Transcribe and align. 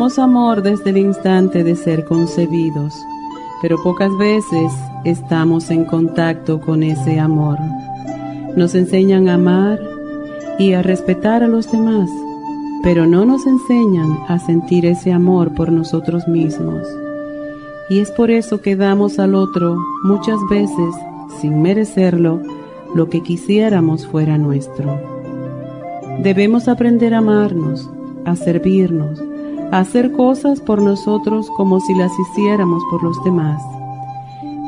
Amor 0.00 0.62
desde 0.62 0.90
el 0.90 0.96
instante 0.96 1.62
de 1.62 1.76
ser 1.76 2.06
concebidos, 2.06 2.94
pero 3.60 3.80
pocas 3.82 4.10
veces 4.16 4.72
estamos 5.04 5.70
en 5.70 5.84
contacto 5.84 6.58
con 6.58 6.82
ese 6.82 7.20
amor. 7.20 7.58
Nos 8.56 8.74
enseñan 8.74 9.28
a 9.28 9.34
amar 9.34 9.78
y 10.58 10.72
a 10.72 10.80
respetar 10.80 11.42
a 11.42 11.48
los 11.48 11.70
demás, 11.70 12.08
pero 12.82 13.06
no 13.06 13.26
nos 13.26 13.46
enseñan 13.46 14.18
a 14.26 14.38
sentir 14.38 14.86
ese 14.86 15.12
amor 15.12 15.54
por 15.54 15.70
nosotros 15.70 16.26
mismos. 16.26 16.82
Y 17.90 17.98
es 17.98 18.10
por 18.10 18.30
eso 18.30 18.62
que 18.62 18.76
damos 18.76 19.18
al 19.18 19.34
otro 19.34 19.76
muchas 20.02 20.38
veces, 20.48 20.94
sin 21.42 21.60
merecerlo, 21.60 22.40
lo 22.94 23.10
que 23.10 23.22
quisiéramos 23.22 24.06
fuera 24.06 24.38
nuestro. 24.38 24.98
Debemos 26.22 26.68
aprender 26.68 27.12
a 27.12 27.18
amarnos, 27.18 27.90
a 28.24 28.34
servirnos, 28.34 29.22
hacer 29.72 30.12
cosas 30.12 30.60
por 30.60 30.82
nosotros 30.82 31.48
como 31.56 31.80
si 31.80 31.94
las 31.94 32.12
hiciéramos 32.18 32.82
por 32.90 33.02
los 33.02 33.22
demás. 33.24 33.62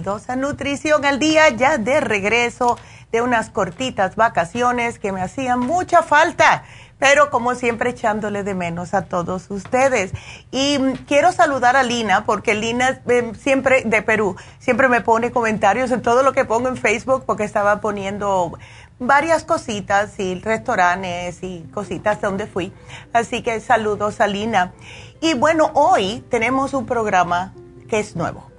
Bienvenidos 0.00 0.30
a 0.30 0.36
Nutrición 0.36 1.04
al 1.04 1.18
Día, 1.18 1.50
ya 1.50 1.76
de 1.76 2.00
regreso 2.00 2.78
de 3.12 3.20
unas 3.20 3.50
cortitas 3.50 4.16
vacaciones 4.16 4.98
que 4.98 5.12
me 5.12 5.20
hacían 5.20 5.60
mucha 5.60 6.02
falta, 6.02 6.64
pero 6.98 7.28
como 7.28 7.54
siempre 7.54 7.90
echándole 7.90 8.42
de 8.42 8.54
menos 8.54 8.94
a 8.94 9.04
todos 9.04 9.50
ustedes. 9.50 10.12
Y 10.50 10.78
quiero 11.06 11.32
saludar 11.32 11.76
a 11.76 11.82
Lina, 11.82 12.24
porque 12.24 12.54
Lina 12.54 13.02
eh, 13.08 13.32
siempre, 13.38 13.82
de 13.84 14.00
Perú, 14.00 14.36
siempre 14.58 14.88
me 14.88 15.02
pone 15.02 15.32
comentarios 15.32 15.90
en 15.90 16.00
todo 16.00 16.22
lo 16.22 16.32
que 16.32 16.46
pongo 16.46 16.68
en 16.68 16.78
Facebook, 16.78 17.24
porque 17.26 17.44
estaba 17.44 17.82
poniendo 17.82 18.58
varias 18.98 19.44
cositas 19.44 20.18
y 20.18 20.40
restaurantes 20.40 21.42
y 21.42 21.68
cositas 21.74 22.22
donde 22.22 22.46
fui. 22.46 22.72
Así 23.12 23.42
que 23.42 23.60
saludos 23.60 24.22
a 24.22 24.26
Lina. 24.26 24.72
Y 25.20 25.34
bueno, 25.34 25.70
hoy 25.74 26.24
tenemos 26.30 26.72
un 26.72 26.86
programa 26.86 27.52
que 27.86 27.98
es 27.98 28.16
nuevo 28.16 28.49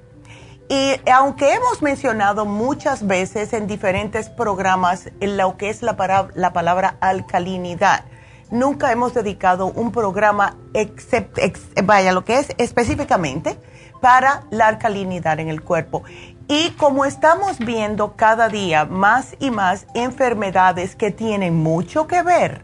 y 0.72 1.02
aunque 1.12 1.54
hemos 1.54 1.82
mencionado 1.82 2.46
muchas 2.46 3.06
veces 3.06 3.52
en 3.52 3.68
diferentes 3.68 4.30
programas 4.30 5.10
lo 5.20 5.58
que 5.58 5.70
es 5.70 5.82
la, 5.82 6.30
la 6.34 6.54
palabra 6.54 6.96
alcalinidad, 7.02 8.06
nunca 8.52 8.90
hemos 8.90 9.14
dedicado 9.14 9.66
un 9.66 9.92
programa, 9.92 10.56
vaya, 11.84 12.14
lo 12.14 12.24
que 12.24 12.40
es 12.40 12.48
específicamente 12.58 13.58
para 14.00 14.44
la 14.50 14.70
alcalinidad 14.70 15.42
en 15.42 15.50
el 15.50 15.62
cuerpo. 15.62 16.04
Y 16.48 16.70
como 16.78 17.04
estamos 17.04 17.60
viendo 17.60 18.16
cada 18.16 18.48
día 18.48 18.86
más 18.86 19.36
y 19.40 19.52
más 19.52 19.88
enfermedades 19.94 20.96
que 20.96 21.12
tienen 21.12 21.54
mucho 21.54 22.08
que 22.08 22.24
ver 22.24 22.64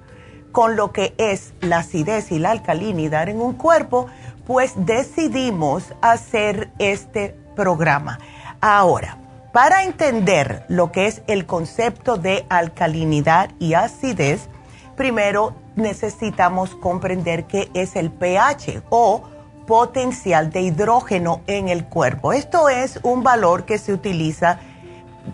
con 0.54 0.78
lo 0.78 0.94
que 0.94 1.14
es 1.18 1.54
la 1.60 1.80
acidez 1.80 2.32
y 2.32 2.40
la 2.40 2.52
alcalinidad 2.52 3.28
en 3.28 3.42
un 3.42 3.56
cuerpo, 3.56 4.08
pues 4.46 4.72
decidimos 4.78 5.94
hacer 6.02 6.72
este 6.80 7.36
programa. 7.58 8.20
Ahora, 8.62 9.18
para 9.52 9.84
entender 9.84 10.64
lo 10.70 10.92
que 10.92 11.08
es 11.08 11.24
el 11.28 11.46
concepto 11.46 12.16
de 12.16 12.46
alcalinidad 12.48 13.50
y 13.60 13.74
acidez, 13.74 14.48
primero 14.96 15.56
necesitamos 15.76 16.76
comprender 16.76 17.46
qué 17.46 17.70
es 17.74 17.96
el 17.96 18.12
pH 18.12 18.84
o 18.90 19.24
potencial 19.66 20.52
de 20.52 20.62
hidrógeno 20.62 21.42
en 21.48 21.70
el 21.70 21.86
cuerpo. 21.86 22.34
Esto 22.34 22.70
es 22.70 23.00
un 23.04 23.24
valor 23.24 23.66
que 23.66 23.78
se 23.80 23.94
utiliza 23.94 24.60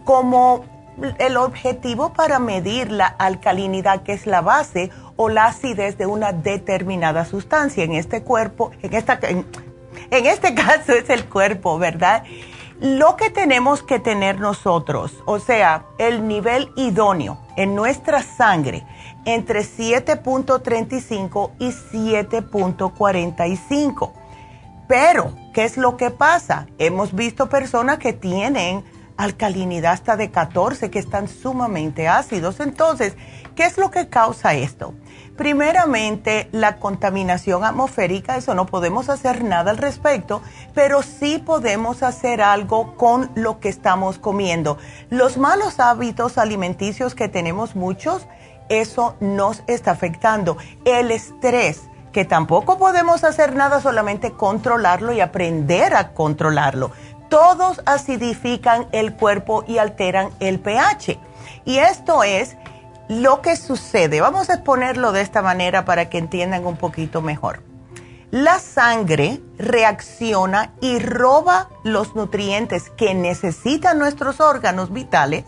como 0.06 0.64
el 1.20 1.38
objetivo 1.38 2.14
para 2.14 2.40
medir 2.40 2.92
la 2.92 3.08
alcalinidad, 3.08 4.04
que 4.04 4.14
es 4.14 4.26
la 4.26 4.42
base 4.42 4.90
o 5.16 5.30
la 5.30 5.46
acidez 5.48 5.98
de 5.98 6.06
una 6.06 6.32
determinada 6.32 7.26
sustancia 7.26 7.84
en 7.84 7.94
este 7.94 8.24
cuerpo, 8.24 8.72
en 8.82 8.94
esta, 8.94 9.20
este 10.14 10.54
caso 10.56 10.94
es 10.94 11.10
el 11.10 11.26
cuerpo, 11.26 11.78
¿verdad? 11.78 12.24
Lo 12.80 13.16
que 13.16 13.30
tenemos 13.30 13.84
que 13.84 14.00
tener 14.00 14.40
nosotros, 14.40 15.22
o 15.26 15.38
sea, 15.40 15.86
el 15.98 16.28
nivel 16.28 16.72
idóneo 16.76 17.38
en 17.56 17.76
nuestra 17.76 18.24
sangre 18.24 18.84
entre 19.26 19.62
7.35 19.62 21.52
y 21.60 21.70
7.45. 21.70 24.12
Pero, 24.88 25.34
¿qué 25.54 25.64
es 25.64 25.78
lo 25.78 25.96
que 25.98 26.12
pasa? 26.12 26.68
Hemos 26.78 27.14
visto 27.14 27.48
personas 27.48 28.00
que 28.00 28.12
tienen 28.14 28.84
alcalinidad 29.18 29.94
hasta 29.94 30.18
de 30.18 30.32
14, 30.32 30.92
que 30.92 31.00
están 31.00 31.28
sumamente 31.28 32.08
ácidos. 32.08 32.60
Entonces, 32.60 33.16
¿qué 33.56 33.64
es 33.64 33.78
lo 33.78 33.90
que 33.92 34.10
causa 34.10 34.56
esto? 34.56 34.94
Primeramente, 35.38 36.48
la 36.52 36.76
contaminación 36.76 37.64
atmosférica, 37.64 38.38
eso 38.38 38.54
no 38.54 38.68
podemos 38.68 39.10
hacer 39.10 39.44
nada 39.44 39.72
al 39.72 39.78
respecto, 39.78 40.44
pero 40.76 41.02
sí 41.02 41.40
podemos 41.40 42.04
hacer 42.04 42.42
algo 42.42 42.96
con 42.98 43.32
lo 43.34 43.60
que 43.60 43.70
estamos 43.70 44.20
comiendo. 44.20 44.78
Los 45.10 45.38
malos 45.38 45.80
hábitos 45.80 46.38
alimenticios 46.38 47.16
que 47.16 47.30
tenemos 47.30 47.76
muchos, 47.76 48.28
eso 48.70 49.16
nos 49.22 49.64
está 49.66 49.92
afectando. 49.92 50.58
El 50.86 51.10
estrés, 51.10 51.82
que 52.12 52.26
tampoco 52.26 52.78
podemos 52.78 53.24
hacer 53.24 53.56
nada, 53.56 53.82
solamente 53.82 54.34
controlarlo 54.34 55.14
y 55.14 55.20
aprender 55.20 55.96
a 55.96 56.14
controlarlo. 56.14 56.92
Todos 57.30 57.82
acidifican 57.88 58.86
el 58.92 59.16
cuerpo 59.16 59.64
y 59.68 59.80
alteran 59.80 60.30
el 60.40 60.60
pH. 60.60 61.18
Y 61.66 61.80
esto 61.80 62.24
es 62.24 62.56
lo 63.22 63.42
que 63.42 63.56
sucede, 63.56 64.22
vamos 64.22 64.50
a 64.50 64.56
exponerlo 64.56 65.12
de 65.12 65.22
esta 65.22 65.42
manera 65.42 65.86
para 65.86 66.10
que 66.10 66.18
entiendan 66.18 66.66
un 66.66 66.78
poquito 66.78 67.22
mejor. 67.22 67.62
La 68.32 68.58
sangre 68.58 69.42
reacciona 69.60 70.72
y 70.82 70.98
roba 70.98 71.70
los 71.84 72.16
nutrientes 72.16 72.90
que 72.90 73.14
necesitan 73.14 74.00
nuestros 74.00 74.40
órganos 74.40 74.92
vitales 74.92 75.46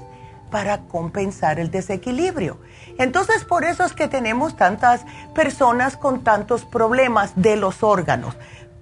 para 0.52 0.82
compensar 0.84 1.60
el 1.60 1.72
desequilibrio. 1.72 2.60
Entonces, 3.00 3.44
por 3.44 3.64
eso 3.64 3.84
es 3.84 3.94
que 3.94 4.08
tenemos 4.08 4.56
tantas 4.56 5.06
personas 5.34 5.98
con 5.98 6.24
tantos 6.24 6.64
problemas 6.64 7.34
de 7.36 7.56
los 7.56 7.82
órganos, 7.82 8.36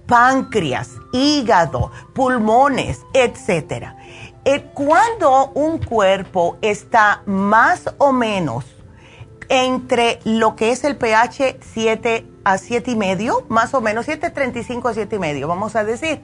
páncreas, 0.05 0.89
hígado, 1.13 1.91
pulmones, 2.13 2.99
etc. 3.13 3.93
Eh, 4.45 4.65
cuando 4.73 5.51
un 5.53 5.77
cuerpo 5.77 6.57
está 6.61 7.21
más 7.25 7.93
o 7.97 8.11
menos 8.11 8.65
entre 9.47 10.19
lo 10.25 10.55
que 10.55 10.71
es 10.71 10.83
el 10.83 10.97
pH 10.97 11.59
7 11.61 12.25
a 12.43 12.57
7 12.57 12.91
y 12.91 12.95
medio, 12.97 13.45
más 13.47 13.73
o 13.73 13.79
menos 13.79 14.07
7.35 14.07 14.89
a 14.89 14.93
7 14.93 15.15
y 15.15 15.19
medio, 15.19 15.47
vamos 15.47 15.77
a 15.77 15.85
decir, 15.85 16.21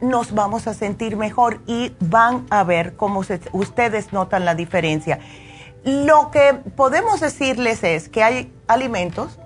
nos 0.00 0.32
vamos 0.32 0.68
a 0.68 0.74
sentir 0.74 1.16
mejor 1.16 1.60
y 1.66 1.92
van 1.98 2.46
a 2.50 2.62
ver 2.62 2.94
cómo 2.94 3.22
ustedes 3.52 4.12
notan 4.12 4.44
la 4.44 4.54
diferencia. 4.54 5.18
Lo 5.84 6.30
que 6.30 6.54
podemos 6.76 7.20
decirles 7.20 7.82
es 7.82 8.08
que 8.08 8.22
hay 8.22 8.52
alimentos, 8.68 9.38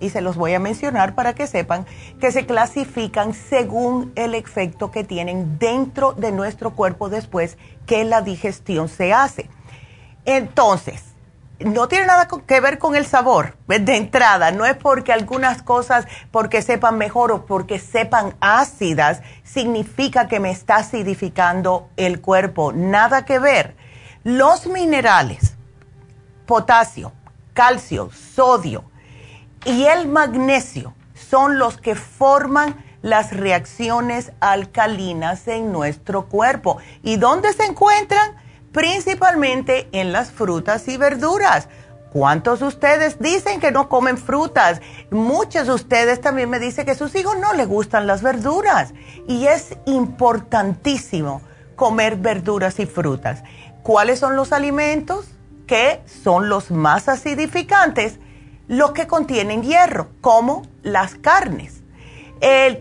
y 0.00 0.10
se 0.10 0.20
los 0.20 0.36
voy 0.36 0.54
a 0.54 0.60
mencionar 0.60 1.14
para 1.14 1.34
que 1.34 1.46
sepan, 1.46 1.86
que 2.20 2.32
se 2.32 2.46
clasifican 2.46 3.34
según 3.34 4.12
el 4.16 4.34
efecto 4.34 4.90
que 4.90 5.04
tienen 5.04 5.58
dentro 5.58 6.12
de 6.12 6.32
nuestro 6.32 6.74
cuerpo 6.74 7.08
después 7.08 7.58
que 7.86 8.04
la 8.04 8.22
digestión 8.22 8.88
se 8.88 9.12
hace. 9.12 9.48
Entonces, 10.24 11.02
no 11.60 11.88
tiene 11.88 12.06
nada 12.06 12.28
que 12.46 12.60
ver 12.60 12.78
con 12.78 12.94
el 12.94 13.04
sabor 13.04 13.56
de 13.66 13.96
entrada, 13.96 14.52
no 14.52 14.64
es 14.64 14.76
porque 14.76 15.12
algunas 15.12 15.62
cosas, 15.62 16.06
porque 16.30 16.62
sepan 16.62 16.98
mejor 16.98 17.32
o 17.32 17.46
porque 17.46 17.78
sepan 17.78 18.36
ácidas, 18.40 19.22
significa 19.42 20.28
que 20.28 20.38
me 20.38 20.50
está 20.50 20.76
acidificando 20.76 21.88
el 21.96 22.20
cuerpo, 22.20 22.72
nada 22.72 23.24
que 23.24 23.38
ver. 23.38 23.76
Los 24.22 24.66
minerales, 24.66 25.56
potasio, 26.46 27.12
calcio, 27.54 28.10
sodio 28.12 28.84
y 29.64 29.84
el 29.84 30.08
magnesio 30.08 30.94
son 31.14 31.58
los 31.58 31.78
que 31.78 31.94
forman 31.94 32.84
las 33.02 33.32
reacciones 33.32 34.32
alcalinas 34.40 35.46
en 35.48 35.72
nuestro 35.72 36.26
cuerpo. 36.26 36.78
¿Y 37.02 37.16
dónde 37.16 37.52
se 37.52 37.64
encuentran? 37.64 38.36
principalmente 38.72 39.88
en 39.92 40.12
las 40.12 40.30
frutas 40.30 40.86
y 40.88 40.96
verduras. 40.96 41.68
¿Cuántos 42.12 42.60
de 42.60 42.66
ustedes 42.66 43.18
dicen 43.18 43.60
que 43.60 43.70
no 43.70 43.88
comen 43.88 44.16
frutas? 44.16 44.80
Muchos 45.10 45.66
de 45.66 45.74
ustedes 45.74 46.20
también 46.20 46.48
me 46.48 46.58
dicen 46.58 46.86
que 46.86 46.94
sus 46.94 47.14
hijos 47.14 47.36
no 47.38 47.52
les 47.52 47.68
gustan 47.68 48.06
las 48.06 48.22
verduras. 48.22 48.94
Y 49.26 49.46
es 49.46 49.76
importantísimo 49.84 51.42
comer 51.76 52.16
verduras 52.16 52.78
y 52.80 52.86
frutas. 52.86 53.42
¿Cuáles 53.82 54.18
son 54.18 54.36
los 54.36 54.52
alimentos 54.52 55.26
que 55.66 56.00
son 56.06 56.48
los 56.48 56.70
más 56.70 57.08
acidificantes? 57.08 58.18
Los 58.68 58.92
que 58.92 59.06
contienen 59.06 59.62
hierro, 59.62 60.08
como 60.20 60.62
las 60.82 61.14
carnes. 61.16 61.82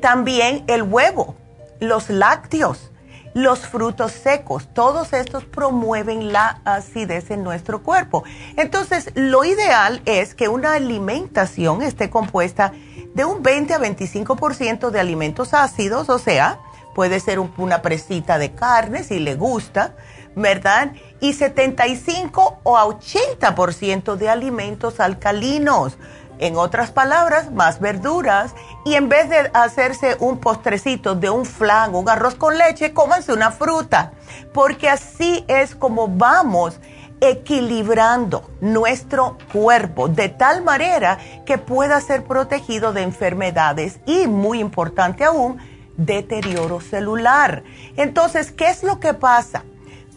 también 0.02 0.64
el 0.68 0.84
huevo, 0.84 1.36
los 1.80 2.10
lácteos 2.10 2.92
los 3.38 3.60
frutos 3.68 4.14
secos, 4.14 4.68
todos 4.74 5.14
estos 5.14 5.46
promueven 5.46 6.34
la 6.34 6.60
acidez 6.66 7.30
en 7.30 7.44
nuestro 7.44 7.84
cuerpo. 7.84 8.24
Entonces, 8.56 9.12
lo 9.14 9.46
ideal 9.46 10.02
es 10.06 10.34
que 10.34 10.48
una 10.48 10.74
alimentación 10.74 11.84
esté 11.84 12.10
compuesta 12.10 12.74
de 13.14 13.26
un 13.26 13.44
20 13.44 13.76
a 13.76 13.80
25% 13.80 14.90
de 14.90 15.00
alimentos 15.00 15.54
ácidos, 15.54 16.10
o 16.10 16.18
sea, 16.18 16.58
puede 16.96 17.20
ser 17.20 17.38
una 17.40 17.84
presita 17.84 18.40
de 18.40 18.54
carne 18.54 19.04
si 19.04 19.20
le 19.20 19.36
gusta, 19.36 19.94
¿verdad? 20.38 20.92
Y 21.20 21.34
75 21.34 22.60
o 22.62 22.78
80% 22.78 24.16
de 24.16 24.30
alimentos 24.30 25.00
alcalinos 25.00 25.98
en 26.40 26.56
otras 26.56 26.92
palabras, 26.92 27.52
más 27.52 27.80
verduras 27.80 28.54
y 28.86 28.94
en 28.94 29.10
vez 29.10 29.30
de 29.30 29.50
hacerse 29.54 30.16
un 30.20 30.38
postrecito 30.38 31.16
de 31.16 31.32
un 31.32 31.44
flan, 31.44 31.96
un 31.96 32.08
arroz 32.08 32.36
con 32.36 32.56
leche, 32.56 32.94
cómanse 32.94 33.34
una 33.34 33.50
fruta, 33.50 34.14
porque 34.54 34.88
así 34.90 35.44
es 35.48 35.76
como 35.76 36.08
vamos 36.08 36.80
equilibrando 37.20 38.52
nuestro 38.62 39.40
cuerpo 39.52 40.08
de 40.08 40.30
tal 40.30 40.64
manera 40.64 41.18
que 41.48 41.58
pueda 41.58 42.00
ser 42.00 42.26
protegido 42.26 42.94
de 42.94 43.02
enfermedades 43.02 44.00
y, 44.06 44.28
muy 44.28 44.60
importante 44.60 45.24
aún, 45.24 45.58
deterioro 45.98 46.80
celular. 46.80 47.64
Entonces, 47.96 48.52
¿qué 48.52 48.70
es 48.70 48.84
lo 48.84 49.00
que 49.00 49.16
pasa 49.16 49.64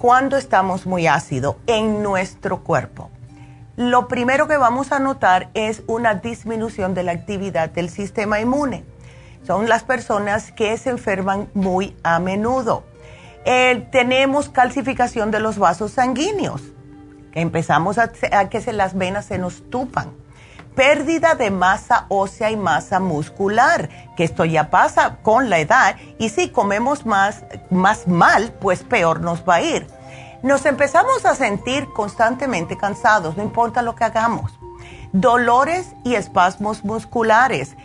cuando 0.00 0.36
estamos 0.36 0.84
muy 0.86 1.06
ácidos 1.06 1.54
en 1.68 2.02
nuestro 2.02 2.64
cuerpo? 2.64 3.10
lo 3.80 4.08
primero 4.08 4.46
que 4.46 4.58
vamos 4.58 4.92
a 4.92 4.98
notar 4.98 5.48
es 5.54 5.82
una 5.86 6.14
disminución 6.14 6.92
de 6.92 7.02
la 7.02 7.12
actividad 7.12 7.70
del 7.70 7.88
sistema 7.88 8.38
inmune. 8.38 8.84
Son 9.46 9.70
las 9.70 9.84
personas 9.84 10.52
que 10.52 10.76
se 10.76 10.90
enferman 10.90 11.48
muy 11.54 11.96
a 12.02 12.18
menudo. 12.18 12.84
tenemos 13.90 14.50
calcificación 14.50 15.30
de 15.30 15.40
los 15.40 15.58
vasos 15.58 15.92
sanguíneos, 15.92 16.60
empezamos 17.32 17.96
a, 17.96 18.10
que 18.50 18.60
se, 18.60 18.74
las 18.74 18.98
venas 18.98 19.24
se 19.24 19.38
nos 19.38 19.62
tupan. 19.70 20.10
Pérdida 20.74 21.34
de 21.34 21.50
masa 21.50 22.06
ósea 22.08 22.50
y 22.50 22.56
masa 22.56 23.00
muscular, 23.00 23.88
que 24.16 24.24
esto 24.24 24.44
ya 24.44 24.70
pasa 24.70 25.18
con 25.22 25.50
la 25.50 25.58
edad 25.58 25.96
y 26.18 26.28
si 26.28 26.50
comemos 26.50 27.06
más, 27.06 27.44
más 27.70 28.06
mal, 28.06 28.52
pues 28.60 28.82
peor 28.82 29.20
nos 29.20 29.42
va 29.46 29.56
a 29.56 29.62
ir 29.62 30.00
nos 30.42 30.64
empezamos 30.64 31.26
a 31.26 31.34
sentir 31.34 31.86
constantemente 31.92 32.76
cansados, 32.76 33.36
no 33.36 33.42
importa 33.42 33.82
lo 33.82 33.94
que 33.94 34.04
hagamos. 34.04 34.52
Dolores 35.12 35.94
y 36.04 36.14
espasmos 36.14 36.84
musculares, 36.84 37.76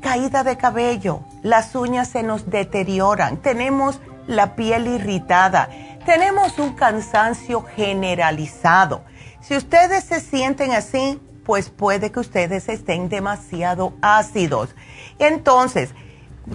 caída 0.00 0.44
de 0.44 0.56
cabello, 0.56 1.20
las 1.42 1.74
uñas 1.74 2.08
se 2.08 2.22
nos 2.22 2.48
deterioran, 2.50 3.38
tenemos 3.38 4.00
la 4.26 4.54
piel 4.54 4.86
irritada, 4.86 5.70
tenemos 6.06 6.58
un 6.58 6.74
cansancio 6.74 7.62
generalizado. 7.62 9.02
Si 9.40 9.56
ustedes 9.56 10.04
se 10.04 10.20
sienten 10.20 10.72
así, 10.72 11.20
pues 11.44 11.70
puede 11.70 12.12
que 12.12 12.20
ustedes 12.20 12.68
estén 12.68 13.08
demasiado 13.08 13.94
ácidos. 14.00 14.74
Entonces, 15.18 15.90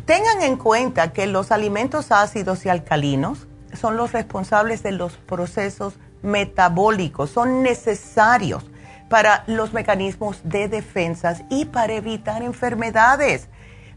tengan 0.06 0.42
en 0.42 0.58
cuenta 0.58 1.14
que 1.14 1.28
los 1.28 1.52
alimentos 1.52 2.12
ácidos 2.12 2.66
y 2.66 2.70
alcalinos 2.70 3.48
son 3.74 3.98
los 3.98 4.12
responsables 4.14 4.84
de 4.84 4.92
los 4.92 5.18
procesos 5.18 6.00
metabólicos, 6.22 7.30
son 7.30 7.64
necesarios 7.64 8.66
para 9.10 9.44
los 9.48 9.74
mecanismos 9.74 10.42
de 10.44 10.68
defensa 10.68 11.38
y 11.50 11.66
para 11.66 11.94
evitar 11.94 12.44
enfermedades. 12.44 13.48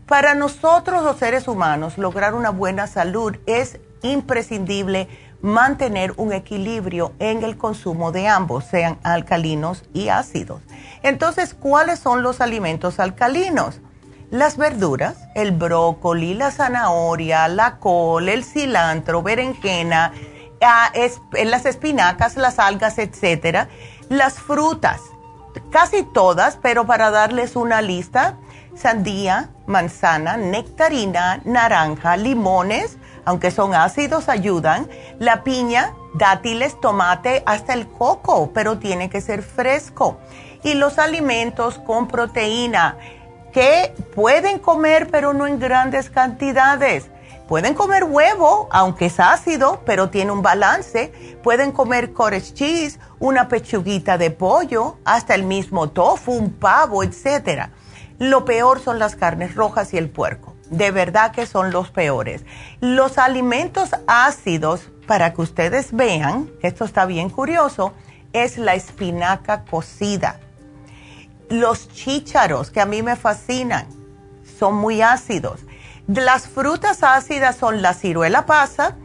Para 0.07 0.35
nosotros 0.35 1.03
los 1.03 1.19
seres 1.19 1.49
humanos 1.49 1.99
lograr 1.99 2.35
una 2.35 2.51
buena 2.51 2.87
salud 2.87 3.37
es 3.47 3.79
imprescindible 4.03 5.09
mantener 5.43 6.13
un 6.17 6.33
equilibrio 6.33 7.13
en 7.19 7.43
el 7.45 7.57
consumo 7.57 8.13
de 8.13 8.29
ambos, 8.29 8.65
sean 8.65 8.99
alcalinos 9.03 9.85
y 9.93 10.09
ácidos. 10.09 10.63
Entonces, 11.03 11.55
¿cuáles 11.55 11.99
son 11.99 12.23
los 12.23 12.41
alimentos 12.41 13.01
alcalinos? 13.01 13.81
las 14.31 14.57
verduras, 14.57 15.17
el 15.35 15.53
brócoli, 15.53 16.35
la 16.35 16.51
zanahoria, 16.51 17.49
la 17.49 17.79
col, 17.79 18.29
el 18.29 18.45
cilantro, 18.45 19.23
berenjena, 19.23 20.13
ah, 20.63 20.93
las 21.45 21.67
espinacas, 21.67 22.37
las 22.37 22.59
algas, 22.59 22.99
etcétera, 22.99 23.69
las 24.09 24.35
frutas, 24.35 25.01
casi 25.71 26.05
todas, 26.05 26.57
pero 26.57 26.87
para 26.87 27.11
darles 27.11 27.57
una 27.57 27.83
lista, 27.83 28.39
sandía, 28.77 29.51
manzana, 29.67 30.37
nectarina, 30.37 31.41
naranja, 31.45 32.17
limones, 32.17 32.99
aunque 33.25 33.51
son 33.51 33.75
ácidos, 33.75 34.29
ayudan, 34.29 34.89
la 35.19 35.43
piña, 35.45 35.95
dátiles, 36.15 36.81
tomate, 36.81 37.43
hasta 37.47 37.75
el 37.75 37.89
coco, 37.89 38.51
pero 38.53 38.79
tiene 38.79 39.11
que 39.11 39.21
ser 39.21 39.43
fresco. 39.43 40.19
Y 40.63 40.75
los 40.75 40.99
alimentos 40.99 41.79
con 41.79 42.09
proteína, 42.09 42.97
que 43.53 43.95
pueden 44.15 44.59
comer, 44.59 45.09
pero 45.11 45.33
no 45.33 45.47
en 45.47 45.59
grandes 45.59 46.11
cantidades. 46.11 47.11
Pueden 47.49 47.75
comer 47.75 48.05
huevo, 48.05 48.69
aunque 48.71 49.07
es 49.07 49.19
ácido, 49.19 49.83
pero 49.85 50.09
tiene 50.09 50.31
un 50.31 50.41
balance. 50.41 51.13
Pueden 51.43 51.73
comer 51.73 52.13
cottage 52.13 52.55
cheese, 52.55 53.01
una 53.19 53.49
pechuguita 53.49 54.19
de 54.19 54.31
pollo, 54.31 54.99
hasta 55.05 55.35
el 55.35 55.43
mismo 55.43 55.91
tofu, 55.91 56.33
un 56.33 56.53
pavo, 56.53 57.03
etc. 57.03 57.71
Lo 58.19 58.45
peor 58.45 58.79
son 58.79 59.01
las 59.01 59.17
carnes 59.17 59.57
rojas 59.57 59.93
y 59.95 59.99
el 59.99 60.11
puerco. 60.11 60.55
De 60.71 60.91
verdad 60.91 61.33
que 61.33 61.47
son 61.47 61.73
los 61.73 61.91
peores. 61.91 62.45
Los 62.81 63.19
alimentos 63.19 63.91
ácidos, 64.07 64.89
para 65.07 65.35
que 65.35 65.43
ustedes 65.43 65.93
vean, 65.93 66.49
esto 66.63 66.85
está 66.85 67.05
bien 67.05 67.29
curioso, 67.29 67.93
es 68.33 68.57
la 68.57 68.75
espinaca 68.75 69.65
cocida 69.65 70.39
los 71.51 71.89
chícharos, 71.89 72.71
que 72.71 72.81
a 72.81 72.87
mí 72.87 73.03
me 73.03 73.17
fascinan, 73.17 73.87
son 74.59 74.77
muy 74.77 75.03
ácidos. 75.03 75.61
Las 76.07 76.49
frutas 76.49 77.03
ácidas 77.03 77.57
son 77.57 77.83
la 77.83 77.93
ciruela 77.93 78.47
pasa, 78.47 78.97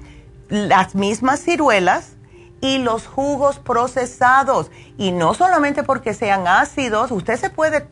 las 0.47 0.95
mismas 0.95 1.41
ciruelas 1.41 2.13
y 2.61 2.77
los 2.77 3.07
jugos 3.07 3.59
procesados. 3.59 4.71
Y 4.97 5.11
no 5.11 5.33
solamente 5.33 5.83
porque 5.83 6.13
sean 6.13 6.47
ácidos, 6.47 7.11
usted 7.11 7.37
se 7.37 7.49
puede, 7.49 7.87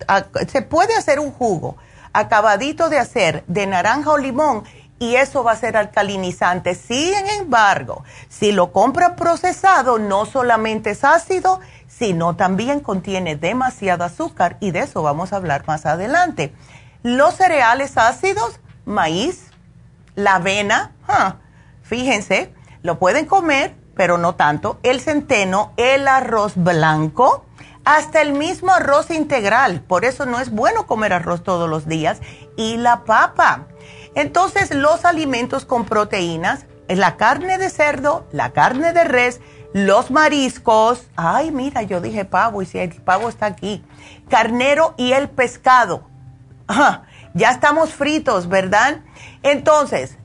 se 0.48 0.62
puede 0.62 0.96
hacer 0.96 1.20
un 1.20 1.32
jugo 1.32 1.76
acabadito 2.14 2.90
de 2.90 3.00
hacer 3.00 3.44
de 3.48 3.68
naranja 3.68 4.12
o 4.12 4.18
limón 4.18 4.64
y 5.00 5.16
eso 5.16 5.44
va 5.44 5.52
a 5.52 5.58
ser 5.58 5.76
alcalinizante. 5.76 6.76
Sin 6.76 7.14
embargo, 7.40 8.04
si 8.30 8.52
lo 8.52 8.72
compra 8.72 9.16
procesado, 9.16 10.00
no 10.00 10.26
solamente 10.26 10.92
es 10.92 11.04
ácido, 11.04 11.60
sino 11.88 12.36
también 12.36 12.80
contiene 12.80 13.36
demasiado 13.36 14.04
azúcar 14.06 14.58
y 14.60 14.72
de 14.72 14.82
eso 14.82 15.04
vamos 15.04 15.34
a 15.34 15.38
hablar 15.38 15.66
más 15.68 15.86
adelante. 15.86 16.54
Los 17.02 17.36
cereales 17.36 17.98
ácidos, 17.98 18.60
maíz, 18.86 19.48
la 20.16 20.36
avena, 20.36 20.92
fíjense, 21.82 22.54
lo 22.82 22.98
pueden 22.98 23.26
comer, 23.26 23.76
pero 23.96 24.18
no 24.18 24.36
tanto, 24.36 24.80
el 24.84 25.02
centeno, 25.02 25.74
el 25.78 26.08
arroz 26.08 26.54
blanco, 26.56 27.46
hasta 27.86 28.22
el 28.22 28.34
mismo 28.34 28.72
arroz 28.72 29.10
integral, 29.12 29.82
por 29.82 30.06
eso 30.06 30.26
no 30.26 30.40
es 30.40 30.52
bueno 30.52 30.88
comer 30.88 31.14
arroz 31.14 31.44
todos 31.44 31.70
los 31.70 31.88
días, 31.88 32.22
y 32.56 32.78
la 32.78 33.04
papa. 33.04 33.68
Entonces 34.16 34.74
los 34.74 35.06
alimentos 35.06 35.66
con 35.66 35.86
proteínas, 35.86 36.66
la 36.88 37.18
carne 37.18 37.58
de 37.58 37.70
cerdo, 37.70 38.28
la 38.32 38.52
carne 38.52 38.94
de 38.94 39.04
res, 39.04 39.42
los 39.74 40.12
mariscos, 40.12 41.08
ay, 41.16 41.52
mira, 41.52 41.82
yo 41.82 42.00
dije 42.00 42.26
pavo 42.26 42.62
y 42.62 42.66
si 42.66 42.78
el 42.78 42.94
pavo 42.94 43.28
está 43.28 43.48
aquí, 43.48 43.84
carnero 44.30 44.94
y 44.98 45.14
el 45.14 45.30
pescado. 45.30 46.08
ya 47.34 47.50
estamos 47.50 47.94
fritos, 47.94 48.48
¿verdad? 48.48 49.02
Entonces, 49.42 50.18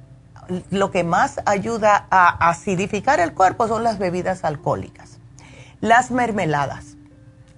lo 0.71 0.91
que 0.91 1.05
más 1.05 1.41
ayuda 1.47 2.07
a 2.11 2.51
acidificar 2.51 3.21
el 3.21 3.33
cuerpo 3.33 3.69
son 3.69 3.85
las 3.85 3.99
bebidas 3.99 4.45
alcohólicas, 4.45 5.19
las 5.81 6.11
mermeladas, 6.11 6.98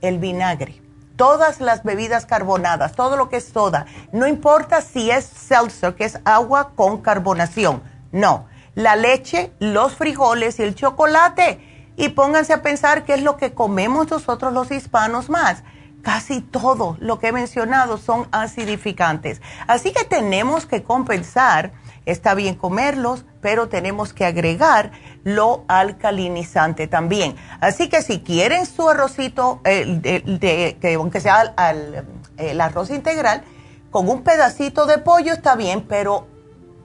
el 0.00 0.18
vinagre, 0.18 0.80
todas 1.16 1.60
las 1.60 1.82
bebidas 1.82 2.26
carbonadas, 2.26 2.92
todo 2.92 3.16
lo 3.16 3.28
que 3.28 3.38
es 3.38 3.44
soda, 3.44 3.86
no 4.12 4.26
importa 4.26 4.80
si 4.80 5.10
es 5.10 5.24
seltzer, 5.24 5.94
que 5.94 6.04
es 6.04 6.18
agua 6.24 6.72
con 6.74 7.02
carbonación, 7.02 7.82
no, 8.12 8.46
la 8.74 8.96
leche, 8.96 9.52
los 9.58 9.94
frijoles 9.94 10.58
y 10.58 10.62
el 10.62 10.74
chocolate 10.74 11.92
y 11.96 12.08
pónganse 12.08 12.54
a 12.54 12.62
pensar 12.62 13.04
qué 13.04 13.14
es 13.14 13.22
lo 13.22 13.36
que 13.36 13.52
comemos 13.52 14.10
nosotros 14.10 14.52
los 14.52 14.70
hispanos 14.70 15.28
más. 15.28 15.62
Casi 16.02 16.40
todo 16.40 16.96
lo 16.98 17.18
que 17.18 17.28
he 17.28 17.32
mencionado 17.32 17.98
son 17.98 18.26
acidificantes. 18.32 19.42
Así 19.66 19.92
que 19.92 20.04
tenemos 20.04 20.64
que 20.64 20.82
compensar, 20.82 21.72
está 22.06 22.32
bien 22.34 22.54
comerlos, 22.54 23.26
pero 23.42 23.68
tenemos 23.68 24.14
que 24.14 24.24
agregar 24.24 24.92
lo 25.24 25.64
alcalinizante 25.68 26.86
también. 26.86 27.36
Así 27.60 27.88
que 27.88 28.02
si 28.02 28.20
quieren 28.20 28.66
su 28.66 28.88
arrocito, 28.88 29.60
de, 29.64 30.78
que 30.80 30.94
aunque 30.94 31.20
sea 31.20 31.54
el 32.36 32.60
arroz 32.60 32.90
integral, 32.90 33.42
con 33.90 34.08
un 34.08 34.22
pedacito 34.22 34.86
de 34.86 34.98
pollo 34.98 35.32
está 35.32 35.56
bien, 35.56 35.84
pero 35.88 36.26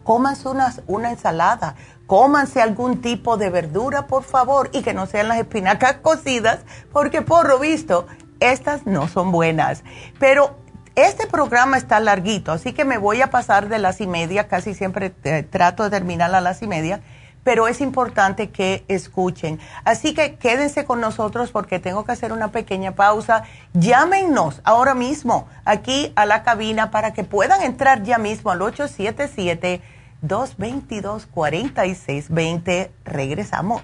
cómanse 0.03 0.47
una 0.87 1.09
ensalada 1.09 1.75
cómanse 2.07 2.61
algún 2.61 3.01
tipo 3.01 3.37
de 3.37 3.49
verdura, 3.49 4.07
por 4.07 4.23
favor, 4.23 4.69
y 4.73 4.81
que 4.81 4.93
no 4.93 5.05
sean 5.05 5.27
las 5.27 5.37
espinacas 5.37 5.95
cocidas, 6.01 6.59
porque 6.91 7.21
por 7.21 7.47
lo 7.47 7.59
visto, 7.59 8.07
estas 8.39 8.85
no 8.85 9.07
son 9.07 9.31
buenas. 9.31 9.83
Pero 10.19 10.57
este 10.95 11.27
programa 11.27 11.77
está 11.77 11.99
larguito, 11.99 12.51
así 12.51 12.73
que 12.73 12.85
me 12.85 12.97
voy 12.97 13.21
a 13.21 13.29
pasar 13.29 13.67
de 13.67 13.79
las 13.79 13.99
y 14.01 14.07
media, 14.07 14.47
casi 14.47 14.73
siempre 14.73 15.13
eh, 15.23 15.43
trato 15.43 15.83
de 15.83 15.89
terminar 15.89 16.33
a 16.33 16.41
las 16.41 16.61
y 16.61 16.67
media, 16.67 17.01
pero 17.45 17.69
es 17.69 17.79
importante 17.79 18.49
que 18.49 18.83
escuchen. 18.89 19.61
Así 19.85 20.13
que 20.15 20.35
quédense 20.35 20.83
con 20.83 20.99
nosotros 20.99 21.51
porque 21.51 21.79
tengo 21.79 22.03
que 22.03 22.11
hacer 22.11 22.33
una 22.33 22.51
pequeña 22.51 22.95
pausa. 22.95 23.43
Llámenos 23.73 24.59
ahora 24.65 24.95
mismo 24.95 25.47
aquí 25.63 26.11
a 26.15 26.25
la 26.25 26.43
cabina 26.43 26.89
para 26.89 27.13
que 27.13 27.23
puedan 27.23 27.61
entrar 27.61 28.01
ya 28.03 28.17
mismo 28.17 28.49
al 28.49 28.63
877 28.63 29.81
222-4620. 30.23 32.89
Regresamos. 33.05 33.83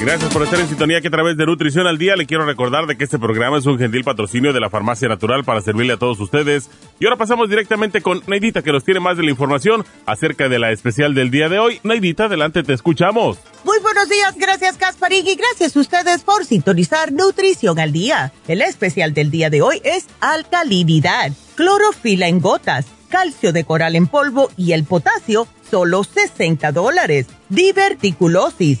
Gracias 0.00 0.32
por 0.32 0.42
estar 0.42 0.58
en 0.58 0.66
sintonía 0.66 1.02
que 1.02 1.08
a 1.08 1.10
través 1.10 1.36
de 1.36 1.44
Nutrición 1.44 1.86
al 1.86 1.98
Día 1.98 2.16
le 2.16 2.24
quiero 2.24 2.46
recordar 2.46 2.86
de 2.86 2.96
que 2.96 3.04
este 3.04 3.18
programa 3.18 3.58
es 3.58 3.66
un 3.66 3.78
gentil 3.78 4.02
patrocinio 4.02 4.54
de 4.54 4.58
la 4.58 4.70
Farmacia 4.70 5.08
Natural 5.08 5.44
para 5.44 5.60
servirle 5.60 5.92
a 5.92 5.98
todos 5.98 6.18
ustedes. 6.20 6.70
Y 6.98 7.04
ahora 7.04 7.18
pasamos 7.18 7.50
directamente 7.50 8.00
con 8.00 8.22
Neidita 8.26 8.62
que 8.62 8.72
nos 8.72 8.82
tiene 8.82 8.98
más 8.98 9.18
de 9.18 9.24
la 9.24 9.30
información 9.30 9.84
acerca 10.06 10.48
de 10.48 10.58
la 10.58 10.72
especial 10.72 11.14
del 11.14 11.30
día 11.30 11.50
de 11.50 11.58
hoy. 11.58 11.80
Neidita, 11.82 12.24
adelante, 12.24 12.62
te 12.62 12.72
escuchamos. 12.72 13.36
Muy 13.62 13.78
buenos 13.80 14.08
días, 14.08 14.34
gracias 14.38 14.78
Casparín 14.78 15.26
y 15.26 15.34
gracias 15.34 15.76
a 15.76 15.80
ustedes 15.80 16.22
por 16.22 16.46
sintonizar 16.46 17.12
Nutrición 17.12 17.78
al 17.78 17.92
Día. 17.92 18.32
El 18.48 18.62
especial 18.62 19.12
del 19.12 19.30
día 19.30 19.50
de 19.50 19.60
hoy 19.60 19.82
es 19.84 20.06
alcalinidad, 20.20 21.30
clorofila 21.56 22.26
en 22.26 22.40
gotas, 22.40 22.86
calcio 23.10 23.52
de 23.52 23.64
coral 23.64 23.96
en 23.96 24.06
polvo 24.06 24.50
y 24.56 24.72
el 24.72 24.84
potasio, 24.84 25.46
solo 25.70 26.04
60 26.04 26.72
dólares. 26.72 27.26
Diverticulosis 27.50 28.80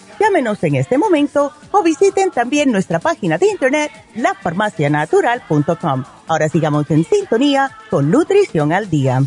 Llámenos 0.19 0.63
en 0.63 0.75
este 0.75 0.97
momento 0.97 1.51
o 1.71 1.83
visiten 1.83 2.31
también 2.31 2.71
nuestra 2.71 2.99
página 2.99 3.37
de 3.37 3.47
internet 3.47 3.91
lafarmacianatural.com. 4.15 6.03
Ahora 6.27 6.49
sigamos 6.49 6.89
en 6.91 7.03
sintonía 7.03 7.71
con 7.89 8.11
Nutrición 8.11 8.73
al 8.73 8.89
Día. 8.89 9.21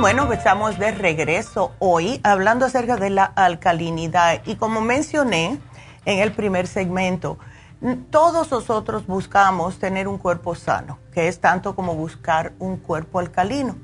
Bueno, 0.00 0.32
estamos 0.32 0.78
de 0.78 0.92
regreso 0.92 1.72
hoy 1.80 2.20
hablando 2.22 2.64
acerca 2.64 2.96
de 2.96 3.10
la 3.10 3.24
alcalinidad 3.24 4.40
y 4.46 4.54
como 4.54 4.80
mencioné 4.80 5.58
en 6.04 6.20
el 6.20 6.32
primer 6.32 6.66
segmento, 6.68 7.38
todos 8.10 8.50
nosotros 8.50 9.06
buscamos 9.06 9.78
tener 9.78 10.08
un 10.08 10.18
cuerpo 10.18 10.54
sano, 10.54 10.98
que 11.12 11.28
es 11.28 11.40
tanto 11.40 11.74
como 11.74 11.94
buscar 11.94 12.52
un 12.58 12.76
cuerpo 12.76 13.18
alcalino. 13.20 13.76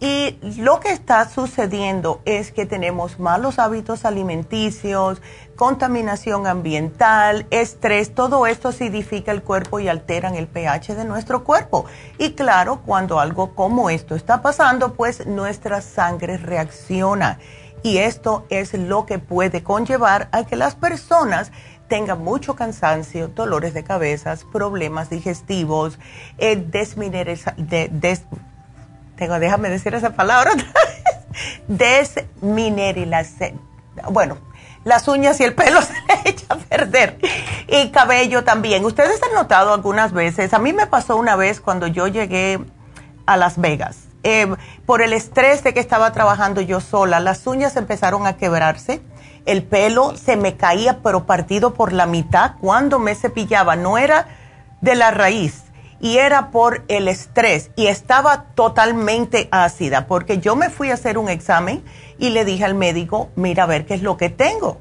Y 0.00 0.38
lo 0.58 0.78
que 0.78 0.92
está 0.92 1.28
sucediendo 1.28 2.20
es 2.24 2.52
que 2.52 2.66
tenemos 2.66 3.18
malos 3.18 3.58
hábitos 3.58 4.04
alimenticios, 4.04 5.20
contaminación 5.56 6.46
ambiental, 6.46 7.48
estrés, 7.50 8.14
todo 8.14 8.46
esto 8.46 8.68
acidifica 8.68 9.32
el 9.32 9.42
cuerpo 9.42 9.80
y 9.80 9.88
alteran 9.88 10.36
el 10.36 10.46
pH 10.46 10.94
de 10.94 11.04
nuestro 11.04 11.42
cuerpo. 11.42 11.84
Y 12.16 12.34
claro, 12.34 12.82
cuando 12.86 13.18
algo 13.18 13.56
como 13.56 13.90
esto 13.90 14.14
está 14.14 14.40
pasando, 14.40 14.94
pues 14.94 15.26
nuestra 15.26 15.80
sangre 15.80 16.36
reacciona. 16.36 17.40
Y 17.82 17.98
esto 17.98 18.44
es 18.50 18.74
lo 18.74 19.04
que 19.04 19.18
puede 19.18 19.64
conllevar 19.64 20.28
a 20.30 20.44
que 20.44 20.54
las 20.54 20.76
personas 20.76 21.50
tenga 21.88 22.14
mucho 22.14 22.54
cansancio, 22.54 23.28
dolores 23.28 23.74
de 23.74 23.82
cabeza, 23.82 24.36
problemas 24.52 25.10
digestivos, 25.10 25.98
eh, 26.36 26.56
de, 26.56 28.20
tengo, 29.16 29.38
déjame 29.40 29.68
decir 29.70 29.94
esa 29.94 30.10
palabra, 30.10 30.52
desminerización. 31.68 33.60
Bueno, 34.10 34.38
las 34.84 35.08
uñas 35.08 35.40
y 35.40 35.44
el 35.44 35.54
pelo 35.54 35.82
se 35.88 35.92
le 35.92 36.30
echa 36.30 36.46
a 36.50 36.56
perder. 36.56 37.18
Y 37.66 37.90
cabello 37.90 38.44
también. 38.44 38.84
Ustedes 38.84 39.20
han 39.22 39.34
notado 39.34 39.74
algunas 39.74 40.12
veces, 40.12 40.54
a 40.54 40.58
mí 40.58 40.72
me 40.72 40.86
pasó 40.86 41.16
una 41.16 41.34
vez 41.36 41.60
cuando 41.60 41.88
yo 41.88 42.06
llegué 42.06 42.60
a 43.26 43.36
Las 43.36 43.58
Vegas. 43.60 44.04
Eh, 44.24 44.54
por 44.84 45.00
el 45.00 45.12
estrés 45.12 45.62
de 45.62 45.72
que 45.74 45.80
estaba 45.80 46.12
trabajando 46.12 46.60
yo 46.60 46.80
sola, 46.80 47.20
las 47.20 47.46
uñas 47.46 47.76
empezaron 47.76 48.26
a 48.26 48.36
quebrarse 48.36 49.00
el 49.46 49.62
pelo 49.62 50.16
se 50.16 50.36
me 50.36 50.56
caía 50.56 50.98
pero 51.02 51.24
partido 51.24 51.74
por 51.74 51.92
la 51.92 52.06
mitad 52.06 52.52
cuando 52.60 52.98
me 52.98 53.14
cepillaba, 53.14 53.76
no 53.76 53.98
era 53.98 54.26
de 54.80 54.94
la 54.94 55.10
raíz 55.10 55.64
y 56.00 56.18
era 56.18 56.50
por 56.50 56.84
el 56.88 57.08
estrés 57.08 57.70
y 57.76 57.86
estaba 57.86 58.44
totalmente 58.54 59.48
ácida 59.50 60.06
porque 60.06 60.38
yo 60.38 60.54
me 60.54 60.70
fui 60.70 60.90
a 60.90 60.94
hacer 60.94 61.18
un 61.18 61.28
examen 61.28 61.82
y 62.18 62.30
le 62.30 62.44
dije 62.44 62.64
al 62.64 62.74
médico, 62.74 63.30
mira 63.36 63.64
a 63.64 63.66
ver 63.66 63.86
qué 63.86 63.94
es 63.94 64.02
lo 64.02 64.16
que 64.16 64.28
tengo. 64.28 64.78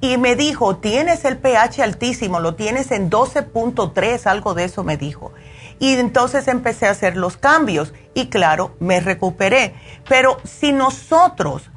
Y 0.00 0.18
me 0.18 0.36
dijo, 0.36 0.76
tienes 0.76 1.24
el 1.24 1.38
pH 1.38 1.82
altísimo, 1.82 2.38
lo 2.38 2.54
tienes 2.54 2.90
en 2.90 3.10
12.3, 3.10 4.26
algo 4.26 4.54
de 4.54 4.64
eso 4.64 4.84
me 4.84 4.96
dijo. 4.96 5.32
Y 5.78 5.94
entonces 5.94 6.48
empecé 6.48 6.86
a 6.86 6.90
hacer 6.90 7.16
los 7.16 7.36
cambios 7.36 7.94
y 8.14 8.28
claro, 8.28 8.76
me 8.78 9.00
recuperé. 9.00 9.74
Pero 10.08 10.38
si 10.44 10.72
nosotros 10.72 11.70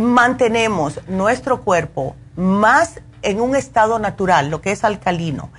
mantenemos 0.00 1.00
nuestro 1.08 1.62
cuerpo 1.62 2.16
más 2.36 3.00
en 3.22 3.40
un 3.40 3.56
estado 3.56 3.98
natural, 3.98 4.50
lo 4.50 4.60
que 4.60 4.72
es 4.72 4.84
alcalino, 4.84 5.50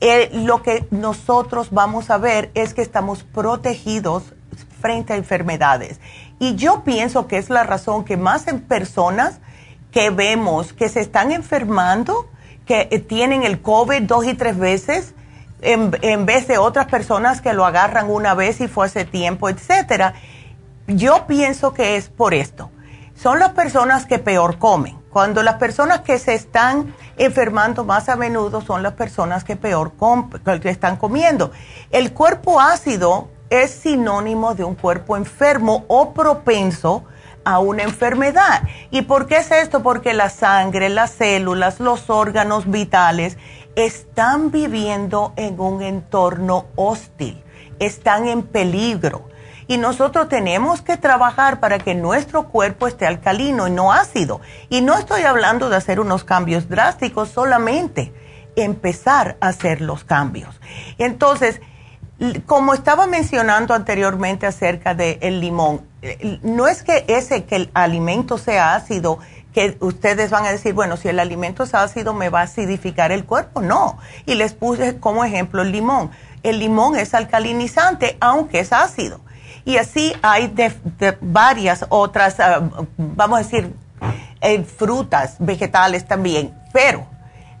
eh, 0.00 0.30
lo 0.32 0.62
que 0.62 0.86
nosotros 0.90 1.68
vamos 1.70 2.10
a 2.10 2.18
ver 2.18 2.50
es 2.54 2.72
que 2.72 2.82
estamos 2.82 3.24
protegidos 3.24 4.32
frente 4.80 5.12
a 5.12 5.16
enfermedades. 5.16 6.00
Y 6.38 6.54
yo 6.54 6.84
pienso 6.84 7.26
que 7.26 7.36
es 7.36 7.50
la 7.50 7.64
razón 7.64 8.04
que 8.04 8.16
más 8.16 8.48
en 8.48 8.60
personas 8.60 9.40
que 9.90 10.10
vemos 10.10 10.72
que 10.72 10.88
se 10.88 11.00
están 11.00 11.32
enfermando, 11.32 12.30
que 12.64 12.88
eh, 12.90 13.00
tienen 13.00 13.42
el 13.42 13.60
COVID 13.60 14.02
dos 14.02 14.24
y 14.24 14.34
tres 14.34 14.56
veces, 14.56 15.14
en, 15.62 15.90
en, 16.00 16.24
vez 16.24 16.48
de 16.48 16.56
otras 16.56 16.86
personas 16.86 17.42
que 17.42 17.52
lo 17.52 17.66
agarran 17.66 18.08
una 18.08 18.32
vez 18.32 18.62
y 18.62 18.68
fue 18.68 18.86
hace 18.86 19.04
tiempo, 19.04 19.50
etcétera. 19.50 20.14
Yo 20.86 21.26
pienso 21.26 21.74
que 21.74 21.96
es 21.96 22.08
por 22.08 22.32
esto 22.32 22.70
son 23.20 23.38
las 23.38 23.50
personas 23.50 24.06
que 24.06 24.18
peor 24.18 24.58
comen. 24.58 24.98
Cuando 25.10 25.42
las 25.42 25.56
personas 25.56 26.00
que 26.00 26.18
se 26.18 26.34
están 26.34 26.94
enfermando 27.18 27.84
más 27.84 28.08
a 28.08 28.16
menudo 28.16 28.62
son 28.62 28.82
las 28.82 28.94
personas 28.94 29.44
que 29.44 29.56
peor 29.56 29.92
están 30.64 30.96
comiendo. 30.96 31.50
El 31.90 32.14
cuerpo 32.14 32.60
ácido 32.60 33.28
es 33.50 33.72
sinónimo 33.72 34.54
de 34.54 34.64
un 34.64 34.74
cuerpo 34.74 35.18
enfermo 35.18 35.84
o 35.88 36.14
propenso 36.14 37.04
a 37.44 37.58
una 37.58 37.82
enfermedad. 37.82 38.62
¿Y 38.90 39.02
por 39.02 39.26
qué 39.26 39.38
es 39.38 39.50
esto? 39.50 39.82
Porque 39.82 40.14
la 40.14 40.30
sangre, 40.30 40.88
las 40.88 41.10
células, 41.10 41.78
los 41.78 42.08
órganos 42.08 42.70
vitales 42.70 43.36
están 43.74 44.50
viviendo 44.50 45.34
en 45.36 45.60
un 45.60 45.82
entorno 45.82 46.66
hostil, 46.74 47.42
están 47.80 48.28
en 48.28 48.42
peligro 48.44 49.29
y 49.70 49.78
nosotros 49.78 50.28
tenemos 50.28 50.82
que 50.82 50.96
trabajar 50.96 51.60
para 51.60 51.78
que 51.78 51.94
nuestro 51.94 52.48
cuerpo 52.48 52.88
esté 52.88 53.06
alcalino 53.06 53.68
y 53.68 53.70
no 53.70 53.92
ácido. 53.92 54.40
Y 54.68 54.80
no 54.80 54.98
estoy 54.98 55.22
hablando 55.22 55.70
de 55.70 55.76
hacer 55.76 56.00
unos 56.00 56.24
cambios 56.24 56.68
drásticos, 56.68 57.28
solamente 57.28 58.12
empezar 58.56 59.36
a 59.40 59.46
hacer 59.46 59.80
los 59.80 60.02
cambios. 60.02 60.60
Entonces, 60.98 61.60
como 62.46 62.74
estaba 62.74 63.06
mencionando 63.06 63.72
anteriormente 63.72 64.44
acerca 64.44 64.94
del 64.94 65.40
limón, 65.40 65.82
no 66.42 66.66
es 66.66 66.82
que 66.82 67.04
ese 67.06 67.44
que 67.44 67.54
el 67.54 67.70
alimento 67.72 68.38
sea 68.38 68.74
ácido, 68.74 69.20
que 69.54 69.76
ustedes 69.78 70.30
van 70.30 70.46
a 70.46 70.50
decir, 70.50 70.74
bueno, 70.74 70.96
si 70.96 71.06
el 71.06 71.20
alimento 71.20 71.62
es 71.62 71.74
ácido 71.74 72.12
me 72.12 72.28
va 72.28 72.40
a 72.40 72.44
acidificar 72.44 73.12
el 73.12 73.24
cuerpo. 73.24 73.60
No. 73.60 73.98
Y 74.26 74.34
les 74.34 74.52
puse 74.52 74.98
como 74.98 75.24
ejemplo 75.24 75.62
el 75.62 75.70
limón. 75.70 76.10
El 76.42 76.58
limón 76.58 76.96
es 76.96 77.14
alcalinizante, 77.14 78.16
aunque 78.20 78.58
es 78.58 78.72
ácido. 78.72 79.20
Y 79.64 79.76
así 79.76 80.12
hay 80.22 80.48
de, 80.48 80.72
varias 81.20 81.86
otras, 81.88 82.40
ah, 82.40 82.68
vamos 82.96 83.40
a 83.40 83.42
decir, 83.42 83.74
eh, 84.40 84.62
frutas, 84.64 85.36
vegetales 85.38 86.06
también. 86.06 86.54
Pero 86.72 87.06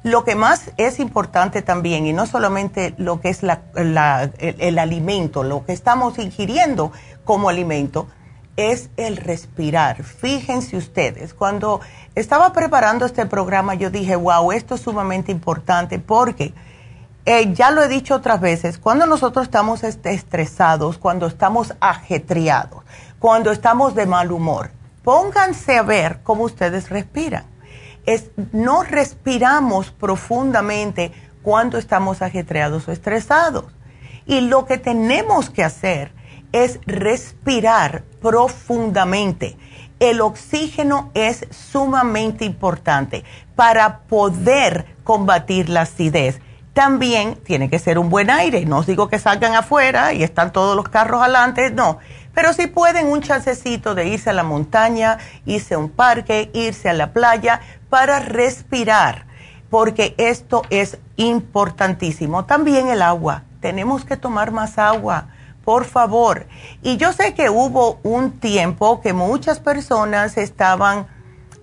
lo 0.02 0.24
que 0.24 0.34
más 0.34 0.70
es 0.78 0.98
importante 0.98 1.60
también, 1.60 2.06
y 2.06 2.12
no 2.12 2.26
solamente 2.26 2.94
lo 2.96 3.20
que 3.20 3.28
es 3.28 3.42
la, 3.42 3.60
el, 3.74 4.78
alimento, 4.78 5.42
lo 5.42 5.66
que 5.66 5.72
estamos 5.72 6.18
ingiriendo 6.18 6.90
como 7.24 7.50
alimento, 7.50 8.08
es 8.56 8.90
el 8.96 9.16
respirar. 9.18 10.02
Fíjense 10.02 10.76
ustedes, 10.76 11.34
cuando 11.34 11.80
estaba 12.14 12.52
preparando 12.52 13.04
este 13.04 13.26
programa 13.26 13.74
yo 13.74 13.90
dije, 13.90 14.16
wow, 14.16 14.52
esto 14.52 14.74
es 14.74 14.80
sumamente 14.80 15.32
importante 15.32 15.98
porque 15.98 16.54
eh, 17.26 17.52
ya 17.52 17.70
lo 17.70 17.82
he 17.82 17.88
dicho 17.88 18.14
otras 18.14 18.40
veces, 18.40 18.78
cuando 18.78 19.06
nosotros 19.06 19.44
estamos 19.44 19.84
estresados, 19.84 20.98
cuando 20.98 21.26
estamos 21.26 21.74
ajetreados, 21.80 22.82
cuando 23.18 23.50
estamos 23.50 23.94
de 23.94 24.06
mal 24.06 24.32
humor, 24.32 24.70
pónganse 25.04 25.76
a 25.76 25.82
ver 25.82 26.20
cómo 26.22 26.44
ustedes 26.44 26.88
respiran. 26.88 27.44
Es, 28.06 28.30
no 28.52 28.82
respiramos 28.82 29.90
profundamente 29.90 31.12
cuando 31.42 31.78
estamos 31.78 32.22
ajetreados 32.22 32.88
o 32.88 32.92
estresados. 32.92 33.66
Y 34.26 34.40
lo 34.40 34.64
que 34.64 34.78
tenemos 34.78 35.50
que 35.50 35.64
hacer 35.64 36.12
es 36.52 36.80
respirar 36.86 38.02
profundamente. 38.22 39.56
El 39.98 40.22
oxígeno 40.22 41.10
es 41.12 41.46
sumamente 41.50 42.46
importante 42.46 43.24
para 43.54 43.98
poder 44.00 44.86
combatir 45.04 45.68
la 45.68 45.82
acidez 45.82 46.40
también 46.72 47.36
tiene 47.36 47.68
que 47.68 47.78
ser 47.78 47.98
un 47.98 48.10
buen 48.10 48.30
aire. 48.30 48.64
No 48.64 48.78
os 48.78 48.86
digo 48.86 49.08
que 49.08 49.18
salgan 49.18 49.54
afuera 49.54 50.12
y 50.12 50.22
están 50.22 50.52
todos 50.52 50.76
los 50.76 50.88
carros 50.88 51.22
adelante, 51.22 51.70
no. 51.70 51.98
Pero 52.34 52.52
si 52.52 52.66
pueden 52.68 53.06
un 53.08 53.22
chancecito 53.22 53.94
de 53.94 54.06
irse 54.08 54.30
a 54.30 54.32
la 54.32 54.44
montaña, 54.44 55.18
irse 55.46 55.74
a 55.74 55.78
un 55.78 55.90
parque, 55.90 56.50
irse 56.54 56.88
a 56.88 56.92
la 56.92 57.12
playa 57.12 57.60
para 57.88 58.20
respirar, 58.20 59.26
porque 59.68 60.14
esto 60.16 60.62
es 60.70 60.98
importantísimo. 61.16 62.44
También 62.44 62.88
el 62.88 63.02
agua. 63.02 63.44
tenemos 63.60 64.06
que 64.06 64.16
tomar 64.16 64.52
más 64.52 64.78
agua, 64.78 65.26
por 65.66 65.84
favor. 65.84 66.46
Y 66.82 66.96
yo 66.96 67.12
sé 67.12 67.34
que 67.34 67.50
hubo 67.50 67.98
un 68.02 68.40
tiempo 68.40 69.02
que 69.02 69.12
muchas 69.12 69.60
personas 69.60 70.38
estaban 70.38 71.06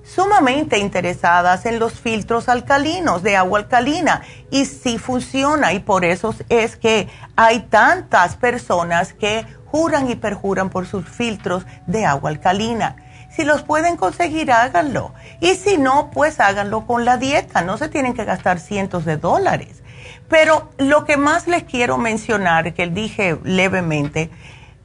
sumamente 0.08 0.80
interesadas 0.80 1.66
en 1.66 1.80
los 1.80 1.94
filtros 1.94 2.50
alcalinos 2.50 3.24
de 3.24 3.36
agua 3.36 3.60
alcalina 3.60 4.22
y 4.50 4.66
sí 4.66 4.98
funciona 4.98 5.74
y 5.74 5.80
por 5.80 6.06
eso 6.06 6.34
es 6.50 6.78
que 6.78 7.08
hay 7.36 7.60
tantas 7.62 8.36
personas 8.36 9.14
que 9.14 9.46
juran 9.66 10.10
y 10.10 10.16
perjuran 10.16 10.70
por 10.70 10.88
sus 10.88 11.08
filtros 11.08 11.66
de 11.88 12.06
agua 12.06 12.30
alcalina. 12.30 12.96
Si 13.30 13.44
los 13.44 13.64
pueden 13.64 13.98
conseguir, 13.98 14.52
háganlo. 14.52 15.14
Y 15.42 15.56
si 15.56 15.78
no, 15.78 16.10
pues 16.10 16.40
háganlo 16.40 16.88
con 16.88 17.06
la 17.06 17.18
dieta. 17.18 17.62
No 17.62 17.78
se 17.78 17.90
tienen 17.90 18.14
que 18.14 18.26
gastar 18.26 18.60
cientos 18.60 19.06
de 19.06 19.18
dólares. 19.18 19.84
Pero 20.30 20.72
lo 20.78 21.06
que 21.06 21.18
más 21.18 21.48
les 21.48 21.64
quiero 21.64 21.98
mencionar, 21.98 22.74
que 22.74 22.88
dije 22.88 23.38
levemente, 23.44 24.32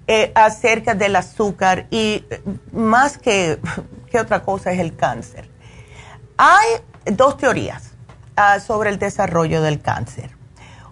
eh, 0.09 0.33
acerca 0.35 0.95
del 0.95 1.15
azúcar 1.17 1.87
y 1.91 2.25
eh, 2.29 2.43
más 2.73 3.19
que, 3.19 3.59
que, 4.13 4.21
otra 4.21 4.43
cosa 4.43 4.73
es 4.73 4.79
el 4.79 4.95
cáncer. 4.95 5.49
Hay 6.37 6.69
dos 7.07 7.37
teorías 7.37 7.93
ah, 8.37 8.61
sobre 8.61 8.91
el 8.91 8.99
desarrollo 8.99 9.63
del 9.63 9.81
cáncer. 9.81 10.31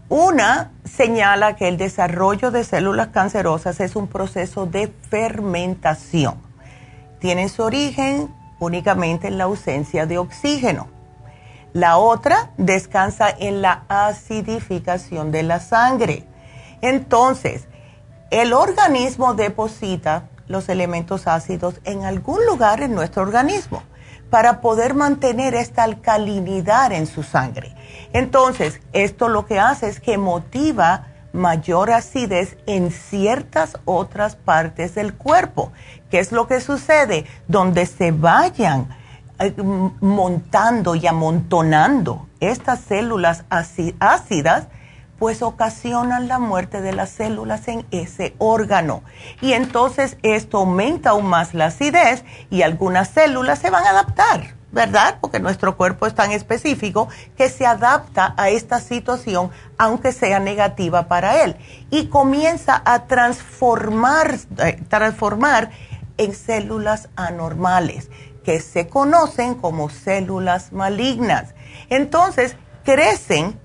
Una 0.09 0.73
señala 0.85 1.55
que 1.55 1.69
el 1.69 1.77
desarrollo 1.77 2.51
de 2.51 2.65
células 2.65 3.09
cancerosas 3.09 3.79
es 3.79 3.95
un 3.95 4.09
proceso 4.09 4.67
de 4.67 4.93
fermentación. 5.09 6.35
Tiene 7.21 7.49
su 7.49 7.63
origen 7.63 8.29
únicamente 8.59 9.29
en 9.29 9.39
la 9.39 9.45
ausencia 9.45 10.07
de 10.07 10.19
oxígeno. 10.19 10.89
La 11.73 11.99
otra 11.99 12.51
descansa 12.57 13.31
en 13.31 13.63
la 13.63 13.85
acidificación 13.89 15.31
de 15.31 15.45
la 15.45 15.61
sangre. 15.61 16.25
Entonces, 16.81 17.69
el 18.31 18.53
organismo 18.53 19.35
deposita 19.35 20.25
los 20.51 20.69
elementos 20.69 21.29
ácidos 21.29 21.77
en 21.85 22.05
algún 22.05 22.45
lugar 22.45 22.83
en 22.83 22.95
nuestro 22.95 23.23
organismo 23.23 23.85
para 24.31 24.61
poder 24.61 24.95
mantener 24.95 25.55
esta 25.55 25.85
alcalinidad 25.85 26.93
en 26.93 27.07
su 27.07 27.23
sangre. 27.23 27.75
Entonces, 28.13 28.81
esto 28.93 29.29
lo 29.29 29.47
que 29.47 29.61
hace 29.61 29.89
es 29.89 30.01
que 30.01 30.19
motiva 30.19 31.07
mayor 31.33 31.93
acidez 31.93 32.57
en 32.67 32.91
ciertas 32.91 33.79
otras 33.85 34.35
partes 34.35 34.97
del 34.97 35.15
cuerpo. 35.15 35.73
¿Qué 36.11 36.19
es 36.19 36.33
lo 36.33 36.49
que 36.49 36.61
sucede? 36.61 37.27
Donde 37.47 37.87
se 37.87 38.11
vayan 38.11 38.89
eh, 39.39 39.55
montando 40.01 40.97
y 40.97 41.07
amontonando 41.07 42.27
estas 42.41 42.81
células 42.81 43.45
ácidas, 43.49 44.67
pues 45.21 45.43
ocasionan 45.43 46.29
la 46.29 46.39
muerte 46.39 46.81
de 46.81 46.95
las 46.95 47.11
células 47.11 47.69
en 47.69 47.85
ese 47.91 48.35
órgano. 48.39 49.03
Y 49.43 49.53
entonces 49.53 50.17
esto 50.23 50.59
aumenta 50.59 51.11
aún 51.11 51.27
más 51.27 51.53
la 51.53 51.67
acidez 51.67 52.25
y 52.49 52.63
algunas 52.63 53.11
células 53.11 53.59
se 53.59 53.69
van 53.69 53.85
a 53.85 53.91
adaptar, 53.91 54.55
¿verdad? 54.73 55.19
Porque 55.21 55.39
nuestro 55.39 55.77
cuerpo 55.77 56.07
es 56.07 56.15
tan 56.15 56.33
específico 56.33 57.09
que 57.37 57.51
se 57.51 57.67
adapta 57.67 58.35
a 58.39 58.49
esta 58.49 58.81
situación 58.81 59.51
aunque 59.77 60.13
sea 60.13 60.41
negativa 60.41 61.07
para 61.07 61.45
él. 61.45 61.55
Y 61.91 62.07
comienza 62.07 62.81
a 62.87 63.05
transformar, 63.05 64.39
eh, 64.57 64.81
transformar 64.89 65.71
en 66.17 66.35
células 66.35 67.11
anormales 67.15 68.09
que 68.43 68.59
se 68.61 68.89
conocen 68.89 69.55
como 69.55 69.91
células 69.91 70.73
malignas. 70.73 71.55
Entonces, 71.91 72.57
crecen 72.85 73.61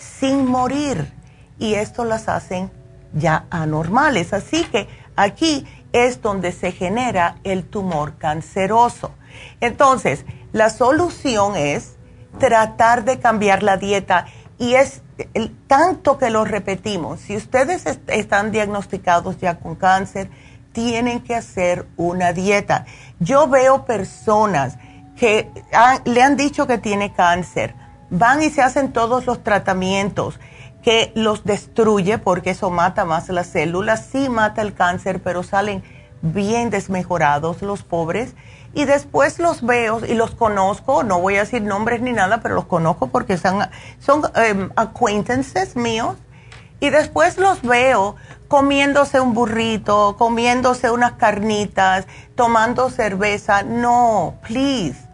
sin 0.00 0.46
morir 0.46 1.12
y 1.58 1.74
esto 1.74 2.04
las 2.04 2.28
hacen 2.28 2.70
ya 3.12 3.46
anormales. 3.50 4.32
Así 4.32 4.64
que 4.64 4.88
aquí 5.16 5.66
es 5.92 6.22
donde 6.22 6.52
se 6.52 6.72
genera 6.72 7.36
el 7.44 7.64
tumor 7.64 8.16
canceroso. 8.16 9.12
Entonces, 9.60 10.24
la 10.52 10.70
solución 10.70 11.56
es 11.56 11.96
tratar 12.38 13.04
de 13.04 13.18
cambiar 13.18 13.62
la 13.62 13.76
dieta 13.76 14.26
y 14.58 14.74
es 14.74 15.02
el, 15.34 15.54
tanto 15.66 16.18
que 16.18 16.30
lo 16.30 16.44
repetimos. 16.44 17.20
Si 17.20 17.36
ustedes 17.36 17.84
están 18.06 18.52
diagnosticados 18.52 19.38
ya 19.38 19.58
con 19.58 19.74
cáncer, 19.74 20.30
tienen 20.72 21.20
que 21.20 21.34
hacer 21.34 21.86
una 21.96 22.32
dieta. 22.32 22.86
Yo 23.18 23.48
veo 23.48 23.84
personas 23.84 24.76
que 25.16 25.50
le 26.04 26.22
han 26.22 26.36
dicho 26.36 26.66
que 26.66 26.78
tiene 26.78 27.12
cáncer, 27.12 27.74
van 28.10 28.42
y 28.42 28.50
se 28.50 28.62
hacen 28.62 28.92
todos 28.92 29.26
los 29.26 29.42
tratamientos 29.42 30.38
que 30.82 31.12
los 31.14 31.44
destruye 31.44 32.18
porque 32.18 32.50
eso 32.50 32.70
mata 32.70 33.04
más 33.04 33.28
las 33.28 33.48
células, 33.48 34.06
sí 34.10 34.28
mata 34.28 34.62
el 34.62 34.74
cáncer, 34.74 35.20
pero 35.22 35.42
salen 35.42 35.82
bien 36.22 36.70
desmejorados 36.70 37.62
los 37.62 37.82
pobres. 37.82 38.34
Y 38.72 38.84
después 38.84 39.38
los 39.38 39.62
veo 39.62 40.00
y 40.06 40.14
los 40.14 40.30
conozco, 40.32 41.02
no 41.02 41.20
voy 41.20 41.36
a 41.36 41.40
decir 41.40 41.62
nombres 41.62 42.00
ni 42.02 42.12
nada, 42.12 42.40
pero 42.40 42.54
los 42.54 42.66
conozco 42.66 43.08
porque 43.08 43.36
son, 43.36 43.68
son 43.98 44.22
em, 44.36 44.70
acquaintances 44.76 45.76
míos. 45.76 46.16
Y 46.78 46.88
después 46.88 47.36
los 47.36 47.60
veo 47.62 48.16
comiéndose 48.48 49.20
un 49.20 49.34
burrito, 49.34 50.16
comiéndose 50.16 50.90
unas 50.90 51.12
carnitas, 51.12 52.06
tomando 52.36 52.88
cerveza. 52.88 53.62
No, 53.64 54.34
please 54.46 55.09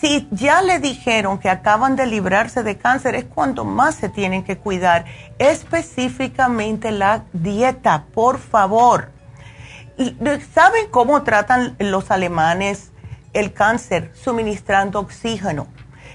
si 0.00 0.28
ya 0.30 0.62
le 0.62 0.78
dijeron 0.78 1.38
que 1.38 1.50
acaban 1.50 1.96
de 1.96 2.06
librarse 2.06 2.62
de 2.62 2.78
cáncer, 2.78 3.14
es 3.14 3.24
cuando 3.24 3.64
más 3.64 3.94
se 3.94 4.08
tienen 4.08 4.42
que 4.42 4.58
cuidar, 4.58 5.04
específicamente 5.38 6.90
la 6.90 7.24
dieta, 7.32 8.06
por 8.14 8.38
favor. 8.38 9.10
¿Saben 10.54 10.88
cómo 10.90 11.22
tratan 11.22 11.76
los 11.78 12.10
alemanes 12.10 12.90
el 13.32 13.52
cáncer? 13.52 14.10
Suministrando 14.14 14.98
oxígeno. 14.98 15.66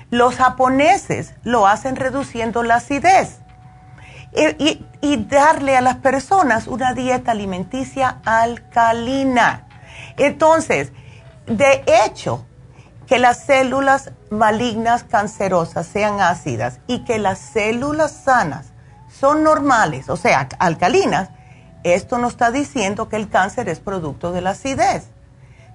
Los 0.09 0.35
japoneses 0.35 1.35
lo 1.43 1.67
hacen 1.67 1.95
reduciendo 1.95 2.63
la 2.63 2.75
acidez. 2.75 3.39
Y, 4.59 4.85
y, 5.01 5.17
darle 5.25 5.77
a 5.77 5.81
las 5.81 5.95
personas 5.95 6.67
una 6.67 6.93
dieta 6.93 7.31
alimenticia 7.31 8.19
alcalina. 8.25 9.67
Entonces, 10.17 10.91
de 11.47 11.83
hecho, 12.05 12.45
que 13.07 13.19
las 13.19 13.45
células 13.45 14.11
malignas 14.29 15.03
cancerosas 15.05 15.87
sean 15.87 16.19
ácidas 16.19 16.79
y 16.87 17.05
que 17.05 17.19
las 17.19 17.39
células 17.39 18.11
sanas 18.11 18.73
son 19.09 19.43
normales, 19.43 20.09
o 20.09 20.17
sea, 20.17 20.49
alcalinas, 20.59 21.29
esto 21.83 22.17
nos 22.17 22.33
está 22.33 22.51
diciendo 22.51 23.07
que 23.07 23.15
el 23.15 23.29
cáncer 23.29 23.69
es 23.69 23.79
producto 23.79 24.33
de 24.33 24.41
la 24.41 24.51
acidez, 24.51 25.07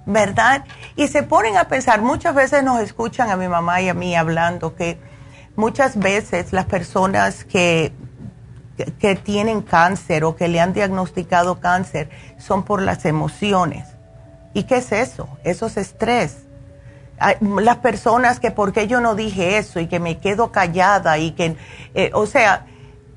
¿verdad? 0.04 0.64
Y 0.94 1.08
se 1.08 1.22
ponen 1.22 1.56
a 1.56 1.68
pensar, 1.68 2.02
muchas 2.02 2.34
veces 2.34 2.62
nos 2.62 2.80
escuchan 2.80 3.30
a 3.30 3.36
mi 3.36 3.48
mamá 3.48 3.80
y 3.80 3.88
a 3.88 3.94
mí 3.94 4.14
hablando 4.14 4.76
que 4.76 5.00
muchas 5.56 5.98
veces 5.98 6.52
las 6.52 6.66
personas 6.66 7.44
que, 7.44 7.94
que, 8.98 9.16
tienen 9.16 9.62
cáncer 9.62 10.24
o 10.24 10.36
que 10.36 10.48
le 10.48 10.60
han 10.60 10.74
diagnosticado 10.74 11.60
cáncer 11.60 12.10
son 12.36 12.62
por 12.62 12.82
las 12.82 13.06
emociones. 13.06 13.88
¿Y 14.52 14.64
qué 14.64 14.76
es 14.76 14.92
eso? 14.92 15.28
Eso 15.44 15.66
es 15.66 15.78
estrés 15.78 16.44
las 17.40 17.76
personas 17.78 18.40
que 18.40 18.50
por 18.50 18.72
qué 18.72 18.86
yo 18.86 19.00
no 19.00 19.14
dije 19.14 19.58
eso 19.58 19.80
y 19.80 19.86
que 19.86 20.00
me 20.00 20.18
quedo 20.18 20.52
callada 20.52 21.18
y 21.18 21.32
que, 21.32 21.56
eh, 21.94 22.10
o 22.14 22.26
sea, 22.26 22.66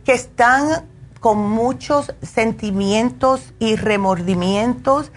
que 0.04 0.14
están 0.14 0.88
con 1.20 1.50
muchos 1.50 2.14
sentimientos 2.22 3.54
y 3.60 3.76
remordimientos, 3.76 5.12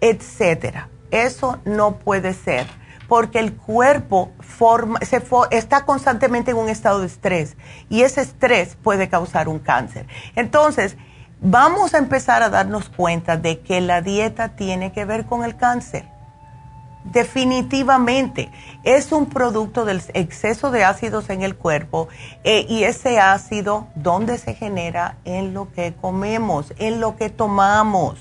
etcétera. 0.00 0.88
Eso 1.10 1.58
no 1.64 1.96
puede 1.96 2.34
ser, 2.34 2.66
porque 3.08 3.40
el 3.40 3.56
cuerpo 3.56 4.30
forma, 4.40 5.00
se 5.00 5.22
está 5.50 5.84
constantemente 5.84 6.52
en 6.52 6.58
un 6.58 6.68
estado 6.68 7.00
de 7.00 7.06
estrés 7.06 7.56
y 7.88 8.02
ese 8.02 8.20
estrés 8.20 8.76
puede 8.76 9.08
causar 9.08 9.48
un 9.48 9.58
cáncer. 9.58 10.06
Entonces, 10.36 10.96
vamos 11.40 11.94
a 11.94 11.98
empezar 11.98 12.42
a 12.42 12.50
darnos 12.50 12.88
cuenta 12.88 13.36
de 13.36 13.60
que 13.60 13.80
la 13.80 14.02
dieta 14.02 14.50
tiene 14.50 14.92
que 14.92 15.04
ver 15.04 15.26
con 15.26 15.44
el 15.44 15.56
cáncer 15.56 16.17
definitivamente 17.12 18.50
es 18.84 19.12
un 19.12 19.26
producto 19.26 19.84
del 19.84 20.02
exceso 20.14 20.70
de 20.70 20.84
ácidos 20.84 21.30
en 21.30 21.42
el 21.42 21.56
cuerpo 21.56 22.08
eh, 22.44 22.66
y 22.68 22.84
ese 22.84 23.18
ácido, 23.18 23.88
¿dónde 23.94 24.38
se 24.38 24.54
genera? 24.54 25.16
En 25.24 25.54
lo 25.54 25.70
que 25.72 25.94
comemos, 25.94 26.72
en 26.78 27.00
lo 27.00 27.16
que 27.16 27.30
tomamos. 27.30 28.18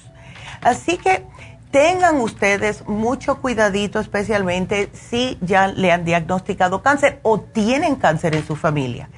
Así 0.62 0.98
que 0.98 1.26
tengan 1.72 2.18
ustedes 2.18 2.88
mucho 2.88 3.42
cuidadito, 3.42 4.00
especialmente 4.00 4.90
si 4.94 5.38
ya 5.42 5.68
le 5.68 5.92
han 5.92 6.06
diagnosticado 6.06 6.82
cáncer 6.82 7.20
o 7.24 7.40
tienen 7.40 7.96
cáncer 7.96 8.36
en 8.36 8.46
su 8.46 8.56
familia. 8.56 9.10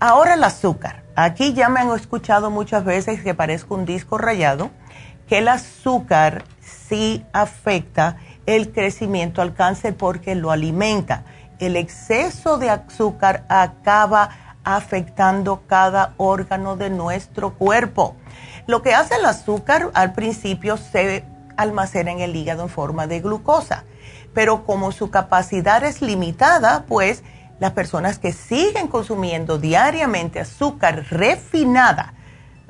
Ahora 0.00 0.34
el 0.34 0.44
azúcar. 0.44 1.02
Aquí 1.16 1.52
ya 1.52 1.68
me 1.68 1.80
han 1.80 1.90
escuchado 1.90 2.50
muchas 2.50 2.84
veces 2.84 3.22
que 3.22 3.34
parezco 3.34 3.74
un 3.74 3.84
disco 3.84 4.16
rayado, 4.16 4.70
que 5.28 5.38
el 5.38 5.48
azúcar 5.48 6.44
sí 6.60 7.24
afecta 7.32 8.16
el 8.48 8.72
crecimiento 8.72 9.42
al 9.42 9.52
cáncer 9.52 9.94
porque 9.94 10.34
lo 10.34 10.50
alimenta. 10.50 11.24
El 11.58 11.76
exceso 11.76 12.56
de 12.56 12.70
azúcar 12.70 13.44
acaba 13.50 14.30
afectando 14.64 15.64
cada 15.66 16.14
órgano 16.16 16.76
de 16.76 16.88
nuestro 16.88 17.52
cuerpo. 17.54 18.16
Lo 18.66 18.80
que 18.80 18.94
hace 18.94 19.16
el 19.16 19.26
azúcar 19.26 19.90
al 19.92 20.14
principio 20.14 20.78
se 20.78 21.26
almacena 21.58 22.10
en 22.10 22.20
el 22.20 22.34
hígado 22.34 22.62
en 22.62 22.70
forma 22.70 23.06
de 23.06 23.20
glucosa, 23.20 23.84
pero 24.32 24.64
como 24.64 24.92
su 24.92 25.10
capacidad 25.10 25.84
es 25.84 26.00
limitada, 26.00 26.84
pues 26.88 27.24
las 27.60 27.72
personas 27.72 28.18
que 28.18 28.32
siguen 28.32 28.88
consumiendo 28.88 29.58
diariamente 29.58 30.40
azúcar 30.40 31.04
refinada, 31.10 32.14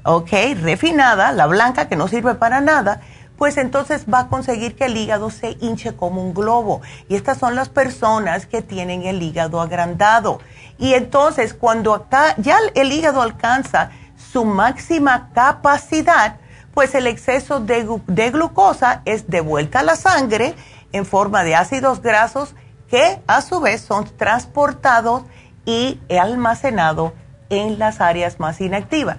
¿ok? 0.05 0.31
Refinada, 0.61 1.31
la 1.31 1.47
blanca 1.47 1.89
que 1.89 1.95
no 1.95 2.09
sirve 2.09 2.35
para 2.35 2.61
nada, 2.61 3.01
pues 3.39 3.57
entonces 3.57 4.05
va 4.13 4.21
a 4.21 4.29
conseguir 4.29 4.75
que 4.75 4.87
el 4.87 4.97
hígado 4.97 5.31
se 5.31 5.57
hinche 5.61 5.95
como 5.95 6.21
un 6.21 6.35
globo. 6.35 6.83
Y 7.09 7.15
estas 7.15 7.39
son 7.39 7.55
las 7.55 7.69
personas 7.69 8.47
que 8.47 8.63
tienen 8.63 9.05
el 9.05 9.23
hígado 9.23 9.61
agrandado. 9.61 10.41
Y 10.77 10.95
entonces 10.95 11.55
cuando 11.55 11.95
acá 11.95 12.35
ya 12.37 12.59
el 12.75 12.93
hígado 12.93 13.23
alcanza 13.23 13.91
su 14.33 14.45
máxima 14.45 15.31
capacidad, 15.33 16.37
pues 16.75 16.95
el 16.97 17.07
exceso 17.07 17.61
de, 17.61 17.89
de 18.09 18.31
glucosa 18.31 19.03
es 19.05 19.31
devuelta 19.31 19.81
a 19.81 19.85
la 19.85 19.97
sangre 19.97 20.55
en 20.93 21.07
forma 21.07 21.45
de 21.45 21.55
ácidos 21.55 22.03
grasos 22.03 22.55
que 22.91 23.21
a 23.29 23.41
su 23.41 23.61
vez 23.61 23.83
son 23.83 24.05
transportados 24.17 25.23
y 25.65 26.01
almacenados 26.11 27.13
en 27.51 27.79
las 27.79 28.01
áreas 28.01 28.41
más 28.41 28.61
inactivas. 28.61 29.19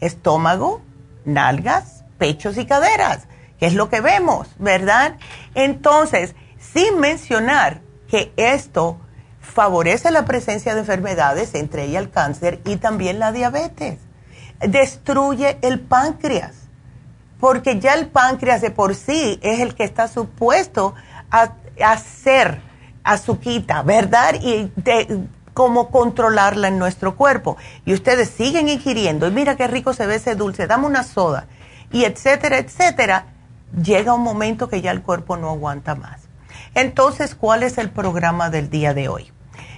Estómago, 0.00 0.80
nalgas, 1.26 2.04
pechos 2.16 2.56
y 2.56 2.64
caderas 2.64 3.26
que 3.60 3.66
es 3.66 3.74
lo 3.74 3.90
que 3.90 4.00
vemos, 4.00 4.48
¿verdad? 4.58 5.16
Entonces, 5.54 6.34
sin 6.58 6.98
mencionar 6.98 7.82
que 8.08 8.32
esto 8.36 8.98
favorece 9.40 10.10
la 10.10 10.24
presencia 10.24 10.74
de 10.74 10.80
enfermedades, 10.80 11.54
entre 11.54 11.84
ellas 11.84 12.04
el 12.04 12.10
cáncer 12.10 12.60
y 12.64 12.76
también 12.76 13.18
la 13.18 13.32
diabetes. 13.32 13.98
Destruye 14.60 15.58
el 15.60 15.80
páncreas, 15.80 16.54
porque 17.38 17.78
ya 17.78 17.94
el 17.94 18.08
páncreas 18.08 18.62
de 18.62 18.70
por 18.70 18.94
sí 18.94 19.38
es 19.42 19.60
el 19.60 19.74
que 19.74 19.84
está 19.84 20.08
supuesto 20.08 20.94
a, 21.30 21.54
hacer 21.84 22.60
azuquita, 23.04 23.82
¿verdad? 23.82 24.36
Y 24.40 24.70
cómo 25.54 25.90
controlarla 25.90 26.68
en 26.68 26.78
nuestro 26.78 27.16
cuerpo. 27.16 27.56
Y 27.84 27.92
ustedes 27.92 28.30
siguen 28.30 28.68
ingiriendo, 28.68 29.26
y 29.28 29.30
mira 29.30 29.56
qué 29.56 29.66
rico 29.66 29.92
se 29.92 30.06
ve 30.06 30.16
ese 30.16 30.34
dulce, 30.34 30.66
dame 30.66 30.86
una 30.86 31.02
soda, 31.02 31.46
y 31.90 32.04
etcétera, 32.04 32.58
etcétera 32.58 33.26
llega 33.82 34.14
un 34.14 34.22
momento 34.22 34.68
que 34.68 34.80
ya 34.80 34.90
el 34.90 35.02
cuerpo 35.02 35.36
no 35.36 35.50
aguanta 35.50 35.94
más. 35.94 36.22
Entonces, 36.74 37.34
¿cuál 37.34 37.62
es 37.62 37.78
el 37.78 37.90
programa 37.90 38.50
del 38.50 38.70
día 38.70 38.94
de 38.94 39.08
hoy? 39.08 39.32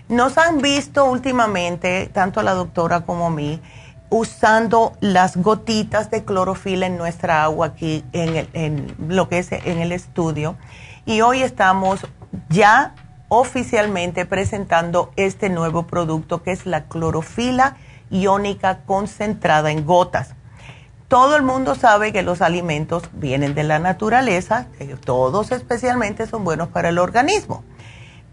Nos 0.09 0.37
han 0.39 0.59
visto 0.59 1.05
últimamente, 1.05 2.11
tanto 2.13 2.43
la 2.43 2.53
doctora 2.53 3.03
como 3.03 3.27
a 3.27 3.31
mí, 3.31 3.61
usando 4.11 4.93
las 5.01 5.37
gotitas 5.37 6.11
de 6.11 6.25
clorofila 6.25 6.87
en 6.87 6.99
nuestra 6.99 7.45
agua 7.45 7.69
aquí 7.69 8.05
en, 8.13 8.49
en 8.53 8.95
lo 9.09 9.29
que 9.29 9.39
es 9.39 9.53
en 9.53 9.79
el 9.79 9.93
estudio. 9.93 10.57
Y 11.07 11.23
hoy 11.23 11.43
estamos 11.43 12.07
ya 12.51 12.95
oficialmente 13.29 14.27
presentando 14.27 15.13
este 15.17 15.49
nuevo 15.49 15.87
producto 15.87 16.43
que 16.43 16.53
es 16.53 16.67
la 16.67 16.85
clorofila 16.85 17.77
iónica 18.11 18.81
concentrada 18.85 19.71
en 19.71 19.87
gotas 19.87 20.35
todo 21.13 21.37
el 21.37 21.43
mundo 21.43 21.75
sabe 21.75 22.11
que 22.11 22.23
los 22.23 22.41
alimentos 22.41 23.03
vienen 23.13 23.55
de 23.55 23.65
la 23.65 23.79
naturaleza, 23.79 24.69
todos 25.05 25.53
especialmente 25.53 26.27
son 26.27 26.43
buenos 26.43 26.69
para 26.69 26.89
el 26.89 26.99
organismo. 26.99 27.65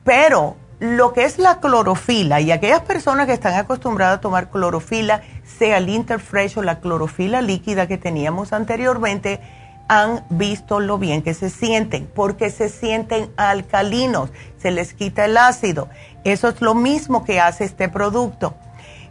Pero 0.05 0.55
lo 0.79 1.11
que 1.11 1.25
es 1.25 1.39
la 1.39 1.59
clorofila 1.59 2.39
y 2.39 2.53
aquellas 2.53 2.79
personas 2.79 3.25
que 3.25 3.33
están 3.33 3.55
acostumbradas 3.55 4.19
a 4.19 4.21
tomar 4.21 4.49
clorofila, 4.49 5.23
sea 5.43 5.79
el 5.79 5.89
Interfresh 5.89 6.57
o 6.57 6.63
la 6.63 6.79
clorofila 6.79 7.41
líquida 7.41 7.85
que 7.85 7.97
teníamos 7.97 8.53
anteriormente, 8.53 9.41
han 9.89 10.23
visto 10.29 10.79
lo 10.79 10.97
bien 10.97 11.21
que 11.21 11.33
se 11.33 11.49
sienten, 11.49 12.09
porque 12.15 12.49
se 12.49 12.69
sienten 12.69 13.29
alcalinos, 13.35 14.29
se 14.57 14.71
les 14.71 14.93
quita 14.93 15.25
el 15.25 15.35
ácido. 15.35 15.89
Eso 16.23 16.47
es 16.47 16.61
lo 16.61 16.75
mismo 16.75 17.25
que 17.25 17.41
hace 17.41 17.65
este 17.65 17.89
producto 17.89 18.55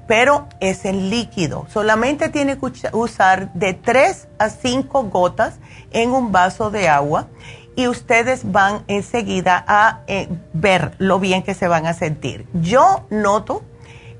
pero 0.09 0.49
es 0.59 0.85
en 0.87 1.11
líquido. 1.11 1.66
Solamente 1.68 2.31
tiene 2.31 2.59
que 2.59 2.73
usar 2.92 3.53
de 3.53 3.75
3 3.75 4.27
a 4.38 4.49
5 4.49 5.05
gotas 5.05 5.61
en 5.92 6.11
un 6.11 6.33
vaso 6.33 6.71
de 6.71 6.88
agua 6.88 7.29
y 7.77 7.87
ustedes 7.87 8.51
van 8.51 8.83
enseguida 8.88 9.64
a 9.68 10.01
eh, 10.09 10.29
ver 10.55 10.94
lo 10.99 11.21
bien 11.21 11.44
que 11.44 11.55
se 11.55 11.68
van 11.68 11.87
a 11.87 11.92
sentir. 11.92 12.47
Yo 12.55 13.07
noto 13.11 13.62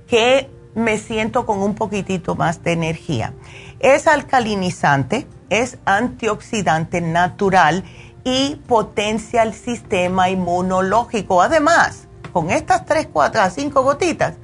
que 0.07 0.51
me 0.74 0.98
siento 0.98 1.46
con 1.46 1.61
un 1.61 1.74
poquitito 1.74 2.37
más 2.37 2.62
de 2.62 2.72
energía. 2.72 3.33
Es 3.81 4.07
alcalinizante, 4.07 5.27
es 5.48 5.79
antioxidante 5.87 7.01
natural 7.01 7.83
y 8.24 8.57
potencia 8.66 9.42
el 9.42 9.55
sistema 9.55 10.29
inmunológico. 10.29 11.40
Además, 11.40 12.09
con 12.33 12.51
estas 12.51 12.85
3, 12.85 13.09
4 13.11 13.40
a 13.40 13.51
5 13.51 13.83
gotitas, 13.83 14.35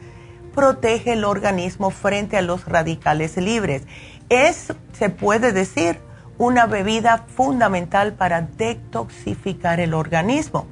protege 0.55 1.13
el 1.13 1.25
organismo 1.25 1.91
frente 1.91 2.37
a 2.37 2.43
los 2.43 2.65
radicales 2.65 3.37
libres. 3.37 3.83
Es, 4.29 4.73
se 4.93 5.11
puede 5.11 5.53
decir, 5.53 5.99
una 6.39 6.67
bebida 6.67 7.25
fundamental 7.35 8.15
para 8.15 8.43
detoxificar 8.43 9.81
el 9.81 9.95
organismo. 9.95 10.67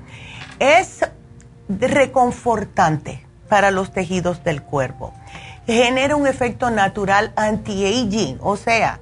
Es 0.58 1.00
reconfortante 1.68 3.24
para 3.48 3.70
los 3.70 3.92
tejidos 3.92 4.42
del 4.44 4.62
cuerpo. 4.62 5.12
Genera 5.66 6.16
un 6.16 6.26
efecto 6.26 6.70
natural 6.70 7.32
anti-aging, 7.36 8.38
o 8.40 8.56
sea, 8.56 8.98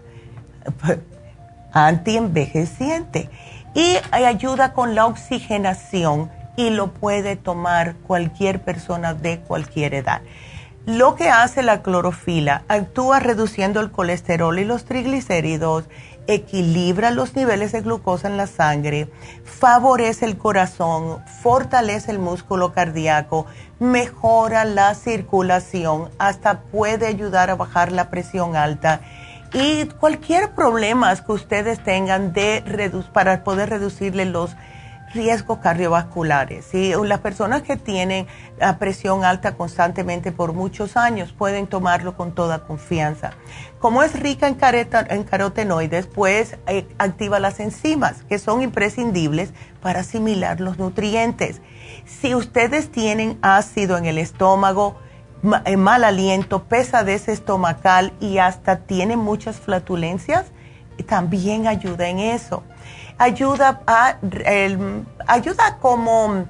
anti-envejeciente. 1.72 3.30
Y 3.74 3.96
ayuda 4.12 4.72
con 4.72 4.94
la 4.94 5.06
oxigenación 5.06 6.30
y 6.56 6.70
lo 6.70 6.92
puede 6.92 7.36
tomar 7.36 7.94
cualquier 8.06 8.60
persona 8.60 9.14
de 9.14 9.38
cualquier 9.38 9.94
edad. 9.94 10.20
Lo 10.96 11.14
que 11.14 11.28
hace 11.28 11.62
la 11.62 11.82
clorofila, 11.82 12.64
actúa 12.66 13.20
reduciendo 13.20 13.80
el 13.80 13.92
colesterol 13.92 14.58
y 14.58 14.64
los 14.64 14.86
triglicéridos, 14.86 15.84
equilibra 16.26 17.12
los 17.12 17.36
niveles 17.36 17.70
de 17.70 17.82
glucosa 17.82 18.26
en 18.26 18.36
la 18.36 18.48
sangre, 18.48 19.08
favorece 19.44 20.24
el 20.24 20.36
corazón, 20.36 21.18
fortalece 21.42 22.10
el 22.10 22.18
músculo 22.18 22.72
cardíaco, 22.72 23.46
mejora 23.78 24.64
la 24.64 24.96
circulación, 24.96 26.10
hasta 26.18 26.62
puede 26.62 27.06
ayudar 27.06 27.50
a 27.50 27.54
bajar 27.54 27.92
la 27.92 28.10
presión 28.10 28.56
alta. 28.56 29.00
Y 29.52 29.84
cualquier 30.00 30.56
problema 30.56 31.14
que 31.14 31.30
ustedes 31.30 31.84
tengan 31.84 32.32
de 32.32 32.64
para 33.12 33.44
poder 33.44 33.70
reducirle 33.70 34.24
los 34.24 34.56
riesgos 35.12 35.58
cardiovasculares. 35.58 36.72
y 36.74 36.92
Las 37.04 37.20
personas 37.20 37.62
que 37.62 37.76
tienen 37.76 38.26
la 38.58 38.78
presión 38.78 39.24
alta 39.24 39.56
constantemente 39.56 40.32
por 40.32 40.52
muchos 40.52 40.96
años 40.96 41.32
pueden 41.32 41.66
tomarlo 41.66 42.16
con 42.16 42.32
toda 42.32 42.60
confianza. 42.60 43.32
Como 43.78 44.02
es 44.02 44.18
rica 44.18 44.46
en, 44.46 44.58
en 45.10 45.24
carotenoides, 45.24 46.06
pues 46.06 46.56
eh, 46.66 46.86
activa 46.98 47.40
las 47.40 47.60
enzimas 47.60 48.22
que 48.28 48.38
son 48.38 48.62
imprescindibles 48.62 49.52
para 49.82 50.00
asimilar 50.00 50.60
los 50.60 50.78
nutrientes. 50.78 51.60
Si 52.06 52.34
ustedes 52.34 52.90
tienen 52.90 53.38
ácido 53.42 53.96
en 53.96 54.06
el 54.06 54.18
estómago, 54.18 54.96
eh, 55.64 55.76
mal 55.76 56.04
aliento, 56.04 56.64
pesadez 56.64 57.28
estomacal 57.28 58.12
y 58.20 58.38
hasta 58.38 58.80
tienen 58.80 59.18
muchas 59.18 59.56
flatulencias, 59.56 60.46
también 61.06 61.66
ayuda 61.66 62.08
en 62.08 62.18
eso 62.18 62.62
ayuda 63.20 63.82
a, 63.86 64.16
ayuda 65.26 65.76
como 65.78 66.46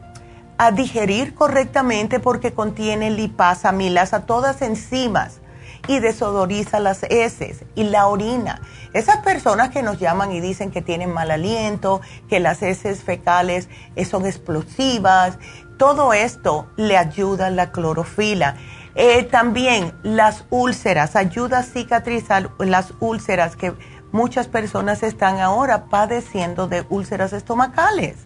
a 0.56 0.70
digerir 0.70 1.34
correctamente 1.34 2.20
porque 2.20 2.52
contiene 2.52 3.10
lipasa, 3.10 3.72
milasa, 3.72 4.24
todas 4.24 4.62
enzimas 4.62 5.40
y 5.88 5.98
desodoriza 5.98 6.78
las 6.78 7.02
heces 7.02 7.64
y 7.74 7.84
la 7.84 8.06
orina. 8.06 8.62
Esas 8.92 9.16
personas 9.18 9.70
que 9.70 9.82
nos 9.82 9.98
llaman 9.98 10.30
y 10.30 10.40
dicen 10.40 10.70
que 10.70 10.80
tienen 10.80 11.12
mal 11.12 11.32
aliento, 11.32 12.02
que 12.28 12.38
las 12.38 12.62
heces 12.62 13.02
fecales 13.02 13.68
eh, 13.96 14.04
son 14.04 14.24
explosivas, 14.24 15.38
todo 15.76 16.12
esto 16.12 16.68
le 16.76 16.96
ayuda 16.96 17.50
la 17.50 17.72
clorofila. 17.72 18.54
Eh, 18.94 19.24
también 19.24 19.92
las 20.04 20.44
úlceras, 20.50 21.16
ayuda 21.16 21.60
a 21.60 21.62
cicatrizar 21.64 22.50
las 22.58 22.92
úlceras 23.00 23.56
que 23.56 23.72
Muchas 24.12 24.48
personas 24.48 25.02
están 25.04 25.38
ahora 25.38 25.84
padeciendo 25.84 26.66
de 26.66 26.84
úlceras 26.90 27.32
estomacales. 27.32 28.16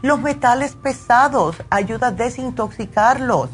Los 0.00 0.20
metales 0.20 0.74
pesados 0.74 1.56
ayuda 1.68 2.08
a 2.08 2.12
desintoxicarlos. 2.12 3.50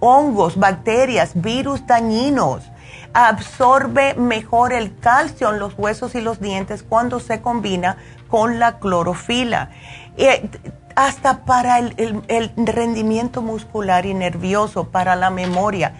Hongos, 0.00 0.56
bacterias, 0.56 1.32
virus 1.34 1.86
dañinos. 1.86 2.64
Absorbe 3.12 4.14
mejor 4.14 4.72
el 4.72 4.98
calcio 4.98 5.52
en 5.52 5.58
los 5.58 5.78
huesos 5.78 6.14
y 6.14 6.20
los 6.20 6.40
dientes 6.40 6.82
cuando 6.82 7.20
se 7.20 7.42
combina 7.42 7.98
con 8.28 8.58
la 8.58 8.78
clorofila. 8.78 9.70
Eh, 10.16 10.48
hasta 10.96 11.44
para 11.44 11.78
el 11.78 12.52
rendimiento 12.56 13.42
muscular 13.42 14.06
y 14.06 14.14
nervioso, 14.14 14.88
para 14.88 15.14
la 15.14 15.30
memoria. 15.30 15.94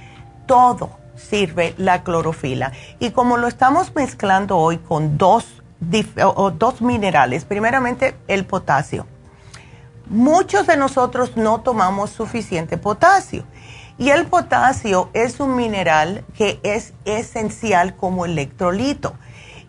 Todo 0.46 1.03
sirve 1.16 1.74
la 1.76 2.02
clorofila. 2.02 2.72
Y 2.98 3.10
como 3.10 3.36
lo 3.36 3.46
estamos 3.46 3.94
mezclando 3.94 4.58
hoy 4.58 4.78
con 4.78 5.18
dos, 5.18 5.62
dos 5.80 6.82
minerales, 6.82 7.44
primeramente 7.44 8.16
el 8.28 8.44
potasio. 8.44 9.06
Muchos 10.06 10.66
de 10.66 10.76
nosotros 10.76 11.36
no 11.36 11.60
tomamos 11.62 12.10
suficiente 12.10 12.76
potasio. 12.76 13.44
Y 13.96 14.10
el 14.10 14.26
potasio 14.26 15.08
es 15.12 15.40
un 15.40 15.54
mineral 15.54 16.24
que 16.36 16.58
es 16.62 16.94
esencial 17.04 17.96
como 17.96 18.24
electrolito. 18.24 19.14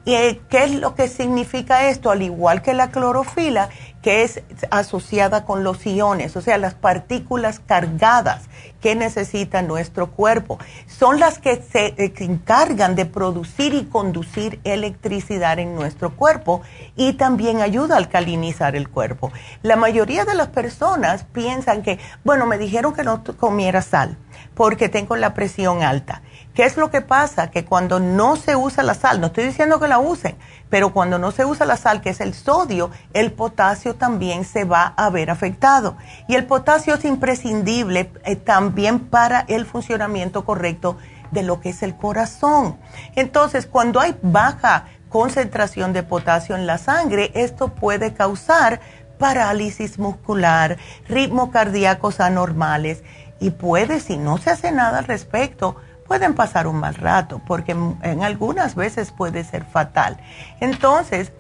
¿Y 0.04 0.36
qué 0.50 0.64
es 0.64 0.76
lo 0.76 0.94
que 0.94 1.08
significa 1.08 1.88
esto? 1.90 2.12
Al 2.12 2.22
igual 2.22 2.62
que 2.62 2.74
la 2.74 2.92
clorofila, 2.92 3.70
que 4.06 4.22
es 4.22 4.44
asociada 4.70 5.46
con 5.46 5.64
los 5.64 5.84
iones, 5.84 6.36
o 6.36 6.42
sea, 6.42 6.60
las 6.60 6.76
partículas 6.76 7.60
cargadas 7.60 8.44
que 8.80 8.94
necesita 8.94 9.64
nuestro 9.64 10.12
cuerpo. 10.12 10.60
Son 10.86 11.20
las 11.20 11.40
que 11.40 11.60
se 11.60 11.96
eh, 11.98 12.14
encargan 12.20 12.94
de 12.94 13.08
producir 13.08 13.74
y 13.74 13.86
conducir 13.86 14.60
electricidad 14.64 15.58
en 15.58 15.74
nuestro 15.74 16.16
cuerpo 16.16 16.62
y 16.96 17.14
también 17.14 17.62
ayuda 17.62 17.96
a 17.96 17.98
alcalinizar 17.98 18.76
el 18.76 18.90
cuerpo. 18.90 19.32
La 19.64 19.76
mayoría 19.76 20.24
de 20.24 20.36
las 20.36 20.50
personas 20.50 21.24
piensan 21.24 21.82
que, 21.82 21.98
bueno, 22.24 22.46
me 22.46 22.60
dijeron 22.60 22.94
que 22.94 23.04
no 23.04 23.24
comiera 23.40 23.82
sal 23.82 24.20
porque 24.54 24.88
tengo 24.88 25.16
la 25.16 25.34
presión 25.34 25.82
alta. 25.82 26.22
¿Qué 26.56 26.64
es 26.64 26.78
lo 26.78 26.90
que 26.90 27.02
pasa? 27.02 27.52
Que 27.52 27.66
cuando 27.66 28.00
no 28.00 28.38
se 28.38 28.56
usa 28.56 28.82
la 28.82 28.94
sal, 28.94 29.20
no 29.20 29.28
estoy 29.28 29.44
diciendo 29.44 29.78
que 29.78 29.90
la 29.90 30.00
usen, 30.00 30.38
pero 30.70 30.94
cuando 30.94 31.20
no 31.20 31.32
se 31.32 31.44
usa 31.44 31.66
la 31.66 31.76
sal, 31.76 32.00
que 32.00 32.12
es 32.12 32.22
el 32.22 32.34
sodio, 32.34 32.92
el 33.14 33.34
potasio 33.34 33.96
también 33.96 34.46
se 34.46 34.64
va 34.64 34.94
a 34.96 35.10
ver 35.10 35.30
afectado. 35.30 35.98
Y 36.30 36.36
el 36.36 36.46
potasio 36.46 36.94
es 36.94 37.04
imprescindible 37.04 38.10
eh, 38.24 38.38
también 38.38 39.00
para 39.02 39.42
el 39.50 39.66
funcionamiento 39.66 40.46
correcto 40.46 40.98
de 41.32 41.44
lo 41.44 41.60
que 41.60 41.70
es 41.70 41.84
el 41.84 41.98
corazón. 41.98 42.78
Entonces, 43.18 43.68
cuando 43.68 44.00
hay 44.00 44.18
baja 44.22 44.86
concentración 45.10 45.92
de 45.92 46.04
potasio 46.04 46.56
en 46.56 46.66
la 46.68 46.78
sangre, 46.78 47.32
esto 47.36 47.68
puede 47.68 48.14
causar 48.14 48.80
parálisis 49.20 50.00
muscular, 50.00 50.78
ritmos 51.10 51.50
cardíacos 51.50 52.22
anormales 52.22 53.04
y 53.42 53.50
puede, 53.50 54.00
si 54.00 54.18
no 54.18 54.38
se 54.38 54.52
hace 54.52 54.72
nada 54.72 55.00
al 55.00 55.06
respecto, 55.06 55.76
pueden 56.08 56.34
pasar 56.34 56.68
un 56.68 56.78
mal 56.78 56.96
rato, 56.96 57.42
porque 57.46 57.72
en 57.72 58.24
algunas 58.24 58.76
veces 58.76 59.12
puede 59.12 59.44
ser 59.44 59.66
fatal. 59.66 60.18
Entonces, 60.60 61.32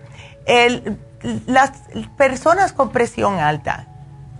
las 1.47 1.71
personas 2.17 2.73
con 2.73 2.89
presión 2.89 3.39
alta, 3.39 3.87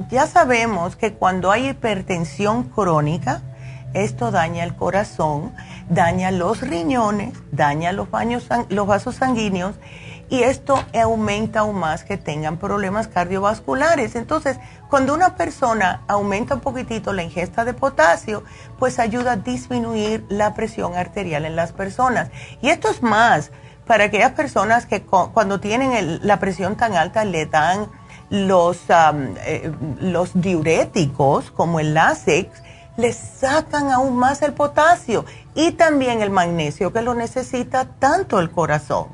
ya 0.09 0.27
sabemos 0.27 0.95
que 0.95 1.13
cuando 1.13 1.51
hay 1.51 1.69
hipertensión 1.69 2.63
crónica, 2.63 3.41
esto 3.93 4.29
daña 4.29 4.63
el 4.63 4.75
corazón, 4.75 5.53
daña 5.89 6.31
los 6.31 6.61
riñones, 6.61 7.33
daña 7.51 7.93
los, 7.93 8.09
los 8.69 8.87
vasos 8.87 9.15
sanguíneos 9.15 9.75
y 10.29 10.43
esto 10.43 10.83
aumenta 10.93 11.59
aún 11.59 11.77
más 11.77 12.03
que 12.03 12.17
tengan 12.17 12.57
problemas 12.57 13.07
cardiovasculares. 13.07 14.15
Entonces, 14.15 14.57
cuando 14.89 15.13
una 15.13 15.35
persona 15.35 16.01
aumenta 16.07 16.55
un 16.55 16.61
poquitito 16.61 17.13
la 17.13 17.23
ingesta 17.23 17.65
de 17.65 17.73
potasio, 17.73 18.43
pues 18.79 18.99
ayuda 18.99 19.33
a 19.33 19.35
disminuir 19.37 20.25
la 20.29 20.53
presión 20.53 20.95
arterial 20.95 21.45
en 21.45 21.55
las 21.55 21.71
personas. 21.71 22.29
Y 22.61 22.69
esto 22.69 22.89
es 22.89 23.03
más 23.03 23.51
para 23.85 24.05
aquellas 24.05 24.31
personas 24.31 24.85
que 24.85 25.03
cuando 25.03 25.59
tienen 25.59 26.19
la 26.23 26.39
presión 26.39 26.75
tan 26.75 26.95
alta 26.95 27.23
le 27.23 27.45
dan 27.45 27.87
los, 28.29 28.79
eh, 28.89 29.71
los 29.99 30.31
diuréticos 30.33 31.51
como 31.51 31.79
el 31.79 31.93
Lasix, 31.93 32.63
les 32.97 33.15
sacan 33.15 33.91
aún 33.91 34.15
más 34.15 34.41
el 34.41 34.53
potasio 34.53 35.25
y 35.53 35.71
también 35.71 36.21
el 36.21 36.29
magnesio 36.29 36.91
que 36.93 37.01
lo 37.01 37.13
necesita 37.13 37.85
tanto 37.85 38.39
el 38.39 38.49
corazón. 38.51 39.07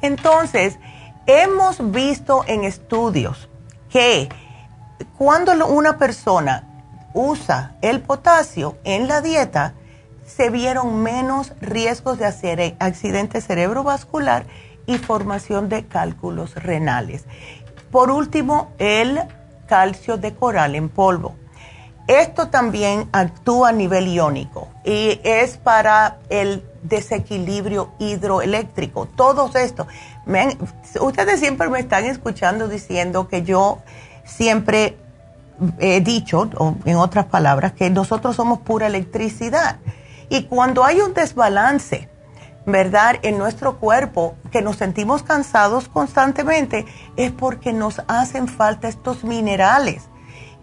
Entonces, 0.00 0.78
hemos 1.26 1.90
visto 1.92 2.44
en 2.46 2.64
estudios 2.64 3.48
que 3.90 4.28
cuando 5.18 5.66
una 5.66 5.98
persona 5.98 6.68
usa 7.14 7.76
el 7.82 8.00
potasio 8.00 8.78
en 8.84 9.08
la 9.08 9.20
dieta, 9.20 9.74
se 10.26 10.50
vieron 10.50 11.02
menos 11.02 11.52
riesgos 11.60 12.18
de 12.18 12.26
hacer 12.26 12.76
accidente 12.78 13.40
cerebrovascular 13.40 14.46
y 14.86 14.98
formación 14.98 15.68
de 15.68 15.86
cálculos 15.86 16.54
renales. 16.54 17.24
Por 17.90 18.10
último, 18.10 18.72
el 18.78 19.20
calcio 19.66 20.16
de 20.16 20.34
coral 20.34 20.74
en 20.74 20.88
polvo. 20.88 21.36
Esto 22.06 22.48
también 22.48 23.08
actúa 23.12 23.68
a 23.68 23.72
nivel 23.72 24.08
iónico 24.08 24.68
y 24.84 25.20
es 25.22 25.56
para 25.56 26.18
el 26.30 26.64
desequilibrio 26.82 27.92
hidroeléctrico. 27.98 29.06
Todos 29.06 29.54
esto. 29.56 29.86
ustedes 31.00 31.40
siempre 31.40 31.68
me 31.68 31.80
están 31.80 32.04
escuchando 32.04 32.68
diciendo 32.68 33.28
que 33.28 33.42
yo 33.42 33.78
siempre 34.24 34.96
he 35.78 36.00
dicho, 36.00 36.50
o 36.56 36.74
en 36.84 36.96
otras 36.96 37.26
palabras, 37.26 37.72
que 37.72 37.90
nosotros 37.90 38.36
somos 38.36 38.60
pura 38.60 38.86
electricidad. 38.86 39.78
Y 40.28 40.44
cuando 40.44 40.84
hay 40.84 41.00
un 41.00 41.14
desbalance, 41.14 42.08
¿verdad? 42.66 43.16
En 43.22 43.38
nuestro 43.38 43.78
cuerpo, 43.78 44.34
que 44.50 44.62
nos 44.62 44.76
sentimos 44.76 45.22
cansados 45.22 45.88
constantemente, 45.88 46.86
es 47.16 47.32
porque 47.32 47.72
nos 47.72 48.00
hacen 48.08 48.48
falta 48.48 48.88
estos 48.88 49.24
minerales. 49.24 50.08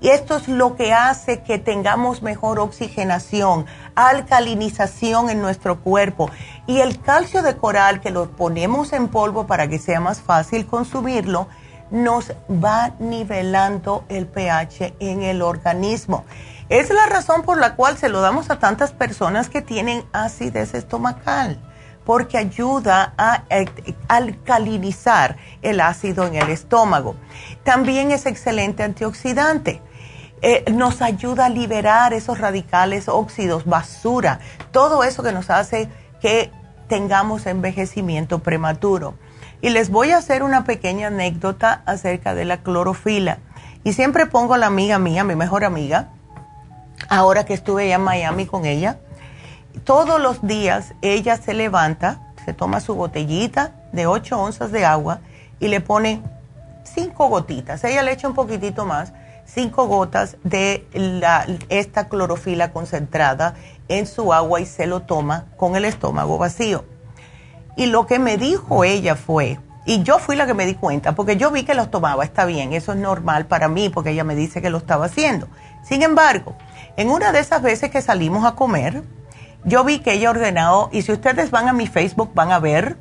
Y 0.01 0.09
esto 0.09 0.37
es 0.37 0.47
lo 0.47 0.75
que 0.75 0.93
hace 0.93 1.41
que 1.41 1.59
tengamos 1.59 2.21
mejor 2.21 2.59
oxigenación, 2.59 3.65
alcalinización 3.95 5.29
en 5.29 5.41
nuestro 5.41 5.81
cuerpo. 5.81 6.29
Y 6.67 6.79
el 6.79 7.01
calcio 7.01 7.41
de 7.41 7.57
coral 7.57 7.99
que 7.99 8.09
lo 8.09 8.31
ponemos 8.31 8.93
en 8.93 9.09
polvo 9.09 9.45
para 9.45 9.67
que 9.67 9.77
sea 9.77 9.99
más 9.99 10.21
fácil 10.21 10.65
consumirlo, 10.65 11.47
nos 11.91 12.31
va 12.49 12.93
nivelando 12.99 14.05
el 14.07 14.27
pH 14.27 14.93
en 14.99 15.23
el 15.23 15.41
organismo. 15.41 16.23
Es 16.69 16.89
la 16.91 17.07
razón 17.07 17.41
por 17.41 17.57
la 17.57 17.75
cual 17.75 17.97
se 17.97 18.09
lo 18.09 18.21
damos 18.21 18.49
a 18.51 18.59
tantas 18.59 18.91
personas 18.91 19.49
que 19.49 19.61
tienen 19.61 20.05
acidez 20.13 20.75
estomacal, 20.75 21.59
porque 22.05 22.37
ayuda 22.37 23.15
a 23.17 23.43
eh, 23.49 23.65
alcalinizar 24.07 25.37
el 25.63 25.81
ácido 25.81 26.27
en 26.27 26.35
el 26.35 26.49
estómago. 26.49 27.15
También 27.63 28.11
es 28.11 28.27
excelente 28.27 28.83
antioxidante 28.83 29.81
eh, 30.41 30.63
nos 30.71 31.01
ayuda 31.01 31.47
a 31.47 31.49
liberar 31.49 32.13
esos 32.13 32.39
radicales 32.39 33.09
óxidos, 33.09 33.65
basura, 33.65 34.39
todo 34.71 35.03
eso 35.03 35.21
que 35.23 35.31
nos 35.31 35.49
hace 35.49 35.89
que 36.21 36.51
tengamos 36.87 37.45
envejecimiento 37.45 38.39
prematuro. 38.39 39.15
Y 39.61 39.69
les 39.69 39.89
voy 39.89 40.11
a 40.11 40.17
hacer 40.17 40.43
una 40.43 40.63
pequeña 40.63 41.07
anécdota 41.07 41.81
acerca 41.85 42.33
de 42.33 42.45
la 42.45 42.57
clorofila. 42.57 43.39
Y 43.83 43.93
siempre 43.93 44.25
pongo 44.25 44.53
a 44.53 44.57
la 44.57 44.67
amiga 44.67 44.99
mía, 44.99 45.23
mi 45.23 45.35
mejor 45.35 45.65
amiga, 45.65 46.09
ahora 47.09 47.45
que 47.45 47.53
estuve 47.53 47.83
allá 47.83 47.95
en 47.95 48.01
Miami 48.01 48.45
con 48.45 48.65
ella, 48.65 48.99
todos 49.83 50.21
los 50.21 50.45
días 50.45 50.93
ella 51.01 51.37
se 51.37 51.53
levanta, 51.53 52.33
se 52.45 52.53
toma 52.53 52.79
su 52.79 52.95
botellita 52.95 53.71
de 53.91 54.07
8 54.07 54.39
onzas 54.39 54.71
de 54.71 54.85
agua 54.85 55.19
y 55.59 55.67
le 55.67 55.81
pone 55.81 56.21
5 56.83 57.27
gotitas. 57.27 57.83
Ella 57.83 58.03
le 58.03 58.13
echa 58.13 58.27
un 58.27 58.33
poquitito 58.33 58.85
más 58.85 59.13
cinco 59.53 59.87
gotas 59.87 60.37
de 60.43 60.85
esta 61.69 62.07
clorofila 62.07 62.71
concentrada 62.71 63.55
en 63.87 64.05
su 64.05 64.33
agua 64.33 64.61
y 64.61 64.65
se 64.65 64.87
lo 64.87 65.01
toma 65.01 65.47
con 65.57 65.75
el 65.75 65.85
estómago 65.85 66.37
vacío. 66.37 66.85
Y 67.75 67.87
lo 67.87 68.05
que 68.05 68.19
me 68.19 68.37
dijo 68.37 68.83
ella 68.83 69.15
fue, 69.15 69.59
y 69.85 70.03
yo 70.03 70.19
fui 70.19 70.35
la 70.35 70.45
que 70.45 70.53
me 70.53 70.65
di 70.65 70.75
cuenta, 70.75 71.15
porque 71.15 71.37
yo 71.37 71.49
vi 71.49 71.63
que 71.63 71.73
los 71.73 71.89
tomaba, 71.89 72.23
está 72.23 72.45
bien, 72.45 72.73
eso 72.73 72.91
es 72.91 72.97
normal 72.99 73.47
para 73.47 73.67
mí, 73.67 73.89
porque 73.89 74.11
ella 74.11 74.23
me 74.23 74.35
dice 74.35 74.61
que 74.61 74.69
lo 74.69 74.77
estaba 74.77 75.05
haciendo. 75.05 75.47
Sin 75.83 76.03
embargo, 76.03 76.55
en 76.97 77.09
una 77.09 77.31
de 77.31 77.39
esas 77.39 77.61
veces 77.61 77.89
que 77.89 78.01
salimos 78.01 78.45
a 78.45 78.55
comer, 78.55 79.03
yo 79.63 79.83
vi 79.83 79.99
que 79.99 80.13
ella 80.13 80.29
ordenado, 80.29 80.89
y 80.91 81.01
si 81.01 81.11
ustedes 81.11 81.51
van 81.51 81.67
a 81.67 81.73
mi 81.73 81.87
Facebook 81.87 82.31
van 82.33 82.51
a 82.51 82.59
ver 82.59 82.97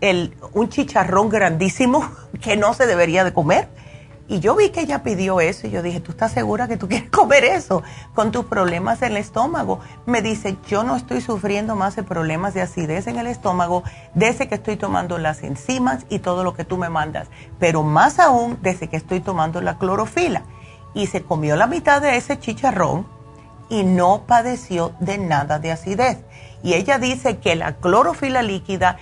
el, 0.00 0.36
un 0.52 0.68
chicharrón 0.68 1.28
grandísimo 1.28 2.08
que 2.42 2.56
no 2.56 2.74
se 2.74 2.86
debería 2.86 3.24
de 3.24 3.32
comer 3.32 3.68
y 4.28 4.40
yo 4.40 4.54
vi 4.54 4.68
que 4.68 4.82
ella 4.82 5.02
pidió 5.02 5.40
eso 5.40 5.66
y 5.66 5.70
yo 5.70 5.82
dije, 5.82 6.00
¿tú 6.00 6.12
estás 6.12 6.32
segura 6.32 6.68
que 6.68 6.76
tú 6.76 6.86
quieres 6.86 7.08
comer 7.10 7.44
eso 7.44 7.82
con 8.14 8.30
tus 8.30 8.44
problemas 8.44 9.00
en 9.00 9.12
el 9.12 9.16
estómago? 9.16 9.80
Me 10.04 10.20
dice, 10.20 10.58
yo 10.68 10.84
no 10.84 10.96
estoy 10.96 11.22
sufriendo 11.22 11.74
más 11.74 11.96
de 11.96 12.02
problemas 12.02 12.52
de 12.52 12.60
acidez 12.60 13.06
en 13.06 13.18
el 13.18 13.26
estómago 13.26 13.84
desde 14.14 14.46
que 14.46 14.56
estoy 14.56 14.76
tomando 14.76 15.16
las 15.16 15.42
enzimas 15.42 16.04
y 16.10 16.18
todo 16.18 16.44
lo 16.44 16.52
que 16.52 16.64
tú 16.64 16.76
me 16.76 16.90
mandas, 16.90 17.28
pero 17.58 17.82
más 17.82 18.18
aún 18.18 18.58
desde 18.60 18.88
que 18.88 18.98
estoy 18.98 19.20
tomando 19.20 19.62
la 19.62 19.78
clorofila. 19.78 20.42
Y 20.94 21.06
se 21.06 21.22
comió 21.22 21.56
la 21.56 21.66
mitad 21.66 22.02
de 22.02 22.16
ese 22.16 22.38
chicharrón 22.38 23.06
y 23.70 23.84
no 23.84 24.22
padeció 24.26 24.92
de 25.00 25.18
nada 25.18 25.58
de 25.58 25.72
acidez. 25.72 26.18
Y 26.62 26.74
ella 26.74 26.98
dice 26.98 27.38
que 27.38 27.54
la 27.54 27.76
clorofila 27.76 28.42
líquida 28.42 28.98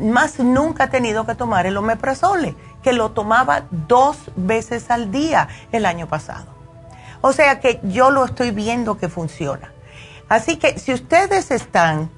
más 0.00 0.38
nunca 0.38 0.84
ha 0.84 0.90
tenido 0.90 1.24
que 1.24 1.34
tomar 1.34 1.66
el 1.66 1.76
omeprazole 1.76 2.54
que 2.84 2.92
lo 2.92 3.10
tomaba 3.10 3.64
dos 3.70 4.18
veces 4.36 4.90
al 4.90 5.10
día 5.10 5.48
el 5.72 5.86
año 5.86 6.06
pasado. 6.06 6.46
O 7.22 7.32
sea 7.32 7.58
que 7.58 7.80
yo 7.82 8.10
lo 8.10 8.26
estoy 8.26 8.50
viendo 8.50 8.98
que 8.98 9.08
funciona. 9.08 9.72
Así 10.28 10.56
que 10.56 10.78
si 10.78 10.92
ustedes 10.92 11.50
están 11.50 12.10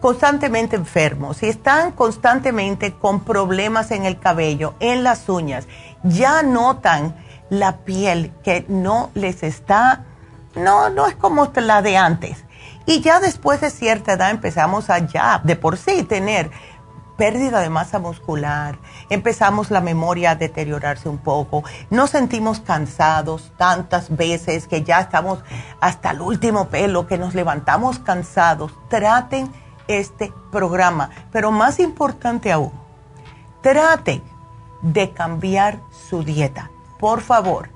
constantemente 0.00 0.76
enfermos, 0.76 1.38
si 1.38 1.48
están 1.48 1.92
constantemente 1.92 2.94
con 2.94 3.20
problemas 3.20 3.90
en 3.90 4.04
el 4.04 4.18
cabello, 4.18 4.74
en 4.78 5.02
las 5.02 5.28
uñas, 5.28 5.66
ya 6.04 6.42
notan 6.42 7.16
la 7.50 7.78
piel 7.78 8.32
que 8.44 8.64
no 8.68 9.10
les 9.14 9.42
está, 9.42 10.04
no, 10.54 10.90
no 10.90 11.06
es 11.06 11.16
como 11.16 11.50
la 11.56 11.82
de 11.82 11.96
antes. 11.96 12.44
Y 12.86 13.00
ya 13.00 13.20
después 13.20 13.60
de 13.60 13.70
cierta 13.70 14.14
edad 14.14 14.30
empezamos 14.30 14.90
a 14.90 14.98
ya 14.98 15.40
de 15.44 15.56
por 15.56 15.76
sí 15.76 16.02
tener 16.02 16.50
pérdida 17.22 17.60
de 17.60 17.70
masa 17.70 18.00
muscular, 18.00 18.80
empezamos 19.08 19.70
la 19.70 19.80
memoria 19.80 20.32
a 20.32 20.34
deteriorarse 20.34 21.08
un 21.08 21.18
poco, 21.18 21.62
nos 21.88 22.10
sentimos 22.10 22.58
cansados 22.58 23.52
tantas 23.56 24.16
veces 24.16 24.66
que 24.66 24.82
ya 24.82 24.98
estamos 24.98 25.38
hasta 25.80 26.10
el 26.10 26.20
último 26.20 26.66
pelo, 26.66 27.06
que 27.06 27.18
nos 27.18 27.36
levantamos 27.36 28.00
cansados. 28.00 28.72
Traten 28.88 29.52
este 29.86 30.32
programa, 30.50 31.10
pero 31.30 31.52
más 31.52 31.78
importante 31.78 32.50
aún, 32.50 32.72
traten 33.60 34.24
de 34.80 35.12
cambiar 35.12 35.78
su 35.92 36.24
dieta. 36.24 36.72
Por 36.98 37.20
favor, 37.20 37.70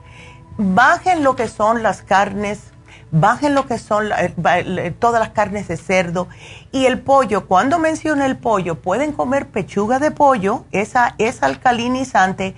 bajen 0.59 1.23
lo 1.23 1.37
que 1.37 1.47
son 1.47 1.85
las 1.85 2.03
carnes 2.03 2.73
bajen 3.11 3.55
lo 3.55 3.67
que 3.67 3.79
son 3.79 4.11
eh, 4.17 4.95
todas 4.99 5.21
las 5.21 5.31
carnes 5.31 5.69
de 5.69 5.77
cerdo 5.77 6.29
y 6.73 6.87
el 6.87 7.01
pollo. 7.01 7.47
Cuando 7.47 7.79
mencioné 7.79 8.27
el 8.27 8.37
pollo, 8.37 8.81
pueden 8.81 9.13
comer 9.13 9.49
pechuga 9.49 9.99
de 9.99 10.11
pollo, 10.11 10.65
esa 10.73 11.15
es 11.19 11.43
alcalinizante. 11.43 12.55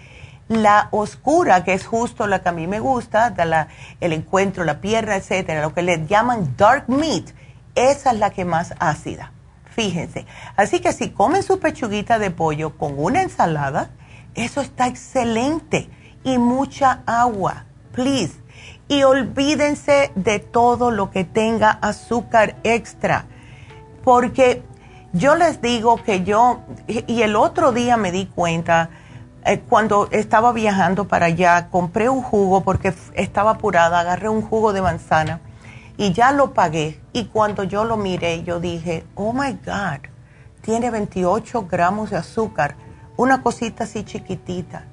La 0.48 0.88
oscura, 0.92 1.62
que 1.62 1.74
es 1.74 1.86
justo 1.86 2.26
la 2.26 2.42
que 2.42 2.48
a 2.48 2.52
mí 2.52 2.66
me 2.66 2.80
gusta, 2.80 3.34
la, 3.44 3.68
el 4.00 4.14
encuentro, 4.14 4.64
la 4.64 4.80
pierna, 4.80 5.16
etcétera, 5.16 5.60
lo 5.60 5.74
que 5.74 5.82
le 5.82 6.06
llaman 6.06 6.54
dark 6.56 6.84
meat, 6.88 7.34
esa 7.74 8.12
es 8.12 8.18
la 8.18 8.30
que 8.30 8.46
más 8.46 8.74
ácida. 8.78 9.32
Fíjense. 9.70 10.24
Así 10.56 10.80
que 10.80 10.92
si 10.94 11.10
comen 11.10 11.42
su 11.42 11.60
pechuguita 11.60 12.18
de 12.18 12.30
pollo 12.30 12.78
con 12.78 12.94
una 12.96 13.20
ensalada, 13.20 13.90
eso 14.34 14.62
está 14.62 14.86
excelente. 14.86 15.90
Y 16.24 16.38
mucha 16.38 17.02
agua, 17.06 17.66
please 17.92 18.47
y 18.88 19.02
olvídense 19.02 20.10
de 20.14 20.38
todo 20.38 20.90
lo 20.90 21.10
que 21.10 21.24
tenga 21.24 21.70
azúcar 21.70 22.56
extra, 22.64 23.26
porque 24.02 24.62
yo 25.12 25.36
les 25.36 25.60
digo 25.60 26.02
que 26.02 26.24
yo, 26.24 26.60
y 26.86 27.22
el 27.22 27.36
otro 27.36 27.72
día 27.72 27.98
me 27.98 28.10
di 28.10 28.26
cuenta, 28.26 28.88
eh, 29.44 29.60
cuando 29.68 30.08
estaba 30.10 30.52
viajando 30.52 31.06
para 31.06 31.26
allá, 31.26 31.68
compré 31.70 32.08
un 32.08 32.22
jugo 32.22 32.62
porque 32.62 32.94
estaba 33.14 33.52
apurada, 33.52 34.00
agarré 34.00 34.28
un 34.28 34.42
jugo 34.42 34.72
de 34.72 34.82
manzana 34.82 35.40
y 35.96 36.12
ya 36.12 36.32
lo 36.32 36.54
pagué. 36.54 37.00
Y 37.12 37.26
cuando 37.26 37.64
yo 37.64 37.84
lo 37.84 37.96
miré, 37.96 38.42
yo 38.42 38.58
dije, 38.60 39.04
oh 39.14 39.32
my 39.32 39.52
God, 39.64 40.08
tiene 40.62 40.90
28 40.90 41.66
gramos 41.70 42.10
de 42.10 42.16
azúcar, 42.16 42.76
una 43.16 43.42
cosita 43.42 43.84
así 43.84 44.04
chiquitita. 44.04 44.84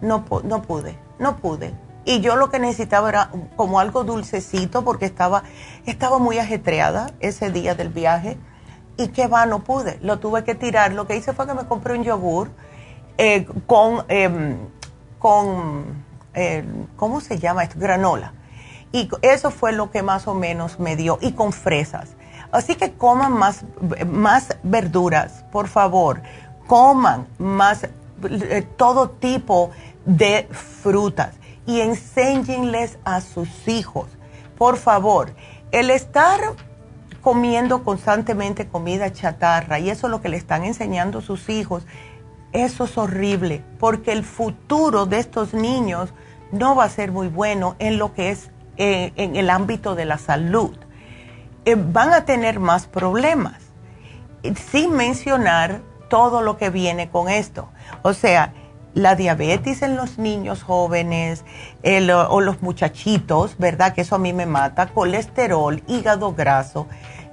No, 0.00 0.24
no 0.44 0.62
pude, 0.62 0.96
no 1.18 1.36
pude 1.36 1.74
y 2.08 2.20
yo 2.20 2.36
lo 2.36 2.48
que 2.48 2.58
necesitaba 2.58 3.10
era 3.10 3.30
como 3.54 3.80
algo 3.80 4.02
dulcecito 4.02 4.82
porque 4.82 5.04
estaba, 5.04 5.42
estaba 5.84 6.18
muy 6.18 6.38
ajetreada 6.38 7.10
ese 7.20 7.50
día 7.50 7.74
del 7.74 7.90
viaje. 7.90 8.38
Y 8.96 9.08
qué 9.08 9.26
va, 9.26 9.44
no 9.44 9.58
pude. 9.58 9.98
Lo 10.00 10.18
tuve 10.18 10.42
que 10.42 10.54
tirar. 10.54 10.94
Lo 10.94 11.06
que 11.06 11.16
hice 11.16 11.34
fue 11.34 11.46
que 11.46 11.52
me 11.52 11.66
compré 11.66 11.98
un 11.98 12.04
yogur 12.04 12.48
eh, 13.18 13.46
con, 13.66 14.06
em, 14.08 14.56
con 15.18 16.02
eh, 16.32 16.64
¿cómo 16.96 17.20
se 17.20 17.38
llama 17.38 17.64
esto? 17.64 17.78
Granola. 17.78 18.32
Y 18.90 19.10
eso 19.20 19.50
fue 19.50 19.72
lo 19.72 19.90
que 19.90 20.02
más 20.02 20.26
o 20.28 20.32
menos 20.32 20.80
me 20.80 20.96
dio. 20.96 21.18
Y 21.20 21.32
con 21.32 21.52
fresas. 21.52 22.16
Así 22.50 22.74
que 22.74 22.94
coman 22.94 23.34
más, 23.34 23.66
más 24.06 24.56
verduras, 24.62 25.44
por 25.52 25.68
favor. 25.68 26.22
Coman 26.66 27.26
más 27.36 27.84
eh, 27.84 28.66
todo 28.78 29.10
tipo 29.10 29.72
de 30.06 30.48
frutas 30.50 31.37
y 31.68 31.82
enséñenles 31.82 32.98
a 33.04 33.20
sus 33.20 33.68
hijos. 33.68 34.06
Por 34.56 34.78
favor, 34.78 35.34
el 35.70 35.90
estar 35.90 36.40
comiendo 37.20 37.84
constantemente 37.84 38.66
comida 38.66 39.12
chatarra 39.12 39.78
y 39.78 39.90
eso 39.90 40.06
es 40.06 40.10
lo 40.10 40.22
que 40.22 40.30
le 40.30 40.38
están 40.38 40.64
enseñando 40.64 41.20
sus 41.20 41.50
hijos, 41.50 41.86
eso 42.52 42.84
es 42.84 42.96
horrible, 42.96 43.62
porque 43.78 44.12
el 44.12 44.24
futuro 44.24 45.04
de 45.04 45.18
estos 45.18 45.52
niños 45.52 46.14
no 46.52 46.74
va 46.74 46.84
a 46.84 46.88
ser 46.88 47.12
muy 47.12 47.28
bueno 47.28 47.76
en 47.78 47.98
lo 47.98 48.14
que 48.14 48.30
es 48.30 48.50
eh, 48.78 49.12
en 49.16 49.36
el 49.36 49.50
ámbito 49.50 49.94
de 49.94 50.06
la 50.06 50.16
salud. 50.16 50.74
Eh, 51.66 51.76
van 51.76 52.14
a 52.14 52.24
tener 52.24 52.60
más 52.60 52.86
problemas, 52.86 53.60
sin 54.70 54.92
mencionar 54.92 55.82
todo 56.08 56.40
lo 56.40 56.56
que 56.56 56.70
viene 56.70 57.10
con 57.10 57.28
esto. 57.28 57.68
O 58.00 58.14
sea, 58.14 58.54
la 58.98 59.14
diabetes 59.14 59.82
en 59.82 59.96
los 59.96 60.18
niños 60.18 60.62
jóvenes 60.64 61.44
o 62.28 62.40
los 62.40 62.62
muchachitos, 62.62 63.56
¿verdad? 63.56 63.94
Que 63.94 64.00
eso 64.00 64.16
a 64.16 64.18
mí 64.18 64.32
me 64.32 64.46
mata, 64.46 64.88
colesterol, 64.88 65.82
hígado 65.86 66.34
graso. 66.34 66.88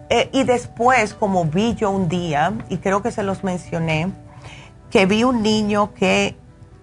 Eh, 0.10 0.30
y 0.32 0.44
después, 0.44 1.16
como 1.16 1.46
vi 1.46 1.74
yo 1.74 1.90
un 1.90 2.08
día, 2.08 2.54
y 2.70 2.78
creo 2.78 3.02
que 3.02 3.12
se 3.12 3.24
los 3.24 3.44
mencioné, 3.44 4.12
que 4.92 5.08
vi 5.08 5.24
un 5.24 5.42
niño 5.42 5.94
que 5.96 6.38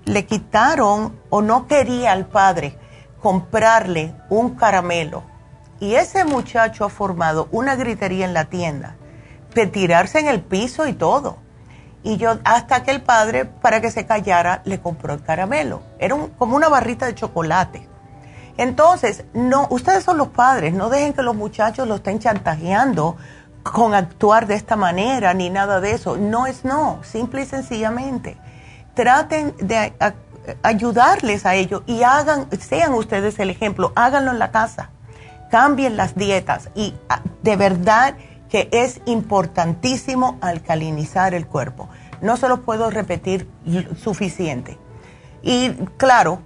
le 0.05 0.27
quitaron 0.27 1.17
o 1.31 1.41
no 1.41 1.69
quería 1.69 2.11
al 2.11 2.27
padre 2.27 2.77
comprarle 3.21 4.13
un 4.29 4.57
caramelo. 4.57 5.23
Y 5.79 5.95
ese 5.95 6.25
muchacho 6.25 6.85
ha 6.85 6.89
formado 6.89 7.49
una 7.53 7.77
gritería 7.77 8.25
en 8.25 8.35
la 8.35 8.47
tienda 8.47 8.97
de 9.55 9.67
tirarse 9.69 10.19
en 10.19 10.27
el 10.27 10.41
piso 10.41 10.89
y 10.89 10.93
todo. 10.93 11.42
Y 12.03 12.17
yo, 12.17 12.39
hasta 12.45 12.83
que 12.83 12.91
el 12.91 13.03
padre, 13.03 13.45
para 13.45 13.81
que 13.81 13.91
se 13.91 14.07
callara, 14.07 14.63
le 14.65 14.81
compró 14.81 15.15
el 15.15 15.23
caramelo. 15.23 15.83
Era 15.99 16.17
como 16.39 16.57
una 16.57 16.69
barrita 16.69 17.07
de 17.07 17.15
chocolate. 17.15 17.89
Entonces, 18.57 19.25
no, 19.33 19.67
ustedes 19.71 20.05
son 20.05 20.19
los 20.19 20.29
padres, 20.29 20.75
no 20.75 20.91
dejen 20.91 21.13
que 21.15 21.23
los 21.23 21.35
muchachos 21.35 21.89
lo 21.89 21.97
estén 21.97 22.19
chantajeando 22.19 23.17
con 23.63 23.95
actuar 23.95 24.47
de 24.47 24.57
esta 24.57 24.77
manera 24.77 25.33
ni 25.35 25.49
nada 25.49 25.81
de 25.81 25.93
eso. 25.93 26.17
No 26.17 26.47
es 26.47 26.65
no, 26.65 27.01
simple 27.03 27.43
y 27.43 27.47
sencillamente. 27.47 28.37
Traten 28.95 29.55
de 29.59 29.95
ayudarles 30.63 31.47
a 31.47 31.55
ellos 31.55 31.83
y 31.87 32.03
hagan, 32.03 32.49
sean 32.61 32.93
ustedes 32.95 33.39
el 33.39 33.51
ejemplo, 33.51 33.93
háganlo 33.95 34.33
en 34.33 34.39
la 34.39 34.51
casa, 34.51 34.91
cambien 35.51 35.97
las 35.97 36.15
dietas 36.15 36.69
y 36.75 36.95
de 37.43 37.57
verdad 37.57 38.15
que 38.53 38.69
es 38.71 39.01
importantísimo 39.07 40.37
alcalinizar 40.43 41.33
el 41.33 41.47
cuerpo. 41.47 41.89
No 42.21 42.37
se 42.37 42.49
lo 42.49 42.61
puedo 42.61 42.91
repetir 42.91 43.49
suficiente. 43.97 44.77
Y 45.41 45.71
claro, 45.97 46.43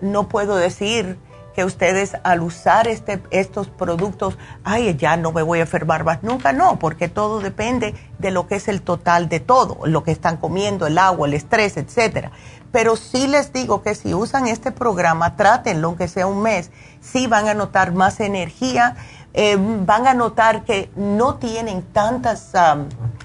no 0.00 0.28
puedo 0.28 0.56
decir 0.56 1.20
que 1.54 1.64
ustedes 1.64 2.16
al 2.24 2.42
usar 2.42 2.88
este, 2.88 3.22
estos 3.30 3.68
productos, 3.68 4.36
ay, 4.64 4.96
ya 4.96 5.16
no 5.16 5.30
me 5.30 5.42
voy 5.42 5.60
a 5.60 5.62
enfermar 5.62 6.02
más 6.02 6.24
nunca, 6.24 6.52
no, 6.52 6.80
porque 6.80 7.08
todo 7.08 7.38
depende 7.38 7.94
de 8.18 8.32
lo 8.32 8.48
que 8.48 8.56
es 8.56 8.66
el 8.66 8.82
total 8.82 9.28
de 9.28 9.38
todo, 9.38 9.78
lo 9.86 10.02
que 10.02 10.10
están 10.10 10.38
comiendo, 10.38 10.88
el 10.88 10.98
agua, 10.98 11.28
el 11.28 11.34
estrés, 11.34 11.76
etcétera. 11.76 12.32
Pero 12.72 12.96
sí 12.96 13.28
les 13.28 13.52
digo 13.52 13.82
que 13.82 13.94
si 13.94 14.12
usan 14.12 14.48
este 14.48 14.72
programa, 14.72 15.36
trátenlo, 15.36 15.88
aunque 15.88 16.08
sea 16.08 16.26
un 16.26 16.42
mes, 16.42 16.72
sí 17.00 17.28
van 17.28 17.48
a 17.48 17.54
notar 17.54 17.92
más 17.92 18.18
energía, 18.18 18.96
eh, 19.36 19.56
van 19.58 20.06
a 20.06 20.14
notar 20.14 20.64
que 20.64 20.90
no 20.96 21.36
tienen 21.36 21.82
tantas, 21.82 22.52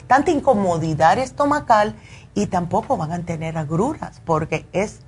tanta 0.07 0.30
incomodidad 0.30 1.18
estomacal 1.18 1.95
y 2.34 2.47
tampoco 2.47 2.97
van 2.97 3.14
a 3.14 3.20
tener 3.20 3.57
agruras 3.57 4.22
porque 4.26 4.66
es 4.74 4.99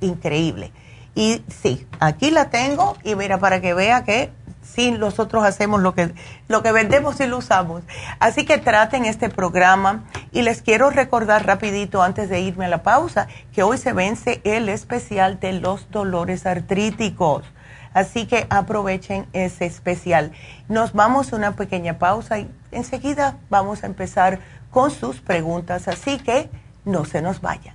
increíble. 0.00 0.70
Y 1.14 1.42
sí, 1.48 1.86
aquí 1.98 2.30
la 2.30 2.50
tengo 2.50 2.94
y 3.02 3.14
mira, 3.14 3.38
para 3.38 3.62
que 3.62 3.72
vea 3.72 4.04
que 4.04 4.30
sí, 4.62 4.90
nosotros 4.90 5.44
hacemos 5.44 5.80
lo 5.80 5.94
que, 5.94 6.12
lo 6.48 6.62
que 6.62 6.72
vendemos 6.72 7.18
y 7.20 7.26
lo 7.26 7.38
usamos. 7.38 7.82
Así 8.18 8.44
que 8.44 8.58
traten 8.58 9.06
este 9.06 9.30
programa 9.30 10.04
y 10.30 10.42
les 10.42 10.60
quiero 10.60 10.90
recordar 10.90 11.46
rapidito 11.46 12.02
antes 12.02 12.28
de 12.28 12.40
irme 12.40 12.66
a 12.66 12.68
la 12.68 12.82
pausa 12.82 13.28
que 13.54 13.62
hoy 13.62 13.78
se 13.78 13.94
vence 13.94 14.42
el 14.44 14.68
especial 14.68 15.40
de 15.40 15.54
los 15.54 15.90
dolores 15.90 16.44
artríticos. 16.44 17.44
Así 17.92 18.26
que 18.26 18.46
aprovechen 18.50 19.26
ese 19.32 19.66
especial. 19.66 20.32
Nos 20.68 20.92
vamos 20.92 21.32
a 21.32 21.36
una 21.36 21.56
pequeña 21.56 21.98
pausa 21.98 22.38
y 22.38 22.50
enseguida 22.70 23.38
vamos 23.48 23.82
a 23.82 23.86
empezar 23.86 24.40
con 24.70 24.90
sus 24.90 25.20
preguntas. 25.20 25.88
Así 25.88 26.18
que 26.18 26.48
no 26.84 27.04
se 27.04 27.22
nos 27.22 27.40
vayan. 27.40 27.74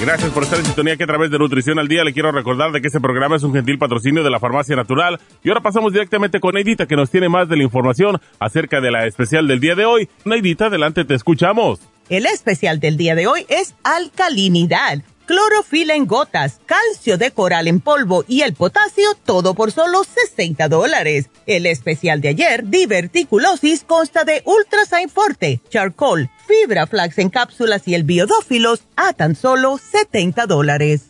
Gracias 0.00 0.30
por 0.30 0.44
estar 0.44 0.58
en 0.58 0.64
sintonía 0.64 0.96
que 0.96 1.04
a 1.04 1.06
través 1.06 1.30
de 1.30 1.38
Nutrición 1.38 1.78
al 1.78 1.86
Día 1.86 2.04
le 2.04 2.14
quiero 2.14 2.32
recordar 2.32 2.72
de 2.72 2.80
que 2.80 2.86
este 2.86 3.00
programa 3.00 3.36
es 3.36 3.42
un 3.42 3.52
gentil 3.52 3.76
patrocinio 3.76 4.24
de 4.24 4.30
la 4.30 4.40
Farmacia 4.40 4.74
Natural. 4.74 5.20
Y 5.44 5.50
ahora 5.50 5.60
pasamos 5.60 5.92
directamente 5.92 6.40
con 6.40 6.54
Neidita 6.54 6.86
que 6.86 6.96
nos 6.96 7.10
tiene 7.10 7.28
más 7.28 7.50
de 7.50 7.58
la 7.58 7.64
información 7.64 8.18
acerca 8.38 8.80
de 8.80 8.90
la 8.90 9.04
especial 9.04 9.46
del 9.46 9.60
día 9.60 9.74
de 9.74 9.84
hoy. 9.84 10.08
Neidita, 10.24 10.66
adelante, 10.66 11.04
te 11.04 11.12
escuchamos. 11.12 11.80
El 12.10 12.26
especial 12.26 12.80
del 12.80 12.96
día 12.96 13.14
de 13.14 13.28
hoy 13.28 13.46
es 13.48 13.74
alcalinidad 13.84 14.98
clorofila 15.30 15.94
en 15.94 16.08
gotas, 16.08 16.58
calcio 16.66 17.16
de 17.16 17.30
coral 17.30 17.68
en 17.68 17.78
polvo 17.78 18.24
y 18.26 18.40
el 18.40 18.52
potasio, 18.52 19.14
todo 19.24 19.54
por 19.54 19.70
solo 19.70 20.02
60 20.02 20.66
dólares. 20.68 21.30
El 21.46 21.66
especial 21.66 22.20
de 22.20 22.30
ayer, 22.30 22.68
diverticulosis, 22.68 23.84
consta 23.84 24.24
de 24.24 24.42
Ultrasign 24.44 25.08
Forte, 25.08 25.60
charcoal, 25.68 26.28
fibra 26.48 26.88
flax 26.88 27.18
en 27.18 27.30
cápsulas 27.30 27.86
y 27.86 27.94
el 27.94 28.02
biodófilos 28.02 28.82
a 28.96 29.12
tan 29.12 29.36
solo 29.36 29.78
70 29.78 30.46
dólares. 30.46 31.09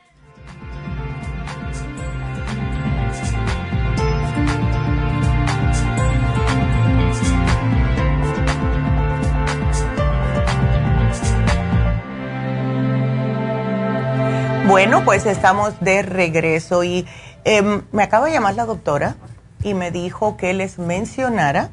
Bueno, 14.71 15.03
pues 15.03 15.25
estamos 15.25 15.73
de 15.81 16.01
regreso 16.01 16.85
y 16.85 17.05
em, 17.43 17.81
me 17.91 18.03
acaba 18.03 18.27
de 18.27 18.31
llamar 18.31 18.55
la 18.55 18.65
doctora 18.65 19.17
y 19.63 19.73
me 19.73 19.91
dijo 19.91 20.37
que 20.37 20.53
les 20.53 20.79
mencionara 20.79 21.71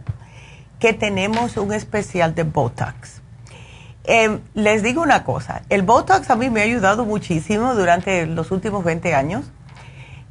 que 0.80 0.94
tenemos 0.94 1.56
un 1.58 1.72
especial 1.72 2.34
de 2.34 2.42
Botox. 2.42 3.22
Em, 4.02 4.40
les 4.54 4.82
digo 4.82 5.00
una 5.00 5.22
cosa, 5.22 5.62
el 5.68 5.82
Botox 5.82 6.28
a 6.28 6.34
mí 6.34 6.50
me 6.50 6.60
ha 6.60 6.64
ayudado 6.64 7.04
muchísimo 7.04 7.76
durante 7.76 8.26
los 8.26 8.50
últimos 8.50 8.82
20 8.82 9.14
años 9.14 9.44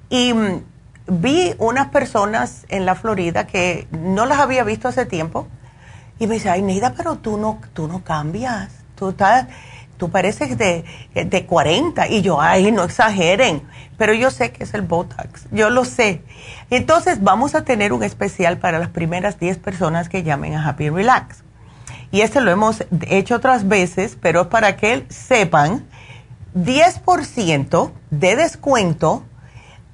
y 0.09 0.33
mm, 0.33 0.61
vi 1.07 1.55
unas 1.59 1.87
personas 1.87 2.65
en 2.67 2.85
la 2.85 2.95
Florida 2.95 3.47
que 3.47 3.87
no 3.91 4.25
las 4.25 4.39
había 4.39 4.65
visto 4.65 4.89
hace 4.89 5.05
tiempo 5.05 5.47
y 6.19 6.27
me 6.27 6.33
dice, 6.33 6.49
ay 6.49 6.63
Neida, 6.63 6.93
pero 6.97 7.15
tú 7.15 7.37
no, 7.37 7.61
tú 7.73 7.87
no 7.87 8.03
cambias, 8.03 8.73
tú 8.95 9.11
estás 9.11 9.47
tú 9.97 10.09
pareces 10.09 10.57
de, 10.57 10.85
de 11.13 11.45
40 11.45 12.07
y 12.07 12.21
yo, 12.21 12.39
ay, 12.41 12.71
no 12.71 12.83
exageren, 12.83 13.63
pero 13.97 14.13
yo 14.13 14.31
sé 14.31 14.51
que 14.51 14.63
es 14.63 14.73
el 14.73 14.81
Botox, 14.81 15.47
yo 15.51 15.69
lo 15.69 15.85
sé. 15.85 16.21
Entonces 16.69 17.23
vamos 17.23 17.55
a 17.55 17.63
tener 17.63 17.93
un 17.93 18.03
especial 18.03 18.57
para 18.57 18.79
las 18.79 18.89
primeras 18.89 19.39
10 19.39 19.57
personas 19.57 20.09
que 20.09 20.23
llamen 20.23 20.55
a 20.55 20.67
Happy 20.67 20.89
Relax. 20.89 21.43
Y 22.11 22.21
este 22.21 22.41
lo 22.41 22.51
hemos 22.51 22.85
hecho 23.07 23.35
otras 23.35 23.67
veces, 23.67 24.17
pero 24.21 24.41
es 24.41 24.47
para 24.47 24.77
que 24.77 25.05
sepan, 25.09 25.85
10% 26.55 27.91
de 28.09 28.35
descuento 28.35 29.23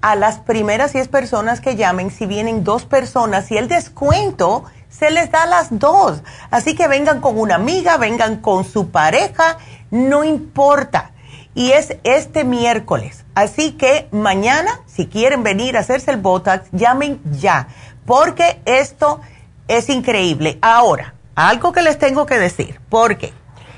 a 0.01 0.15
las 0.15 0.39
primeras 0.39 0.93
10 0.93 1.07
personas 1.07 1.61
que 1.61 1.75
llamen 1.75 2.11
si 2.11 2.25
vienen 2.25 2.63
dos 2.63 2.85
personas 2.85 3.51
y 3.51 3.57
el 3.57 3.67
descuento 3.67 4.65
se 4.89 5.11
les 5.11 5.31
da 5.31 5.43
a 5.43 5.47
las 5.47 5.79
dos. 5.79 6.21
Así 6.51 6.75
que 6.75 6.87
vengan 6.87 7.19
con 7.19 7.39
una 7.39 7.55
amiga, 7.55 7.97
vengan 7.97 8.37
con 8.37 8.63
su 8.63 8.91
pareja 8.91 9.57
no 9.93 10.23
importa. 10.23 11.11
Y 11.53 11.71
es 11.71 11.97
este 12.03 12.43
miércoles. 12.43 13.25
Así 13.35 13.73
que 13.73 14.07
mañana, 14.11 14.81
si 14.87 15.05
quieren 15.05 15.43
venir 15.43 15.77
a 15.77 15.81
hacerse 15.81 16.09
el 16.09 16.17
Botox, 16.17 16.63
llamen 16.71 17.21
ya, 17.31 17.67
porque 18.05 18.59
esto 18.65 19.21
es 19.67 19.89
increíble. 19.89 20.57
Ahora, 20.63 21.13
algo 21.35 21.71
que 21.71 21.83
les 21.83 21.99
tengo 21.99 22.25
que 22.25 22.39
decir, 22.39 22.81
porque, 22.89 23.33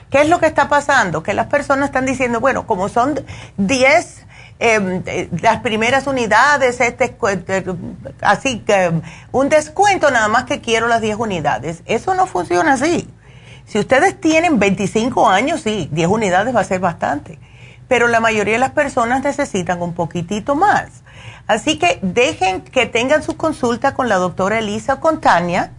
¿qué 0.09 0.21
es 0.21 0.29
lo 0.29 0.39
que 0.39 0.45
está 0.45 0.69
pasando? 0.69 1.21
Que 1.21 1.33
las 1.33 1.47
personas 1.47 1.89
están 1.89 2.05
diciendo, 2.05 2.39
bueno, 2.39 2.65
como 2.65 2.87
son 2.87 3.19
10 3.57 4.25
em, 4.59 5.03
las 5.41 5.59
primeras 5.59 6.07
unidades, 6.07 6.79
este, 6.79 7.17
así 8.21 8.59
que 8.59 8.93
un 9.33 9.49
descuento 9.49 10.09
nada 10.11 10.29
más 10.29 10.45
que 10.45 10.61
quiero 10.61 10.87
las 10.87 11.01
10 11.01 11.17
unidades. 11.17 11.83
Eso 11.85 12.15
no 12.15 12.25
funciona 12.25 12.73
así. 12.73 13.05
Si 13.65 13.79
ustedes 13.79 14.19
tienen 14.19 14.59
25 14.59 15.29
años, 15.29 15.61
sí, 15.61 15.89
10 15.91 16.07
unidades 16.07 16.55
va 16.55 16.61
a 16.61 16.65
ser 16.65 16.79
bastante. 16.79 17.39
Pero 17.87 18.07
la 18.07 18.19
mayoría 18.19 18.53
de 18.53 18.59
las 18.59 18.71
personas 18.71 19.23
necesitan 19.23 19.81
un 19.81 19.93
poquitito 19.93 20.55
más. 20.55 21.03
Así 21.47 21.77
que 21.77 21.99
dejen 22.01 22.61
que 22.61 22.85
tengan 22.85 23.23
su 23.23 23.37
consulta 23.37 23.93
con 23.93 24.09
la 24.09 24.15
doctora 24.15 24.59
Elisa 24.59 24.99
Contania 24.99 25.71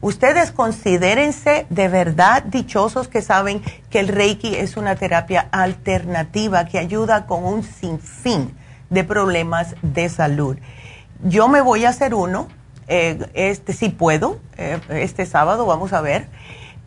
Ustedes 0.00 0.50
considérense 0.50 1.66
de 1.70 1.88
verdad 1.88 2.42
dichosos 2.42 3.08
que 3.08 3.22
saben 3.22 3.62
que 3.88 4.00
el 4.00 4.08
Reiki 4.08 4.54
es 4.54 4.76
una 4.76 4.96
terapia 4.96 5.48
alternativa 5.50 6.66
que 6.66 6.78
ayuda 6.78 7.26
con 7.26 7.44
un 7.44 7.62
sinfín 7.62 8.54
de 8.90 9.02
problemas 9.02 9.74
de 9.80 10.08
salud. 10.10 10.58
Yo 11.22 11.48
me 11.48 11.62
voy 11.62 11.86
a 11.86 11.88
hacer 11.88 12.14
uno, 12.14 12.48
eh, 12.86 13.18
este 13.32 13.72
si 13.72 13.88
puedo, 13.88 14.38
eh, 14.58 14.78
este 14.90 15.24
sábado 15.24 15.64
vamos 15.64 15.94
a 15.94 16.02
ver 16.02 16.28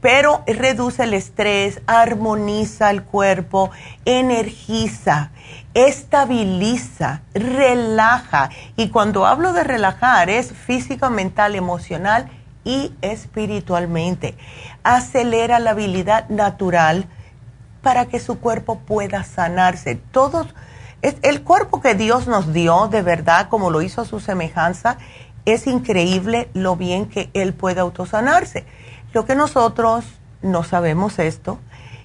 pero 0.07 0.41
reduce 0.47 1.03
el 1.03 1.13
estrés, 1.13 1.81
armoniza 1.85 2.91
el 2.91 3.03
cuerpo, 3.03 3.71
energiza, 4.05 5.31
estabiliza, 5.73 7.23
relaja. 7.33 8.49
Y 8.77 8.87
cuando 8.87 9.25
hablo 9.25 9.51
de 9.51 9.65
relajar 9.65 10.29
es 10.29 10.53
física, 10.53 11.09
mental, 11.09 11.55
emocional 11.55 12.29
y 12.63 12.93
espiritualmente. 13.01 14.37
Acelera 14.81 15.59
la 15.59 15.71
habilidad 15.71 16.29
natural 16.29 17.05
para 17.81 18.05
que 18.05 18.21
su 18.21 18.39
cuerpo 18.39 18.79
pueda 18.79 19.25
sanarse. 19.25 19.95
Todos, 20.11 20.55
el 21.01 21.43
cuerpo 21.43 21.81
que 21.81 21.95
Dios 21.95 22.27
nos 22.27 22.53
dio, 22.53 22.87
de 22.87 23.01
verdad, 23.01 23.49
como 23.49 23.71
lo 23.71 23.81
hizo 23.81 24.03
a 24.03 24.05
su 24.05 24.21
semejanza, 24.21 24.99
es 25.43 25.67
increíble 25.67 26.47
lo 26.53 26.77
bien 26.77 27.09
que 27.09 27.29
Él 27.33 27.53
puede 27.53 27.81
autosanarse 27.81 28.65
lo 29.13 29.25
que 29.25 29.35
nosotros 29.35 30.05
no 30.41 30.63
sabemos 30.63 31.19
esto 31.19 31.59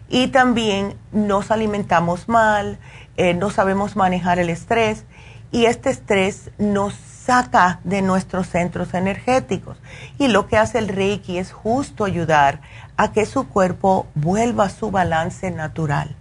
y 0.09 0.28
también 0.28 0.96
nos 1.12 1.50
alimentamos 1.50 2.28
mal, 2.28 2.78
eh, 3.16 3.34
no 3.34 3.50
sabemos 3.50 3.96
manejar 3.96 4.38
el 4.38 4.50
estrés 4.50 5.05
y 5.50 5.66
este 5.66 5.90
estrés 5.90 6.50
nos 6.59 6.94
saca 6.94 7.80
de 7.84 8.03
nuestros 8.03 8.48
centros 8.48 8.94
energéticos. 8.94 9.76
Y 10.18 10.28
lo 10.28 10.48
que 10.48 10.57
hace 10.57 10.78
el 10.78 10.88
Reiki 10.88 11.38
es 11.38 11.53
justo 11.53 12.05
ayudar 12.05 12.61
a 12.96 13.12
que 13.12 13.26
su 13.26 13.48
cuerpo 13.48 14.07
vuelva 14.14 14.64
a 14.64 14.70
su 14.70 14.90
balance 14.90 15.50
natural. 15.50 16.16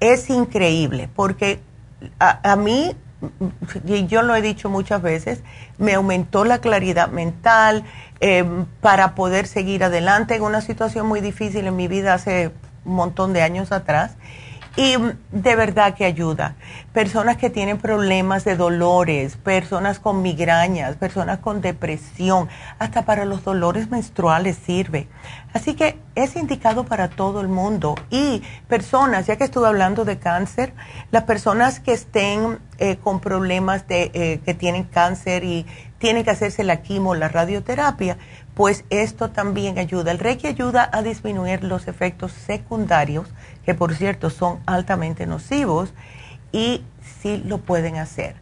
Es 0.00 0.28
increíble 0.30 1.08
porque 1.14 1.60
a, 2.18 2.56
mí, 2.56 2.94
y 3.84 4.06
yo 4.06 4.22
lo 4.22 4.34
he 4.36 4.42
dicho 4.42 4.68
muchas 4.68 5.02
veces, 5.02 5.42
me 5.78 5.94
aumentó 5.94 6.44
la 6.44 6.60
claridad 6.60 7.08
mental 7.08 7.84
eh, 8.20 8.44
para 8.80 9.14
poder 9.14 9.46
seguir 9.46 9.84
adelante 9.84 10.36
en 10.36 10.42
una 10.42 10.60
situación 10.60 11.06
muy 11.06 11.20
difícil 11.20 11.66
en 11.66 11.76
mi 11.76 11.88
vida 11.88 12.14
hace 12.14 12.52
un 12.84 12.94
montón 12.94 13.32
de 13.32 13.42
años 13.42 13.72
atrás 13.72 14.16
y 14.78 14.94
de 15.32 15.56
verdad 15.56 15.94
que 15.94 16.04
ayuda. 16.04 16.54
Personas 16.92 17.36
que 17.36 17.50
tienen 17.50 17.78
problemas 17.78 18.44
de 18.44 18.54
dolores, 18.54 19.36
personas 19.36 19.98
con 19.98 20.22
migrañas, 20.22 20.94
personas 20.94 21.40
con 21.40 21.60
depresión, 21.60 22.48
hasta 22.78 23.04
para 23.04 23.24
los 23.24 23.42
dolores 23.42 23.90
menstruales 23.90 24.56
sirve. 24.56 25.08
Así 25.52 25.74
que 25.74 25.98
es 26.14 26.36
indicado 26.36 26.84
para 26.84 27.08
todo 27.08 27.40
el 27.40 27.48
mundo. 27.48 27.96
Y 28.08 28.44
personas, 28.68 29.26
ya 29.26 29.34
que 29.34 29.42
estuve 29.42 29.66
hablando 29.66 30.04
de 30.04 30.20
cáncer, 30.20 30.72
las 31.10 31.24
personas 31.24 31.80
que 31.80 31.92
estén 31.92 32.60
eh, 32.78 32.98
con 33.02 33.18
problemas 33.18 33.88
de 33.88 34.12
eh, 34.14 34.40
que 34.44 34.54
tienen 34.54 34.84
cáncer 34.84 35.42
y 35.42 35.66
tienen 35.98 36.22
que 36.22 36.30
hacerse 36.30 36.62
la 36.62 36.82
quimo, 36.82 37.16
la 37.16 37.26
radioterapia, 37.26 38.16
pues 38.58 38.84
esto 38.90 39.30
también 39.30 39.78
ayuda. 39.78 40.10
El 40.10 40.18
Reiki 40.18 40.48
ayuda 40.48 40.90
a 40.92 41.00
disminuir 41.02 41.62
los 41.62 41.86
efectos 41.86 42.32
secundarios 42.32 43.28
que 43.64 43.72
por 43.72 43.94
cierto 43.94 44.30
son 44.30 44.58
altamente 44.66 45.26
nocivos, 45.26 45.94
y 46.50 46.82
sí 47.22 47.40
lo 47.46 47.58
pueden 47.58 47.98
hacer. 47.98 48.34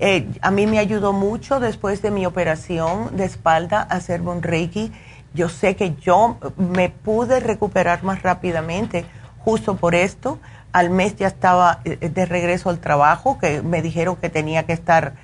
Eh, 0.00 0.28
a 0.42 0.50
mí 0.50 0.66
me 0.66 0.78
ayudó 0.78 1.14
mucho 1.14 1.60
después 1.60 2.02
de 2.02 2.10
mi 2.10 2.26
operación 2.26 3.16
de 3.16 3.24
espalda 3.24 3.80
hacer 3.80 4.20
un 4.20 4.42
Reiki. 4.42 4.92
Yo 5.32 5.48
sé 5.48 5.76
que 5.76 5.94
yo 5.94 6.36
me 6.58 6.90
pude 6.90 7.40
recuperar 7.40 8.02
más 8.02 8.22
rápidamente 8.22 9.06
justo 9.38 9.76
por 9.76 9.94
esto. 9.94 10.40
Al 10.72 10.90
mes 10.90 11.16
ya 11.16 11.28
estaba 11.28 11.80
eh, 11.86 12.10
de 12.10 12.26
regreso 12.26 12.68
al 12.68 12.80
trabajo, 12.80 13.38
que 13.38 13.62
me 13.62 13.80
dijeron 13.80 14.16
que 14.16 14.28
tenía 14.28 14.64
que 14.64 14.74
estar 14.74 15.14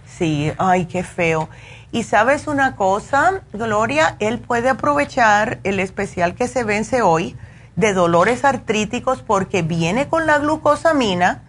Sí, 0.06 0.52
ay, 0.60 0.86
qué 0.86 1.02
feo. 1.02 1.50
Y 1.92 2.04
sabes 2.04 2.48
una 2.48 2.76
cosa, 2.76 3.42
Gloria, 3.54 4.18
él 4.20 4.38
puede 4.38 4.70
aprovechar 4.70 5.58
el 5.64 5.80
especial 5.80 6.36
que 6.36 6.48
se 6.48 6.64
vence 6.64 7.02
hoy 7.02 7.36
de 7.76 7.94
dolores 7.94 8.46
artríticos 8.46 9.24
porque 9.24 9.64
viene 9.64 10.08
con 10.08 10.28
la 10.28 10.38
glucosamina 10.38 11.42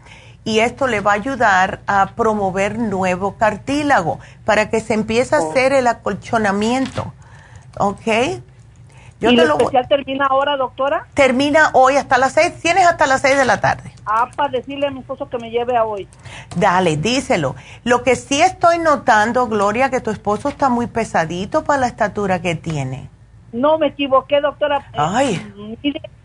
y 0.45 0.61
esto 0.61 0.86
le 0.86 1.01
va 1.01 1.12
a 1.12 1.14
ayudar 1.14 1.80
a 1.86 2.12
promover 2.14 2.78
nuevo 2.78 3.36
cartílago 3.36 4.20
para 4.45 4.68
que 4.68 4.80
se 4.80 4.95
empiece 4.95 5.34
a 5.34 5.40
oh. 5.40 5.51
hacer 5.51 5.72
el 5.72 5.86
acolchonamiento. 5.86 7.12
¿Ok? 7.78 8.07
Yo 9.20 9.30
¿Y 9.30 9.38
el 9.38 9.51
especial 9.51 9.88
termina 9.88 10.26
ahora, 10.26 10.57
doctora? 10.57 11.07
Termina 11.14 11.70
hoy 11.72 11.97
hasta 11.97 12.18
las 12.18 12.32
seis. 12.32 12.61
Tienes 12.61 12.86
hasta 12.86 13.07
las 13.07 13.22
seis 13.22 13.38
de 13.38 13.45
la 13.45 13.61
tarde. 13.61 13.92
Ah, 14.05 14.28
para 14.36 14.51
decirle 14.51 14.86
a 14.86 14.90
mi 14.90 15.01
esposo 15.01 15.28
que 15.30 15.38
me 15.38 15.51
lleve 15.51 15.76
a 15.76 15.84
hoy. 15.84 16.07
Dale, 16.57 16.97
díselo. 16.97 17.55
Lo 17.84 18.03
que 18.03 18.16
sí 18.16 18.42
estoy 18.42 18.78
notando, 18.78 19.47
Gloria, 19.47 19.88
que 19.88 20.01
tu 20.01 20.11
esposo 20.11 20.49
está 20.49 20.68
muy 20.68 20.88
pesadito 20.88 21.64
para 21.64 21.80
la 21.80 21.86
estatura 21.86 22.42
que 22.42 22.55
tiene. 22.55 23.09
No 23.53 23.78
me 23.78 23.86
equivoqué, 23.86 24.40
doctora. 24.40 24.84
Ay. 24.92 25.40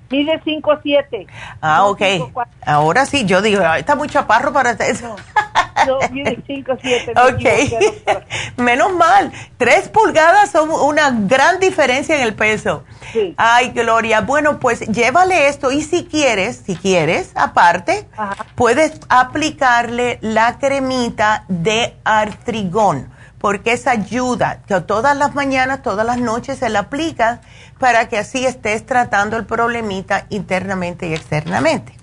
Mide 0.09 0.41
5 0.43 0.79
7. 0.81 1.27
Ah, 1.61 1.85
ok. 1.85 2.01
Ahora 2.65 3.05
sí, 3.05 3.25
yo 3.25 3.41
digo, 3.41 3.61
está 3.75 3.95
muy 3.95 4.07
chaparro 4.07 4.51
para 4.51 4.71
eso. 4.71 5.15
No, 5.87 5.99
mide 6.11 6.39
5 6.45 6.71
7. 6.81 7.13
Ok. 7.15 8.23
Menos 8.57 8.93
mal. 8.93 9.31
3 9.57 9.89
pulgadas 9.89 10.51
son 10.51 10.71
una 10.71 11.11
gran 11.11 11.59
diferencia 11.59 12.15
en 12.15 12.23
el 12.23 12.33
peso. 12.33 12.83
Sí. 13.13 13.33
Ay, 13.37 13.69
Gloria. 13.69 14.21
Bueno, 14.21 14.59
pues 14.59 14.81
llévale 14.87 15.47
esto 15.47 15.71
y 15.71 15.81
si 15.81 16.05
quieres, 16.05 16.63
si 16.65 16.75
quieres, 16.75 17.31
aparte, 17.35 18.07
puedes 18.55 18.99
aplicarle 19.09 20.17
la 20.21 20.57
cremita 20.57 21.45
de 21.47 21.95
artrigón 22.03 23.09
porque 23.39 23.73
esa 23.73 23.91
ayuda 23.91 24.61
que 24.67 24.79
todas 24.81 25.17
las 25.17 25.33
mañanas, 25.33 25.81
todas 25.81 26.05
las 26.05 26.19
noches 26.19 26.59
se 26.59 26.69
la 26.69 26.79
aplica 26.79 27.41
para 27.79 28.09
que 28.09 28.17
así 28.17 28.45
estés 28.45 28.85
tratando 28.85 29.37
el 29.37 29.45
problemita 29.45 30.25
internamente 30.29 31.07
y 31.07 31.13
externamente. 31.13 31.93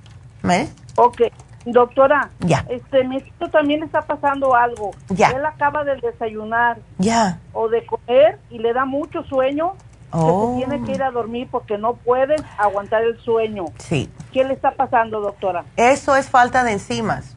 ¿Ves? 0.43 0.72
Ok. 0.97 1.22
Doctora, 1.66 2.30
ya. 2.39 2.64
este, 2.68 3.01
esto 3.16 3.49
también 3.51 3.82
está 3.82 4.03
pasando 4.03 4.55
algo. 4.55 4.93
Ya. 5.09 5.30
Él 5.30 5.45
acaba 5.45 5.82
de 5.82 5.97
desayunar. 5.97 6.78
Ya. 6.99 7.41
O 7.53 7.68
de 7.68 7.84
comer 7.84 8.39
y 8.51 8.59
le 8.59 8.72
da 8.72 8.84
mucho 8.84 9.24
sueño. 9.24 9.74
Oh. 10.12 10.55
Que 10.55 10.62
se 10.62 10.68
tiene 10.68 10.87
que 10.87 10.93
ir 10.93 11.03
a 11.03 11.11
dormir 11.11 11.49
porque 11.51 11.76
no 11.76 11.95
puede 11.95 12.37
aguantar 12.57 13.03
el 13.03 13.18
sueño. 13.18 13.64
Sí. 13.78 14.09
¿Qué 14.32 14.45
le 14.45 14.55
está 14.55 14.70
pasando, 14.70 15.20
doctora? 15.20 15.64
Eso 15.76 16.14
es 16.14 16.30
falta 16.30 16.62
de 16.62 16.72
enzimas. 16.72 17.37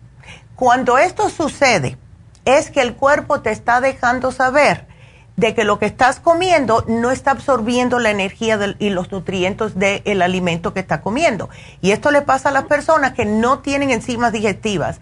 Cuando 0.55 0.99
esto 0.99 1.29
sucede, 1.29 1.97
es 2.45 2.71
que 2.71 2.81
el 2.81 2.95
cuerpo 2.95 3.41
te 3.41 3.51
está 3.51 3.81
dejando 3.81 4.31
saber 4.31 4.87
de 5.39 5.55
que 5.55 5.63
lo 5.63 5.79
que 5.79 5.85
estás 5.85 6.19
comiendo 6.19 6.83
no 6.87 7.11
está 7.11 7.31
absorbiendo 7.31 7.97
la 7.99 8.09
energía 8.09 8.59
y 8.77 8.89
los 8.89 9.11
nutrientes 9.11 9.73
del 9.75 10.21
alimento 10.21 10.73
que 10.73 10.81
está 10.81 11.01
comiendo. 11.01 11.49
Y 11.81 11.91
esto 11.91 12.11
le 12.11 12.21
pasa 12.21 12.49
a 12.49 12.51
las 12.51 12.65
personas 12.65 13.13
que 13.13 13.23
no 13.23 13.59
tienen 13.59 13.89
enzimas 13.89 14.33
digestivas. 14.33 14.99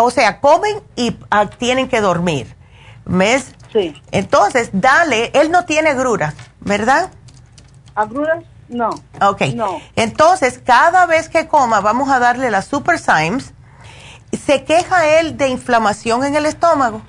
o 0.00 0.10
sea, 0.10 0.40
comen 0.40 0.80
y 0.96 1.16
ah, 1.30 1.46
tienen 1.46 1.88
que 1.88 2.00
dormir. 2.00 2.56
¿Ves? 3.04 3.54
Sí. 3.72 3.94
Entonces, 4.10 4.70
dale, 4.72 5.30
él 5.32 5.52
no 5.52 5.64
tiene 5.64 5.94
gruras, 5.94 6.34
¿verdad? 6.60 7.10
¿Agruras? 7.94 8.42
No. 8.68 8.90
Ok. 9.20 9.42
No. 9.54 9.80
Entonces, 9.94 10.60
cada 10.64 11.06
vez 11.06 11.28
que 11.28 11.46
coma, 11.46 11.80
vamos 11.80 12.10
a 12.10 12.18
darle 12.18 12.50
la 12.50 12.62
Super 12.62 12.98
Symes. 12.98 13.52
¿Se 14.32 14.64
queja 14.64 15.20
él 15.20 15.36
de 15.36 15.48
inflamación 15.48 16.24
en 16.24 16.36
el 16.36 16.46
estómago? 16.46 17.02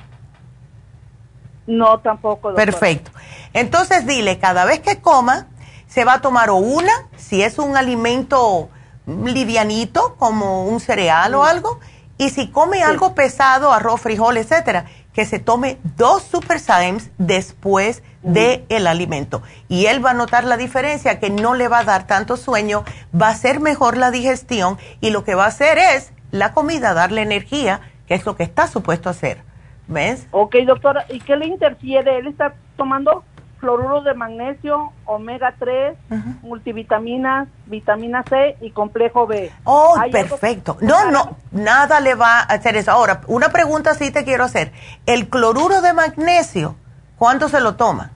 No, 1.66 2.00
tampoco. 2.00 2.54
Perfecto. 2.54 3.12
Entonces, 3.54 4.06
dile, 4.06 4.40
cada 4.40 4.66
vez 4.66 4.80
que 4.80 5.02
coma, 5.02 5.48
se 5.88 6.06
va 6.06 6.14
a 6.14 6.22
tomar 6.22 6.50
o 6.50 6.56
una, 6.56 6.92
si 7.18 7.42
es 7.42 7.60
un 7.60 7.76
alimento 7.76 8.70
livianito, 9.06 10.16
como 10.18 10.66
un 10.66 10.80
cereal 10.80 11.34
o 11.36 11.44
algo, 11.44 11.80
y 12.18 12.30
si 12.30 12.50
come 12.50 12.84
algo 12.84 13.14
pesado, 13.14 13.72
arroz, 13.72 14.02
frijol, 14.02 14.38
etcétera, 14.38 14.86
que 15.14 15.26
se 15.26 15.40
tome 15.40 15.80
dos 15.96 16.24
Super 16.24 16.60
Symes 16.60 17.10
después 17.18 18.04
del 18.22 18.66
el 18.70 18.88
alimento. 18.88 19.42
Y 19.68 19.86
él 19.86 20.06
va 20.06 20.12
a 20.12 20.14
notar 20.14 20.44
la 20.44 20.58
diferencia, 20.58 21.20
que 21.20 21.30
no 21.30 21.54
le 21.54 21.68
va 21.68 21.80
a 21.80 21.84
dar 21.84 22.08
tanto 22.08 22.38
sueño, 22.38 22.84
va 23.20 23.30
a 23.30 23.36
ser 23.36 23.60
mejor 23.60 23.98
la 23.98 24.12
digestión 24.12 24.78
y 25.00 25.12
lo 25.12 25.24
que 25.24 25.36
va 25.36 25.46
a 25.46 25.50
hacer 25.50 25.78
es 25.78 26.12
la 26.32 26.54
comida, 26.54 26.94
darle 26.94 27.22
energía, 27.22 27.82
que 28.08 28.16
es 28.16 28.26
lo 28.26 28.36
que 28.36 28.44
está 28.44 28.68
supuesto 28.68 29.10
hacer. 29.10 29.40
¿Ves? 29.88 30.28
Ok, 30.32 30.56
doctora, 30.66 31.06
¿y 31.10 31.22
qué 31.22 31.36
le 31.38 31.46
interfiere? 31.46 32.18
¿Él 32.18 32.28
está 32.28 32.56
tomando 32.76 33.24
fluoruro 33.60 34.02
de 34.02 34.14
magnesio, 34.14 34.92
omega 35.06 35.56
3, 35.58 35.98
multivitaminas, 36.42 37.48
vitamina 37.66 38.24
C 38.24 38.58
y 38.62 38.72
complejo 38.72 39.28
B. 39.28 39.52
Oh, 39.64 39.96
perfecto. 40.12 40.78
No, 40.82 41.10
no, 41.12 41.38
nada 41.52 42.00
le 42.00 42.16
va 42.16 42.40
a 42.40 42.44
hacer 42.44 42.76
eso. 42.76 42.92
Ahora, 42.92 43.22
una 43.28 43.50
pregunta 43.50 43.94
sí 43.96 44.12
te 44.12 44.24
quiero 44.24 44.44
hacer. 44.44 44.72
¿El 45.06 45.28
cloruro 45.30 45.82
de 45.82 45.94
magnesio, 45.94 46.76
cuándo 47.18 47.50
se 47.50 47.60
lo 47.60 47.76
toma? 47.76 48.12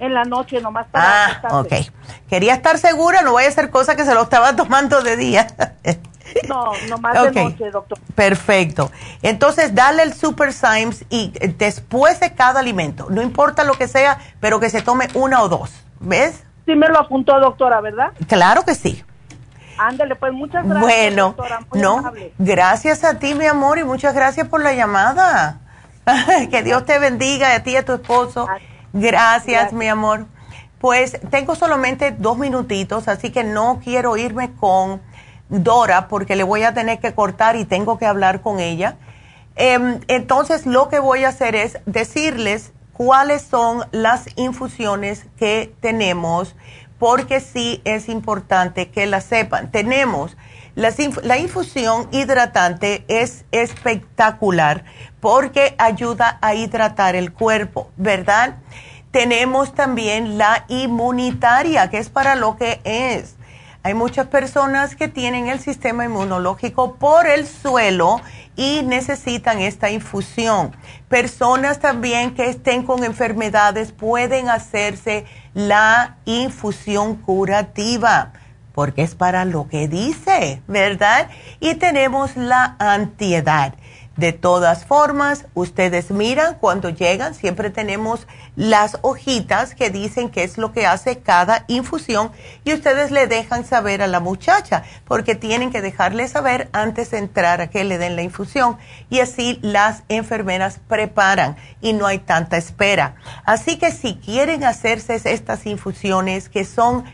En 0.00 0.14
la 0.14 0.24
noche, 0.24 0.60
nomás 0.62 0.86
para 0.86 1.40
Ah, 1.42 1.60
ok. 1.60 1.72
Quería 2.28 2.54
estar 2.54 2.78
segura, 2.78 3.20
no 3.20 3.32
voy 3.32 3.44
a 3.44 3.48
hacer 3.48 3.70
cosa 3.70 3.96
que 3.96 4.04
se 4.04 4.14
lo 4.14 4.22
estaba 4.22 4.56
tomando 4.56 5.02
de 5.02 5.16
día. 5.16 5.46
No, 6.48 6.72
nomás 6.88 7.22
de 7.22 7.32
noche, 7.32 7.70
doctor. 7.70 7.98
Perfecto. 8.14 8.90
Entonces, 9.20 9.74
dale 9.74 10.02
el 10.02 10.14
Super 10.14 10.52
Symes 10.52 11.04
y 11.10 11.32
después 11.56 12.18
de 12.20 12.32
cada 12.34 12.60
alimento, 12.60 13.08
no 13.10 13.20
importa 13.20 13.64
lo 13.64 13.74
que 13.74 13.88
sea, 13.88 14.18
pero 14.40 14.58
que 14.58 14.70
se 14.70 14.80
tome 14.80 15.08
una 15.14 15.42
o 15.42 15.48
dos. 15.48 15.70
¿Ves? 16.00 16.44
Sí, 16.66 16.74
me 16.74 16.88
lo 16.88 16.98
apuntó, 16.98 17.38
doctora, 17.38 17.80
¿verdad? 17.80 18.12
Claro 18.26 18.64
que 18.64 18.74
sí. 18.74 19.04
Ándale, 19.76 20.14
pues 20.14 20.32
muchas 20.32 20.64
gracias. 20.64 20.82
Bueno, 20.82 21.34
no, 21.74 22.12
gracias 22.38 23.04
a 23.04 23.18
ti, 23.18 23.34
mi 23.34 23.46
amor, 23.46 23.78
y 23.78 23.84
muchas 23.84 24.14
gracias 24.14 24.48
por 24.48 24.62
la 24.62 24.72
llamada. 24.72 25.58
que 26.50 26.62
Dios 26.62 26.84
te 26.84 26.98
bendiga 26.98 27.54
a 27.54 27.62
ti 27.62 27.72
y 27.72 27.76
a 27.76 27.84
tu 27.84 27.94
esposo. 27.94 28.46
Gracias, 28.92 29.72
mi 29.72 29.88
amor. 29.88 30.26
Pues 30.80 31.18
tengo 31.30 31.54
solamente 31.54 32.10
dos 32.10 32.38
minutitos, 32.38 33.08
así 33.08 33.30
que 33.30 33.44
no 33.44 33.80
quiero 33.84 34.16
irme 34.16 34.52
con 34.52 35.02
Dora 35.50 36.08
porque 36.08 36.36
le 36.36 36.42
voy 36.42 36.62
a 36.62 36.72
tener 36.72 37.00
que 37.00 37.12
cortar 37.12 37.56
y 37.56 37.64
tengo 37.64 37.98
que 37.98 38.06
hablar 38.06 38.40
con 38.40 38.60
ella. 38.60 38.96
Em, 39.56 40.00
entonces 40.08 40.64
lo 40.64 40.88
que 40.88 41.00
voy 41.00 41.24
a 41.24 41.28
hacer 41.28 41.54
es 41.54 41.78
decirles 41.84 42.72
cuáles 42.94 43.42
son 43.42 43.84
las 43.90 44.26
infusiones 44.36 45.26
que 45.38 45.74
tenemos 45.80 46.56
porque 46.98 47.40
sí 47.40 47.80
es 47.84 48.08
importante 48.08 48.90
que 48.90 49.06
la 49.06 49.20
sepan. 49.20 49.70
Tenemos 49.70 50.36
la 50.74 51.38
infusión 51.38 52.08
hidratante 52.12 53.04
es 53.08 53.44
espectacular 53.50 54.84
porque 55.20 55.74
ayuda 55.78 56.38
a 56.40 56.54
hidratar 56.54 57.16
el 57.16 57.32
cuerpo, 57.32 57.90
¿verdad? 57.96 58.56
Tenemos 59.10 59.74
también 59.74 60.38
la 60.38 60.64
inmunitaria, 60.68 61.90
que 61.90 61.98
es 61.98 62.08
para 62.08 62.36
lo 62.36 62.56
que 62.56 62.80
es. 62.84 63.36
Hay 63.82 63.94
muchas 63.94 64.26
personas 64.26 64.94
que 64.94 65.08
tienen 65.08 65.48
el 65.48 65.58
sistema 65.58 66.04
inmunológico 66.04 66.96
por 66.96 67.26
el 67.26 67.46
suelo 67.46 68.20
y 68.54 68.82
necesitan 68.82 69.60
esta 69.60 69.90
infusión. 69.90 70.76
Personas 71.08 71.80
también 71.80 72.34
que 72.34 72.50
estén 72.50 72.82
con 72.82 73.04
enfermedades 73.04 73.92
pueden 73.92 74.50
hacerse 74.50 75.24
la 75.54 76.18
infusión 76.26 77.16
curativa, 77.16 78.32
porque 78.80 79.02
es 79.02 79.14
para 79.14 79.44
lo 79.44 79.68
que 79.68 79.88
dice, 79.88 80.62
¿verdad? 80.66 81.28
Y 81.60 81.74
tenemos 81.74 82.34
la 82.38 82.76
antiedad. 82.78 83.74
De 84.16 84.32
todas 84.32 84.86
formas, 84.86 85.44
ustedes 85.52 86.10
miran 86.10 86.54
cuando 86.54 86.88
llegan, 86.88 87.34
siempre 87.34 87.68
tenemos 87.68 88.26
las 88.56 88.96
hojitas 89.02 89.74
que 89.74 89.90
dicen 89.90 90.30
qué 90.30 90.44
es 90.44 90.56
lo 90.56 90.72
que 90.72 90.86
hace 90.86 91.18
cada 91.18 91.66
infusión 91.68 92.32
y 92.64 92.72
ustedes 92.72 93.10
le 93.10 93.26
dejan 93.26 93.66
saber 93.66 94.00
a 94.00 94.06
la 94.06 94.20
muchacha, 94.20 94.84
porque 95.04 95.34
tienen 95.34 95.70
que 95.70 95.82
dejarle 95.82 96.26
saber 96.26 96.70
antes 96.72 97.10
de 97.10 97.18
entrar 97.18 97.60
a 97.60 97.68
que 97.68 97.84
le 97.84 97.98
den 97.98 98.16
la 98.16 98.22
infusión 98.22 98.78
y 99.10 99.20
así 99.20 99.58
las 99.60 100.04
enfermeras 100.08 100.80
preparan 100.88 101.56
y 101.82 101.92
no 101.92 102.06
hay 102.06 102.18
tanta 102.18 102.56
espera. 102.56 103.16
Así 103.44 103.76
que 103.76 103.90
si 103.90 104.14
quieren 104.14 104.64
hacerse 104.64 105.20
estas 105.22 105.66
infusiones 105.66 106.48
que 106.48 106.64
son 106.64 107.04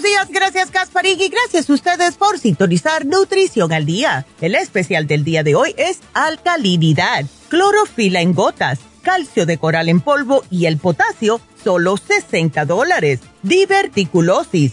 buenos 0.00 0.28
días, 0.28 0.28
gracias 0.30 0.70
Gasparín 0.70 1.20
y 1.20 1.28
gracias 1.28 1.68
a 1.68 1.72
ustedes 1.72 2.16
por 2.16 2.38
sintonizar 2.38 3.04
Nutrición 3.04 3.72
al 3.72 3.84
Día. 3.84 4.26
El 4.40 4.54
especial 4.54 5.06
del 5.06 5.24
día 5.24 5.42
de 5.42 5.54
hoy 5.54 5.74
es 5.76 6.00
alcalinidad, 6.14 7.26
clorofila 7.48 8.20
en 8.20 8.32
gotas, 8.32 8.78
calcio 9.02 9.46
de 9.46 9.58
coral 9.58 9.88
en 9.88 10.00
polvo 10.00 10.44
y 10.50 10.66
el 10.66 10.78
potasio, 10.78 11.40
solo 11.62 11.96
60 11.96 12.64
dólares. 12.64 13.20
Diverticulosis 13.42 14.72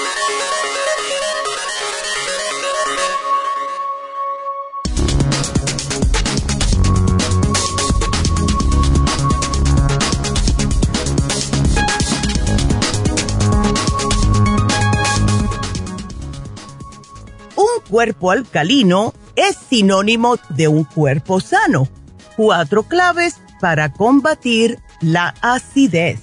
Cuerpo 17.91 18.31
alcalino 18.31 19.13
es 19.35 19.57
sinónimo 19.69 20.37
de 20.49 20.69
un 20.69 20.85
cuerpo 20.85 21.41
sano. 21.41 21.89
Cuatro 22.37 22.83
claves 22.83 23.35
para 23.59 23.91
combatir 23.91 24.79
la 25.01 25.35
acidez. 25.41 26.21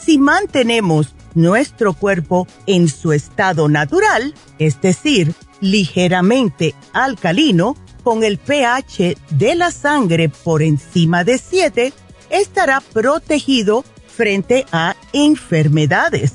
Si 0.00 0.16
mantenemos 0.16 1.12
nuestro 1.34 1.92
cuerpo 1.92 2.46
en 2.66 2.88
su 2.88 3.12
estado 3.12 3.68
natural, 3.68 4.32
es 4.58 4.80
decir, 4.80 5.34
ligeramente 5.60 6.74
alcalino, 6.92 7.76
con 8.04 8.22
el 8.24 8.38
pH 8.38 9.16
de 9.30 9.54
la 9.56 9.70
sangre 9.70 10.30
por 10.30 10.62
encima 10.62 11.24
de 11.24 11.36
7, 11.36 11.92
estará 12.30 12.80
protegido 12.80 13.84
frente 14.06 14.64
a 14.72 14.96
enfermedades. 15.12 16.32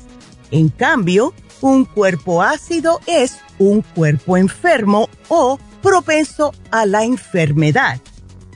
En 0.50 0.68
cambio, 0.68 1.34
un 1.60 1.84
cuerpo 1.84 2.42
ácido 2.42 3.00
es 3.06 3.38
un 3.58 3.82
cuerpo 3.82 4.36
enfermo 4.36 5.08
o 5.28 5.58
propenso 5.82 6.54
a 6.70 6.86
la 6.86 7.04
enfermedad, 7.04 8.00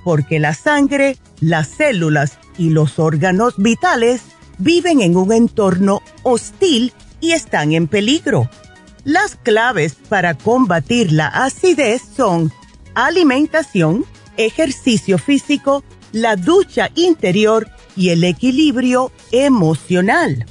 porque 0.04 0.38
la 0.38 0.54
sangre, 0.54 1.16
las 1.40 1.68
células 1.68 2.38
y 2.58 2.70
los 2.70 2.98
órganos 2.98 3.54
vitales 3.56 4.22
viven 4.58 5.00
en 5.00 5.16
un 5.16 5.32
entorno 5.32 6.02
hostil 6.22 6.92
y 7.20 7.32
están 7.32 7.72
en 7.72 7.88
peligro. 7.88 8.48
Las 9.04 9.36
claves 9.36 9.96
para 10.08 10.34
combatir 10.34 11.12
la 11.12 11.28
acidez 11.28 12.02
son 12.16 12.52
alimentación, 12.94 14.04
ejercicio 14.36 15.16
físico, 15.18 15.82
la 16.12 16.36
ducha 16.36 16.90
interior 16.94 17.68
y 17.96 18.10
el 18.10 18.24
equilibrio 18.24 19.10
emocional. 19.32 20.46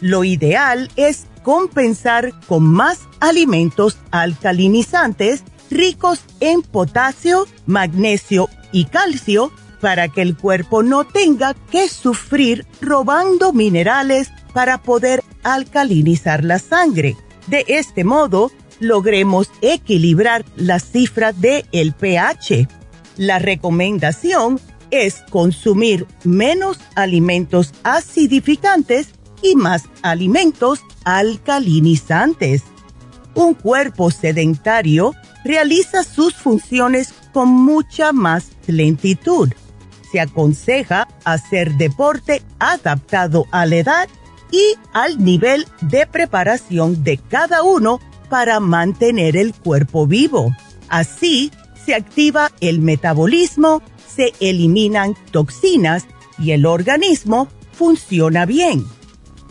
Lo 0.00 0.24
ideal 0.24 0.90
es 0.96 1.26
compensar 1.42 2.32
con 2.46 2.64
más 2.64 3.00
alimentos 3.20 3.98
alcalinizantes 4.10 5.44
ricos 5.70 6.20
en 6.40 6.62
potasio, 6.62 7.46
magnesio 7.66 8.48
y 8.72 8.86
calcio 8.86 9.52
para 9.80 10.08
que 10.08 10.22
el 10.22 10.36
cuerpo 10.36 10.82
no 10.82 11.04
tenga 11.04 11.54
que 11.54 11.88
sufrir 11.88 12.66
robando 12.80 13.52
minerales 13.52 14.30
para 14.52 14.78
poder 14.78 15.22
alcalinizar 15.42 16.44
la 16.44 16.58
sangre. 16.58 17.16
De 17.46 17.64
este 17.68 18.04
modo, 18.04 18.50
logremos 18.78 19.50
equilibrar 19.62 20.44
la 20.56 20.78
cifra 20.80 21.32
de 21.32 21.64
el 21.72 21.92
pH. 21.92 22.68
La 23.16 23.38
recomendación 23.38 24.60
es 24.90 25.22
consumir 25.30 26.06
menos 26.24 26.78
alimentos 26.94 27.72
acidificantes 27.84 29.08
y 29.42 29.56
más 29.56 29.84
alimentos 30.02 30.80
alcalinizantes. 31.04 32.62
Un 33.34 33.54
cuerpo 33.54 34.10
sedentario 34.10 35.14
realiza 35.44 36.02
sus 36.02 36.34
funciones 36.34 37.14
con 37.32 37.48
mucha 37.48 38.12
más 38.12 38.48
lentitud. 38.66 39.50
Se 40.10 40.20
aconseja 40.20 41.08
hacer 41.24 41.74
deporte 41.74 42.42
adaptado 42.58 43.46
a 43.52 43.66
la 43.66 43.76
edad 43.76 44.08
y 44.50 44.74
al 44.92 45.22
nivel 45.22 45.66
de 45.80 46.06
preparación 46.06 47.04
de 47.04 47.18
cada 47.18 47.62
uno 47.62 48.00
para 48.28 48.60
mantener 48.60 49.36
el 49.36 49.54
cuerpo 49.54 50.06
vivo. 50.06 50.54
Así 50.88 51.52
se 51.84 51.94
activa 51.94 52.50
el 52.60 52.80
metabolismo, 52.80 53.82
se 54.08 54.32
eliminan 54.40 55.14
toxinas 55.30 56.06
y 56.38 56.52
el 56.52 56.66
organismo 56.66 57.48
funciona 57.72 58.46
bien. 58.46 58.84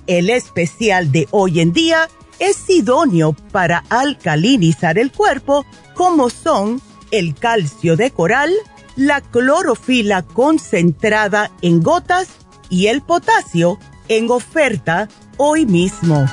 El 0.10 0.32
especial 0.32 1.12
de 1.12 1.28
hoy 1.30 1.60
en 1.60 1.72
día 1.72 2.10
es 2.40 2.68
idóneo 2.68 3.34
para 3.52 3.84
alcalinizar 3.90 4.98
el 4.98 5.12
cuerpo 5.12 5.68
como 5.94 6.32
son 6.32 6.82
el 7.12 7.36
calcio 7.36 7.96
de 7.96 8.10
coral, 8.10 8.52
la 8.96 9.22
clorofila 9.22 10.24
concentrada 10.24 11.52
en 11.62 11.84
gotas 11.84 12.30
y 12.72 12.88
el 12.88 13.04
potasio 13.04 13.78
en 14.08 14.32
oferta 14.32 15.10
hoy 15.38 15.68
mismo. 15.68 16.26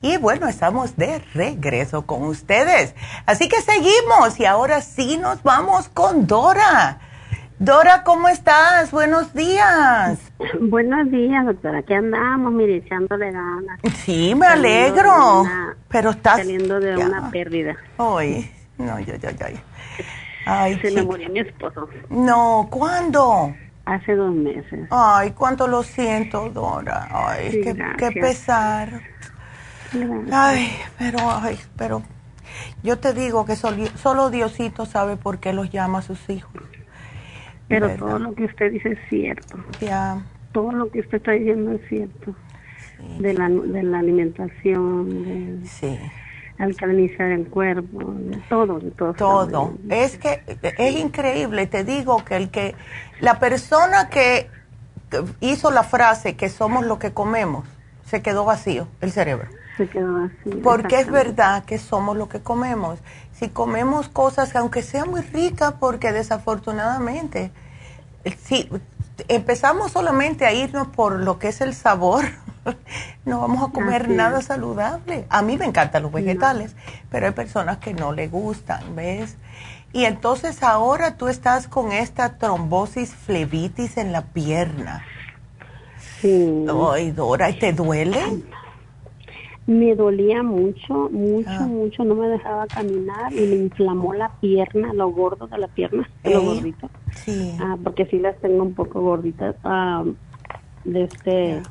Y 0.00 0.16
bueno, 0.16 0.46
estamos 0.46 0.96
de 0.96 1.18
regreso 1.34 2.06
con 2.06 2.22
ustedes. 2.22 2.94
Así 3.26 3.48
que 3.48 3.60
seguimos 3.60 4.38
y 4.38 4.44
ahora 4.44 4.80
sí 4.80 5.16
nos 5.16 5.42
vamos 5.42 5.88
con 5.88 6.28
Dora. 6.28 7.00
Dora, 7.58 8.04
¿cómo 8.04 8.28
estás? 8.28 8.92
Buenos 8.92 9.34
días. 9.34 10.20
Buenos 10.60 11.10
días, 11.10 11.44
doctora. 11.44 11.80
Aquí 11.80 11.94
andamos, 11.94 12.52
mire, 12.52 12.76
echándole 12.76 13.32
ganas. 13.32 13.80
Sí, 14.04 14.36
me 14.36 14.46
alegro. 14.46 15.42
pero 15.88 16.10
estás... 16.10 16.36
Saliendo 16.36 16.78
de 16.78 16.96
una 16.96 17.32
pérdida. 17.32 17.76
Ay, 17.98 18.48
no, 18.78 19.00
ya, 19.00 19.16
ya, 19.16 19.32
ya. 19.32 19.48
Ay, 20.46 20.78
Se 20.80 20.92
me 20.92 21.02
murió 21.02 21.28
mi 21.28 21.40
esposo. 21.40 21.88
No, 22.08 22.68
¿cuándo? 22.70 23.52
Hace 23.84 24.14
dos 24.14 24.32
meses. 24.32 24.86
Ay, 24.90 25.32
cuánto 25.32 25.66
lo 25.66 25.82
siento, 25.82 26.50
Dora. 26.50 27.08
Ay, 27.10 27.50
qué, 27.64 27.74
qué, 27.98 28.12
pesar. 28.12 29.00
Ay, 30.32 30.70
pero, 30.98 31.18
ay, 31.22 31.58
pero 31.76 32.02
yo 32.82 32.98
te 32.98 33.12
digo 33.12 33.44
que 33.44 33.56
solo 33.56 34.30
Diosito 34.30 34.86
sabe 34.86 35.16
por 35.16 35.38
qué 35.38 35.52
los 35.52 35.70
llama 35.70 35.98
a 35.98 36.02
sus 36.02 36.28
hijos. 36.28 36.62
Pero 37.68 37.90
todo 37.96 38.18
lo 38.18 38.34
que 38.34 38.44
usted 38.44 38.72
dice 38.72 38.92
es 38.92 38.98
cierto. 39.08 39.58
Ya. 39.80 40.22
Todo 40.52 40.72
lo 40.72 40.90
que 40.90 41.00
usted 41.00 41.18
está 41.18 41.32
diciendo 41.32 41.72
es 41.72 41.88
cierto. 41.88 42.34
De, 43.20 43.32
la, 43.32 43.48
de 43.48 43.82
la 43.84 44.00
alimentación, 44.00 45.22
de 45.22 45.68
sí. 45.68 45.98
alcalinizar 46.58 47.30
el 47.30 47.46
cuerpo, 47.46 48.12
de 48.12 48.36
todo, 48.48 48.80
de 48.80 48.90
todo. 48.90 49.14
Todo. 49.14 49.74
Es 49.88 50.18
que 50.18 50.42
es 50.78 50.96
increíble, 50.96 51.66
te 51.66 51.84
digo 51.84 52.24
que 52.24 52.36
el 52.36 52.50
que 52.50 52.74
la 53.20 53.38
persona 53.38 54.08
que 54.08 54.50
hizo 55.40 55.70
la 55.70 55.84
frase 55.84 56.34
que 56.34 56.48
somos 56.48 56.84
lo 56.84 56.98
que 56.98 57.12
comemos, 57.12 57.68
se 58.04 58.20
quedó 58.20 58.44
vacío 58.44 58.88
el 59.00 59.12
cerebro. 59.12 59.48
Se 59.78 59.88
quedó 59.88 60.12
vacío. 60.12 60.62
Porque 60.62 61.00
es 61.00 61.10
verdad 61.10 61.64
que 61.64 61.78
somos 61.78 62.16
lo 62.16 62.28
que 62.28 62.40
comemos 62.40 62.98
si 63.38 63.48
comemos 63.48 64.08
cosas 64.08 64.50
que 64.50 64.58
aunque 64.58 64.82
sean 64.82 65.10
muy 65.10 65.20
ricas, 65.20 65.74
porque 65.78 66.12
desafortunadamente, 66.12 67.52
si 68.42 68.68
empezamos 69.28 69.92
solamente 69.92 70.44
a 70.44 70.52
irnos 70.52 70.88
por 70.88 71.20
lo 71.20 71.38
que 71.38 71.48
es 71.48 71.60
el 71.60 71.72
sabor, 71.74 72.24
no 73.24 73.40
vamos 73.40 73.68
a 73.68 73.72
comer 73.72 74.08
nada 74.08 74.42
saludable. 74.42 75.24
A 75.28 75.42
mí 75.42 75.56
me 75.56 75.66
encantan 75.66 76.02
los 76.02 76.12
vegetales, 76.12 76.74
pero 77.10 77.26
hay 77.26 77.32
personas 77.32 77.78
que 77.78 77.94
no 77.94 78.12
le 78.12 78.26
gustan, 78.26 78.96
¿ves? 78.96 79.36
Y 79.92 80.04
entonces 80.04 80.62
ahora 80.64 81.16
tú 81.16 81.28
estás 81.28 81.68
con 81.68 81.92
esta 81.92 82.38
trombosis 82.38 83.14
flebitis 83.14 83.98
en 83.98 84.10
la 84.10 84.22
pierna. 84.22 85.04
Sí. 86.20 86.66
Ay, 86.92 87.12
Dora, 87.12 87.52
¿te 87.56 87.72
duele? 87.72 88.42
Me 89.68 89.94
dolía 89.94 90.42
mucho, 90.42 91.10
mucho, 91.10 91.50
ah. 91.50 91.66
mucho, 91.66 92.02
no 92.02 92.14
me 92.14 92.26
dejaba 92.28 92.66
caminar 92.66 93.32
y 93.32 93.40
me 93.40 93.56
inflamó 93.56 94.14
la 94.14 94.30
pierna, 94.40 94.92
lo 94.94 95.10
gordo 95.10 95.46
de 95.46 95.58
la 95.58 95.68
pierna, 95.68 96.08
lo 96.24 96.40
gordito. 96.42 96.88
Sí. 97.12 97.54
Ah, 97.60 97.76
porque 97.84 98.06
sí 98.06 98.18
las 98.18 98.36
tengo 98.38 98.62
un 98.62 98.74
poco 98.74 99.02
gorditas. 99.02 99.56
Ah, 99.64 100.04
de 100.84 101.04
este 101.04 101.62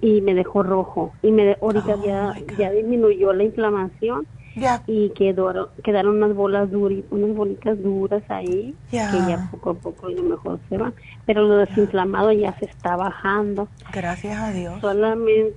y 0.00 0.20
me 0.20 0.34
dejó 0.34 0.62
rojo 0.62 1.12
y 1.22 1.30
me 1.30 1.56
ahorita 1.60 1.94
oh, 1.94 2.04
ya 2.04 2.34
ya 2.58 2.70
disminuyó 2.70 3.32
la 3.32 3.44
inflamación 3.44 4.26
y 4.86 5.10
quedó, 5.10 5.70
quedaron 5.82 6.18
unas 6.18 6.34
bolas 6.34 6.70
duras 6.70 7.00
unas 7.10 7.34
bolitas 7.34 7.82
duras 7.82 8.22
ahí 8.28 8.74
que 8.90 8.98
ya 8.98 9.48
poco 9.50 9.70
a 9.70 9.74
poco 9.74 10.06
a 10.06 10.10
lo 10.10 10.22
mejor 10.22 10.60
se 10.68 10.78
van 10.78 10.94
pero 11.26 11.42
lo 11.42 11.56
desinflamado 11.56 12.32
ya 12.32 12.56
se 12.58 12.66
está 12.66 12.96
bajando 12.96 13.68
gracias 13.92 14.38
a 14.38 14.52
Dios 14.52 14.80
solamente 14.80 15.56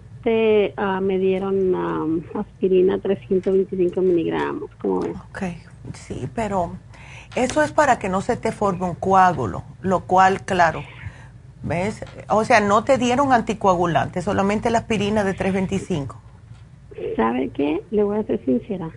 Ah, 0.75 0.99
me 1.01 1.17
dieron 1.19 2.19
aspirina 2.33 2.99
325 2.99 4.01
miligramos. 4.01 4.69
como 4.81 4.99
Ok, 4.99 5.43
sí, 5.93 6.27
pero 6.35 6.71
eso 7.35 7.63
es 7.63 7.71
para 7.71 7.97
que 7.97 8.09
no 8.09 8.21
se 8.21 8.35
te 8.35 8.51
forme 8.51 8.85
un 8.85 8.95
coágulo, 8.95 9.63
lo 9.81 10.01
cual, 10.01 10.41
claro, 10.41 10.83
¿ves? 11.63 12.03
O 12.29 12.43
sea, 12.43 12.59
no 12.59 12.83
te 12.83 12.97
dieron 12.97 13.31
anticoagulante, 13.31 14.21
solamente 14.21 14.69
la 14.69 14.79
aspirina 14.79 15.23
de 15.23 15.33
325. 15.33 16.19
¿Sabe 17.15 17.49
qué? 17.49 17.81
Le 17.91 18.03
voy 18.03 18.17
a 18.19 18.23
ser 18.23 18.43
sincera 18.43 18.91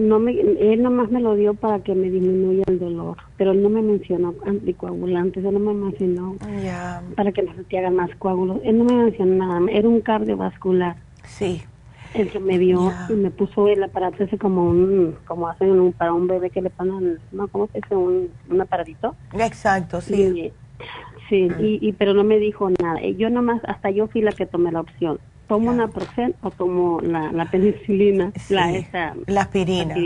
no 0.00 0.18
me, 0.18 0.32
él 0.32 0.82
nomás 0.82 1.10
me 1.10 1.20
lo 1.20 1.34
dio 1.34 1.54
para 1.54 1.80
que 1.80 1.94
me 1.94 2.10
disminuya 2.10 2.64
el 2.66 2.78
dolor, 2.78 3.16
pero 3.36 3.52
él 3.52 3.62
no 3.62 3.68
me 3.68 3.82
mencionó 3.82 4.34
anticoagulantes, 4.46 5.44
él 5.44 5.52
no 5.52 5.60
me 5.60 5.74
mencionó 5.74 6.36
para 7.16 7.32
que 7.32 7.42
no 7.42 7.54
se 7.54 7.64
te 7.64 7.78
hagan 7.78 7.96
más 7.96 8.10
coágulos, 8.16 8.60
él 8.64 8.78
no 8.78 8.84
me 8.84 9.04
mencionó 9.04 9.46
nada, 9.46 9.60
era 9.70 9.88
un 9.88 10.00
cardiovascular. 10.00 10.96
Sí. 11.24 11.62
El 12.14 12.28
que 12.28 12.40
me 12.40 12.58
dio 12.58 12.92
y 13.08 13.12
me 13.12 13.30
puso 13.30 13.68
el 13.68 13.84
aparato 13.84 14.24
ese 14.24 14.36
como 14.36 14.64
un, 14.64 15.16
como 15.26 15.48
hacen 15.48 15.70
un, 15.70 15.92
para 15.92 16.12
un 16.12 16.26
bebé 16.26 16.50
que 16.50 16.60
le 16.60 16.70
ponen, 16.70 17.18
no, 17.30 17.46
¿cómo 17.46 17.68
se 17.68 17.80
dice? 17.80 17.94
Un, 17.94 18.30
un 18.48 18.60
aparatito. 18.60 19.14
Exacto, 19.32 20.00
sí. 20.00 20.50
sí, 21.28 21.48
y, 21.60 21.78
y, 21.80 21.92
pero 21.92 22.12
no 22.12 22.24
me 22.24 22.38
dijo 22.38 22.68
nada. 22.82 23.00
Yo 23.16 23.30
nomás, 23.30 23.62
hasta 23.64 23.90
yo 23.90 24.08
fui 24.08 24.22
la 24.22 24.32
que 24.32 24.46
tomé 24.46 24.72
la 24.72 24.80
opción 24.80 25.20
¿Tomo 25.50 25.70
una 25.70 25.86
Naproxen 25.86 26.36
o 26.42 26.52
tomo 26.52 27.00
la, 27.00 27.32
la 27.32 27.44
penicilina? 27.46 28.30
La, 28.50 28.70
esa, 28.70 29.14
la 29.26 29.40
aspirina. 29.40 29.96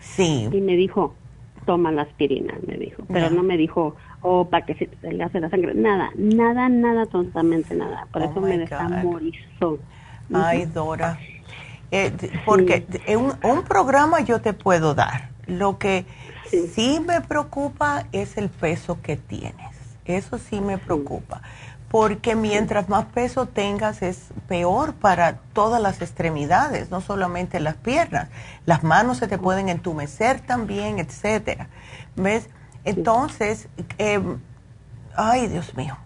Sí. 0.00 0.50
Y 0.52 0.60
me 0.60 0.76
dijo, 0.76 1.14
toma 1.64 1.90
la 1.92 2.02
aspirina, 2.02 2.52
me 2.66 2.76
dijo. 2.76 3.02
Pero 3.08 3.30
no 3.30 3.42
me 3.42 3.56
dijo, 3.56 3.96
oh, 4.20 4.50
para 4.50 4.66
que 4.66 4.74
se 4.74 5.12
le 5.14 5.24
hace 5.24 5.40
la 5.40 5.48
sangre. 5.48 5.72
Nada, 5.72 6.10
nada, 6.18 6.68
nada, 6.68 7.06
totalmente 7.06 7.74
nada. 7.74 8.06
Por 8.12 8.20
oh 8.20 8.24
eso 8.30 8.40
me 8.42 8.58
desamorizó. 8.58 9.78
Ay, 10.34 10.66
Dora. 10.66 11.18
Eh, 11.90 12.12
porque 12.44 12.84
en 13.06 13.20
un, 13.20 13.32
un, 13.44 13.62
programa 13.62 14.20
yo 14.20 14.42
te 14.42 14.52
puedo 14.52 14.94
dar. 14.94 15.30
Lo 15.46 15.78
que 15.78 16.04
sí. 16.50 17.00
me 17.00 17.22
preocupa 17.22 18.08
es 18.12 18.36
el 18.36 18.50
peso 18.50 19.00
que 19.00 19.16
tienes. 19.16 19.74
Eso 20.04 20.36
sí 20.36 20.60
me 20.60 20.76
preocupa 20.76 21.40
porque 21.96 22.36
mientras 22.36 22.90
más 22.90 23.06
peso 23.06 23.46
tengas 23.46 24.02
es 24.02 24.28
peor 24.48 24.92
para 24.92 25.38
todas 25.54 25.80
las 25.80 26.02
extremidades, 26.02 26.90
no 26.90 27.00
solamente 27.00 27.58
las 27.58 27.76
piernas. 27.76 28.28
Las 28.66 28.84
manos 28.84 29.16
se 29.16 29.28
te 29.28 29.38
pueden 29.38 29.70
entumecer 29.70 30.40
también, 30.40 30.98
etcétera. 30.98 31.70
¿Ves? 32.14 32.50
Entonces, 32.84 33.70
em, 33.96 34.40
ay 35.16 35.46
Dios 35.46 35.74
mío, 35.74 35.96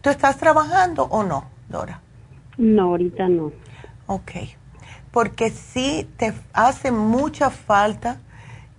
¿tú 0.00 0.10
estás 0.10 0.36
trabajando 0.36 1.04
o 1.04 1.22
no, 1.22 1.44
Dora? 1.68 2.00
No, 2.56 2.82
ahorita 2.82 3.28
no. 3.28 3.52
Ok, 4.08 4.32
porque 5.12 5.50
sí 5.50 6.10
te 6.16 6.34
hace 6.54 6.90
mucha 6.90 7.50
falta 7.50 8.16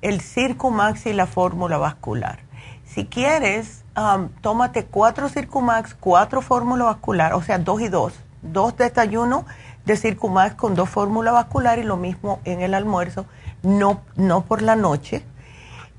el 0.02 0.20
Circumax 0.20 1.06
y 1.06 1.14
la 1.14 1.28
fórmula 1.28 1.78
vascular. 1.78 2.40
Si 2.84 3.06
quieres, 3.06 3.86
um, 3.98 4.30
tómate 4.42 4.86
cuatro 4.86 5.28
Circumax, 5.28 5.96
cuatro 5.96 6.42
fórmula 6.42 6.86
vascular, 6.86 7.34
o 7.34 7.42
sea, 7.42 7.58
dos 7.58 7.82
y 7.82 7.90
dos. 7.90 8.14
Dos 8.42 8.78
desayunos 8.78 9.46
de 9.86 9.98
Circumax 9.98 10.56
con 10.56 10.76
dos 10.76 10.90
fórmula 10.90 11.32
vascular 11.32 11.80
y 11.80 11.84
lo 11.84 11.98
mismo 11.98 12.40
en 12.46 12.62
el 12.62 12.74
almuerzo, 12.74 13.26
no, 13.64 14.02
no 14.16 14.42
por 14.42 14.62
la 14.62 14.76
noche. 14.76 15.24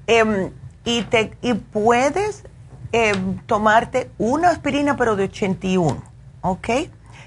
Em, 0.07 0.51
y, 0.85 1.03
te, 1.03 1.37
y 1.43 1.55
puedes 1.55 2.45
em, 2.93 3.39
tomarte 3.47 4.11
una 4.19 4.51
aspirina, 4.51 4.97
pero 4.97 5.17
de 5.17 5.25
81, 5.25 6.03
¿ok? 6.43 6.69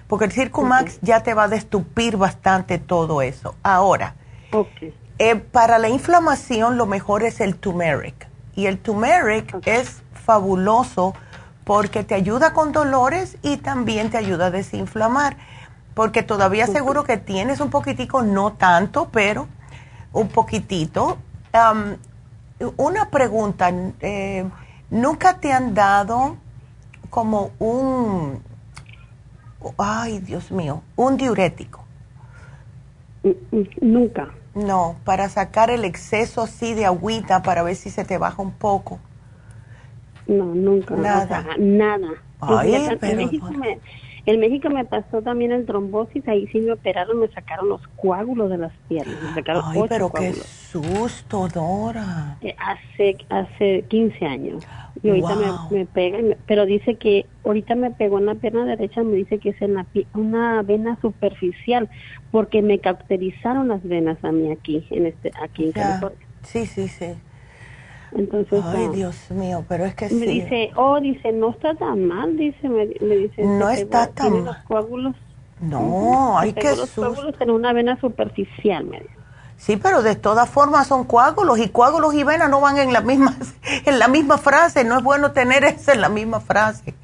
Porque 0.07 0.25
el 0.25 0.31
Circumax 0.31 0.99
ya 1.01 1.21
te 1.21 1.33
va 1.33 1.43
a 1.43 1.47
destupir 1.47 2.17
bastante 2.17 2.79
todo 2.79 3.21
eso. 3.21 3.55
Ahora, 3.63 4.15
eh, 5.19 5.35
para 5.35 5.77
la 5.77 5.89
inflamación 5.89 6.77
lo 6.77 6.85
mejor 6.85 7.23
es 7.23 7.39
el 7.39 7.55
turmeric. 7.55 8.27
Y 8.55 8.65
el 8.65 8.79
turmeric 8.79 9.65
es 9.65 10.01
fabuloso 10.31 11.13
porque 11.65 12.05
te 12.05 12.15
ayuda 12.15 12.53
con 12.53 12.71
dolores 12.71 13.37
y 13.41 13.57
también 13.57 14.09
te 14.09 14.17
ayuda 14.17 14.45
a 14.45 14.51
desinflamar. 14.51 15.35
Porque 15.93 16.23
todavía 16.23 16.67
seguro 16.67 17.03
que 17.03 17.17
tienes 17.17 17.59
un 17.59 17.69
poquitico, 17.69 18.21
no 18.21 18.53
tanto, 18.53 19.09
pero 19.11 19.49
un 20.13 20.29
poquitito. 20.29 21.17
una 22.77 23.09
pregunta, 23.09 23.71
eh, 23.99 24.45
¿nunca 24.89 25.37
te 25.39 25.51
han 25.51 25.73
dado 25.73 26.37
como 27.09 27.51
un, 27.59 28.41
ay 29.77 30.19
Dios 30.19 30.49
mío, 30.49 30.81
un 30.95 31.17
diurético? 31.17 31.83
Nunca. 33.81 34.29
No, 34.55 34.95
para 35.03 35.27
sacar 35.27 35.69
el 35.69 35.83
exceso 35.83 36.41
así 36.41 36.73
de 36.73 36.85
agüita 36.85 37.41
para 37.41 37.63
ver 37.63 37.75
si 37.75 37.89
se 37.89 38.05
te 38.05 38.17
baja 38.17 38.41
un 38.41 38.51
poco. 38.51 38.99
No, 40.31 40.55
nunca. 40.55 40.95
Nada. 40.95 41.45
nada. 41.57 42.09
Ay, 42.39 42.73
pero... 42.99 43.19
en, 44.25 44.39
México 44.39 44.69
me, 44.69 44.85
pasó 44.85 45.21
también 45.21 45.51
el 45.51 45.65
trombosis, 45.65 46.25
ahí 46.27 46.47
sí 46.47 46.59
me 46.59 46.71
operaron, 46.71 47.19
me 47.19 47.27
sacaron 47.27 47.67
los 47.67 47.85
coágulos 47.97 48.49
de 48.49 48.57
las 48.57 48.71
piernas. 48.87 49.17
Ay, 49.35 49.81
pero 49.89 50.09
qué 50.09 50.33
susto, 50.33 51.49
Dora. 51.49 52.37
Eh, 52.41 52.55
hace, 52.57 53.17
hace 53.29 53.83
15 53.89 54.25
años. 54.25 54.67
Y 55.03 55.09
ahorita 55.09 55.35
me, 55.35 55.79
me 55.79 55.85
pega, 55.85 56.17
pero 56.47 56.65
dice 56.65 56.95
que 56.95 57.25
ahorita 57.43 57.75
me 57.75 57.91
pegó 57.91 58.19
en 58.19 58.27
la 58.27 58.35
pierna 58.35 58.65
derecha, 58.65 59.03
me 59.03 59.17
dice 59.17 59.37
que 59.39 59.49
es 59.49 59.61
en 59.61 59.73
la, 59.73 59.85
una 60.13 60.61
vena 60.61 60.97
superficial, 61.01 61.89
porque 62.31 62.61
me 62.61 62.79
cauterizaron 62.79 63.67
las 63.67 63.83
venas 63.83 64.23
a 64.23 64.31
mí 64.31 64.49
aquí, 64.49 64.87
en 64.91 65.07
este, 65.07 65.31
aquí 65.43 65.65
en 65.65 65.71
California. 65.73 66.27
Sí, 66.43 66.65
sí, 66.65 66.87
sí. 66.87 67.15
Entonces, 68.13 68.61
Ay, 68.65 68.89
Dios 68.89 69.31
mío, 69.31 69.63
pero 69.67 69.85
es 69.85 69.95
que 69.95 70.09
me 70.09 70.25
dice, 70.25 70.71
oh, 70.75 70.99
dice, 70.99 71.31
no 71.31 71.51
está 71.51 71.73
tan 71.75 72.05
mal, 72.05 72.35
dice, 72.35 72.67
me, 72.67 72.87
dice. 72.87 73.43
No 73.43 73.69
está 73.69 74.07
tan 74.07 74.43
mal. 74.43 74.63
coágulos. 74.67 75.15
No, 75.61 76.37
hay 76.37 76.53
que... 76.53 76.75
Los 76.75 76.91
coágulos 76.91 77.35
en 77.39 77.51
una 77.51 77.71
vena 77.71 77.99
superficial, 78.01 78.85
me 78.85 78.99
dice. 78.99 79.21
Sí, 79.61 79.77
pero 79.77 80.01
de 80.01 80.15
todas 80.15 80.49
formas 80.49 80.87
son 80.87 81.03
coágulos 81.03 81.59
y 81.59 81.69
coágulos 81.69 82.15
y 82.15 82.23
venas 82.23 82.49
no 82.49 82.61
van 82.61 82.79
en 82.79 82.91
la 82.91 83.01
misma 83.01 83.37
en 83.85 83.99
la 83.99 84.07
misma 84.07 84.39
frase, 84.39 84.83
no 84.83 84.97
es 84.97 85.03
bueno 85.03 85.33
tener 85.33 85.63
eso 85.63 85.91
en 85.91 86.01
la 86.01 86.09
misma 86.09 86.39
frase. 86.39 86.95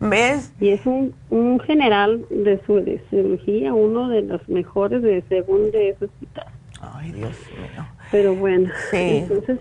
¿Ves? 0.00 0.52
Y 0.60 0.68
es 0.68 0.84
un, 0.84 1.14
un 1.30 1.60
general 1.60 2.26
de 2.28 2.60
su 2.66 2.74
de 2.74 3.02
cirugía, 3.08 3.72
uno 3.72 4.10
de 4.10 4.20
los 4.20 4.46
mejores 4.50 5.00
de 5.02 5.24
según 5.30 5.70
de 5.70 5.90
ese 5.90 6.04
hospital. 6.04 6.46
Ay, 6.82 7.12
Dios 7.12 7.36
mío. 7.58 7.86
Pero 8.14 8.36
bueno, 8.36 8.70
sí. 8.92 9.26
entonces 9.28 9.58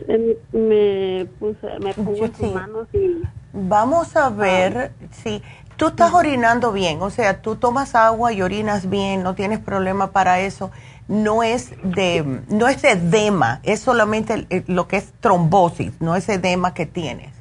me 0.51 1.26
puse, 1.39 1.68
me 1.80 1.91
pongo 1.95 2.54
manos 2.54 2.88
y... 2.93 3.24
Vamos 3.51 4.16
a 4.16 4.30
ver 4.30 4.91
si 5.10 5.41
tú 5.76 5.88
estás 5.88 6.14
orinando 6.14 6.72
bien, 6.72 7.01
o 7.01 7.10
sea, 7.10 7.41
tú 7.41 7.56
tomas 7.56 7.95
agua 7.95 8.32
y 8.32 8.43
orinas 8.43 8.91
bien, 8.91 9.24
no 9.24 9.34
tienes 9.34 9.58
problema 9.58 10.12
para 10.12 10.39
eso. 10.39 10.70
No 11.08 11.41
es 11.41 11.72
de, 11.82 12.43
no 12.47 12.68
es 12.68 12.84
edema, 12.84 13.60
es 13.64 13.80
solamente 13.80 14.45
lo 14.68 14.88
que 14.88 14.97
es 14.97 15.12
trombosis, 15.20 15.99
no 15.99 16.16
es 16.16 16.30
edema 16.30 16.76
que 16.76 16.86
tienes. 16.86 17.34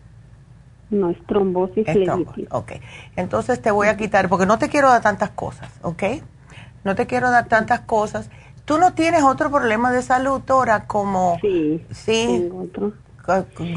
No 0.89 1.11
es 1.11 1.19
trombosis, 1.27 1.87
es 1.87 2.05
trombosis. 2.05 2.49
Ok, 2.53 2.73
entonces 3.17 3.61
te 3.61 3.71
voy 3.71 3.89
a 3.89 3.99
quitar, 3.99 4.31
porque 4.31 4.47
no 4.47 4.57
te 4.59 4.71
quiero 4.71 4.89
dar 4.89 5.03
tantas 5.03 5.29
cosas, 5.29 5.71
¿ok? 5.83 6.05
No 6.85 6.95
te 6.95 7.07
quiero 7.07 7.31
dar 7.31 7.49
tantas 7.49 7.81
cosas 7.81 8.31
¿Tú 8.65 8.79
no 8.79 8.95
tienes 8.95 9.23
otro 9.23 9.51
problema 9.51 9.93
de 9.93 10.03
salud, 10.03 10.41
Tora, 10.41 10.87
como... 10.87 11.39
Sí, 11.41 11.85
sí. 11.91 12.27
Tengo 12.27 12.63
otro. 12.63 12.93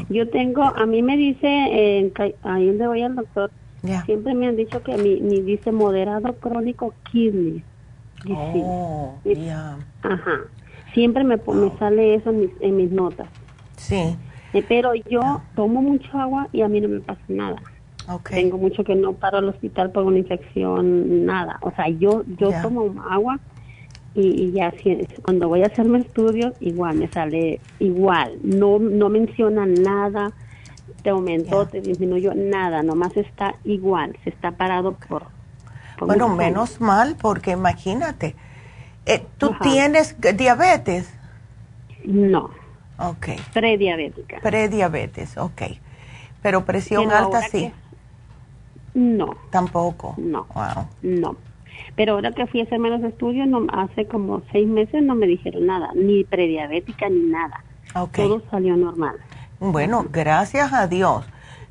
Yo 0.08 0.28
tengo, 0.30 0.62
a 0.62 0.86
mí 0.86 1.02
me 1.02 1.16
dice, 1.16 1.46
eh, 1.46 2.12
ahí 2.42 2.66
donde 2.66 2.86
voy 2.86 3.02
al 3.02 3.14
doctor, 3.14 3.50
siempre 4.04 4.34
me 4.34 4.48
han 4.48 4.56
dicho 4.56 4.82
que 4.82 4.96
mi, 4.96 5.20
mi 5.20 5.40
dice 5.40 5.70
moderado 5.70 6.34
crónico 6.34 6.94
kidney. 7.10 7.62
Oh, 8.28 9.14
ya. 9.24 9.78
Ajá. 10.02 10.40
Siempre 10.94 11.22
me, 11.22 11.36
me 11.36 11.78
sale 11.78 12.14
eso 12.14 12.30
en 12.30 12.40
mis, 12.40 12.50
en 12.60 12.76
mis 12.76 12.90
notas. 12.90 13.28
Sí. 13.76 14.16
Eh, 14.52 14.64
pero 14.66 14.94
yo 14.94 15.42
tomo 15.54 15.82
mucho 15.82 16.08
agua 16.18 16.48
y 16.52 16.62
a 16.62 16.68
mí 16.68 16.80
no 16.80 16.88
me 16.88 17.00
pasa 17.00 17.20
nada. 17.28 17.56
Okay. 18.08 18.42
Tengo 18.42 18.56
mucho 18.58 18.82
que 18.84 18.94
no 18.94 19.12
paro 19.12 19.38
al 19.38 19.48
hospital 19.48 19.90
por 19.90 20.04
una 20.04 20.18
infección, 20.18 21.26
nada. 21.26 21.58
O 21.60 21.70
sea, 21.72 21.88
yo 21.88 22.24
yo 22.38 22.50
tomo 22.62 22.94
agua 23.10 23.38
y, 24.16 24.52
ya 24.52 24.72
cuando 25.22 25.48
voy 25.48 25.62
a 25.62 25.66
hacerme 25.66 25.98
estudios 25.98 26.54
igual 26.60 26.96
me 26.96 27.08
sale 27.08 27.60
igual. 27.78 28.38
No 28.42 28.78
no 28.78 29.08
menciona 29.08 29.66
nada 29.66 30.32
te 31.02 31.10
aumentó 31.10 31.66
te 31.66 31.80
disminuyó 31.80 32.32
nada 32.34 32.82
nomás 32.82 33.16
está 33.16 33.54
igual 33.64 34.16
se 34.24 34.30
está 34.30 34.52
parado 34.52 34.94
por, 34.94 35.26
bueno 36.00 36.28
menos 36.28 36.80
mal 36.80 37.16
porque 37.20 37.52
imagínate 37.52 38.34
eh, 39.04 39.24
tú 39.38 39.54
tienes 39.62 40.16
diabetes 40.36 41.12
no. 42.04 42.50
Ok. 42.98 43.28
prediabética. 43.52 44.40
Prediabetes 44.40 45.36
ok. 45.36 45.62
Pero 46.40 46.64
presión 46.64 47.10
alta 47.10 47.42
sí. 47.42 47.72
no. 48.94 49.36
Tampoco. 49.50 50.14
No. 50.16 50.46
Wow. 50.54 50.86
no 51.02 51.36
pero 51.94 52.14
ahora 52.14 52.32
que 52.32 52.46
fui 52.46 52.60
a 52.60 52.64
hacerme 52.64 52.90
los 52.90 53.02
estudios, 53.02 53.46
no, 53.46 53.66
hace 53.72 54.06
como 54.06 54.42
seis 54.52 54.66
meses 54.66 55.02
no 55.02 55.14
me 55.14 55.26
dijeron 55.26 55.66
nada, 55.66 55.90
ni 55.94 56.24
prediabética 56.24 57.08
ni 57.08 57.20
nada. 57.20 57.62
Todo 58.14 58.42
salió 58.50 58.76
normal. 58.76 59.16
Bueno, 59.60 60.04
gracias 60.10 60.72
a 60.72 60.86
Dios. 60.86 61.24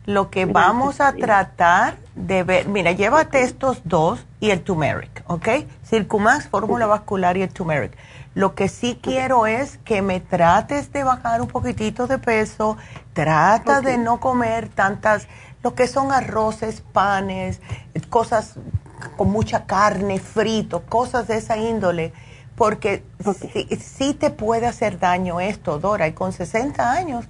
Lo 0.05 0.29
que 0.29 0.45
vamos 0.45 1.01
a 1.01 1.13
tratar 1.13 1.97
de 2.15 2.43
ver, 2.43 2.67
mira, 2.67 2.91
llévate 2.91 3.41
estos 3.41 3.81
dos 3.85 4.25
y 4.39 4.51
el 4.51 4.61
turmeric, 4.61 5.23
¿ok? 5.27 5.47
Circumax, 5.83 6.47
fórmula 6.47 6.85
vascular 6.85 7.37
y 7.37 7.41
el 7.41 7.49
turmeric. 7.49 7.97
Lo 8.35 8.53
que 8.53 8.67
sí 8.67 8.99
quiero 9.01 9.47
es 9.47 9.77
que 9.79 10.01
me 10.01 10.19
trates 10.19 10.91
de 10.91 11.03
bajar 11.03 11.41
un 11.41 11.47
poquitito 11.47 12.05
de 12.05 12.19
peso, 12.19 12.77
trata 13.13 13.81
de 13.81 13.97
no 13.97 14.19
comer 14.19 14.69
tantas, 14.69 15.27
lo 15.63 15.73
que 15.73 15.87
son 15.87 16.11
arroces, 16.11 16.81
panes, 16.81 17.61
cosas 18.09 18.59
con 19.15 19.31
mucha 19.31 19.65
carne, 19.65 20.19
frito, 20.19 20.83
cosas 20.85 21.27
de 21.27 21.37
esa 21.37 21.57
índole, 21.57 22.13
porque 22.55 23.03
sí, 23.79 24.13
te 24.13 24.29
puede 24.29 24.65
hacer 24.65 24.99
daño 24.99 25.39
esto, 25.39 25.79
Dora, 25.79 26.07
y 26.07 26.13
con 26.13 26.31
60 26.31 26.91
años, 26.91 27.25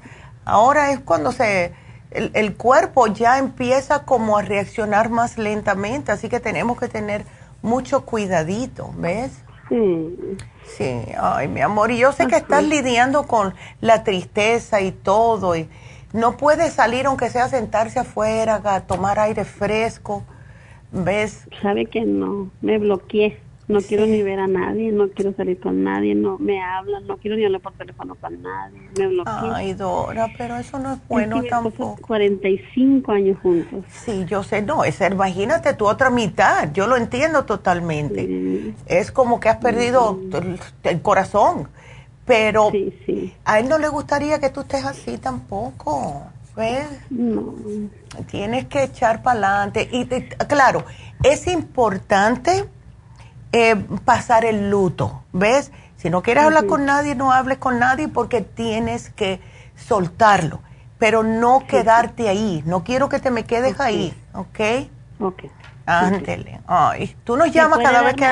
ahora 0.45 0.91
es 0.91 0.99
cuando 0.99 1.31
se, 1.31 1.73
el, 2.11 2.55
cuerpo 2.55 3.07
ya 3.07 3.39
empieza 3.39 4.03
como 4.03 4.37
a 4.37 4.41
reaccionar 4.41 5.09
más 5.09 5.37
lentamente, 5.37 6.11
así 6.11 6.29
que 6.29 6.39
tenemos 6.39 6.79
que 6.79 6.87
tener 6.87 7.25
mucho 7.61 8.05
cuidadito, 8.05 8.91
¿ves? 8.95 9.31
Sí. 9.69 10.37
Sí, 10.77 11.05
ay, 11.19 11.47
mi 11.47 11.61
amor, 11.61 11.91
y 11.91 11.97
yo 11.97 12.11
sé 12.11 12.27
que 12.27 12.37
estás 12.37 12.63
lidiando 12.63 13.25
con 13.25 13.55
la 13.81 14.03
tristeza 14.03 14.81
y 14.81 14.91
todo, 14.91 15.55
y 15.55 15.69
no 16.13 16.37
puedes 16.37 16.73
salir 16.73 17.07
aunque 17.07 17.29
sea 17.29 17.49
sentarse 17.49 17.99
afuera, 17.99 18.61
a 18.63 18.81
tomar 18.81 19.19
aire 19.19 19.43
fresco 19.43 20.23
¿Ves? 20.95 21.47
Sabe 21.61 21.87
que 21.87 22.05
no, 22.05 22.49
me 22.61 22.77
bloqueé. 22.77 23.39
No 23.67 23.81
quiero 23.81 24.05
ni 24.05 24.21
ver 24.21 24.39
a 24.39 24.45
nadie, 24.45 24.91
no 24.91 25.09
quiero 25.09 25.33
salir 25.33 25.59
con 25.59 25.83
nadie, 25.83 26.13
no 26.13 26.37
me 26.37 26.61
hablan, 26.61 27.07
no 27.07 27.17
quiero 27.17 27.35
ni 27.35 27.45
hablar 27.45 27.61
por 27.61 27.73
teléfono 27.73 28.13
con 28.13 28.39
nadie, 28.43 28.79
me 28.95 29.07
bloqueé. 29.07 29.33
Ay, 29.55 29.73
Dora, 29.73 30.27
pero 30.37 30.57
eso 30.57 30.77
no 30.77 30.93
es 30.93 30.99
bueno 31.07 31.41
tampoco. 31.49 31.97
45 32.05 33.11
años 33.11 33.39
juntos. 33.41 33.83
Sí, 33.89 34.23
yo 34.27 34.43
sé, 34.43 34.61
no, 34.61 34.83
es, 34.83 35.01
imagínate 35.01 35.73
tu 35.73 35.87
otra 35.87 36.11
mitad, 36.11 36.71
yo 36.73 36.85
lo 36.85 36.95
entiendo 36.95 37.45
totalmente. 37.45 38.75
Es 38.85 39.11
como 39.11 39.39
que 39.39 39.49
has 39.49 39.57
perdido 39.57 40.19
el, 40.83 41.01
corazón, 41.01 41.67
pero 42.23 42.71
a 43.45 43.59
él 43.59 43.67
no 43.67 43.79
le 43.79 43.87
gustaría 43.87 44.39
que 44.39 44.51
tú 44.51 44.61
estés 44.61 44.85
así 44.85 45.17
tampoco. 45.17 46.21
¿Ves? 46.55 46.87
No. 47.09 47.53
Tienes 48.27 48.65
que 48.65 48.83
echar 48.83 49.21
para 49.21 49.39
adelante. 49.39 49.89
Y 49.91 50.05
claro, 50.45 50.85
es 51.23 51.47
importante 51.47 52.65
eh, 53.51 53.75
pasar 54.05 54.45
el 54.45 54.69
luto. 54.69 55.23
¿Ves? 55.33 55.71
Si 55.97 56.09
no 56.09 56.21
quieres 56.21 56.43
hablar 56.43 56.65
con 56.65 56.85
nadie, 56.85 57.15
no 57.15 57.31
hables 57.31 57.57
con 57.57 57.79
nadie 57.79 58.07
porque 58.07 58.41
tienes 58.41 59.09
que 59.09 59.41
soltarlo. 59.75 60.61
Pero 60.97 61.23
no 61.23 61.65
quedarte 61.67 62.29
ahí. 62.29 62.63
No 62.65 62.83
quiero 62.83 63.09
que 63.09 63.19
te 63.19 63.31
me 63.31 63.43
quedes 63.43 63.79
ahí. 63.79 64.13
¿Ok? 64.33 64.59
Ok. 65.19 65.43
Ándele. 65.85 66.61
Ay, 66.67 67.15
tú 67.23 67.35
nos 67.35 67.51
llamas 67.51 67.79
cada 67.79 68.01
vez 68.01 68.15
que, 68.15 68.27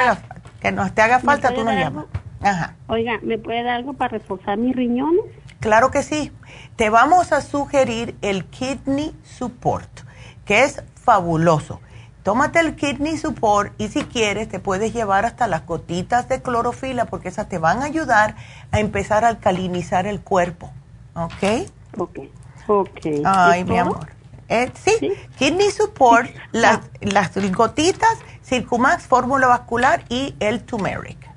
que 0.61 0.71
nos 0.71 0.93
te 0.93 1.01
haga 1.01 1.19
falta, 1.19 1.53
tú 1.53 1.63
nos 1.63 1.75
llamas. 1.75 2.05
Ajá. 2.41 2.75
Oiga, 2.87 3.19
¿me 3.21 3.37
puede 3.37 3.63
dar 3.63 3.75
algo 3.75 3.93
para 3.93 4.09
reforzar 4.09 4.57
mis 4.57 4.75
riñones? 4.75 5.23
Claro 5.63 5.91
que 5.91 6.03
sí. 6.03 6.29
Te 6.75 6.89
vamos 6.89 7.31
a 7.31 7.39
sugerir 7.39 8.17
el 8.21 8.43
Kidney 8.43 9.15
Support, 9.23 10.01
que 10.43 10.65
es 10.65 10.83
fabuloso. 10.93 11.79
Tómate 12.21 12.59
el 12.59 12.75
Kidney 12.75 13.17
Support 13.17 13.71
y 13.77 13.87
si 13.87 14.03
quieres 14.03 14.49
te 14.49 14.59
puedes 14.59 14.93
llevar 14.93 15.25
hasta 15.25 15.47
las 15.47 15.65
gotitas 15.65 16.27
de 16.27 16.41
clorofila 16.41 17.05
porque 17.05 17.29
esas 17.29 17.47
te 17.47 17.59
van 17.59 17.81
a 17.81 17.85
ayudar 17.85 18.35
a 18.71 18.81
empezar 18.81 19.23
a 19.23 19.29
alcalinizar 19.29 20.05
el 20.05 20.19
cuerpo. 20.19 20.69
¿Ok? 21.15 21.69
Ok. 21.97 22.19
Ok. 22.67 22.99
Ay, 23.23 23.63
mi 23.63 23.77
amor. 23.77 24.09
Eh, 24.49 24.69
sí, 24.75 25.13
Kidney 25.37 25.71
Support, 25.71 26.29
las, 26.51 26.81
las 26.99 27.51
gotitas, 27.53 28.17
Circumax, 28.43 29.07
fórmula 29.07 29.47
vascular 29.47 30.03
y 30.09 30.35
el 30.41 30.61
turmeric. 30.63 31.32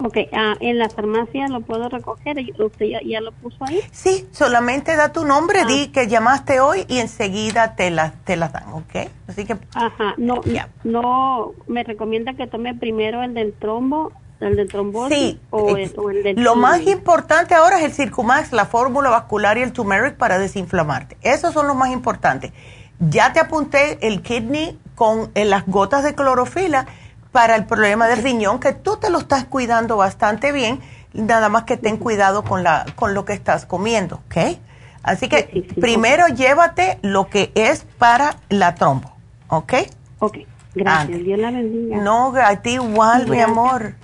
Ok, 0.00 0.16
ah, 0.32 0.54
¿en 0.60 0.78
la 0.78 0.88
farmacia 0.88 1.48
lo 1.48 1.60
puedo 1.60 1.88
recoger? 1.88 2.36
¿Usted 2.58 2.86
ya, 3.04 3.20
lo 3.20 3.32
puso 3.32 3.56
ahí? 3.64 3.80
Sí, 3.90 4.28
solamente 4.30 4.94
da 4.94 5.12
tu 5.12 5.24
nombre, 5.24 5.64
di 5.64 5.86
ah. 5.88 5.92
que 5.92 6.06
llamaste 6.06 6.60
hoy 6.60 6.84
y 6.86 6.98
enseguida 6.98 7.74
te 7.74 7.90
las 7.90 8.12
te 8.24 8.36
la 8.36 8.48
dan, 8.48 8.72
¿ok? 8.74 9.10
Así 9.26 9.44
que... 9.44 9.56
Ajá, 9.74 10.14
no, 10.16 10.40
no, 10.84 11.52
me 11.66 11.82
recomienda 11.82 12.34
que 12.34 12.46
tome 12.46 12.74
primero 12.74 13.24
el 13.24 13.34
del 13.34 13.52
trombo, 13.52 14.12
el 14.38 14.54
del 14.54 14.68
trombosis 14.68 15.18
sí, 15.18 15.40
o, 15.50 15.76
el, 15.76 16.22
del... 16.22 16.44
Lo 16.44 16.54
más 16.54 16.80
importante 16.86 17.56
ahora 17.56 17.78
es 17.78 17.84
el 17.84 17.92
Circumax, 17.92 18.52
la 18.52 18.66
fórmula 18.66 19.10
vascular 19.10 19.58
y 19.58 19.62
el 19.62 19.72
turmeric 19.72 20.16
para 20.16 20.38
desinflamarte. 20.38 21.16
Esos 21.22 21.52
son 21.52 21.66
los 21.66 21.74
más 21.74 21.90
importantes. 21.90 22.52
Ya 23.00 23.32
te 23.32 23.40
apunté 23.40 23.98
el 24.06 24.22
kidney 24.22 24.78
con 24.94 25.32
eh, 25.34 25.44
las 25.44 25.66
gotas 25.66 26.04
de 26.04 26.14
clorofila 26.14 26.86
para 27.32 27.56
el 27.56 27.66
problema 27.66 28.08
del 28.08 28.22
riñón, 28.22 28.60
que 28.60 28.72
tú 28.72 28.96
te 28.96 29.10
lo 29.10 29.18
estás 29.18 29.44
cuidando 29.44 29.96
bastante 29.96 30.52
bien, 30.52 30.80
nada 31.12 31.48
más 31.48 31.64
que 31.64 31.76
ten 31.76 31.96
cuidado 31.96 32.44
con, 32.44 32.62
la, 32.62 32.86
con 32.96 33.14
lo 33.14 33.24
que 33.24 33.32
estás 33.32 33.66
comiendo, 33.66 34.20
¿ok? 34.26 34.58
Así 35.02 35.28
que 35.28 35.66
primero 35.80 36.26
llévate 36.28 36.98
lo 37.02 37.28
que 37.28 37.52
es 37.54 37.84
para 37.98 38.36
la 38.48 38.74
trombo, 38.74 39.12
¿ok? 39.48 39.74
Ok, 40.18 40.38
gracias, 40.74 41.18
Dios 41.22 41.38
la 41.38 41.50
bendiga. 41.50 41.98
No, 41.98 42.34
a 42.36 42.56
ti 42.56 42.74
igual, 42.74 43.28
mi 43.28 43.40
amor. 43.40 43.94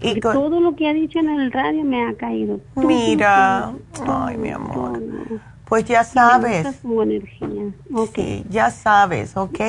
Y 0.00 0.18
todo 0.20 0.60
lo 0.60 0.74
que 0.76 0.88
ha 0.88 0.94
dicho 0.94 1.18
en 1.18 1.28
el 1.28 1.52
radio 1.52 1.84
me 1.84 2.08
ha 2.08 2.14
caído. 2.14 2.60
Mira, 2.74 3.72
ay, 4.06 4.36
mi 4.38 4.50
amor. 4.50 5.00
Pues 5.66 5.84
ya 5.84 6.04
sabes. 6.04 6.66
su 6.82 7.02
energía. 7.02 7.72
Okay. 7.94 8.44
ya 8.50 8.70
sabes, 8.70 9.36
¿ok? 9.36 9.60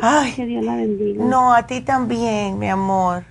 Ay, 0.00 0.32
que 0.32 0.46
Dios 0.46 0.64
la 0.64 0.76
bendiga. 0.76 1.24
No, 1.24 1.52
a 1.52 1.66
ti 1.66 1.80
también, 1.80 2.58
mi 2.58 2.68
amor. 2.68 3.24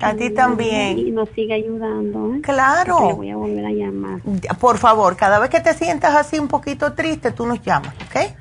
A 0.00 0.14
ti 0.14 0.30
también. 0.30 0.98
Y 0.98 1.10
nos 1.10 1.28
sigue 1.30 1.54
ayudando. 1.54 2.34
¿eh? 2.34 2.40
Claro. 2.42 3.16
voy 3.16 3.30
a 3.30 3.36
volver 3.36 3.66
a 3.66 3.70
llamar. 3.70 4.20
Por 4.58 4.78
favor, 4.78 5.16
cada 5.16 5.38
vez 5.38 5.50
que 5.50 5.60
te 5.60 5.74
sientas 5.74 6.14
así 6.16 6.38
un 6.38 6.48
poquito 6.48 6.94
triste, 6.94 7.30
tú 7.30 7.46
nos 7.46 7.62
llamas, 7.62 7.94
¿ok? 8.06 8.32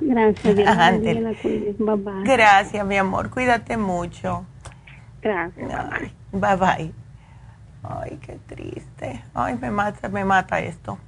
Gracias. 0.00 0.56
Dios 0.56 1.78
bye 1.78 1.96
bye. 1.96 2.22
Gracias, 2.24 2.86
mi 2.86 2.96
amor. 2.96 3.30
Cuídate 3.30 3.76
mucho. 3.76 4.46
Gracias. 5.20 5.68
bye 6.32 6.56
bye. 6.56 6.92
Ay, 7.82 8.18
qué 8.22 8.38
triste. 8.46 9.22
Ay, 9.34 9.56
me 9.60 9.70
mata, 9.70 10.08
me 10.08 10.24
mata 10.24 10.60
esto. 10.60 10.98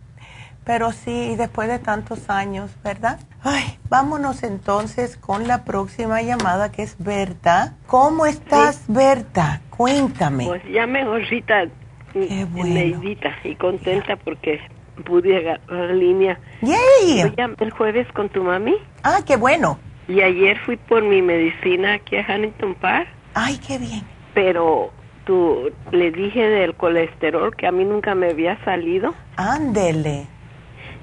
Pero 0.65 0.93
sí, 0.93 1.37
después 1.37 1.69
de 1.69 1.79
tantos 1.79 2.29
años, 2.29 2.71
¿verdad? 2.85 3.19
Ay, 3.43 3.79
vámonos 3.89 4.43
entonces 4.43 5.17
con 5.17 5.49
la 5.49 5.65
próxima 5.65 6.21
llamada 6.21 6.71
que 6.71 6.83
es 6.83 6.97
Berta. 6.99 7.75
¿Cómo 7.87 8.27
estás, 8.27 8.85
Berta? 8.89 9.63
Cuéntame. 9.71 10.45
Pues 10.47 10.63
ya 10.71 10.87
mejorcita, 10.87 11.65
Qué 12.13 12.45
bueno. 12.51 13.03
y 13.45 13.55
contenta 13.55 14.17
porque 14.17 14.61
pude 15.05 15.37
agarrar 15.39 15.91
línea. 15.95 16.39
¡Yay! 16.61 17.33
El 17.59 17.71
jueves 17.71 18.07
con 18.13 18.29
tu 18.29 18.43
mami. 18.45 18.75
Ah, 19.03 19.21
qué 19.27 19.37
bueno. 19.37 19.79
Y 20.09 20.21
ayer 20.21 20.59
fui 20.67 20.77
por 20.77 21.03
mi 21.03 21.23
medicina 21.23 21.95
aquí 21.95 22.17
a 22.17 22.27
Huntington 22.29 22.75
Park. 22.75 23.09
Ay, 23.35 23.59
qué 23.67 23.79
bien. 23.79 24.03
Pero 24.35 24.91
tú 25.25 25.71
le 25.93 26.11
dije 26.11 26.41
del 26.47 26.75
colesterol 26.75 27.55
que 27.57 27.67
a 27.67 27.73
mí 27.73 27.85
nunca 27.85 28.15
me 28.15 28.31
había 28.31 28.63
salido. 28.65 29.15
Ándele. 29.37 30.27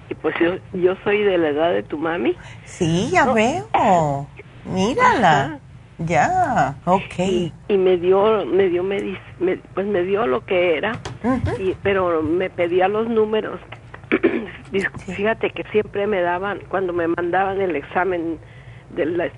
Y 0.10 0.16
pues 0.16 0.36
yo, 0.40 0.56
yo 0.74 0.96
soy 1.04 1.24
de 1.24 1.38
la 1.38 1.50
edad 1.50 1.72
de 1.72 1.84
tu 1.84 1.98
mami. 1.98 2.36
Sí, 2.66 3.10
ya 3.12 3.32
veo. 3.32 4.28
Mírala. 4.66 5.60
Ya, 6.00 6.76
ok. 6.86 7.20
Y, 7.70 7.78
me 7.78 7.98
dio, 7.98 8.46
me 8.46 8.70
dio, 8.70 8.86
pues 9.74 9.88
me 9.88 10.04
dio 10.04 10.28
lo 10.28 10.46
que 10.46 10.78
era, 10.78 10.92
y, 11.60 11.76
pero 11.82 12.22
me 12.22 12.52
pedía 12.52 12.88
los 12.88 13.08
números. 13.08 13.60
Fíjate 15.16 15.50
que 15.50 15.64
siempre 15.72 16.06
me 16.06 16.22
daban, 16.22 16.60
cuando 16.70 16.94
me 16.94 17.08
mandaban 17.08 17.62
el 17.62 17.76
examen 17.76 18.38
de, 18.92 19.06
la, 19.08 19.30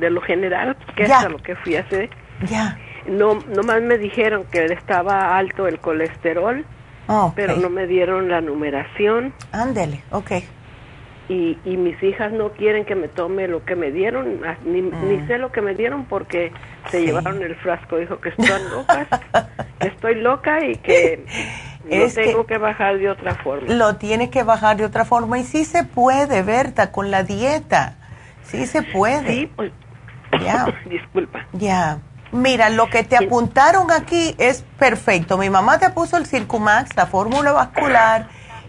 de 0.00 0.10
lo 0.10 0.20
general, 0.22 0.76
que 0.96 1.04
es 1.04 1.10
a 1.10 1.28
lo 1.28 1.38
que 1.38 1.54
fui 1.54 1.76
a 1.76 1.80
hacer. 1.80 2.10
Ya. 2.48 2.76
No, 3.06 3.38
nomás 3.54 3.80
me 3.80 3.96
dijeron 3.96 4.44
que 4.50 4.64
estaba 4.64 5.38
alto 5.38 5.68
el 5.68 5.78
colesterol 5.78 6.64
Ah, 7.08 7.32
pero 7.34 7.56
no 7.56 7.70
me 7.70 7.86
dieron 7.86 8.28
la 8.28 8.40
numeración. 8.40 9.32
Ándele, 9.52 10.02
ok. 10.10 10.32
Y, 11.28 11.58
y 11.64 11.76
mis 11.76 12.00
hijas 12.02 12.32
no 12.32 12.50
quieren 12.50 12.84
que 12.84 12.94
me 12.94 13.08
tome 13.08 13.48
lo 13.48 13.64
que 13.64 13.74
me 13.74 13.90
dieron, 13.90 14.40
ni, 14.64 14.82
mm. 14.82 15.26
sé 15.26 15.38
lo 15.38 15.50
que 15.50 15.60
me 15.60 15.74
dieron 15.74 16.04
porque 16.04 16.52
se 16.90 17.04
llevaron 17.04 17.42
el 17.42 17.56
frasco. 17.56 17.96
Dijo 17.96 18.20
que 18.20 18.28
estoy 18.28 18.46
loca, 18.70 19.06
que 19.80 19.88
estoy 19.88 20.14
loca 20.16 20.64
y 20.64 20.76
que 20.76 21.24
lo 21.90 22.08
tengo 22.12 22.46
que, 22.46 22.58
bajar 22.58 22.98
de 22.98 23.10
otra 23.10 23.34
forma. 23.34 23.74
Lo 23.74 23.96
tiene 23.96 24.30
que 24.30 24.44
bajar 24.44 24.76
de 24.76 24.84
otra 24.84 25.04
forma 25.04 25.38
y 25.40 25.44
sí 25.44 25.64
se 25.64 25.82
puede, 25.82 26.42
Berta, 26.42 26.92
con 26.92 27.10
la 27.10 27.24
dieta. 27.24 27.96
Sí 28.44 28.66
se 28.66 28.82
puede. 28.82 29.26
Sí, 29.26 29.50
pues. 29.54 29.72
Ya. 30.40 30.66
Disculpa. 30.88 31.46
Ya. 31.52 31.98
Mira, 32.32 32.70
lo 32.70 32.88
que 32.90 33.04
te 33.04 33.16
apuntaron 33.16 33.90
aquí 33.90 34.34
es 34.38 34.64
perfecto. 34.78 35.38
Mi 35.38 35.50
mamá 35.50 35.78
te 35.78 35.90
puso 35.90 36.16
el 36.16 36.26
Circumax, 36.26 36.96
la 36.96 37.06
fórmula 37.06 37.52
vascular, 37.52 38.28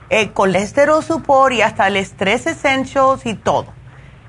el 0.10 0.32
colesterol 0.32 1.04
support 1.04 1.54
y 1.54 1.62
hasta 1.62 1.88
el 1.88 1.98
estrés 1.98 2.48
essentials 2.48 3.26
y 3.26 3.34
todo. 3.34 3.68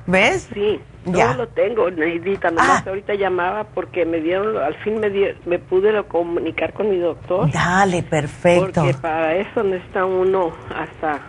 ¿Ves? 0.06 0.48
Sí, 0.54 0.80
ya. 1.04 1.34
lo 1.34 1.48
tengo, 1.48 1.90
Neidita. 1.90 2.50
Nomás 2.50 2.82
ah. 2.86 2.88
ahorita 2.88 3.14
llamaba 3.14 3.64
porque 3.64 4.06
me 4.06 4.20
dieron, 4.20 4.56
al 4.56 4.74
fin 4.76 4.98
me, 5.00 5.10
me 5.44 5.58
pude 5.58 6.02
comunicar 6.04 6.72
con 6.72 6.90
mi 6.90 6.98
doctor. 6.98 7.50
Dale, 7.52 8.02
perfecto. 8.02 8.82
Porque 8.82 8.94
para 8.94 9.34
eso 9.36 9.62
necesita 9.62 10.06
uno 10.06 10.52
hasta 10.74 11.20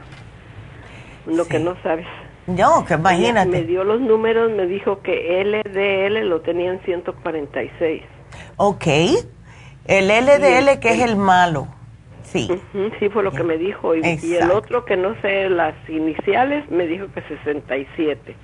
lo 1.28 1.46
que 1.46 1.60
no 1.60 1.76
sabes. 1.84 2.08
No, 2.50 2.86
que 2.86 2.96
imagínate. 2.96 3.50
Me 3.50 3.64
dio 3.64 3.84
los 3.84 4.02
números, 4.02 4.52
me 4.52 4.66
dijo 4.66 5.02
que 5.02 5.44
LDL 5.44 6.28
lo 6.28 6.42
tenía 6.42 6.72
en 6.72 6.82
146. 6.82 8.04
Ok. 8.58 8.86
El 9.86 10.08
LDL 10.08 10.80
que 10.80 10.90
es 10.90 11.02
el 11.02 11.16
malo. 11.16 11.68
Sí. 12.24 12.48
sí, 13.00 13.10
fue 13.10 13.24
lo 13.24 13.32
que 13.32 13.44
me 13.44 13.58
dijo. 13.58 13.96
Y, 13.96 14.02
el 14.02 14.52
otro 14.52 14.86
que 14.86 14.96
no 14.96 15.20
sé 15.22 15.50
las 15.50 15.74
iniciales 15.88 16.70
me 16.70 16.86
dijo 16.86 17.08
que 17.14 17.22
67. 17.24 18.36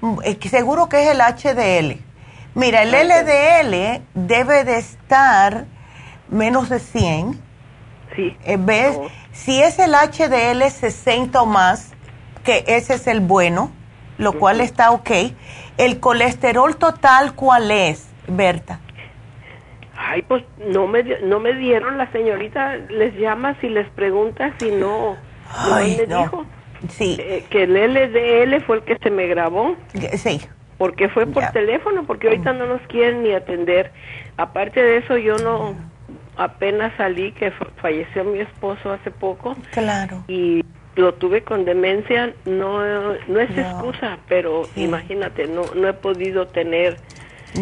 Mm, 0.00 0.18
seguro 0.42 0.88
que 0.88 1.02
es 1.02 1.08
el 1.08 1.20
HDL. 1.20 1.98
Mira, 2.54 2.82
el 2.82 2.90
LDL 2.90 4.02
debe 4.14 4.64
de 4.64 4.78
estar 4.78 5.64
menos 6.28 6.68
de 6.68 6.78
100. 6.78 7.40
Sí. 8.14 8.36
Eh, 8.44 8.56
¿Ves? 8.58 8.98
Si 9.32 9.62
es 9.62 9.78
el 9.78 9.92
HDL 9.92 10.70
60 10.70 11.40
o 11.40 11.46
más, 11.46 11.95
que 12.46 12.64
ese 12.68 12.94
es 12.94 13.06
el 13.08 13.20
bueno, 13.20 13.70
lo 14.18 14.32
cual 14.34 14.60
está 14.60 14.92
ok. 14.92 15.10
¿El 15.76 16.00
colesterol 16.00 16.76
total 16.76 17.34
cuál 17.34 17.70
es, 17.70 18.08
Berta? 18.28 18.80
Ay, 19.98 20.22
pues 20.22 20.44
no 20.72 20.86
me, 20.86 21.02
no 21.24 21.40
me 21.40 21.54
dieron, 21.54 21.98
la 21.98 22.10
señorita 22.12 22.76
les 22.76 23.14
llama 23.14 23.56
si 23.60 23.68
les 23.68 23.88
pregunta 23.90 24.54
si 24.58 24.70
no, 24.70 25.16
Ay, 25.50 25.98
me 25.98 26.16
dijo. 26.16 26.46
Sí. 26.88 27.16
Eh, 27.18 27.44
que 27.50 27.64
el 27.64 27.72
LDL 27.74 28.62
fue 28.64 28.76
el 28.76 28.82
que 28.84 28.96
se 28.98 29.10
me 29.10 29.26
grabó. 29.26 29.76
Sí. 30.16 30.40
Porque 30.78 31.08
fue 31.08 31.26
por 31.26 31.44
teléfono, 31.52 32.04
porque 32.06 32.28
ahorita 32.28 32.52
no 32.52 32.66
nos 32.66 32.82
quieren 32.82 33.22
ni 33.22 33.32
atender. 33.32 33.90
Aparte 34.36 34.82
de 34.82 34.98
eso, 34.98 35.16
yo 35.16 35.36
no, 35.38 35.74
apenas 36.36 36.92
salí, 36.98 37.32
que 37.32 37.50
falleció 37.80 38.24
mi 38.24 38.40
esposo 38.40 38.92
hace 38.92 39.10
poco. 39.10 39.56
Claro. 39.72 40.22
Y 40.28 40.62
lo 40.96 41.14
tuve 41.14 41.42
con 41.42 41.64
demencia, 41.64 42.34
no, 42.44 42.80
no 43.28 43.40
es 43.40 43.50
excusa, 43.56 44.18
pero 44.28 44.68
imagínate, 44.76 45.46
no, 45.46 45.62
no 45.74 45.88
he 45.88 45.92
podido 45.92 46.48
tener, 46.48 46.96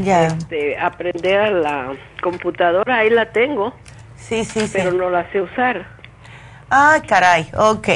ya. 0.02 0.26
Este, 0.26 0.78
aprender 0.78 1.38
a 1.38 1.50
la 1.50 1.92
computadora, 2.22 2.98
ahí 2.98 3.10
la 3.10 3.32
tengo, 3.32 3.74
sí, 4.16 4.44
sí, 4.44 4.70
pero 4.72 4.92
no 4.92 5.10
la 5.10 5.30
sé 5.32 5.42
usar. 5.42 5.86
Ah, 6.70 7.00
caray, 7.06 7.48
ok. 7.56 7.88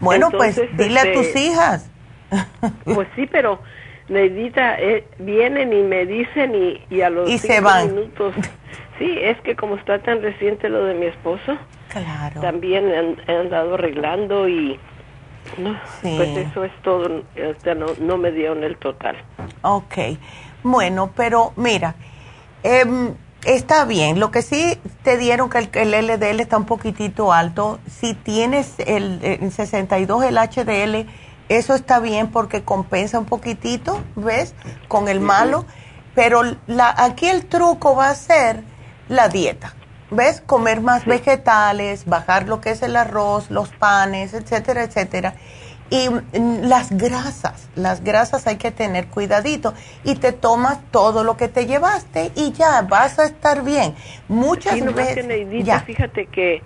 Bueno, 0.00 0.30
pues 0.30 0.60
dile 0.76 1.00
a 1.00 1.12
tus 1.12 1.26
este, 1.26 1.40
hijas. 1.40 1.88
Pues 2.84 3.08
sí, 3.14 3.26
pero 3.30 3.60
Neidita, 4.08 4.80
eh, 4.80 5.04
vienen 5.18 5.72
y 5.72 5.82
me 5.82 6.06
dicen 6.06 6.54
y, 6.54 6.82
y 6.90 7.02
a 7.02 7.10
los 7.10 7.28
y 7.30 7.38
se 7.38 7.60
van. 7.60 7.94
minutos. 7.94 8.34
Sí, 8.98 9.18
es 9.20 9.40
que 9.40 9.56
como 9.56 9.76
está 9.76 9.98
tan 10.00 10.22
reciente 10.22 10.68
lo 10.68 10.84
de 10.84 10.94
mi 10.94 11.06
esposo, 11.06 11.56
Claro. 11.92 12.40
También 12.40 13.16
he 13.26 13.36
andado 13.36 13.74
arreglando 13.74 14.48
y 14.48 14.80
no, 15.58 15.78
pues 16.00 16.38
eso 16.38 16.64
es 16.64 16.72
todo, 16.82 17.08
no, 17.08 17.86
no 18.00 18.16
me 18.16 18.30
dieron 18.32 18.64
el 18.64 18.78
total. 18.78 19.16
Ok, 19.60 19.94
bueno, 20.62 21.10
pero 21.14 21.52
mira, 21.56 21.94
em, 22.62 23.14
está 23.44 23.84
bien, 23.84 24.18
lo 24.20 24.30
que 24.30 24.40
sí 24.40 24.78
te 25.02 25.18
dieron 25.18 25.50
que 25.50 25.58
el, 25.58 25.90
LDL 25.90 26.40
está 26.40 26.56
un 26.56 26.64
poquitito 26.64 27.32
alto, 27.32 27.78
si 27.86 28.14
tienes 28.14 28.78
el, 28.78 29.18
el 29.22 29.52
62 29.52 30.24
el 30.24 30.38
HDL, 30.38 31.06
eso 31.50 31.74
está 31.74 32.00
bien 32.00 32.28
porque 32.28 32.62
compensa 32.62 33.18
un 33.18 33.26
poquitito, 33.26 34.00
¿ves? 34.16 34.54
Con 34.88 35.08
el 35.08 35.20
malo, 35.20 35.66
pero 36.14 36.42
la, 36.66 36.94
aquí 36.96 37.26
el 37.26 37.44
truco 37.44 37.94
va 37.94 38.08
a 38.08 38.14
ser 38.14 38.62
la 39.08 39.28
dieta. 39.28 39.74
¿Ves? 40.12 40.40
Comer 40.40 40.80
más 40.80 41.04
vegetales, 41.06 42.06
bajar 42.06 42.48
lo 42.48 42.60
que 42.60 42.70
es 42.70 42.82
el 42.82 42.96
arroz, 42.96 43.50
los 43.50 43.70
panes, 43.70 44.34
etcétera, 44.34 44.84
etcétera. 44.84 45.34
Y 45.90 46.08
mm, 46.08 46.62
las 46.62 46.90
grasas, 46.96 47.68
las 47.74 48.02
grasas 48.02 48.46
hay 48.46 48.56
que 48.56 48.70
tener 48.70 49.08
cuidadito. 49.08 49.74
Y 50.04 50.14
te 50.14 50.32
tomas 50.32 50.80
todo 50.90 51.22
lo 51.22 51.36
que 51.36 51.48
te 51.48 51.66
llevaste 51.66 52.30
y 52.34 52.52
ya 52.52 52.82
vas 52.82 53.18
a 53.18 53.26
estar 53.26 53.62
bien. 53.62 53.94
Muchas 54.28 54.82
veces. 54.94 55.26
ya. 55.64 55.80
Fíjate 55.80 56.26
que, 56.26 56.62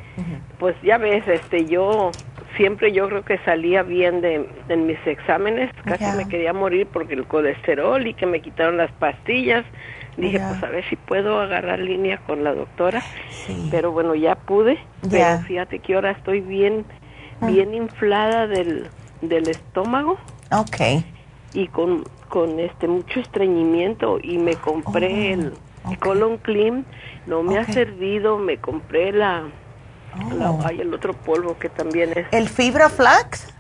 pues 0.59 0.77
ya 0.83 0.99
ves, 0.99 1.27
este, 1.27 1.67
yo 1.67 2.13
siempre 2.57 2.93
yo 2.93 3.09
creo 3.09 3.25
que 3.25 3.39
salía 3.39 3.83
bien 3.83 4.21
de, 4.21 4.47
mis 4.77 5.05
exámenes. 5.07 5.71
Casi 5.85 6.05
me 6.17 6.29
quería 6.29 6.53
morir 6.53 6.87
porque 6.93 7.15
el 7.15 7.27
colesterol 7.27 8.07
y 8.07 8.15
que 8.15 8.27
me 8.27 8.41
quitaron 8.41 8.77
las 8.77 8.93
pastillas 8.93 9.65
Dije, 10.17 10.39
pues 10.39 10.63
a 10.63 10.69
ver 10.69 10.85
si 10.89 10.97
puedo 10.97 11.41
agarrar 11.41 11.79
línea 11.79 12.19
con 12.19 12.43
la 12.43 12.55
doctora. 12.55 13.03
Pero 13.71 13.93
bueno, 13.93 14.15
ya 14.15 14.35
pude. 14.35 14.79
Pero 15.09 15.41
fíjate 15.41 15.79
que 15.81 15.95
ahora 15.95 16.13
estoy 16.13 16.41
bien, 16.41 16.85
ah. 17.41 17.47
bien 17.47 17.75
inflada 17.75 18.47
del, 18.47 18.89
del 19.21 19.49
estómago. 19.49 20.19
Ok. 20.51 21.05
Y 21.53 21.69
con, 21.69 22.05
con 22.29 22.61
este 22.61 22.89
mucho 22.89 23.21
estreñimiento 23.21 24.19
y 24.23 24.39
me 24.39 24.57
compré 24.57 25.33
el 25.33 25.53
colon 26.01 26.39
clean. 26.39 26.87
No 27.27 27.43
me 27.43 27.59
ha 27.59 27.65
servido, 27.65 28.39
me 28.39 28.59
compré 28.59 29.13
la, 29.13 29.45
la 30.33 30.71
el 30.71 30.95
otro 30.95 31.13
polvo 31.13 31.59
que 31.59 31.69
también 31.69 32.13
es. 32.17 32.27
¿El 32.33 32.49
fibra 32.49 32.89
flax? 32.89 33.53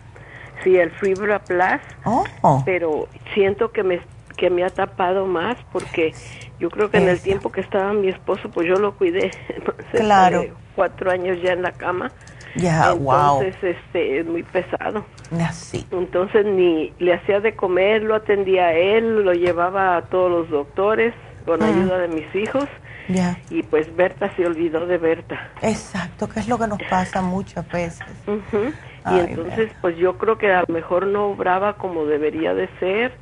Sí, 0.63 0.77
el 0.77 0.91
Fibra 0.91 1.39
Plus. 1.39 1.81
Oh. 2.05 2.63
Pero 2.65 3.09
siento 3.35 3.71
que 3.73 3.83
me 3.83 4.01
que 4.37 4.51
me 4.51 4.65
ha 4.65 4.71
tapado 4.71 5.27
más 5.27 5.57
porque 5.73 6.15
yo 6.59 6.71
creo 6.71 6.91
que 6.91 6.99
en 6.99 7.09
el 7.09 7.21
tiempo 7.21 7.51
que 7.51 7.61
estaba 7.61 7.93
mi 7.93 8.09
esposo, 8.09 8.51
pues 8.51 8.67
yo 8.67 8.77
lo 8.77 8.97
cuidé. 8.97 9.31
claro. 9.93 10.45
Cuatro 10.75 11.11
años 11.11 11.39
ya 11.43 11.53
en 11.53 11.63
la 11.63 11.73
cama. 11.73 12.13
Ya, 12.55 12.93
Entonces, 12.93 13.55
este, 13.63 14.21
es 14.21 14.27
muy 14.27 14.43
pesado. 14.43 15.05
Así. 15.47 15.87
Entonces, 15.91 16.47
ni 16.47 16.93
le 16.99 17.15
hacía 17.15 17.41
de 17.41 17.55
comer, 17.55 18.03
lo 18.03 18.15
atendía 18.15 18.67
a 18.67 18.73
él, 18.73 19.25
lo 19.25 19.33
llevaba 19.35 19.97
a 19.97 20.03
todos 20.03 20.31
los 20.31 20.51
doctores 20.51 21.13
con 21.45 21.63
ah. 21.63 21.67
ayuda 21.67 21.99
de 21.99 22.09
mis 22.09 22.35
hijos. 22.35 22.67
Ya. 23.09 23.39
Y 23.51 23.63
pues 23.63 23.95
Berta 23.95 24.35
se 24.37 24.47
olvidó 24.47 24.87
de 24.87 24.99
Berta. 24.99 25.51
Exacto, 25.63 26.29
que 26.29 26.41
es 26.41 26.49
lo 26.49 26.59
que 26.59 26.67
nos 26.67 26.83
pasa 26.91 27.23
muchas 27.23 27.69
veces. 27.69 28.07
y 28.27 29.19
entonces, 29.19 29.71
pues 29.81 29.97
yo 29.97 30.17
creo 30.17 30.39
que 30.39 30.53
a 30.53 30.65
lo 30.67 30.75
mejor 30.75 31.07
no 31.07 31.27
obraba 31.27 31.75
como 31.75 32.07
debería 32.07 32.55
de 32.55 32.69
ser 32.81 33.13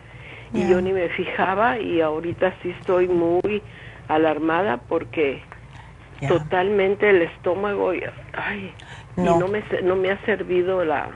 y 0.54 0.68
yo 0.68 0.80
ni 0.80 0.92
me 0.92 1.08
fijaba 1.10 1.78
y 1.78 2.00
ahorita 2.00 2.54
sí 2.62 2.70
estoy 2.70 3.08
muy 3.08 3.62
alarmada 4.08 4.78
porque 4.88 5.42
totalmente 6.28 7.10
el 7.10 7.22
estómago 7.22 7.92
y, 7.92 8.02
ay, 8.32 8.72
no. 9.16 9.38
no 9.38 9.48
me 9.48 9.62
no 9.82 9.96
me 9.96 10.10
ha 10.10 10.24
servido 10.24 10.84
la 10.84 11.10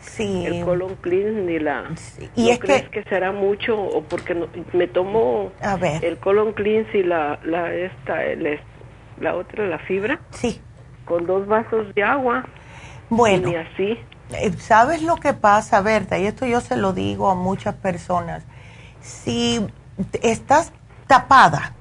sí. 0.00 0.44
el 0.46 0.64
colon 0.64 0.96
clean 0.96 1.46
ni 1.46 1.58
la 1.58 1.84
¿Y 2.34 2.50
es 2.50 2.58
crees 2.58 2.88
que... 2.88 3.04
será 3.04 3.32
mucho 3.32 3.80
o 3.80 4.02
porque 4.02 4.34
me 4.72 4.88
tomo 4.88 5.52
el 6.02 6.18
colon 6.18 6.52
clean 6.52 6.86
y 6.92 7.02
la 7.02 7.38
la 7.44 7.72
esta 7.72 8.18
la 9.20 9.36
otra 9.36 9.66
la 9.66 9.78
fibra 9.78 10.18
sí. 10.30 10.60
Con 11.04 11.26
dos 11.26 11.44
vasos 11.48 11.92
de 11.96 12.04
agua. 12.04 12.44
Bueno. 13.08 13.50
Y 13.50 13.56
así. 13.56 13.98
Eh, 14.32 14.52
sabes 14.58 15.02
lo 15.02 15.16
que 15.16 15.32
pasa 15.32 15.80
Berta 15.80 16.18
y 16.18 16.26
esto 16.26 16.46
yo 16.46 16.60
se 16.60 16.76
lo 16.76 16.92
digo 16.92 17.28
a 17.28 17.34
muchas 17.34 17.74
personas 17.74 18.46
si 19.02 19.66
estás 20.22 20.72
tapada, 21.06 21.74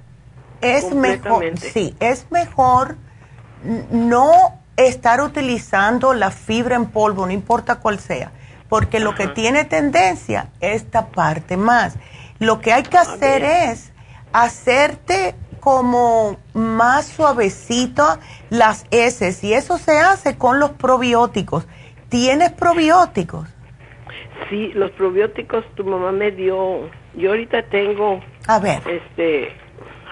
es 0.61 0.93
mejor, 0.93 1.57
sí, 1.57 1.95
es 1.99 2.25
mejor 2.31 2.97
no 3.91 4.59
estar 4.75 5.21
utilizando 5.21 6.13
la 6.13 6.31
fibra 6.31 6.75
en 6.75 6.87
polvo, 6.87 7.25
no 7.25 7.31
importa 7.31 7.75
cuál 7.75 7.99
sea, 7.99 8.31
porque 8.69 8.99
lo 8.99 9.15
que 9.15 9.27
tiene 9.27 9.65
tendencia 9.65 10.49
es 10.59 10.89
taparte 10.89 11.57
más. 11.57 11.95
Lo 12.39 12.61
que 12.61 12.71
hay 12.71 12.83
que 12.83 12.97
hacer 12.97 13.43
es 13.43 13.91
hacerte 14.31 15.35
como 15.59 16.37
más 16.53 17.07
suavecito 17.07 18.17
las 18.49 18.85
heces 18.91 19.43
y 19.43 19.53
eso 19.53 19.77
se 19.77 19.99
hace 19.99 20.37
con 20.37 20.59
los 20.59 20.71
probióticos. 20.71 21.67
¿Tienes 22.07 22.51
probióticos? 22.51 23.49
Sí, 24.49 24.71
los 24.73 24.91
probióticos 24.91 25.65
tu 25.75 25.83
mamá 25.83 26.11
me 26.11 26.31
dio 26.31 26.89
yo 27.15 27.29
ahorita 27.31 27.63
tengo. 27.63 28.21
A 28.47 28.59
ver. 28.59 28.81
Este. 28.87 29.49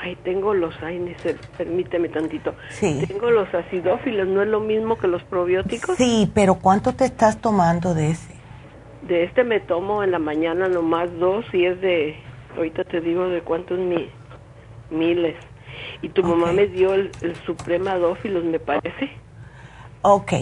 Ay, 0.01 0.15
tengo 0.23 0.53
los. 0.53 0.75
Ay, 0.81 1.15
permíteme 1.57 2.09
tantito. 2.09 2.53
Sí. 2.69 3.03
Tengo 3.07 3.31
los 3.31 3.53
acidófilos, 3.53 4.27
¿no 4.27 4.41
es 4.41 4.47
lo 4.47 4.59
mismo 4.59 4.97
que 4.97 5.07
los 5.07 5.23
probióticos? 5.23 5.95
Sí, 5.97 6.31
pero 6.33 6.55
¿cuánto 6.55 6.93
te 6.93 7.05
estás 7.05 7.39
tomando 7.41 7.93
de 7.93 8.11
ese? 8.11 8.35
De 9.03 9.23
este 9.23 9.43
me 9.43 9.59
tomo 9.59 10.03
en 10.03 10.11
la 10.11 10.19
mañana 10.19 10.67
nomás 10.67 11.09
dos 11.19 11.45
y 11.53 11.65
es 11.65 11.79
de. 11.81 12.15
Ahorita 12.55 12.83
te 12.83 13.01
digo 13.01 13.29
de 13.29 13.41
cuántos 13.41 13.79
miles. 14.89 15.35
Y 16.01 16.09
tu 16.09 16.23
mamá 16.23 16.51
me 16.53 16.67
dio 16.67 16.93
el, 16.93 17.11
el 17.21 17.35
Supremadófilos, 17.45 18.43
me 18.43 18.59
parece. 18.59 19.11
Ok, 20.09 20.33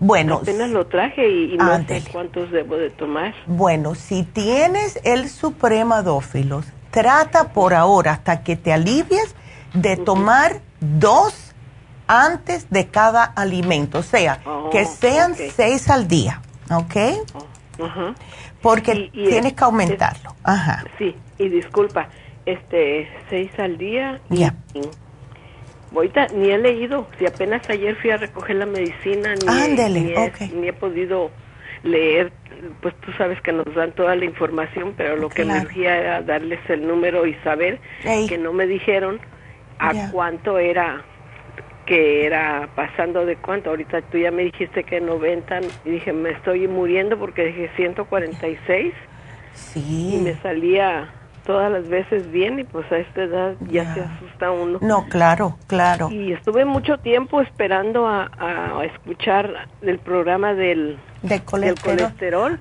bueno. 0.00 0.40
Apenas 0.42 0.68
lo 0.68 0.86
traje 0.86 1.26
y, 1.26 1.56
no 1.56 1.78
sé 1.86 2.02
cuántos 2.12 2.50
debo 2.50 2.76
de 2.76 2.90
tomar. 2.90 3.34
Bueno, 3.46 3.94
si 3.94 4.22
tienes 4.22 5.00
el 5.02 5.30
supremadófilos, 5.30 6.66
trata 6.90 7.54
por 7.54 7.72
ahora, 7.72 8.12
hasta 8.12 8.42
que 8.42 8.56
te 8.56 8.70
alivies, 8.70 9.34
de 9.72 9.96
tomar 9.96 10.60
dos 10.78 11.54
antes 12.06 12.68
de 12.68 12.88
cada 12.88 13.24
alimento. 13.24 14.00
O 14.00 14.02
sea, 14.02 14.42
oh, 14.44 14.68
que 14.68 14.84
sean 14.84 15.34
seis 15.34 15.88
al 15.88 16.06
día, 16.06 16.42
¿ok? 16.70 16.96
Oh, 17.32 17.86
Porque 18.60 19.10
tienes 19.10 19.54
que 19.54 19.64
aumentarlo. 19.64 20.34
Ajá. 20.42 20.84
Sí, 20.98 21.16
y 21.38 21.48
disculpa, 21.48 22.10
este, 22.44 23.08
seis 23.30 23.50
al 23.58 23.78
día. 23.78 24.20
Ya. 24.28 24.54
Ahorita 25.94 26.26
ni 26.34 26.50
he 26.50 26.58
leído, 26.58 27.06
si 27.18 27.26
apenas 27.26 27.68
ayer 27.70 27.94
fui 27.96 28.10
a 28.10 28.16
recoger 28.16 28.56
la 28.56 28.66
medicina, 28.66 29.34
ni, 29.34 29.74
ni, 29.76 30.68
he, 30.68 30.72
podido 30.72 31.30
leer, 31.82 32.32
pues 32.80 32.94
tú 33.00 33.12
sabes 33.12 33.40
que 33.42 33.52
nos 33.52 33.72
dan 33.74 33.92
toda 33.92 34.16
la 34.16 34.24
información, 34.24 34.94
pero 34.96 35.16
lo 35.16 35.28
que 35.28 35.44
me 35.44 35.60
urgía 35.60 35.96
era 35.96 36.22
darles 36.22 36.58
el 36.68 36.86
número 36.86 37.26
y 37.26 37.34
saber 37.44 37.80
que 38.28 38.38
no 38.38 38.52
me 38.52 38.66
dijeron 38.66 39.20
a 39.78 40.10
cuánto 40.10 40.58
era, 40.58 41.04
que 41.86 42.26
era 42.26 42.68
pasando 42.74 43.24
de 43.24 43.36
cuánto. 43.36 43.70
Ahorita 43.70 44.02
tú 44.02 44.18
ya 44.18 44.30
me 44.30 44.44
dijiste 44.44 44.84
que 44.84 45.00
90 45.00 45.60
y 45.84 45.90
dije, 45.90 46.12
me 46.12 46.30
estoy 46.30 46.66
muriendo 46.66 47.18
porque 47.18 47.46
dije 47.46 47.70
146 47.76 48.94
sí. 49.52 50.14
y 50.14 50.20
me 50.22 50.34
salía 50.36 51.12
todas 51.44 51.70
las 51.70 51.88
veces 51.88 52.30
bien 52.30 52.58
y 52.58 52.64
pues 52.64 52.90
a 52.90 52.98
esta 52.98 53.22
edad 53.22 53.54
ya, 53.68 53.94
se 53.94 54.00
asusta 54.00 54.50
uno. 54.50 54.78
No, 54.80 55.06
claro, 55.08 55.56
claro. 55.66 56.10
Y 56.10 56.32
estuve 56.32 56.64
mucho 56.64 56.98
tiempo 56.98 57.40
esperando 57.40 58.06
a, 58.06 58.30
escuchar 58.84 59.68
el 59.82 59.98
programa 59.98 60.54
del, 60.54 60.98
colesterol, 61.44 62.58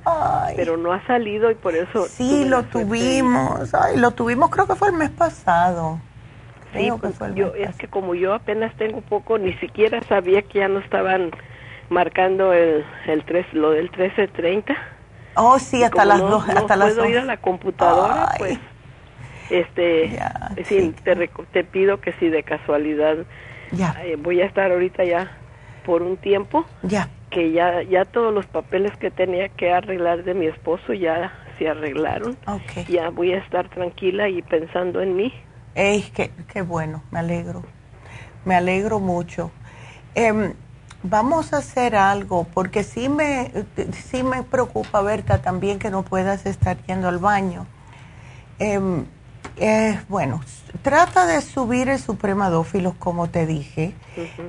pero 0.56 0.78
no 0.78 0.94
ha 0.94 1.06
salido 1.06 1.52
y 1.52 1.56
por 1.56 1.76
eso... 1.76 2.06
Sí, 2.06 2.46
lo 2.46 2.64
tuvimos, 2.64 3.74
ay, 3.74 3.98
lo 3.98 4.12
tuvimos 4.12 4.50
creo 4.50 4.68
que 4.68 4.76
fue 4.76 4.90
el 4.90 4.96
mes 4.96 5.10
pasado. 5.10 6.00
Sí, 6.74 6.90
pues, 7.00 7.16
yo, 7.36 7.54
es 7.54 7.76
que 7.76 7.88
como 7.88 8.16
yo 8.16 8.34
apenas 8.34 8.76
tengo 8.78 9.02
poco, 9.02 9.38
ni 9.38 9.54
siquiera 9.56 10.02
sabía 10.10 10.42
que 10.42 10.60
ya 10.60 10.68
no 10.68 10.80
estaban 10.80 11.32
marcando 11.90 12.52
el, 12.52 12.84
el 13.06 13.24
tres, 13.26 13.46
lo 13.54 13.72
del 13.72 13.84
1330. 13.92 14.76
Oh, 15.36 15.60
sí, 15.60 15.84
hasta 15.84 16.06
las 16.06 16.20
dos. 16.20 16.48
hasta 16.50 16.76
las 16.76 16.94
puedo 16.94 17.10
ir 17.10 17.20
a 17.20 17.26
la 17.26 17.38
computadora, 17.38 18.34
pues 18.38 18.60
este 19.50 20.20
sí, 20.66 20.94
te, 21.04 21.30
te, 21.52 21.64
pido 21.64 22.00
que 22.00 22.14
si 22.14 22.30
de 22.30 22.44
casualidad 22.44 23.18
ya. 23.72 23.96
Eh, 24.04 24.18
voy 24.18 24.42
a 24.42 24.46
estar 24.46 24.72
ahorita 24.72 25.04
ya 25.04 25.32
por 25.86 26.04
un 26.04 26.18
tiempo 26.18 26.66
ya. 26.84 27.10
que 27.30 27.52
ya 27.52 27.82
ya 27.84 28.06
todos 28.06 28.34
los 28.34 28.46
papeles 28.46 28.96
que 28.98 29.12
tenía 29.12 29.50
que 29.50 29.72
arreglar 29.72 30.24
de 30.24 30.34
mi 30.34 30.46
esposo 30.46 30.94
ya 30.94 31.34
se 31.58 31.68
arreglaron. 31.68 32.38
Ya 32.88 33.10
voy 33.10 33.34
a 33.34 33.38
estar 33.38 33.70
tranquila 33.70 34.30
y 34.30 34.42
pensando 34.42 35.02
en 35.02 35.16
mí. 35.16 35.34
Ey, 35.76 36.04
qué, 36.14 36.32
qué 36.52 36.62
bueno 36.62 37.04
me 37.12 37.20
alegro. 37.20 37.64
Me 38.46 38.56
alegro 38.56 39.00
mucho. 39.00 39.52
Em, 40.16 40.54
vamos 41.02 41.54
a 41.54 41.58
hacer 41.58 41.96
algo 41.96 42.46
porque 42.54 42.84
sí 42.84 43.10
me 43.10 43.52
sí 43.92 44.24
me 44.24 44.44
preocupa 44.44 45.02
Berta 45.02 45.42
también 45.42 45.80
que 45.80 45.90
no 45.90 46.04
puedas 46.04 46.46
estar 46.46 46.78
yendo 46.86 47.08
al 47.08 47.18
baño. 47.18 47.66
Eh, 48.60 48.80
eh, 49.58 50.00
bueno, 50.10 50.42
trata 50.82 51.26
de 51.26 51.42
subir 51.42 51.90
el 51.90 52.00
supremadófilos 52.00 52.94
como 52.96 53.30
te 53.30 53.46
dije. 53.46 53.94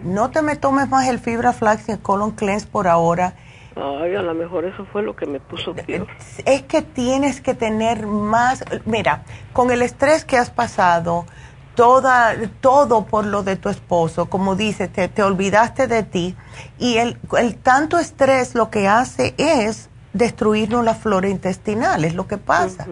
No 0.03 0.31
te 0.31 0.43
me 0.43 0.57
tomes 0.57 0.89
más 0.89 1.09
el 1.09 1.19
fibra 1.19 1.53
flax 1.53 1.89
y 1.89 1.93
el 1.93 1.99
colon 2.01 2.33
cleanse 2.33 2.67
por 2.67 2.89
ahora. 2.89 3.35
Ay, 3.77 4.15
a 4.15 4.23
lo 4.23 4.35
mejor 4.35 4.65
eso 4.65 4.87
fue 4.93 5.03
lo 5.03 5.17
que 5.17 5.27
me 5.27 5.41
puso 5.41 5.75
peor. 5.75 6.07
Es 6.45 6.63
que 6.63 6.83
tienes 6.83 7.41
que 7.41 7.55
tener 7.55 8.07
más, 8.07 8.65
mira, 8.85 9.25
con 9.53 9.71
el 9.71 9.83
estrés 9.83 10.25
que 10.25 10.37
has 10.39 10.51
pasado, 10.51 11.27
toda, 11.75 12.35
todo 12.61 13.05
por 13.05 13.27
lo 13.27 13.43
de 13.43 13.57
tu 13.57 13.69
esposo, 13.69 14.27
como 14.27 14.55
dices, 14.55 14.93
te, 14.93 15.09
te 15.09 15.23
olvidaste 15.23 15.89
de 15.89 16.05
ti 16.05 16.37
y 16.79 16.99
el, 16.99 17.19
el, 17.37 17.57
tanto 17.57 17.99
estrés 17.99 18.55
lo 18.55 18.71
que 18.71 18.87
hace 18.87 19.35
es 19.39 19.91
destruirnos 20.13 20.85
la 20.85 20.95
flora 20.95 21.29
intestinal, 21.29 22.05
es 22.05 22.15
lo 22.15 22.29
que 22.29 22.39
pasa. 22.39 22.87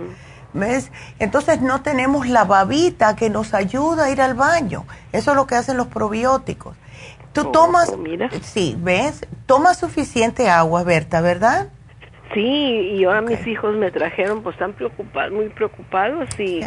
¿Ves? 0.55 0.93
Entonces 1.19 1.61
no 1.61 1.83
tenemos 1.83 2.29
la 2.29 2.45
babita 2.45 3.17
que 3.17 3.31
nos 3.31 3.55
ayuda 3.55 4.05
a 4.05 4.11
ir 4.11 4.21
al 4.21 4.35
baño. 4.35 4.85
Eso 5.13 5.31
es 5.31 5.37
lo 5.37 5.47
que 5.47 5.55
hacen 5.55 5.77
los 5.77 5.87
probióticos. 5.87 6.77
Tú 7.33 7.43
oh, 7.43 7.51
tomas, 7.51 7.89
oh, 7.89 8.05
sí, 8.43 8.77
¿ves? 8.79 9.27
Tomas 9.47 9.79
suficiente 9.79 10.51
agua, 10.51 10.85
Berta, 10.85 11.23
¿verdad? 11.23 11.69
Sí, 12.35 12.41
y 12.41 13.05
ahora 13.05 13.21
mis 13.21 13.47
hijos 13.47 13.75
me 13.77 13.91
trajeron, 13.91 14.43
pues 14.43 14.55
están 14.55 14.73
preocupados, 14.73 15.33
muy 15.33 15.49
preocupados 15.51 16.29
y, 16.39 16.61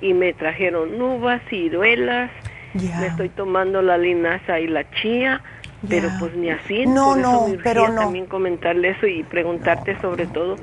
y 0.00 0.14
me 0.14 0.32
trajeron 0.32 1.00
uvas, 1.00 1.42
ciruelas, 1.50 2.30
me 2.74 3.06
estoy 3.06 3.28
tomando 3.28 3.82
la 3.82 3.98
linaza 3.98 4.58
y 4.58 4.68
la 4.68 4.90
chía 4.90 5.42
pero 5.88 6.08
pues 6.18 6.34
ni 6.36 6.50
así. 6.50 6.86
No, 6.86 7.16
no, 7.16 7.46
pero 7.62 7.88
no. 7.88 8.02
También 8.02 8.26
comentarle 8.26 8.90
eso 8.90 9.06
y 9.06 9.22
preguntarte 9.24 10.00
sobre 10.00 10.26
todo 10.26 10.56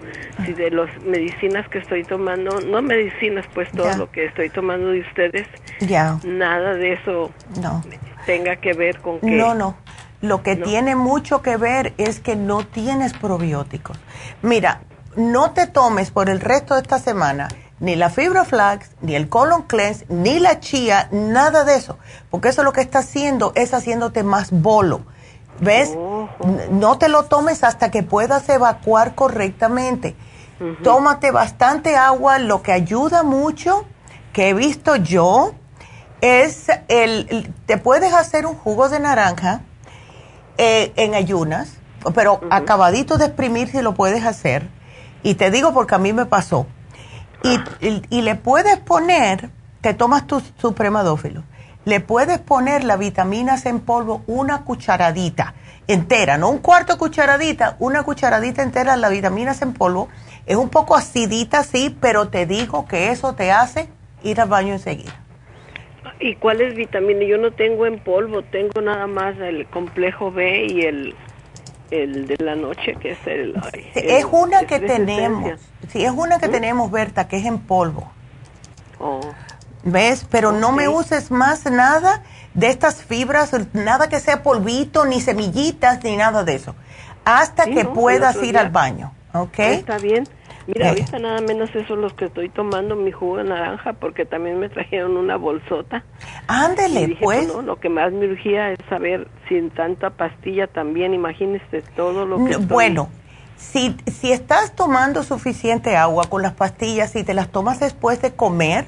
si 0.46 0.54
de 0.54 0.72
las 0.72 0.90
medicinas 1.04 1.68
que 1.70 1.80
estoy 1.80 2.04
tomando, 2.04 2.62
no 2.62 2.82
medicinas, 2.82 3.46
pues 3.54 3.70
todo 3.72 3.96
lo 3.98 4.12
que 4.12 4.26
estoy 4.26 4.50
tomando 4.50 4.90
de 4.90 5.02
ustedes, 5.02 5.48
ya. 5.82 6.20
nada 6.24 6.74
de 6.74 6.94
eso 6.94 7.32
no. 7.62 7.84
tenga 8.26 8.56
que 8.58 8.74
ver 8.74 9.00
con 9.00 9.20
que... 9.20 9.32
No, 9.32 9.54
no. 9.54 9.76
Lo 10.22 10.44
que 10.44 10.58
tiene 10.58 10.96
mucho 10.96 11.42
que 11.42 11.56
ver 11.56 11.94
es 11.98 12.20
que 12.20 12.36
no 12.36 12.66
tienes 12.66 13.14
probióticos. 13.14 13.98
Mira, 14.42 14.82
no 15.16 15.52
te 15.52 15.66
tomes 15.66 16.12
por 16.12 16.30
el 16.30 16.42
resto 16.42 16.76
de 16.76 16.82
esta 16.82 17.00
semana 17.00 17.48
ni 17.80 17.96
la 17.96 18.10
fibra 18.10 18.44
flax, 18.46 18.92
ni 19.02 19.16
el 19.16 19.30
colon 19.30 19.64
cleanse, 19.64 20.06
ni 20.10 20.40
la 20.40 20.60
chía, 20.60 21.08
nada 21.12 21.64
de 21.64 21.76
eso, 21.76 21.98
porque 22.30 22.50
eso 22.50 22.64
lo 22.64 22.74
que 22.74 22.82
está 22.82 23.00
haciendo 23.00 23.54
es 23.56 23.74
haciéndote 23.74 24.24
más 24.24 24.52
bolo. 24.52 25.02
¿Ves? 25.62 25.98
No 26.72 26.98
te 26.98 27.10
lo 27.10 27.24
tomes 27.24 27.66
hasta 27.66 27.92
que 27.92 28.02
puedas 28.02 28.48
evacuar 28.48 29.14
correctamente. 29.14 30.16
Tómate 30.84 31.32
bastante 31.32 31.96
agua, 31.96 32.40
lo 32.40 32.62
que 32.62 32.72
ayuda 32.72 33.24
mucho, 33.24 33.86
que 34.34 34.50
he 34.50 34.54
visto 34.54 34.96
yo, 34.98 35.54
es 36.22 36.68
el, 36.90 37.54
te 37.66 37.78
puedes 37.78 38.14
hacer 38.14 38.46
un 38.46 38.56
jugo 38.56 38.90
de 38.90 39.00
naranja 39.00 39.62
eh, 40.58 40.92
en 40.98 41.14
ayunas, 41.14 41.78
pero 42.14 42.42
acabadito 42.50 43.18
de 43.18 43.26
exprimir 43.26 43.70
si 43.70 43.82
lo 43.82 43.94
puedes 43.94 44.26
hacer. 44.26 44.70
Y 45.24 45.36
te 45.36 45.52
digo 45.52 45.74
porque 45.74 45.96
a 45.96 45.98
mí 45.98 46.12
me 46.12 46.26
pasó 46.26 46.68
y, 47.44 48.22
le 48.22 48.36
puedes 48.36 48.78
poner, 48.78 49.50
te 49.82 49.94
tomas 49.94 50.28
tu 50.28 50.42
supremadófilo, 50.58 51.44
le 51.86 52.00
puedes 52.00 52.40
poner 52.40 52.84
la 52.84 52.98
vitaminas 52.98 53.66
en 53.66 53.80
polvo 53.80 54.24
una 54.28 54.64
cucharadita 54.64 55.54
entera, 55.88 56.38
no 56.38 56.50
un 56.50 56.60
cuarto 56.60 56.94
de 56.94 57.00
cucharadita, 57.00 57.76
una 57.80 58.04
cucharadita 58.04 58.62
entera 58.62 58.94
de 58.94 59.00
la 59.00 59.10
vitaminas 59.10 59.62
en 59.64 59.74
polvo. 59.74 60.08
Es 60.46 60.56
un 60.56 60.70
poco 60.70 60.96
acidita, 60.96 61.64
sí, 61.64 61.96
pero 62.00 62.30
te 62.30 62.46
digo 62.46 62.88
que 62.88 63.10
eso 63.10 63.34
te 63.34 63.52
hace 63.52 63.90
ir 64.24 64.40
al 64.40 64.50
baño 64.50 64.74
enseguida. 64.74 65.14
¿Y 66.20 66.36
cuáles 66.36 66.76
vitaminas? 66.76 67.24
Yo 67.28 67.38
no 67.38 67.52
tengo 67.52 67.88
en 67.88 68.00
polvo, 68.00 68.44
tengo 68.44 68.82
nada 68.82 69.08
más 69.08 69.38
el 69.40 69.66
complejo 69.68 70.32
B 70.32 70.68
y 70.70 70.82
el 70.82 71.16
el 71.92 72.28
de 72.28 72.38
la 72.44 72.56
noche, 72.56 72.96
que 72.96 73.12
es 73.12 73.28
el... 73.28 73.56
es 73.94 74.26
una 74.30 74.66
que 74.66 74.80
tenemos, 74.80 75.60
sí, 75.92 76.04
es 76.04 76.12
una 76.12 76.40
que 76.40 76.48
¿Mm? 76.48 76.52
tenemos, 76.52 76.92
Berta, 76.92 77.28
que 77.28 77.38
es 77.38 77.46
en 77.46 77.60
polvo. 77.60 78.12
Oh. 79.00 79.22
¿Ves? 79.84 80.26
Pero 80.30 80.52
no 80.52 80.72
me 80.72 80.88
uses 80.88 81.32
más 81.32 81.66
nada 81.66 82.24
de 82.54 82.68
estas 82.68 83.04
fibras, 83.04 83.52
nada 83.74 84.10
que 84.10 84.20
sea 84.20 84.44
polvito, 84.44 85.06
ni 85.06 85.22
semillitas, 85.22 86.04
ni 86.04 86.18
nada 86.18 86.44
de 86.44 86.56
eso, 86.56 86.76
hasta 87.24 87.66
que 87.66 87.86
puedas 87.86 88.42
ir 88.44 88.58
al 88.58 88.70
baño, 88.70 89.14
¿ok? 89.34 89.60
Está 89.60 89.98
bien. 89.98 90.28
Mira, 90.74 90.90
ahorita 90.90 91.18
nada 91.18 91.42
menos 91.42 91.70
eso 91.72 91.96
es 91.96 92.00
lo 92.00 92.16
que 92.16 92.26
estoy 92.26 92.50
tomando, 92.50 92.96
mi 92.96 93.12
jugo 93.12 93.38
de 93.38 93.46
naranja, 93.46 93.94
porque 93.94 94.26
también 94.26 94.60
me 94.60 94.70
trajeron 94.70 95.18
una 95.18 95.36
bolsota. 95.36 96.04
Ándele, 96.48 97.18
pues. 97.20 97.48
pues 97.52 97.66
lo 97.66 97.80
que 97.80 97.90
más 97.90 98.12
me 98.14 98.28
urgía 98.28 98.72
es 98.72 98.78
saber 98.88 99.28
sin 99.48 99.72
tanta 99.72 100.12
pastilla 100.12 100.68
también, 100.68 101.16
imagínese 101.16 101.82
todo 101.96 102.28
lo 102.28 102.46
que... 102.46 102.58
Bueno, 102.58 103.10
si, 103.58 103.98
si 104.06 104.32
estás 104.32 104.76
tomando 104.76 105.24
suficiente 105.24 105.98
agua 105.98 106.26
con 106.30 106.44
las 106.44 106.54
pastillas, 106.54 107.12
si 107.12 107.24
te 107.24 107.34
las 107.34 107.50
tomas 107.50 107.80
después 107.80 108.22
de 108.22 108.34
comer, 108.34 108.86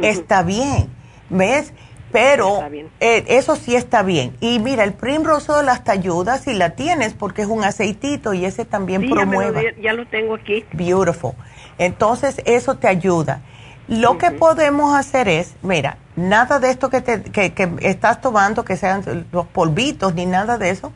está 0.00 0.44
bien, 0.44 0.90
¿ves? 1.28 1.72
Pero 2.12 2.60
eh, 2.98 3.24
eso 3.28 3.56
sí 3.56 3.76
está 3.76 4.02
bien. 4.02 4.36
Y 4.40 4.58
mira, 4.58 4.84
el 4.84 4.92
Primrose 4.94 5.52
hasta 5.52 5.92
ayuda 5.92 6.38
si 6.38 6.54
la 6.54 6.70
tienes 6.70 7.14
porque 7.14 7.42
es 7.42 7.48
un 7.48 7.62
aceitito 7.62 8.34
y 8.34 8.44
ese 8.44 8.64
también 8.64 9.08
promueve. 9.08 9.76
Ya, 9.80 9.92
lo 9.92 10.06
tengo 10.06 10.34
aquí. 10.34 10.64
Beautiful. 10.72 11.32
Entonces 11.78 12.40
eso 12.44 12.76
te 12.76 12.88
ayuda. 12.88 13.42
Lo 13.86 14.18
que 14.18 14.30
podemos 14.30 14.94
hacer 14.94 15.28
es, 15.28 15.54
mira, 15.62 15.98
nada 16.14 16.60
de 16.60 16.70
esto 16.70 16.90
que, 16.90 17.00
te, 17.00 17.22
que, 17.22 17.52
que 17.54 17.68
estás 17.80 18.20
tomando, 18.20 18.64
que 18.64 18.76
sean 18.76 19.26
los 19.32 19.46
polvitos 19.46 20.14
ni 20.14 20.26
nada 20.26 20.58
de 20.58 20.70
eso. 20.70 20.92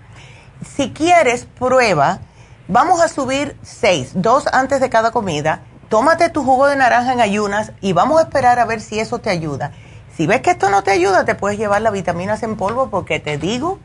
Si 0.76 0.90
quieres, 0.90 1.46
prueba. 1.58 2.20
Vamos 2.66 3.00
a 3.00 3.08
subir 3.08 3.56
seis, 3.62 4.12
dos 4.14 4.46
antes 4.52 4.80
de 4.80 4.88
cada 4.88 5.10
comida. 5.10 5.62
Tómate 5.88 6.30
tu 6.30 6.42
jugo 6.42 6.66
de 6.66 6.76
naranja 6.76 7.12
en 7.12 7.20
ayunas 7.20 7.72
y 7.80 7.92
vamos 7.92 8.18
a 8.18 8.22
esperar 8.22 8.58
a 8.58 8.64
ver 8.64 8.80
si 8.80 8.98
eso 8.98 9.18
te 9.18 9.28
ayuda 9.30 9.72
si 10.16 10.26
ves 10.26 10.40
que 10.40 10.50
esto 10.50 10.70
no 10.70 10.82
te 10.82 10.90
ayuda, 10.90 11.24
te 11.24 11.34
puedes 11.34 11.58
llevar 11.58 11.82
las 11.82 11.92
vitaminas 11.92 12.42
en 12.42 12.56
polvo 12.56 12.90
porque 12.90 13.20
te 13.20 13.38
digo 13.38 13.78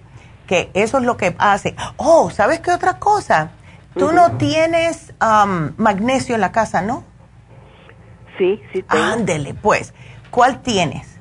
que 0.47 0.69
eso 0.73 0.99
es 0.99 1.03
lo 1.03 1.18
que 1.18 1.35
hace. 1.38 1.76
Oh, 1.97 2.30
¿sabes 2.30 2.60
qué 2.60 2.72
otra 2.72 2.99
cosa? 2.99 3.51
Tú 3.95 4.11
no 4.11 4.38
tienes 4.38 5.14
magnesio 5.77 6.35
en 6.35 6.41
la 6.41 6.51
casa, 6.51 6.81
¿no? 6.81 7.03
Sí, 8.38 8.61
sí 8.72 8.84
tengo. 8.84 9.03
Ándele, 9.03 9.53
pues. 9.53 9.93
¿Cuál 10.30 10.61
tienes? 10.61 11.19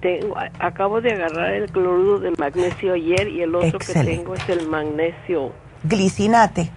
Tengo, 0.00 0.34
acabo 0.58 1.00
de 1.00 1.12
agarrar 1.12 1.54
el 1.54 1.70
cloruro 1.70 2.20
de 2.20 2.32
magnesio 2.32 2.94
ayer 2.94 3.28
y 3.28 3.42
el 3.42 3.54
otro 3.54 3.78
que 3.78 3.92
tengo 3.92 4.34
es 4.34 4.48
el 4.48 4.68
magnesio. 4.68 5.52
¿Glicinate? 5.84 6.70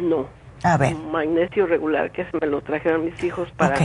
No. 0.00 0.26
A 0.62 0.76
ver. 0.76 0.94
Magnesio 0.94 1.66
regular 1.66 2.12
que 2.12 2.26
me 2.40 2.46
lo 2.46 2.60
trajeron 2.60 3.04
mis 3.04 3.22
hijos 3.24 3.48
para 3.56 3.76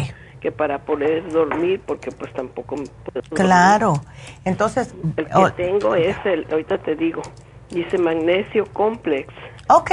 que 0.46 0.52
para 0.52 0.78
poder 0.86 1.28
dormir, 1.32 1.82
porque 1.84 2.12
pues 2.12 2.32
tampoco 2.32 2.76
puedo 2.76 3.24
Claro, 3.32 4.00
entonces... 4.44 4.94
El 5.18 5.26
que 5.26 5.52
tengo 5.58 5.96
es 5.96 6.16
el, 6.24 6.46
ahorita 6.52 6.78
te 6.84 6.96
digo, 6.96 7.24
dice 7.72 7.98
magnesio 7.98 8.66
complex. 8.72 9.34
Ok, 9.70 9.92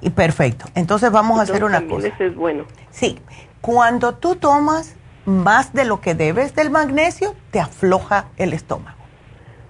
y 0.00 0.10
perfecto. 0.10 0.64
Entonces 0.74 1.12
vamos 1.12 1.38
a 1.38 1.42
hacer 1.42 1.62
una 1.62 1.86
cosa. 1.86 2.08
Ese 2.08 2.26
es 2.26 2.34
bueno. 2.34 2.64
Sí, 2.90 3.20
cuando 3.60 4.16
tú 4.16 4.34
tomas 4.34 4.96
más 5.26 5.74
de 5.74 5.84
lo 5.84 6.00
que 6.00 6.16
debes 6.16 6.56
del 6.56 6.72
magnesio, 6.72 7.36
te 7.52 7.60
afloja 7.60 8.26
el 8.36 8.52
estómago. 8.52 8.98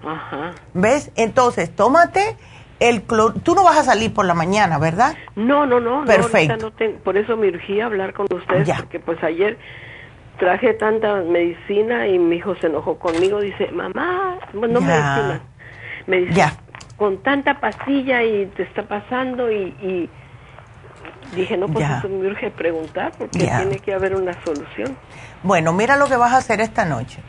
Ajá. 0.02 0.52
¿Ves? 0.72 1.10
Entonces, 1.16 1.76
tómate 1.76 2.38
el 2.80 3.02
tú 3.02 3.54
no 3.54 3.62
vas 3.62 3.78
a 3.78 3.84
salir 3.84 4.12
por 4.12 4.24
la 4.24 4.34
mañana, 4.34 4.78
¿verdad? 4.78 5.14
No, 5.36 5.66
no, 5.66 5.80
no. 5.80 6.04
Perfecto. 6.04 6.56
No, 6.56 6.86
por 7.04 7.16
eso 7.16 7.36
me 7.36 7.48
urgía 7.48 7.86
hablar 7.86 8.14
con 8.14 8.26
ustedes, 8.34 8.68
porque 8.76 8.98
pues 8.98 9.22
ayer 9.22 9.58
traje 10.38 10.72
tanta 10.72 11.16
medicina 11.16 12.08
y 12.08 12.18
mi 12.18 12.36
hijo 12.36 12.56
se 12.56 12.66
enojó 12.66 12.98
conmigo, 12.98 13.40
dice, 13.40 13.70
mamá, 13.70 14.38
no 14.54 14.80
medicina, 14.80 15.42
me 16.06 16.20
dice, 16.22 16.42
con 16.96 17.22
tanta 17.22 17.60
pastilla 17.60 18.22
y 18.22 18.46
te 18.46 18.62
está 18.62 18.82
pasando 18.82 19.52
y, 19.52 20.08
dije, 21.34 21.56
no, 21.56 21.68
pues 21.68 21.88
eso 21.88 22.08
me 22.08 22.26
urge 22.26 22.50
preguntar 22.50 23.12
porque 23.16 23.38
tiene 23.38 23.78
que 23.78 23.92
haber 23.92 24.16
una 24.16 24.32
solución. 24.42 24.96
Bueno, 25.42 25.72
mira 25.74 25.96
lo 25.96 26.06
que 26.06 26.16
vas 26.16 26.32
a 26.32 26.38
hacer 26.38 26.60
esta 26.60 26.86
noche. 26.86 27.20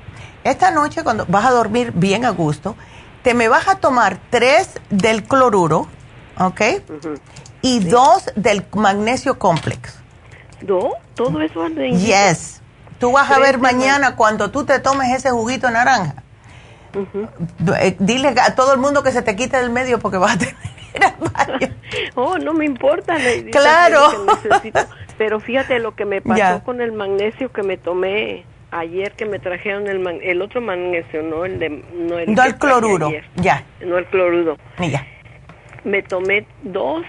Esta 0.43 0.71
noche 0.71 1.03
cuando 1.03 1.25
vas 1.27 1.45
a 1.45 1.51
dormir 1.51 1.91
bien 1.93 2.25
a 2.25 2.31
gusto, 2.31 2.75
te 3.23 3.33
me 3.33 3.47
vas 3.47 3.67
a 3.67 3.75
tomar 3.75 4.17
tres 4.29 4.69
del 4.89 5.23
cloruro, 5.23 5.87
¿ok? 6.39 6.61
Y 7.61 7.79
dos 7.79 8.31
del 8.35 8.65
magnesio 8.73 9.37
complex. 9.37 9.99
¿Dos? 10.61 10.93
¿Todo 11.15 11.41
eso 11.41 11.69
de 11.69 11.91
Yes. 11.91 12.61
Tú 12.99 13.11
vas 13.11 13.31
a 13.31 13.39
ver 13.39 13.57
mañana 13.57 14.15
cuando 14.15 14.51
tú 14.51 14.63
te 14.63 14.79
tomes 14.79 15.11
ese 15.15 15.31
juguito 15.31 15.69
naranja. 15.71 16.15
Eh, 17.79 17.95
dile 17.99 18.35
a 18.39 18.53
todo 18.53 18.73
el 18.73 18.79
mundo 18.79 19.01
que 19.01 19.11
se 19.11 19.21
te 19.21 19.35
quite 19.35 19.57
del 19.57 19.69
medio 19.69 19.99
porque 19.99 20.17
vas 20.17 20.35
a 20.35 20.37
tener 20.37 20.55
oh, 22.15 22.37
no 22.37 22.53
me 22.53 22.65
importa. 22.65 23.15
Claro. 23.51 24.27
Pero 25.17 25.39
fíjate 25.39 25.79
lo 25.79 25.95
que 25.95 26.05
me 26.05 26.21
pasó 26.21 26.63
con 26.63 26.81
el 26.81 26.91
magnesio 26.91 27.51
que 27.51 27.63
me 27.63 27.77
tomé 27.77 28.45
ayer 28.71 29.11
que 29.11 29.25
me 29.25 29.39
trajeron 29.39 29.87
el, 29.87 30.05
el 30.23 30.41
otro 30.41 30.61
magnesio, 30.61 31.21
no 31.21 31.45
el 31.45 31.59
de 31.59 31.69
no 31.69 32.17
el, 32.17 32.33
no 32.33 32.43
el 32.43 32.55
cloruro, 32.57 33.11
ya. 33.35 33.63
No 33.85 33.97
el 33.97 34.05
cloruro. 34.05 34.57
Ya. 34.79 35.05
Me 35.83 36.01
tomé 36.01 36.45
dos, 36.63 37.05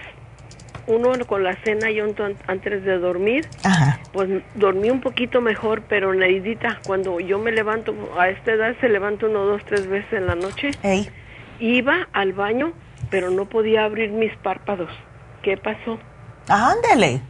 uno 0.87 1.13
con 1.25 1.43
la 1.43 1.55
cena 1.63 1.89
y 1.89 2.01
otro 2.01 2.27
antes 2.47 2.83
de 2.83 2.97
dormir. 2.97 3.47
Ajá. 3.63 3.99
Pues 4.11 4.29
dormí 4.55 4.89
un 4.89 5.01
poquito 5.01 5.41
mejor, 5.41 5.81
pero 5.87 6.13
Neidita, 6.13 6.79
cuando 6.85 7.19
yo 7.19 7.39
me 7.39 7.51
levanto, 7.51 7.95
a 8.17 8.29
esta 8.29 8.51
edad 8.51 8.75
se 8.81 8.89
levanta 8.89 9.27
uno, 9.27 9.45
dos, 9.45 9.63
tres 9.65 9.87
veces 9.87 10.11
en 10.13 10.27
la 10.27 10.35
noche. 10.35 10.71
Iba 11.59 12.07
al 12.13 12.33
baño, 12.33 12.73
pero 13.09 13.29
no 13.29 13.45
podía 13.45 13.85
abrir 13.85 14.11
mis 14.11 14.35
párpados. 14.37 14.89
¿Qué 15.41 15.55
pasó? 15.57 15.99
Ándele. 16.49 17.21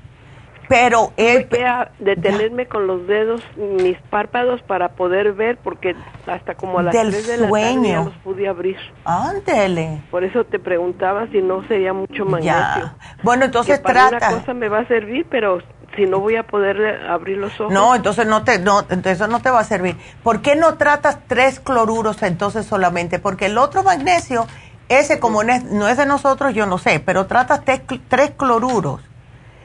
Pero 0.74 1.14
él... 1.18 1.48
a 1.68 1.92
detenerme 2.00 2.66
con 2.66 2.88
los 2.88 3.06
dedos, 3.06 3.44
mis 3.56 3.96
párpados 4.10 4.60
para 4.64 4.90
poder 4.94 5.34
ver, 5.34 5.58
porque 5.58 5.96
hasta 6.26 6.56
como 6.56 6.80
a 6.80 6.84
las 6.84 6.96
Del 6.96 7.12
3 7.12 7.28
de 7.28 7.38
la 7.38 7.50
tarde 7.50 7.90
ya 7.90 8.02
los 8.02 8.16
pude 8.24 8.48
abrir. 8.48 8.78
Ándele. 9.06 10.02
Por 10.10 10.24
eso 10.24 10.46
te 10.46 10.58
preguntaba 10.58 11.28
si 11.32 11.44
no 11.44 11.64
sería 11.68 11.94
mucho 11.94 12.26
magnesio. 12.26 12.92
Bueno, 13.22 13.46
entonces 13.46 13.78
que 13.78 13.84
para 13.84 14.10
trata. 14.10 14.30
Una 14.30 14.40
cosa 14.40 14.56
me 14.56 14.68
va 14.68 14.80
a 14.80 14.88
servir, 14.88 15.28
pero 15.30 15.62
si 15.96 16.08
no 16.08 16.20
voy 16.20 16.38
a 16.38 16.48
poder 16.48 17.06
abrir 17.08 17.38
los 17.38 17.54
ojos. 17.62 17.72
No, 17.72 17.94
entonces 17.94 18.26
no 18.26 18.44
te, 18.44 18.58
no, 18.58 18.84
eso 18.90 19.28
no 19.28 19.42
te 19.42 19.52
va 19.52 19.60
a 19.60 19.66
servir. 19.66 19.96
¿Por 20.24 20.42
qué 20.42 20.56
no 20.56 20.74
tratas 20.80 21.20
tres 21.28 21.60
cloruros 21.60 22.24
entonces 22.24 22.66
solamente? 22.66 23.20
Porque 23.20 23.46
el 23.46 23.60
otro 23.60 23.84
magnesio, 23.84 24.48
ese 24.90 25.20
como 25.20 25.44
no 25.44 25.88
es 25.88 25.98
de 25.98 26.06
nosotros, 26.08 26.56
yo 26.56 26.66
no 26.66 26.80
sé, 26.80 27.00
pero 27.00 27.28
tratas 27.28 27.62
tres 27.64 28.32
cloruros 28.32 29.02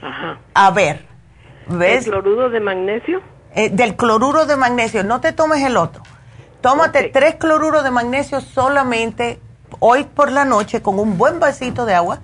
Ajá. 0.03 0.39
A 0.55 0.71
ver, 0.71 1.07
¿ves? 1.69 2.07
¿El 2.07 2.13
cloruro 2.13 2.51
de 2.51 2.61
magnesio? 2.61 3.21
Eh, 3.55 3.71
del 3.71 3.97
cloruro 3.97 4.47
de 4.47 4.57
magnesio, 4.57 5.05
no 5.05 5.21
te 5.21 5.33
tomes 5.33 5.65
el 5.65 5.77
otro. 5.77 6.03
Tómate 6.61 7.11
tres 7.13 7.37
cloruros 7.37 7.85
de 7.85 7.91
magnesio 7.91 8.41
solamente 8.41 9.41
hoy 9.79 10.05
por 10.05 10.33
la 10.33 10.45
noche 10.45 10.83
con 10.83 10.99
un 10.99 11.17
buen 11.17 11.41
vasito 11.41 11.87
de 11.87 11.95
agua. 11.95 12.21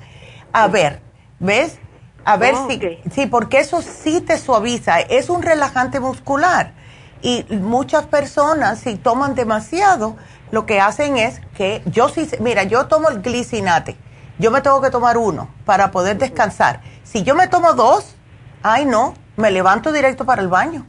A 0.52 0.68
ver, 0.68 1.01
¿ves? 1.38 1.78
A 2.24 2.36
ver 2.36 2.55
si, 2.68 2.80
sí, 3.10 3.26
porque 3.26 3.59
eso 3.59 3.82
sí 3.82 4.20
te 4.20 4.38
suaviza, 4.38 5.01
es 5.01 5.28
un 5.28 5.42
relajante 5.42 6.01
muscular. 6.01 6.72
Y 7.20 7.44
muchas 7.51 8.06
personas, 8.06 8.80
si 8.80 8.96
toman 8.96 9.34
demasiado, 9.34 10.16
lo 10.51 10.66
que 10.66 10.80
hacen 10.80 11.16
es 11.16 11.40
que 11.56 11.82
yo 11.86 12.09
sí, 12.09 12.28
mira, 12.40 12.64
yo 12.64 12.86
tomo 12.86 13.09
el 13.09 13.22
glicinate, 13.22 13.96
yo 14.39 14.51
me 14.51 14.61
tengo 14.61 14.81
que 14.81 14.90
tomar 14.90 15.19
uno 15.19 15.48
para 15.65 15.90
poder 15.90 16.19
descansar. 16.19 16.81
Si 17.02 17.23
yo 17.23 17.35
me 17.35 17.48
tomo 17.48 17.74
dos, 17.74 18.16
ay 18.62 18.85
no, 18.85 19.15
me 19.36 19.51
levanto 19.51 19.93
directo 19.93 20.24
para 20.24 20.43
el 20.43 20.48
baño. 20.48 20.86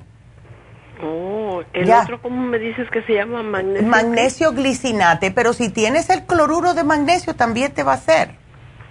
Oh, 1.04 1.62
el 1.74 1.92
otro, 1.92 2.22
¿cómo 2.22 2.42
me 2.42 2.58
dices 2.58 2.90
que 2.90 3.02
se 3.04 3.14
llama 3.14 3.44
magnesio? 3.44 3.88
Magnesio 3.88 4.52
glicinate, 4.54 5.32
pero 5.32 5.54
si 5.54 5.70
tienes 5.70 6.10
el 6.10 6.24
cloruro 6.24 6.74
de 6.74 6.84
magnesio 6.84 7.36
también 7.36 7.74
te 7.74 7.84
va 7.84 7.94
a 7.94 7.96
hacer. 7.96 8.36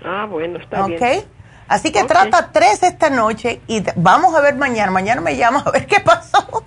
Ah, 0.05 0.27
bueno, 0.31 0.59
está 0.59 0.87
bien. 0.87 1.03
¿Ok? 1.03 1.27
Así 1.67 1.93
que 1.93 2.05
trata 2.05 2.53
tres 2.53 2.83
esta 2.83 3.09
noche 3.09 3.63
y 3.67 3.83
vamos 3.97 4.35
a 4.35 4.41
ver 4.41 4.55
mañana. 4.57 4.91
Mañana 4.91 5.23
me 5.23 5.37
llamas 5.37 5.67
a 5.67 5.71
ver 5.71 5.87
qué 5.87 6.01
pasó. 6.01 6.65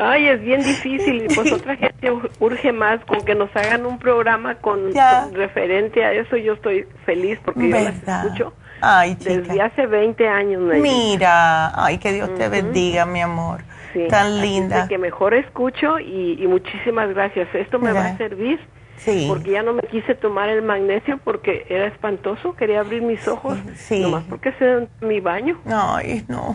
Ay, 0.00 0.28
es 0.28 0.40
bien 0.40 0.62
difícil. 0.62 1.28
Pues 1.34 1.52
otra 1.52 1.76
gente 1.76 2.10
urge 2.38 2.72
más 2.72 3.04
con 3.04 3.24
que 3.24 3.34
nos 3.34 3.54
hagan 3.54 3.86
un 3.86 3.98
programa 3.98 4.56
con, 4.56 4.92
referente 5.32 6.04
a 6.04 6.12
eso. 6.12 6.36
Yo 6.36 6.54
estoy 6.54 6.86
feliz 7.04 7.38
porque 7.44 7.68
yo 7.68 7.76
las 7.76 7.94
escucho 7.96 8.52
ay, 8.80 9.16
desde 9.20 9.60
hace 9.60 9.86
20 9.86 10.28
años. 10.28 10.62
Mira, 10.80 11.72
ay, 11.84 11.98
que 11.98 12.12
Dios 12.12 12.34
te 12.34 12.48
bendiga, 12.48 13.06
mi 13.06 13.20
amor. 13.20 13.62
Sí. 13.92 14.06
Tan 14.08 14.40
linda. 14.40 14.86
que 14.88 14.98
mejor 14.98 15.34
escucho 15.34 15.98
y, 15.98 16.46
muchísimas 16.46 17.12
gracias. 17.12 17.48
Esto 17.54 17.78
me 17.78 17.92
va 17.92 18.06
a 18.06 18.16
servir. 18.16 18.60
Sí. 18.96 19.26
Porque 19.28 19.52
ya 19.52 19.62
no 19.62 19.72
me 19.72 19.82
quise 19.82 20.14
tomar 20.14 20.50
el 20.50 20.60
magnesio 20.60 21.18
porque 21.24 21.64
era 21.70 21.86
espantoso. 21.86 22.54
Quería 22.54 22.80
abrir 22.80 23.02
mis 23.02 23.26
ojos. 23.28 23.58
Sí. 23.74 24.02
Nomás 24.02 24.24
porque 24.28 24.52
se 24.52 24.88
mi 25.04 25.20
baño. 25.20 25.58
Ay, 25.66 26.24
no. 26.28 26.54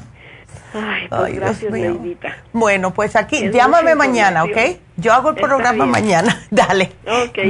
Ay, 0.74 1.08
pues 1.10 1.36
gracias, 1.36 1.72
Neidita. 1.72 2.36
Bueno, 2.54 2.94
pues 2.94 3.16
aquí, 3.16 3.50
llámame 3.52 3.96
mañana, 3.96 4.44
¿ok? 4.44 4.58
Yo 4.98 5.14
hago 5.14 5.30
el 5.30 5.36
programa 5.36 5.86
mañana. 5.86 6.42
Dale. 6.52 6.92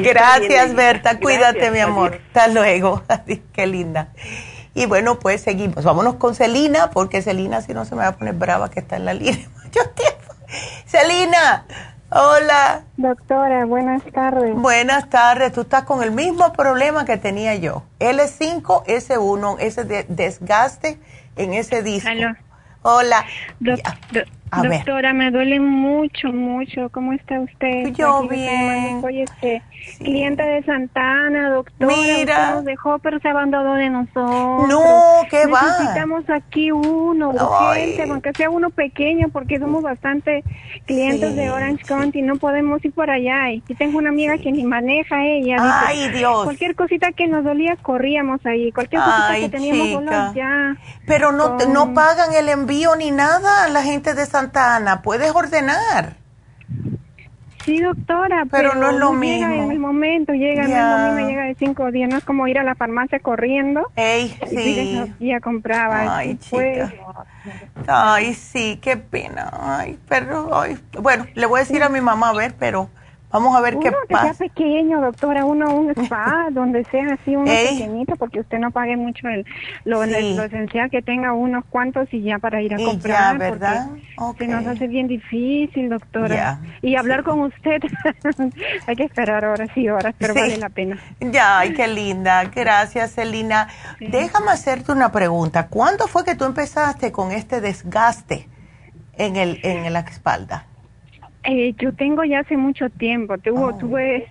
gracias, 0.03 0.73
Berta. 0.73 1.19
Cuídate, 1.19 1.72
mi 1.72 1.80
amor. 1.80 2.19
Hasta 2.27 2.48
luego. 2.48 3.03
Qué 3.53 3.68
linda. 3.68 4.10
Y 4.73 4.88
bueno, 4.88 5.19
pues 5.19 5.41
seguimos. 5.41 5.86
Vámonos 5.86 6.15
con 6.15 6.36
Celina, 6.36 6.90
porque 6.91 7.22
Celina, 7.22 7.61
si 7.61 7.73
no 7.73 7.86
se 7.86 7.95
me 7.95 8.02
va 8.02 8.10
a 8.10 8.18
poner 8.18 8.34
brava 8.34 8.69
que 8.69 8.82
está 8.82 8.98
en 8.98 9.06
la 9.06 9.14
línea 9.14 9.48
mucho 9.64 9.90
tiempo. 9.91 10.34
Celina, 10.86 11.65
hola. 12.10 12.84
Doctora, 12.98 13.65
buenas 13.65 14.03
tardes. 14.11 14.53
Buenas 14.56 15.10
tardes. 15.10 15.53
Tú 15.53 15.61
estás 15.61 15.84
con 15.84 16.03
el 16.03 16.11
mismo 16.11 16.52
problema 16.53 17.06
que 17.06 17.18
tenía 17.18 17.56
yo. 17.56 17.84
L5, 17.99 18.86
S1, 18.86 19.57
ese 19.60 19.86
desgaste 20.10 20.99
en 21.38 21.53
ese 21.53 21.82
disco. 21.82 22.10
Hola. 22.86 23.26
Doctora, 24.51 25.13
me 25.13 25.31
duele 25.31 25.59
mucho, 25.59 26.31
mucho. 26.31 26.89
¿Cómo 26.89 27.13
está 27.13 27.39
usted? 27.39 27.88
Yo 27.93 28.27
bien. 28.27 29.01
Soy 29.01 29.22
este 29.22 29.61
cliente 29.97 30.43
de 30.43 30.63
Santana, 30.63 31.49
doctora. 31.49 31.93
Mira. 31.93 32.51
nos 32.51 32.65
dejó, 32.65 32.99
pero 32.99 33.19
se 33.19 33.30
abandonó 33.30 33.73
de 33.73 33.89
nosotros. 33.89 34.67
No, 34.69 34.81
¿qué 35.30 35.47
va? 35.47 35.61
Necesitamos 35.80 36.30
aquí 36.30 36.72
uno, 36.72 37.31
urgente, 37.31 38.03
aunque 38.03 38.34
sea 38.34 38.49
uno 38.49 38.69
pequeño, 38.69 39.30
porque 39.30 39.59
somos 39.59 39.84
bastante 39.84 40.43
clientes 40.85 41.35
de 41.35 41.49
Orange 41.49 41.84
County. 41.84 42.22
No 42.22 42.35
podemos 42.38 42.84
ir 42.85 42.93
por 42.93 43.09
allá. 43.09 43.51
Y 43.51 43.61
tengo 43.77 43.97
una 43.97 44.09
amiga 44.09 44.38
que 44.38 44.51
ni 44.51 44.63
maneja 44.63 45.26
ella. 45.26 45.57
Ay, 45.88 46.09
Dios. 46.09 46.43
Cualquier 46.45 46.76
cosita 46.76 47.11
que 47.11 47.27
nos 47.27 47.43
dolía, 47.43 47.76
corríamos 47.81 48.45
ahí. 48.45 48.72
Cualquier 48.72 49.01
cosita 49.01 49.35
que 49.39 49.49
teníamos 49.49 49.91
dolor, 49.91 50.34
ya. 50.34 50.77
Pero 51.05 51.31
no, 51.31 51.57
no 51.57 51.93
pagan 51.93 52.34
el 52.34 52.47
envío 52.49 52.95
ni 52.95 53.11
nada 53.11 53.67
la 53.69 53.81
gente 53.81 54.13
de 54.13 54.26
Santana 54.26 54.35
Santa 54.36 54.76
Ana, 54.76 55.02
puedes 55.02 55.34
ordenar. 55.34 56.18
Sí, 57.64 57.80
doctora, 57.80 58.45
pero, 58.52 58.76
no 58.76 58.90
es 58.90 58.98
lo 58.98 59.14
mismo. 59.14 59.48
Llega 59.48 59.64
en 59.64 59.72
el 59.72 59.80
momento, 59.80 60.34
llega, 60.34 60.68
no 60.68 61.07
es 61.07 61.22
lo 61.22 61.30
llega 61.30 61.44
de 61.45 61.56
cinco 61.56 61.90
días, 61.90 62.10
no 62.10 62.18
es 62.18 62.26
como 62.26 62.45
ir 62.45 62.60
a 62.60 62.64
la 62.64 62.76
farmacia 62.76 63.20
corriendo. 63.20 63.90
Ey, 63.95 64.38
sí. 64.49 65.16
Y 65.20 65.30
ya 65.30 65.40
compraba. 65.40 66.18
Ay, 66.18 66.36
chica. 66.36 66.91
Ay, 67.88 68.34
sí, 68.34 68.78
qué 68.82 68.98
pena. 68.98 69.49
Ay, 69.53 69.98
pero, 70.10 70.53
ay. 70.53 70.78
Bueno, 71.02 71.26
le 71.34 71.45
voy 71.45 71.62
a 71.62 71.64
decir 71.64 71.82
a 71.82 71.88
mi 71.88 72.02
mamá 72.02 72.32
a 72.32 72.34
ver, 72.34 72.56
pero 72.60 72.90
Vamos 73.36 73.53
a 73.53 73.60
ver 73.60 73.78
qué 73.80 73.90
que 73.90 74.14
pasa. 74.14 74.34
sea 74.34 74.48
pequeño, 74.48 75.02
doctora, 75.02 75.44
uno 75.44 75.76
un 75.76 75.90
spa, 75.90 76.48
donde 76.52 76.86
sea 76.86 77.16
así 77.16 77.36
uno 77.36 77.52
pequeñito, 77.52 78.16
porque 78.16 78.40
usted 78.40 78.60
no 78.60 78.72
pague 78.72 78.95
mucho 78.95 79.28
el, 79.28 79.45
lo, 79.84 80.02
esencial, 80.06 80.90
que 80.90 81.02
tenga 81.02 81.34
unos 81.34 81.66
cuantos 81.66 82.07
y 82.14 82.22
ya 82.22 82.40
para 82.40 82.62
ir 82.62 82.74
a 82.74 82.78
comprar. 82.78 83.34
Ya, 83.34 83.38
¿verdad? 83.38 83.90
Se 84.38 84.48
nos 84.48 84.66
hace 84.66 84.88
bien 84.88 85.10
difícil, 85.10 85.90
doctora. 85.90 86.62
Y 86.82 86.95
hablar 86.95 87.24
con 87.24 87.41
usted, 87.41 87.82
hay 88.88 88.95
que 88.95 89.03
esperar 89.03 89.44
horas 89.44 89.70
y 89.76 89.90
horas, 89.90 90.16
pero 90.18 90.34
vale 90.34 90.57
la 90.57 90.70
pena. 90.70 90.98
Ya, 91.20 91.60
ay, 91.60 91.74
qué 91.74 91.90
linda. 91.90 92.45
Gracias, 92.45 93.16
Celina. 93.16 93.68
Déjame 93.99 94.52
hacerte 94.52 94.94
una 94.94 95.12
pregunta. 95.12 95.68
¿Cuándo 95.68 96.07
fue 96.07 96.24
que 96.24 96.36
tú 96.36 96.45
empezaste 96.45 97.12
con 97.12 97.34
este 97.34 97.60
desgaste 97.60 98.48
en, 99.18 99.36
el, 99.36 99.60
en 99.64 99.91
la 99.91 99.99
espalda? 99.99 100.68
Eh, 101.47 101.76
yo 101.77 101.93
tengo 101.93 102.23
ya 102.23 102.39
hace 102.39 102.57
mucho 102.57 102.89
tiempo. 102.89 103.38
Tuvo, 103.38 103.67
oh. 103.67 103.77
tuve, 103.77 104.26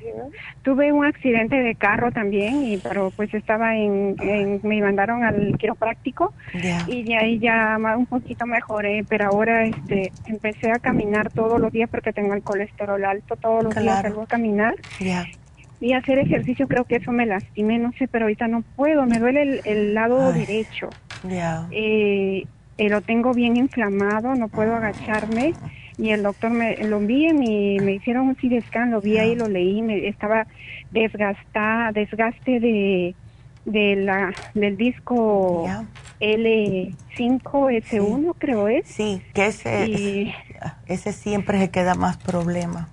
tuve 0.62 0.92
un 0.92 1.04
accidente 1.04 1.56
de 1.56 1.74
carro 1.76 2.10
también, 2.10 2.64
y 2.64 2.78
pero 2.78 3.12
pues 3.14 3.32
estaba 3.34 3.76
en, 3.76 4.16
me 4.62 4.80
mandaron 4.80 5.22
al 5.22 5.56
quiropráctico 5.56 6.34
y 6.88 7.04
de 7.04 7.16
ahí 7.16 7.38
ya 7.38 7.78
un 7.96 8.06
poquito 8.06 8.46
mejoré, 8.46 9.04
pero 9.08 9.26
ahora 9.26 9.64
este 9.64 10.12
empecé 10.26 10.72
a 10.72 10.78
caminar 10.78 11.30
todos 11.30 11.60
los 11.60 11.72
días 11.72 11.88
porque 11.88 12.12
tengo 12.12 12.34
el 12.34 12.42
colesterol 12.42 13.04
alto, 13.04 13.36
todos 13.36 13.62
los 13.62 13.74
días 13.74 14.02
salgo 14.02 14.22
a 14.22 14.26
caminar. 14.26 14.74
Y 15.80 15.92
hacer 15.92 16.18
ejercicio 16.18 16.66
creo 16.66 16.84
que 16.84 16.96
eso 16.96 17.12
me 17.12 17.26
lastimé, 17.26 17.78
no 17.78 17.92
sé, 17.92 18.08
pero 18.08 18.24
ahorita 18.24 18.48
no 18.48 18.62
puedo, 18.74 19.06
me 19.06 19.18
duele 19.18 19.60
el, 19.64 19.94
lado 19.94 20.32
derecho. 20.32 20.88
Eh, 21.70 22.44
eh, 22.78 22.88
lo 22.88 23.02
tengo 23.02 23.34
bien 23.34 23.56
inflamado, 23.56 24.34
no 24.34 24.48
puedo 24.48 24.74
agacharme 24.74 25.52
y 25.96 26.10
el 26.10 26.22
doctor 26.22 26.50
me 26.50 26.76
lo 26.84 27.00
vi 27.00 27.28
y 27.28 27.80
me 27.80 27.94
hicieron 27.94 28.28
un 28.28 28.34
CT 28.34 28.66
scan, 28.66 28.90
lo 28.90 29.00
vi 29.00 29.16
ahí, 29.18 29.34
lo 29.34 29.48
leí, 29.48 29.80
me 29.82 30.06
estaba 30.08 30.46
desgastada, 30.90 31.92
desgaste 31.92 32.60
de, 32.60 33.14
de 33.64 33.96
la 33.96 34.34
del 34.54 34.76
disco 34.76 35.66
L5S1 36.20 38.34
creo 38.38 38.68
es. 38.68 38.86
Sí, 38.86 39.22
que 39.34 39.46
ese, 39.46 40.34
ese 40.86 41.12
siempre 41.12 41.58
se 41.58 41.70
queda 41.70 41.94
más 41.94 42.16
problema. 42.16 42.88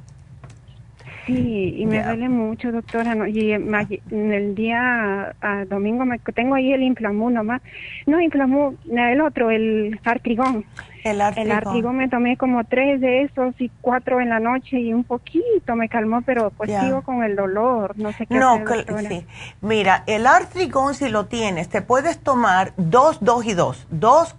Sí, 1.25 1.75
y 1.77 1.85
me 1.85 2.03
duele 2.03 2.27
mucho, 2.29 2.71
doctora. 2.71 3.15
No, 3.15 3.27
y 3.27 3.51
en 3.51 4.33
el 4.33 4.55
día 4.55 5.35
a, 5.39 5.65
domingo 5.65 6.03
me 6.03 6.17
tengo 6.19 6.55
ahí 6.55 6.73
el 6.73 6.81
inflamú 6.81 7.29
nomás. 7.29 7.61
No, 8.07 8.19
inflamú, 8.19 8.75
el 8.89 9.21
otro, 9.21 9.51
el 9.51 9.99
artrigón. 10.03 10.65
El 11.03 11.21
artrigón. 11.21 11.95
El 11.95 11.97
me 11.97 12.09
tomé 12.09 12.37
como 12.37 12.63
tres 12.63 13.01
de 13.01 13.23
esos 13.23 13.53
y 13.59 13.69
cuatro 13.81 14.21
en 14.21 14.29
la 14.29 14.39
noche 14.39 14.79
y 14.79 14.93
un 14.93 15.03
poquito 15.03 15.75
me 15.75 15.89
calmó, 15.89 16.21
pero 16.21 16.51
pues 16.51 16.71
sigo 16.79 17.01
con 17.01 17.23
el 17.23 17.35
dolor. 17.35 17.97
No 17.97 18.11
sé 18.13 18.25
qué 18.27 18.35
No, 18.35 18.59
sí. 19.07 19.25
Mira, 19.61 20.03
el 20.07 20.27
artrigón 20.27 20.93
si 20.93 21.09
lo 21.09 21.25
tienes, 21.25 21.69
te 21.69 21.81
puedes 21.81 22.19
tomar 22.19 22.73
dos, 22.77 23.17
dos 23.21 23.45
y 23.45 23.53
dos. 23.53 23.87
Dos, 23.89 24.35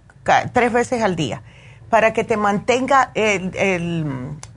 tres 0.53 0.71
veces 0.71 1.01
al 1.01 1.15
día 1.15 1.41
para 1.89 2.11
que 2.11 2.23
te 2.23 2.37
mantenga 2.37 3.11
el, 3.13 3.51
el 3.55 4.05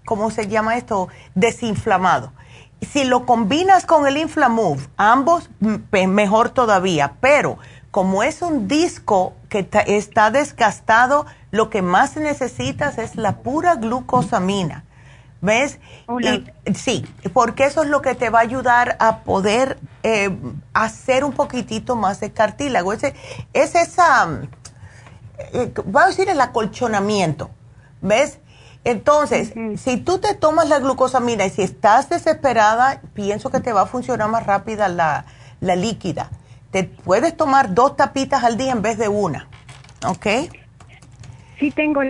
¿cómo 0.06 0.30
se 0.30 0.48
llama 0.48 0.78
esto? 0.78 1.08
Desinflamado. 1.34 2.32
Si 2.80 3.04
lo 3.04 3.26
combinas 3.26 3.84
con 3.84 4.06
el 4.06 4.16
Inflamove, 4.16 4.86
ambos 4.96 5.50
mejor 5.90 6.48
todavía, 6.50 7.14
pero 7.20 7.58
como 7.90 8.22
es 8.22 8.40
un 8.40 8.68
disco 8.68 9.34
que 9.50 9.68
está 9.86 10.30
desgastado, 10.30 11.26
lo 11.56 11.70
que 11.70 11.82
más 11.82 12.16
necesitas 12.16 12.98
es 12.98 13.16
la 13.16 13.38
pura 13.38 13.76
glucosamina. 13.76 14.84
¿Ves? 15.42 15.78
sí, 16.74 17.06
porque 17.34 17.66
eso 17.66 17.82
es 17.82 17.90
lo 17.90 18.00
que 18.00 18.14
te 18.14 18.30
va 18.30 18.38
a 18.38 18.42
ayudar 18.42 18.96
a 19.00 19.18
poder 19.18 19.78
eh, 20.02 20.34
hacer 20.72 21.24
un 21.24 21.32
poquitito 21.32 21.94
más 21.94 22.20
de 22.20 22.32
cartílago. 22.32 22.92
Es, 22.92 23.02
es 23.52 23.74
esa, 23.74 24.40
eh, 25.52 25.72
voy 25.84 26.02
a 26.02 26.06
decir 26.06 26.28
el 26.30 26.40
acolchonamiento, 26.40 27.50
¿ves? 28.00 28.38
Entonces, 28.86 29.52
si 29.82 29.96
tú 29.96 30.18
te 30.18 30.34
tomas 30.34 30.68
la 30.68 30.78
glucosamina 30.78 31.44
y 31.44 31.50
si 31.50 31.62
estás 31.62 32.08
desesperada, 32.08 33.00
pienso 33.14 33.50
que 33.50 33.58
te 33.58 33.72
va 33.72 33.82
a 33.82 33.86
funcionar 33.86 34.28
más 34.30 34.46
rápida 34.46 34.88
la, 34.88 35.24
líquida. 35.60 36.30
Te 36.70 36.84
puedes 36.84 37.36
tomar 37.36 37.74
dos 37.74 37.96
tapitas 37.96 38.44
al 38.44 38.56
día 38.56 38.70
en 38.70 38.82
vez 38.82 38.96
de 38.96 39.08
una, 39.08 39.48
¿ok? 40.06 40.26
Sí 41.58 41.70
tengo 41.70 42.02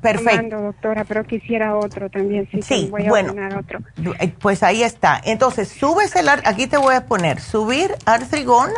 Perfecto. 0.00 0.60
doctora, 0.60 1.04
pero 1.04 1.24
quisiera 1.24 1.76
otro 1.76 2.10
también. 2.10 2.48
Sí, 2.62 2.88
voy 2.90 3.06
a 3.06 3.10
bueno, 3.10 3.34
otro. 3.58 3.80
Eh, 4.18 4.34
pues 4.40 4.62
ahí 4.62 4.82
está. 4.82 5.20
Entonces, 5.24 5.68
subes 5.68 6.16
el... 6.16 6.28
Aquí 6.28 6.66
te 6.66 6.76
voy 6.76 6.94
a 6.94 7.06
poner, 7.06 7.40
subir 7.40 7.94
artrigón, 8.04 8.70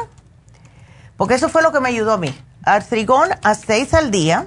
porque 1.16 1.34
eso 1.34 1.48
fue 1.48 1.62
lo 1.62 1.72
que 1.72 1.80
me 1.80 1.88
ayudó 1.88 2.12
a 2.12 2.18
mí 2.18 2.34
artrigón 2.64 3.28
a 3.42 3.54
6 3.54 3.94
al 3.94 4.10
día 4.10 4.46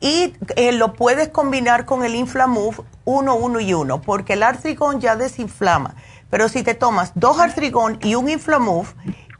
y 0.00 0.34
eh, 0.56 0.72
lo 0.72 0.94
puedes 0.94 1.28
combinar 1.28 1.84
con 1.84 2.04
el 2.04 2.14
Inflamove 2.14 2.82
1, 3.04 3.34
1 3.34 3.60
y 3.60 3.74
1, 3.74 4.00
porque 4.02 4.34
el 4.34 4.42
artrigón 4.42 5.00
ya 5.00 5.16
desinflama. 5.16 5.94
Pero 6.30 6.48
si 6.48 6.62
te 6.62 6.74
tomas 6.74 7.12
dos 7.16 7.38
artrigón 7.38 7.98
y 8.02 8.14
un 8.14 8.28
Inflamove, 8.28 8.88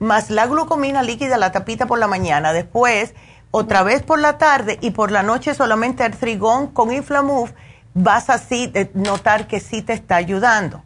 más 0.01 0.29
la 0.29 0.47
glucomina 0.47 1.03
líquida, 1.03 1.39
la 1.39 1.53
tapita 1.53 1.87
por 1.87 1.99
la 1.99 2.09
mañana, 2.09 2.53
después 2.53 3.15
otra 3.51 3.83
vez 3.83 4.03
por 4.03 4.21
la 4.21 4.39
tarde 4.39 4.79
y 4.81 4.91
por 4.93 5.11
la 5.11 5.23
noche 5.23 5.55
solamente 5.55 6.03
artrigón 6.03 6.69
con 6.69 6.93
Inflamove, 6.93 7.53
vas 7.95 8.31
a 8.31 8.41
notar 8.95 9.47
que 9.47 9.61
sí 9.61 9.83
te 9.83 9.93
está 9.93 10.17
ayudando. 10.17 10.83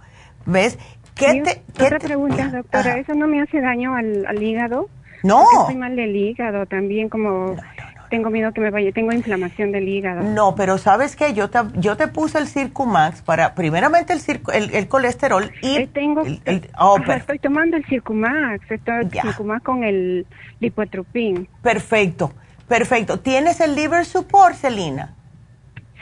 ¿Ves? 0.46 0.78
¿Qué 1.14 1.42
te, 1.42 1.84
otra 1.84 1.98
pregunta, 1.98 2.48
doctora, 2.48 2.98
¿eso 2.98 3.14
no 3.14 3.28
me 3.28 3.40
hace 3.40 3.60
daño 3.60 3.94
al, 3.94 4.42
hígado? 4.42 4.88
No. 5.22 5.44
estoy 5.60 5.76
mal 5.76 5.94
del 5.94 6.14
hígado 6.16 6.66
también, 6.66 7.08
como 7.08 7.56
tengo 8.10 8.30
miedo 8.30 8.52
que 8.52 8.60
me 8.60 8.70
vaya, 8.70 8.92
tengo 8.92 9.12
inflamación 9.12 9.72
del 9.72 9.88
hígado. 9.88 10.22
No, 10.22 10.54
pero 10.54 10.78
¿sabes 10.78 11.16
qué? 11.16 11.32
Yo 11.32 11.50
te, 11.50 11.58
yo 11.74 11.96
te 11.96 12.08
puse 12.08 12.38
el 12.38 12.46
Circumax 12.46 13.22
para, 13.22 13.54
primeramente 13.54 14.12
el, 14.12 14.74
el, 14.74 14.88
colesterol 14.88 15.50
y... 15.62 15.76
Eh, 15.76 15.88
tengo, 15.92 16.22
oh, 16.78 16.98
estoy 17.08 17.38
tomando 17.38 17.76
el 17.76 17.84
Circumax, 17.86 18.70
estoy 18.70 19.08
Circumax 19.10 19.62
con 19.62 19.84
el 19.84 20.26
lipotropin. 20.60 21.48
Perfecto, 21.62 22.32
perfecto. 22.68 23.20
¿Tienes 23.20 23.60
el 23.60 23.74
liver 23.74 24.04
support, 24.06 24.56
Celina? 24.56 25.14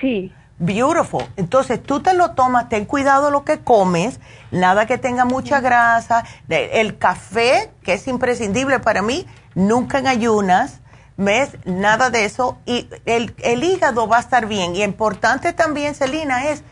Sí. 0.00 0.32
Beautiful. 0.58 1.24
Entonces 1.36 1.82
tú 1.82 2.00
te 2.00 2.14
lo 2.14 2.32
tomas, 2.32 2.68
ten 2.68 2.84
cuidado 2.84 3.30
lo 3.30 3.44
que 3.44 3.60
comes, 3.60 4.20
nada 4.50 4.86
que 4.86 4.98
tenga 4.98 5.24
mucha 5.24 5.60
grasa. 5.60 6.24
El 6.48 6.98
café, 6.98 7.72
que 7.82 7.94
es 7.94 8.06
imprescindible 8.06 8.78
para 8.78 9.02
mí, 9.02 9.26
nunca 9.54 9.98
en 9.98 10.06
ayunas 10.06 10.82
¿Ves? 11.16 11.50
Nada 11.64 12.10
de 12.10 12.24
eso. 12.24 12.58
Y 12.66 12.88
el, 13.04 13.34
hígado 13.62 14.08
va 14.08 14.16
a 14.16 14.20
estar 14.20 14.46
bien. 14.46 14.74
Y 14.74 14.82
importante 14.82 15.52
también, 15.52 15.94
Celina, 15.94 16.48
es 16.48 16.64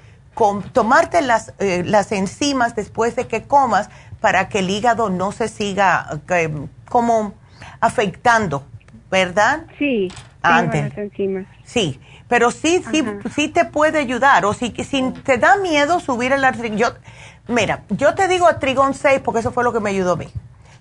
tomarte 0.73 1.21
las, 1.21 1.53
eh, 1.59 1.83
las 1.85 2.13
enzimas 2.13 2.75
después 2.75 3.15
de 3.17 3.27
que 3.27 3.43
comas 3.43 3.91
para 4.21 4.49
que 4.49 4.61
el 4.61 4.71
hígado 4.71 5.11
no 5.11 5.33
se 5.33 5.49
siga 5.49 6.21
eh, 6.31 6.51
como 6.89 7.35
afectando, 7.81 8.65
¿verdad? 9.11 9.67
Sí, 9.79 10.09
Antes. 10.43 10.97
enzimas. 10.97 11.47
Sí, 11.65 12.01
pero 12.29 12.51
sí, 12.51 12.83
sí, 12.91 13.05
sí 13.35 13.49
te 13.49 13.65
puede 13.65 13.99
ayudar. 13.99 14.45
O 14.45 14.55
si, 14.55 14.71
si 14.85 15.11
te 15.25 15.39
da 15.39 15.57
miedo 15.57 16.01
subir 16.01 16.33
el 16.33 16.45
artrigón. 16.45 16.95
Mira, 17.49 17.83
yo 17.91 18.15
te 18.15 18.29
digo 18.29 18.47
Trigón 18.57 18.95
6 18.95 19.21
porque 19.25 19.41
eso 19.41 19.51
fue 19.51 19.65
lo 19.65 19.73
que 19.73 19.81
me 19.81 19.91
ayudó 19.91 20.13
a 20.13 20.17
mí. 20.17 20.29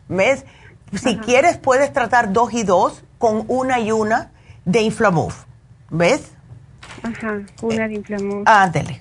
¿Ves? 0.08 0.46
Si 0.94 1.18
quieres, 1.18 1.58
puedes 1.58 1.92
tratar 1.94 2.32
dos 2.32 2.54
y 2.54 2.64
dos 2.64 3.04
con 3.18 3.46
una 3.48 3.80
y 3.80 3.92
una 3.92 4.32
de 4.66 4.82
Inflamove. 4.82 5.36
¿Ves? 5.90 6.32
Ajá, 7.04 7.42
una 7.62 7.88
de 7.88 7.96
Inflamove. 7.96 8.44
Ándele. 8.46 9.00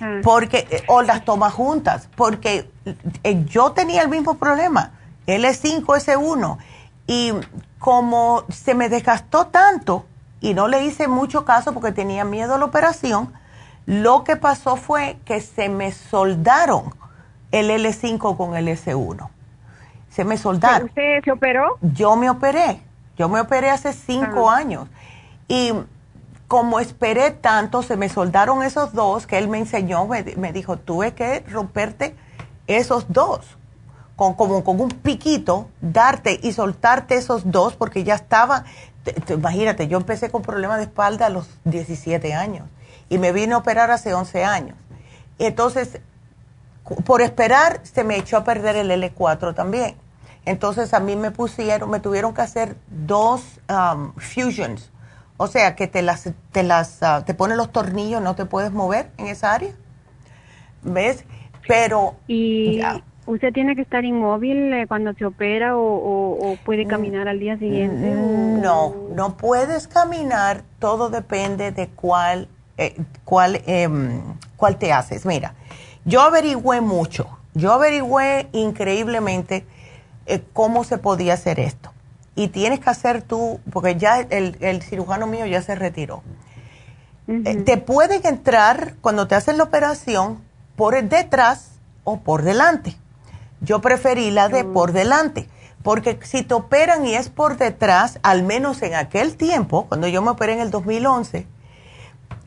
Ah. 0.00 0.20
Porque, 0.22 0.66
eh, 0.70 0.84
o 0.86 1.02
las 1.02 1.24
tomas 1.24 1.52
juntas, 1.52 2.08
porque 2.14 2.70
eh, 3.24 3.44
yo 3.46 3.72
tenía 3.72 4.02
el 4.02 4.08
mismo 4.08 4.38
problema, 4.38 4.92
L5, 5.26 5.84
S1, 5.84 6.58
y 7.08 7.32
como 7.80 8.44
se 8.50 8.76
me 8.76 8.88
desgastó 8.88 9.48
tanto 9.48 10.06
y 10.40 10.54
no 10.54 10.68
le 10.68 10.84
hice 10.84 11.08
mucho 11.08 11.44
caso 11.44 11.74
porque 11.74 11.90
tenía 11.90 12.24
miedo 12.24 12.54
a 12.54 12.58
la 12.58 12.66
operación, 12.66 13.32
lo 13.86 14.22
que 14.22 14.36
pasó 14.36 14.76
fue 14.76 15.16
que 15.24 15.40
se 15.40 15.68
me 15.68 15.90
soldaron 15.90 16.94
el 17.50 17.70
L5 17.70 18.36
con 18.36 18.54
el 18.54 18.68
S1. 18.68 19.28
Se 20.10 20.24
me 20.24 20.36
soldaron. 20.36 20.88
¿Usted 20.88 21.24
se 21.24 21.32
operó? 21.32 21.78
Yo 21.80 22.14
me 22.14 22.30
operé. 22.30 22.82
Yo 23.16 23.28
me 23.28 23.40
operé 23.40 23.70
hace 23.70 23.92
cinco 23.92 24.48
años 24.48 24.86
y 25.48 25.72
como 26.48 26.80
esperé 26.80 27.30
tanto, 27.30 27.82
se 27.82 27.96
me 27.96 28.08
soldaron 28.08 28.62
esos 28.62 28.94
dos 28.94 29.26
que 29.26 29.36
él 29.36 29.48
me 29.48 29.58
enseñó, 29.58 30.06
me, 30.06 30.52
dijo, 30.52 30.78
tuve 30.78 31.12
que 31.12 31.40
romperte 31.50 32.16
esos 32.66 33.12
dos, 33.12 33.57
con, 34.18 34.34
como 34.34 34.64
con 34.64 34.80
un 34.80 34.88
piquito, 34.88 35.68
darte 35.80 36.40
y 36.42 36.52
soltarte 36.52 37.14
esos 37.14 37.52
dos 37.52 37.76
porque 37.76 38.02
ya 38.02 38.16
estaba, 38.16 38.64
imagínate, 39.28 39.86
yo 39.86 39.96
empecé 39.96 40.28
con 40.28 40.42
problemas 40.42 40.78
de 40.78 40.84
espalda 40.84 41.26
a 41.26 41.28
los 41.28 41.48
17 41.62 42.34
años 42.34 42.66
y 43.08 43.18
me 43.18 43.30
vine 43.30 43.54
a 43.54 43.58
operar 43.58 43.92
hace 43.92 44.12
11 44.12 44.44
años. 44.44 44.76
Entonces, 45.38 46.00
por 47.04 47.22
esperar, 47.22 47.78
se 47.84 48.02
me 48.02 48.16
echó 48.16 48.38
a 48.38 48.42
perder 48.42 48.74
el 48.74 48.90
L4 48.90 49.54
también. 49.54 49.94
Entonces 50.44 50.94
a 50.94 50.98
mí 50.98 51.14
me 51.14 51.30
pusieron, 51.30 51.88
me 51.88 52.00
tuvieron 52.00 52.34
que 52.34 52.40
hacer 52.40 52.74
dos 52.88 53.60
um, 53.70 54.14
fusions. 54.16 54.90
O 55.36 55.46
sea, 55.46 55.76
que 55.76 55.86
te 55.86 56.02
las, 56.02 56.28
te 56.50 56.64
las, 56.64 56.98
uh, 57.02 57.22
te 57.22 57.34
ponen 57.34 57.56
los 57.56 57.70
tornillos, 57.70 58.20
no 58.20 58.34
te 58.34 58.46
puedes 58.46 58.72
mover 58.72 59.12
en 59.16 59.28
esa 59.28 59.54
área. 59.54 59.70
¿Ves? 60.82 61.24
Pero... 61.68 62.16
Y 62.26 62.80
usted 63.28 63.52
tiene 63.52 63.76
que 63.76 63.82
estar 63.82 64.04
inmóvil 64.04 64.72
eh, 64.72 64.86
cuando 64.86 65.12
se 65.12 65.24
opera 65.24 65.76
o, 65.76 66.56
puede 66.64 66.86
mm, 66.86 66.88
caminar 66.88 67.28
al 67.28 67.38
día 67.38 67.58
siguiente. 67.58 68.10
Mm, 68.10 68.60
no, 68.60 68.94
no 69.14 69.36
puedes 69.36 69.86
caminar. 69.86 70.62
Todo 70.78 71.10
depende 71.10 71.70
de 71.70 71.88
cuál, 71.88 72.48
eh, 72.78 72.96
cuál, 73.24 73.62
em, 73.66 74.22
cuál 74.56 74.78
te 74.78 74.92
haces. 74.92 75.26
Mira, 75.26 75.54
yo 76.04 76.22
averigüé 76.22 76.80
mucho. 76.80 77.28
Yo 77.54 77.72
averigüé 77.72 78.48
increíblemente 78.52 79.66
eh, 80.26 80.42
cómo 80.52 80.84
se 80.84 80.98
podía 80.98 81.34
hacer 81.34 81.60
esto. 81.60 81.92
Y 82.34 82.48
tienes 82.48 82.80
que 82.80 82.88
hacer 82.88 83.22
tú, 83.22 83.60
porque 83.72 83.96
ya 83.96 84.20
el, 84.20 84.82
cirujano 84.82 85.26
mío 85.26 85.44
ya 85.46 85.60
se 85.60 85.74
retiró. 85.74 86.22
Te 87.26 87.76
pueden 87.76 88.24
entrar 88.24 88.94
cuando 89.02 89.26
te 89.26 89.34
hacen 89.34 89.58
la 89.58 89.64
operación 89.64 90.38
por 90.76 91.02
detrás 91.02 91.72
o 92.04 92.20
por 92.20 92.42
delante. 92.42 92.96
Yo 93.60 93.80
preferí 93.80 94.30
la 94.30 94.48
de 94.48 94.64
mm. 94.64 94.72
por 94.72 94.92
delante, 94.92 95.48
porque 95.82 96.18
si 96.22 96.42
te 96.42 96.54
operan 96.54 97.06
y 97.06 97.14
es 97.14 97.28
por 97.28 97.56
detrás, 97.56 98.18
al 98.22 98.42
menos 98.42 98.82
en 98.82 98.94
aquel 98.94 99.36
tiempo, 99.36 99.86
cuando 99.86 100.06
yo 100.08 100.22
me 100.22 100.30
operé 100.30 100.54
en 100.54 100.60
el 100.60 100.70
2011, 100.70 101.46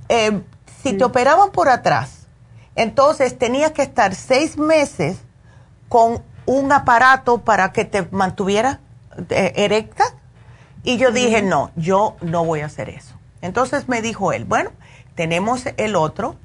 eh, 0.10 0.42
si 0.84 0.94
te 0.94 1.04
operaban 1.04 1.52
por 1.52 1.70
atrás, 1.70 2.28
entonces 2.76 3.38
tenías 3.38 3.72
que 3.72 3.82
estar 3.82 4.16
seis 4.16 4.58
meses 4.58 5.18
con 5.90 6.24
un 6.46 6.72
aparato 6.72 7.40
para 7.40 7.72
que 7.72 7.86
te 7.86 8.08
mantuviera 8.12 8.80
eh, 9.30 9.54
erecta. 9.56 10.06
Y 10.84 10.98
yo 10.98 11.12
dije, 11.12 11.42
no, 11.42 11.72
yo 11.76 12.16
no 12.22 12.44
voy 12.44 12.62
a 12.62 12.66
hacer 12.66 12.90
eso. 12.90 13.16
Entonces 13.42 13.88
me 13.88 14.02
dijo 14.02 14.34
él, 14.34 14.46
bueno, 14.46 14.72
tenemos 15.16 15.66
el 15.78 15.96
otro 15.96 16.36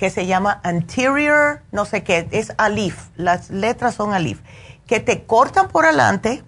que 0.00 0.10
se 0.10 0.24
llama 0.26 0.60
anterior, 0.64 1.60
no 1.70 1.84
sé 1.84 2.02
qué, 2.02 2.26
es 2.32 2.52
alif, 2.56 3.10
las 3.16 3.50
letras 3.50 3.94
son 3.94 4.14
alif, 4.14 4.40
que 4.86 4.98
te 4.98 5.24
cortan 5.24 5.68
por 5.68 5.84
adelante 5.84 6.42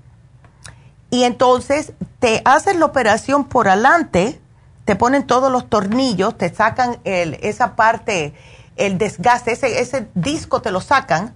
y 1.10 1.24
entonces 1.24 1.92
te 2.18 2.42
hacen 2.44 2.80
la 2.80 2.86
operación 2.86 3.44
por 3.44 3.68
adelante, 3.68 4.40
te 4.86 4.96
ponen 4.96 5.26
todos 5.26 5.52
los 5.52 5.68
tornillos, 5.68 6.36
te 6.36 6.52
sacan 6.52 6.98
el, 7.04 7.34
esa 7.42 7.76
parte, 7.76 8.34
el 8.76 8.98
desgaste, 8.98 9.52
ese, 9.52 9.80
ese 9.80 10.08
disco 10.14 10.62
te 10.62 10.72
lo 10.72 10.80
sacan 10.80 11.34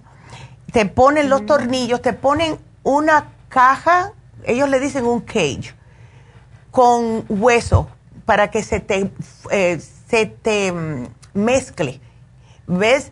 te 0.71 0.85
ponen 0.85 1.29
los 1.29 1.45
tornillos, 1.45 2.01
te 2.01 2.13
ponen 2.13 2.57
una 2.83 3.29
caja, 3.49 4.13
ellos 4.43 4.69
le 4.69 4.79
dicen 4.79 5.05
un 5.05 5.21
cage, 5.21 5.73
con 6.71 7.25
hueso 7.29 7.89
para 8.25 8.51
que 8.51 8.63
se 8.63 8.79
te, 8.79 9.09
eh, 9.49 9.79
se 10.09 10.25
te 10.25 10.71
mm, 10.71 11.07
mezcle, 11.33 12.01
¿ves? 12.67 13.11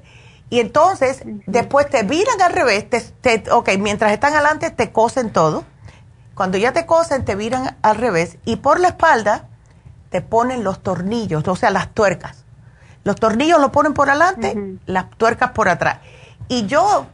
Y 0.49 0.59
entonces 0.59 1.23
después 1.47 1.89
te 1.89 2.03
viran 2.03 2.41
al 2.41 2.53
revés, 2.53 2.87
te, 2.89 3.43
ok, 3.51 3.69
mientras 3.79 4.11
están 4.11 4.33
adelante 4.33 4.69
te 4.69 4.91
cosen 4.91 5.31
todo, 5.31 5.63
cuando 6.35 6.57
ya 6.57 6.71
te 6.71 6.85
cosen 6.85 7.25
te 7.25 7.35
viran 7.35 7.77
al 7.81 7.95
revés 7.97 8.37
y 8.45 8.57
por 8.57 8.79
la 8.79 8.89
espalda 8.89 9.47
te 10.09 10.21
ponen 10.21 10.63
los 10.63 10.83
tornillos, 10.83 11.47
o 11.47 11.55
sea, 11.55 11.71
las 11.71 11.89
tuercas. 11.93 12.45
Los 13.03 13.15
tornillos 13.15 13.59
lo 13.59 13.71
ponen 13.71 13.93
por 13.93 14.09
adelante, 14.09 14.77
las 14.85 15.09
tuercas 15.11 15.51
por 15.51 15.67
atrás. 15.69 15.99
Y 16.47 16.67
yo 16.67 17.07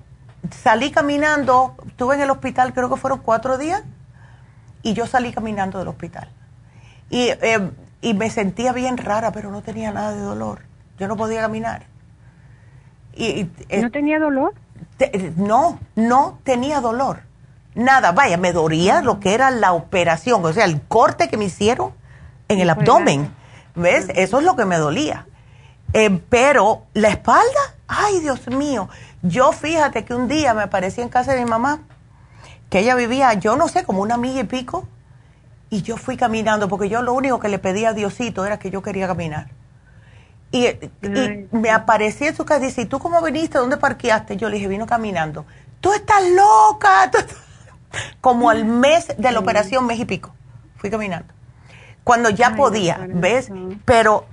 salí 0.49 0.91
caminando, 0.91 1.75
estuve 1.87 2.15
en 2.15 2.21
el 2.21 2.29
hospital, 2.29 2.73
creo 2.73 2.89
que 2.89 2.97
fueron 2.97 3.19
cuatro 3.19 3.57
días, 3.57 3.83
y 4.83 4.93
yo 4.93 5.07
salí 5.07 5.31
caminando 5.31 5.79
del 5.79 5.87
hospital. 5.87 6.29
Y, 7.09 7.29
eh, 7.29 7.71
y 8.01 8.13
me 8.13 8.29
sentía 8.29 8.73
bien 8.73 8.97
rara, 8.97 9.31
pero 9.31 9.51
no 9.51 9.61
tenía 9.61 9.91
nada 9.91 10.13
de 10.13 10.21
dolor. 10.21 10.61
Yo 10.97 11.07
no 11.07 11.17
podía 11.17 11.41
caminar. 11.41 11.90
Y, 13.15 13.49
eh, 13.69 13.81
¿No 13.81 13.91
tenía 13.91 14.19
dolor? 14.19 14.53
no, 15.35 15.79
no 15.95 16.39
tenía 16.43 16.79
dolor. 16.79 17.23
Nada, 17.73 18.11
vaya, 18.11 18.37
me 18.37 18.51
dolía 18.51 19.01
lo 19.01 19.19
que 19.19 19.33
era 19.33 19.49
la 19.49 19.73
operación, 19.73 20.43
o 20.43 20.53
sea, 20.53 20.65
el 20.65 20.81
corte 20.81 21.29
que 21.29 21.37
me 21.37 21.45
hicieron 21.45 21.93
en 22.49 22.59
el 22.59 22.69
abdomen. 22.69 23.33
¿Ves? 23.75 24.07
Eso 24.15 24.39
es 24.39 24.45
lo 24.45 24.55
que 24.55 24.65
me 24.65 24.77
dolía. 24.77 25.25
Eh, 25.93 26.21
pero 26.29 26.83
la 26.93 27.09
espalda, 27.09 27.75
ay 27.87 28.19
Dios 28.19 28.47
mío, 28.47 28.89
yo 29.21 29.51
fíjate 29.51 30.05
que 30.05 30.13
un 30.13 30.27
día 30.27 30.53
me 30.53 30.63
aparecí 30.63 31.01
en 31.01 31.09
casa 31.09 31.33
de 31.33 31.43
mi 31.43 31.49
mamá, 31.49 31.81
que 32.69 32.79
ella 32.79 32.95
vivía, 32.95 33.33
yo 33.33 33.55
no 33.55 33.67
sé, 33.67 33.83
como 33.83 34.01
una 34.01 34.17
milla 34.17 34.41
y 34.41 34.45
pico, 34.45 34.87
Y 35.69 35.83
yo 35.83 35.95
fui 35.95 36.17
caminando, 36.17 36.67
porque 36.67 36.89
yo 36.89 37.01
lo 37.01 37.13
único 37.13 37.39
que 37.39 37.47
le 37.47 37.57
pedía 37.57 37.89
a 37.89 37.93
Diosito 37.93 38.45
era 38.45 38.59
que 38.59 38.71
yo 38.71 38.81
quería 38.81 39.07
caminar. 39.07 39.47
Y, 40.51 40.67
me 41.51 41.69
aparecí 41.69 42.25
en 42.25 42.35
su 42.35 42.45
casa 42.45 42.63
y 42.63 42.67
dice, 42.67 42.81
¿y 42.81 42.85
tú 42.85 42.99
cómo 42.99 43.21
viniste? 43.21 43.57
¿Dónde 43.57 43.77
parqueaste? 43.77 44.35
Yo 44.37 44.49
le 44.49 44.55
dije, 44.55 44.67
vino 44.67 44.85
caminando. 44.85 45.45
Tú 45.79 45.93
estás 45.93 46.21
loca. 46.29 47.09
Como 48.21 48.49
al 48.49 48.65
mes 48.65 49.07
de 49.17 49.31
la 49.31 49.39
operación, 49.39 49.85
mes 49.85 49.99
y 49.99 50.05
pico. 50.05 50.33
Fui 50.77 50.89
caminando. 50.89 51.33
Cuando 52.03 52.29
ya 52.29 52.55
podía, 52.55 53.07
¿ves? 53.07 53.49
Pero 53.85 54.25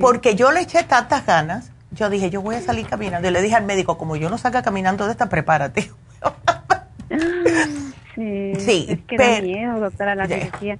porque 0.00 0.34
yo 0.34 0.50
le 0.50 0.60
eché 0.60 0.82
tantas 0.82 1.24
ganas, 1.24 1.70
yo 1.92 2.10
dije, 2.10 2.28
yo 2.28 2.42
voy 2.42 2.56
a 2.56 2.60
salir 2.60 2.88
caminando. 2.88 3.28
Y 3.28 3.30
le 3.30 3.40
dije 3.40 3.54
al 3.54 3.64
médico, 3.64 3.96
como 3.96 4.16
yo 4.16 4.28
no 4.28 4.36
salga 4.36 4.62
caminando 4.62 5.06
de 5.06 5.12
esta, 5.12 5.28
prepárate. 5.28 5.92
Sí, 8.14 8.86
es 8.88 8.98
que 9.06 9.16
da 9.16 9.40
miedo, 9.40 9.80
doctora, 9.80 10.14
la 10.14 10.26
cirugía. 10.26 10.78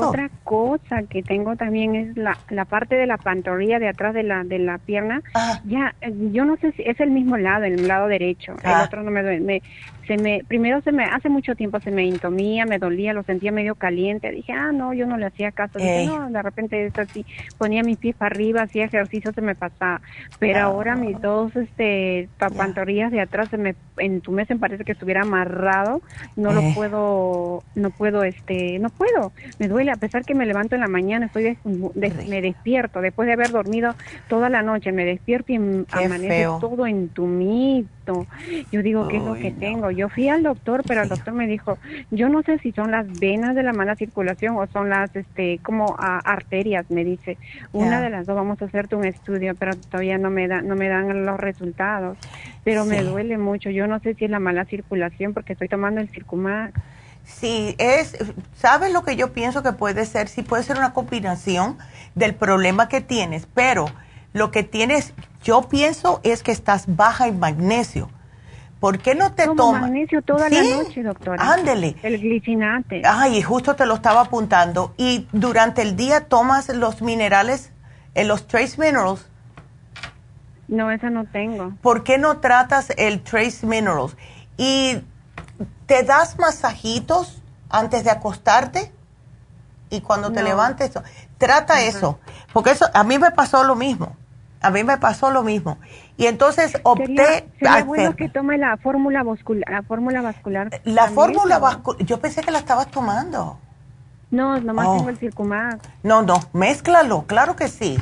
Otra 0.00 0.30
cosa 0.42 1.02
que 1.08 1.22
tengo 1.22 1.56
también 1.56 1.94
es 1.94 2.16
la, 2.16 2.38
la 2.50 2.64
parte 2.64 2.94
de 2.94 3.06
la 3.06 3.16
pantorrilla 3.16 3.78
de 3.78 3.88
atrás 3.88 4.14
de 4.14 4.22
la 4.22 4.44
de 4.44 4.58
la 4.58 4.78
pierna. 4.78 5.22
Ya, 5.64 5.94
yo 6.32 6.44
no 6.44 6.56
sé 6.58 6.72
si 6.72 6.82
es 6.82 7.00
el 7.00 7.10
mismo 7.10 7.36
lado, 7.36 7.64
el 7.64 7.88
lado 7.88 8.08
derecho. 8.08 8.52
El 8.62 8.70
ah. 8.70 8.84
otro 8.86 9.02
no 9.02 9.10
me 9.10 9.22
duele. 9.22 9.62
Se 10.06 10.16
me, 10.16 10.42
primero 10.46 10.80
se 10.82 10.92
me, 10.92 11.04
hace 11.04 11.28
mucho 11.28 11.54
tiempo 11.54 11.80
se 11.80 11.90
me 11.90 12.04
intomía, 12.04 12.66
me 12.66 12.78
dolía, 12.78 13.12
lo 13.12 13.22
sentía 13.22 13.52
medio 13.52 13.74
caliente. 13.74 14.30
Dije, 14.30 14.52
ah, 14.52 14.72
no, 14.72 14.92
yo 14.92 15.06
no 15.06 15.16
le 15.16 15.26
hacía 15.26 15.52
caso. 15.52 15.78
Dije, 15.78 16.06
no, 16.06 16.30
de 16.30 16.42
repente 16.42 16.86
es 16.86 16.98
así, 16.98 17.24
ponía 17.58 17.82
mis 17.82 17.98
pies 17.98 18.14
para 18.16 18.34
arriba, 18.34 18.62
hacía 18.62 18.84
ejercicio, 18.84 19.32
se 19.32 19.40
me 19.40 19.54
pasaba. 19.54 20.00
Pero 20.38 20.58
ah. 20.58 20.64
ahora 20.64 20.96
mis 20.96 21.20
dos, 21.20 21.54
este, 21.56 22.28
pantorrillas 22.38 23.12
de 23.12 23.20
atrás 23.20 23.48
se 23.48 23.58
me 23.58 23.74
entumecen, 23.96 24.58
parece 24.58 24.84
que 24.84 24.92
estuviera 24.92 25.22
amarrado. 25.22 26.02
No 26.36 26.52
lo 26.52 26.62
puedo, 26.74 27.62
no 27.74 27.90
puedo, 27.90 28.24
este, 28.24 28.78
no 28.78 28.90
puedo. 28.90 29.32
Me 29.58 29.68
duele, 29.68 29.90
a 29.90 29.96
pesar 29.96 30.24
que 30.24 30.34
me 30.34 30.46
levanto 30.46 30.74
en 30.74 30.80
la 30.80 30.88
mañana, 30.88 31.26
estoy 31.26 31.56
me 31.64 32.40
despierto, 32.40 33.00
después 33.00 33.26
de 33.26 33.34
haber 33.34 33.50
dormido 33.50 33.94
toda 34.28 34.48
la 34.48 34.62
noche, 34.62 34.92
me 34.92 35.04
despierto 35.04 35.52
y 35.52 35.56
amanece 35.56 36.46
todo 36.60 36.86
entumido. 36.86 37.88
Yo 38.70 38.82
digo, 38.82 39.08
¿qué 39.08 39.18
es 39.18 39.22
lo 39.22 39.34
que 39.34 39.50
tengo? 39.50 39.90
Yo 39.90 40.08
fui 40.08 40.28
al 40.28 40.42
doctor, 40.42 40.82
pero 40.86 41.02
el 41.02 41.08
doctor 41.08 41.34
me 41.34 41.46
dijo, 41.46 41.78
yo 42.10 42.28
no 42.28 42.42
sé 42.42 42.58
si 42.58 42.72
son 42.72 42.90
las 42.90 43.06
venas 43.18 43.54
de 43.54 43.62
la 43.62 43.72
mala 43.72 43.96
circulación 43.96 44.56
o 44.56 44.66
son 44.66 44.90
las, 44.90 45.14
este, 45.14 45.58
como 45.62 45.96
arterias, 45.98 46.90
me 46.90 47.04
dice. 47.04 47.38
Una 47.72 48.00
de 48.00 48.10
las 48.10 48.26
dos 48.26 48.36
vamos 48.36 48.60
a 48.62 48.66
hacerte 48.66 48.96
un 48.96 49.04
estudio, 49.04 49.54
pero 49.54 49.74
todavía 49.76 50.18
no 50.18 50.30
me 50.30 50.48
da, 50.48 50.62
no 50.62 50.76
me 50.76 50.88
dan 50.88 51.24
los 51.24 51.38
resultados. 51.38 52.18
Pero 52.64 52.84
me 52.84 53.02
duele 53.02 53.38
mucho. 53.38 53.70
Yo 53.70 53.86
no 53.86 54.00
sé 54.00 54.14
si 54.14 54.24
es 54.24 54.30
la 54.30 54.40
mala 54.40 54.64
circulación 54.64 55.34
porque 55.34 55.52
estoy 55.52 55.68
tomando 55.68 56.00
el 56.00 56.08
Circumax. 56.08 56.80
Sí, 57.24 57.74
es, 57.78 58.16
¿sabes 58.54 58.92
lo 58.92 59.02
que 59.02 59.16
yo 59.16 59.32
pienso 59.32 59.62
que 59.62 59.72
puede 59.72 60.04
ser? 60.04 60.28
Sí, 60.28 60.42
puede 60.42 60.62
ser 60.62 60.76
una 60.76 60.92
combinación 60.92 61.78
del 62.14 62.34
problema 62.34 62.88
que 62.88 63.00
tienes, 63.00 63.46
pero 63.54 63.86
lo 64.34 64.50
que 64.50 64.62
tienes, 64.62 65.14
yo 65.42 65.62
pienso 65.70 66.20
es 66.22 66.42
que 66.42 66.52
estás 66.52 66.84
baja 66.94 67.26
en 67.26 67.38
magnesio. 67.38 68.10
¿Por 68.80 68.98
qué 68.98 69.14
no 69.14 69.32
te 69.32 69.46
tomas? 69.46 69.80
magnesio 69.80 70.20
toda 70.20 70.50
la 70.50 70.62
noche, 70.62 71.02
doctora. 71.02 71.54
Ándele. 71.54 71.96
El 72.02 72.20
glicinate. 72.20 73.00
Ay, 73.06 73.40
justo 73.40 73.74
te 73.74 73.86
lo 73.86 73.94
estaba 73.94 74.20
apuntando. 74.20 74.92
¿Y 74.98 75.26
durante 75.32 75.80
el 75.80 75.96
día 75.96 76.28
tomas 76.28 76.68
los 76.68 77.00
minerales, 77.00 77.72
eh, 78.14 78.24
los 78.24 78.46
trace 78.46 78.78
minerals? 78.78 79.26
No, 80.68 80.90
esa 80.90 81.08
no 81.08 81.24
tengo. 81.24 81.72
¿Por 81.80 82.04
qué 82.04 82.18
no 82.18 82.40
tratas 82.40 82.92
el 82.98 83.22
trace 83.22 83.66
minerals? 83.66 84.14
Y 84.58 84.98
¿Te 85.86 86.02
das 86.02 86.38
masajitos 86.38 87.42
antes 87.68 88.04
de 88.04 88.10
acostarte? 88.10 88.92
Y 89.90 90.00
cuando 90.00 90.32
te 90.32 90.42
levantes, 90.42 90.92
trata 91.38 91.82
eso, 91.82 92.18
porque 92.52 92.70
eso 92.70 92.86
a 92.92 93.04
mí 93.04 93.18
me 93.18 93.30
pasó 93.30 93.62
lo 93.62 93.76
mismo. 93.76 94.16
A 94.64 94.70
mí 94.70 94.82
me 94.82 94.96
pasó 94.96 95.30
lo 95.30 95.42
mismo. 95.42 95.76
Y 96.16 96.26
entonces 96.26 96.78
opté 96.84 97.50
sería, 97.58 97.84
bueno 97.84 98.16
que 98.16 98.30
tome 98.30 98.56
la 98.56 98.78
fórmula 98.78 99.22
vascular, 99.22 99.70
la 99.70 99.82
fórmula 99.82 100.22
vascular. 100.22 100.70
La 100.84 101.08
fórmula 101.08 101.58
vascular, 101.58 102.02
yo 102.06 102.18
pensé 102.18 102.40
que 102.40 102.50
la 102.50 102.60
estabas 102.60 102.90
tomando. 102.90 103.58
No, 104.30 104.58
nomás 104.60 104.96
tengo 104.96 105.10
el 105.10 105.18
Circumax. 105.18 105.86
No, 106.02 106.22
no, 106.22 106.40
mézclalo, 106.54 107.24
claro 107.26 107.56
que 107.56 107.68
sí. 107.68 107.98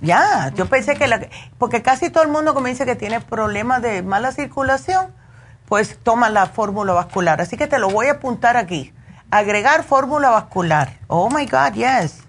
Ya, 0.00 0.52
yo 0.56 0.66
pensé 0.66 0.96
que 0.96 1.06
la 1.06 1.20
porque 1.56 1.82
casi 1.82 2.10
todo 2.10 2.24
el 2.24 2.30
mundo 2.30 2.52
que 2.54 2.60
me 2.60 2.70
dice 2.70 2.84
que 2.84 2.96
tiene 2.96 3.20
problemas 3.20 3.80
de 3.80 4.02
mala 4.02 4.32
circulación, 4.32 5.12
pues 5.66 5.98
toma 6.02 6.30
la 6.30 6.46
fórmula 6.46 6.94
vascular. 6.94 7.40
Así 7.40 7.56
que 7.56 7.68
te 7.68 7.78
lo 7.78 7.90
voy 7.90 8.08
a 8.08 8.12
apuntar 8.14 8.56
aquí. 8.56 8.92
Agregar 9.30 9.84
fórmula 9.84 10.30
vascular. 10.30 10.94
Oh 11.06 11.30
my 11.30 11.46
God, 11.46 11.74
yes. 11.74 12.27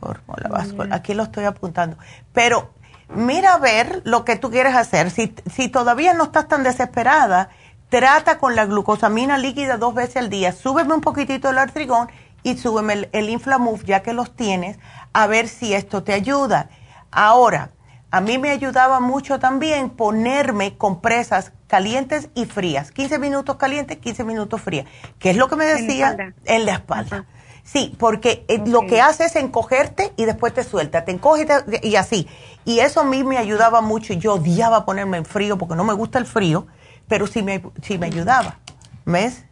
Fórmula 0.00 0.48
vascular. 0.48 0.92
Aquí 0.92 1.14
lo 1.14 1.22
estoy 1.22 1.44
apuntando. 1.44 1.96
Pero 2.32 2.72
mira 3.08 3.54
a 3.54 3.58
ver 3.58 4.02
lo 4.04 4.24
que 4.24 4.36
tú 4.36 4.50
quieres 4.50 4.74
hacer. 4.74 5.10
Si, 5.10 5.34
si 5.52 5.68
todavía 5.68 6.14
no 6.14 6.24
estás 6.24 6.48
tan 6.48 6.62
desesperada, 6.62 7.50
trata 7.88 8.38
con 8.38 8.56
la 8.56 8.64
glucosamina 8.66 9.38
líquida 9.38 9.76
dos 9.76 9.94
veces 9.94 10.16
al 10.16 10.30
día. 10.30 10.52
Súbeme 10.52 10.94
un 10.94 11.00
poquitito 11.00 11.50
el 11.50 11.58
artrigón 11.58 12.08
y 12.42 12.56
súbeme 12.56 12.94
el, 12.94 13.08
el 13.12 13.28
Inflamuf, 13.28 13.84
ya 13.84 14.02
que 14.02 14.14
los 14.14 14.34
tienes, 14.34 14.78
a 15.12 15.26
ver 15.26 15.48
si 15.48 15.74
esto 15.74 16.02
te 16.02 16.14
ayuda. 16.14 16.70
Ahora, 17.10 17.70
a 18.10 18.20
mí 18.20 18.38
me 18.38 18.50
ayudaba 18.50 18.98
mucho 19.00 19.38
también 19.38 19.90
ponerme 19.90 20.76
compresas 20.76 21.52
calientes 21.68 22.28
y 22.34 22.46
frías. 22.46 22.90
15 22.90 23.18
minutos 23.18 23.56
calientes, 23.56 23.98
15 23.98 24.24
minutos 24.24 24.60
frías. 24.60 24.86
¿Qué 25.18 25.30
es 25.30 25.36
lo 25.36 25.48
que 25.48 25.56
me 25.56 25.64
decía? 25.64 26.34
En 26.44 26.66
la 26.66 26.72
espalda. 26.72 27.26
Sí, 27.72 27.94
porque 28.00 28.44
eh, 28.48 28.60
lo 28.66 28.84
que 28.88 29.00
hace 29.00 29.26
es 29.26 29.36
encogerte 29.36 30.12
y 30.16 30.24
después 30.24 30.52
te 30.52 30.64
suelta, 30.64 31.04
te 31.04 31.12
encoge 31.12 31.46
y, 31.82 31.94
así. 31.94 32.26
Y 32.64 32.80
eso 32.80 33.00
a 33.00 33.04
mí 33.04 33.22
me 33.22 33.38
ayudaba 33.38 33.80
mucho. 33.80 34.12
Yo 34.12 34.34
odiaba 34.34 34.84
ponerme 34.84 35.18
en 35.18 35.24
frío 35.24 35.56
porque 35.56 35.76
no 35.76 35.84
me 35.84 35.92
gusta 35.92 36.18
el 36.18 36.26
frío, 36.26 36.66
pero 37.06 37.28
sí 37.28 37.44
me, 37.44 37.62
sí 37.82 37.96
me 37.96 38.06
ayudaba. 38.06 38.58
¿Ves? 39.04 39.44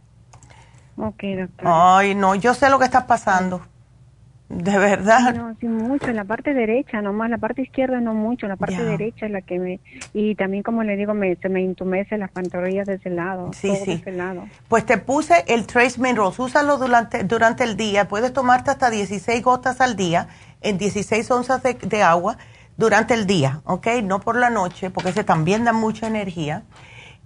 Ok, 0.97 1.23
doctor. 1.37 1.65
Ay, 1.65 2.13
no, 2.13 2.35
yo 2.35 2.53
sé 2.53 2.69
lo 2.69 2.77
que 2.77 2.83
está 2.83 3.07
pasando. 3.07 3.61
De 4.49 4.79
verdad. 4.79 5.35
No, 5.35 5.55
sí, 5.59 5.67
mucho, 5.67 6.07
en 6.07 6.15
la 6.15 6.23
parte 6.23 6.55
derecha 6.55 7.03
nomás, 7.03 7.29
la 7.29 7.37
parte 7.37 7.61
izquierda 7.61 8.01
no 8.01 8.15
mucho, 8.15 8.47
la 8.47 8.55
parte 8.55 8.83
derecha 8.83 9.27
es 9.27 9.31
la 9.31 9.41
que 9.41 9.59
me... 9.59 9.79
Y 10.11 10.33
también, 10.33 10.63
como 10.63 10.83
le 10.83 10.97
digo, 10.97 11.13
me, 11.13 11.35
se 11.35 11.49
me 11.49 11.61
intumece 11.61 12.17
las 12.17 12.31
pantorrillas 12.31 12.87
de 12.87 12.95
ese 12.95 13.11
lado. 13.11 13.51
Sí, 13.53 13.75
sí. 13.75 13.91
ese 13.91 14.11
lado. 14.11 14.47
Pues 14.67 14.87
te 14.87 14.97
puse 14.97 15.45
el 15.47 15.67
Trace 15.67 16.01
Minerals, 16.01 16.39
úsalo 16.39 16.79
durante, 16.79 17.23
durante 17.23 17.63
el 17.63 17.77
día, 17.77 18.07
puedes 18.07 18.33
tomarte 18.33 18.71
hasta 18.71 18.89
16 18.89 19.43
gotas 19.43 19.81
al 19.81 19.95
día 19.95 20.27
en 20.61 20.79
16 20.79 21.29
onzas 21.29 21.61
de, 21.61 21.75
de 21.75 22.01
agua 22.01 22.37
durante 22.75 23.13
el 23.13 23.27
día, 23.27 23.61
¿ok? 23.65 23.87
No 24.03 24.19
por 24.19 24.35
la 24.35 24.49
noche, 24.49 24.89
porque 24.89 25.09
ese 25.09 25.23
también 25.23 25.63
da 25.63 25.73
mucha 25.73 26.07
energía. 26.07 26.63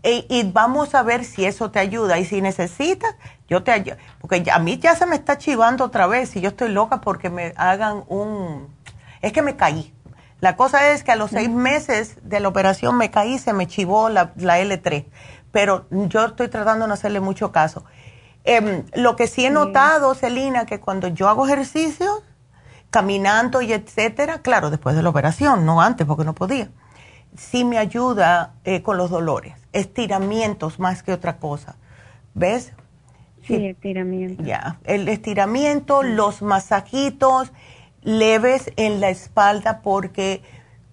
E, 0.04 0.26
y 0.30 0.44
vamos 0.52 0.94
a 0.96 1.04
ver 1.04 1.24
si 1.24 1.46
eso 1.46 1.72
te 1.72 1.80
ayuda. 1.80 2.20
Y 2.20 2.26
si 2.26 2.42
necesitas, 2.42 3.16
yo 3.54 3.64
te. 3.64 3.98
Porque 4.20 4.44
a 4.52 4.60
mí 4.60 4.78
ya 4.78 4.96
se 4.96 5.06
me 5.06 5.16
está 5.16 5.38
chivando 5.38 5.86
otra 5.86 6.08
vez 6.08 6.36
y 6.36 6.42
yo 6.42 6.50
estoy 6.50 6.70
loca 6.70 7.02
porque 7.02 7.30
me 7.30 7.54
hagan 7.56 8.04
un... 8.08 8.68
Es 9.22 9.32
que 9.32 9.42
me 9.42 9.56
caí. 9.56 9.94
La 10.40 10.58
cosa 10.58 10.92
es 10.92 11.04
que 11.04 11.12
a 11.12 11.16
los 11.16 11.32
seis 11.32 11.50
meses 11.50 12.18
de 12.24 12.40
la 12.40 12.50
operación 12.50 12.98
me 12.98 13.10
caí, 13.10 13.38
se 13.38 13.54
me 13.54 13.68
chivó 13.68 14.10
la, 14.10 14.34
L3. 14.36 15.06
Pero 15.52 15.88
yo 15.90 16.26
estoy 16.26 16.50
tratando 16.50 16.84
de 16.86 16.90
no 16.90 16.94
hacerle 16.96 17.22
mucho 17.22 17.52
caso. 17.52 17.86
Em, 18.44 18.84
lo 18.94 19.16
que 19.16 19.28
sí 19.28 19.46
he 19.46 19.50
notado, 19.50 20.16
Celina, 20.16 20.66
que 20.66 20.82
cuando 20.82 21.08
yo 21.08 21.30
hago 21.30 21.46
ejercicio, 21.46 22.24
caminando 22.90 23.62
y 23.62 23.72
etcétera, 23.72 24.40
claro, 24.40 24.70
después 24.70 24.96
de 24.96 25.04
la 25.04 25.10
operación, 25.10 25.66
no 25.66 25.82
antes 25.82 26.06
porque 26.06 26.26
no 26.26 26.34
podía, 26.34 26.70
sí 27.38 27.64
me 27.64 27.78
ayuda 27.78 28.56
eh, 28.66 28.82
con 28.82 28.98
los 28.98 29.10
dolores 29.10 29.64
estiramientos 29.74 30.80
más 30.80 31.04
que 31.04 31.12
otra 31.12 31.38
cosa. 31.38 31.76
¿Ves? 32.34 32.74
Sí, 33.44 33.66
estiramiento. 33.68 34.44
Ya, 34.44 34.80
el 34.86 35.08
estiramiento, 35.10 36.04
los 36.04 36.42
masajitos 36.42 37.52
leves 38.02 38.72
en 38.76 39.00
la 39.00 39.10
espalda 39.10 39.82
porque 39.82 40.42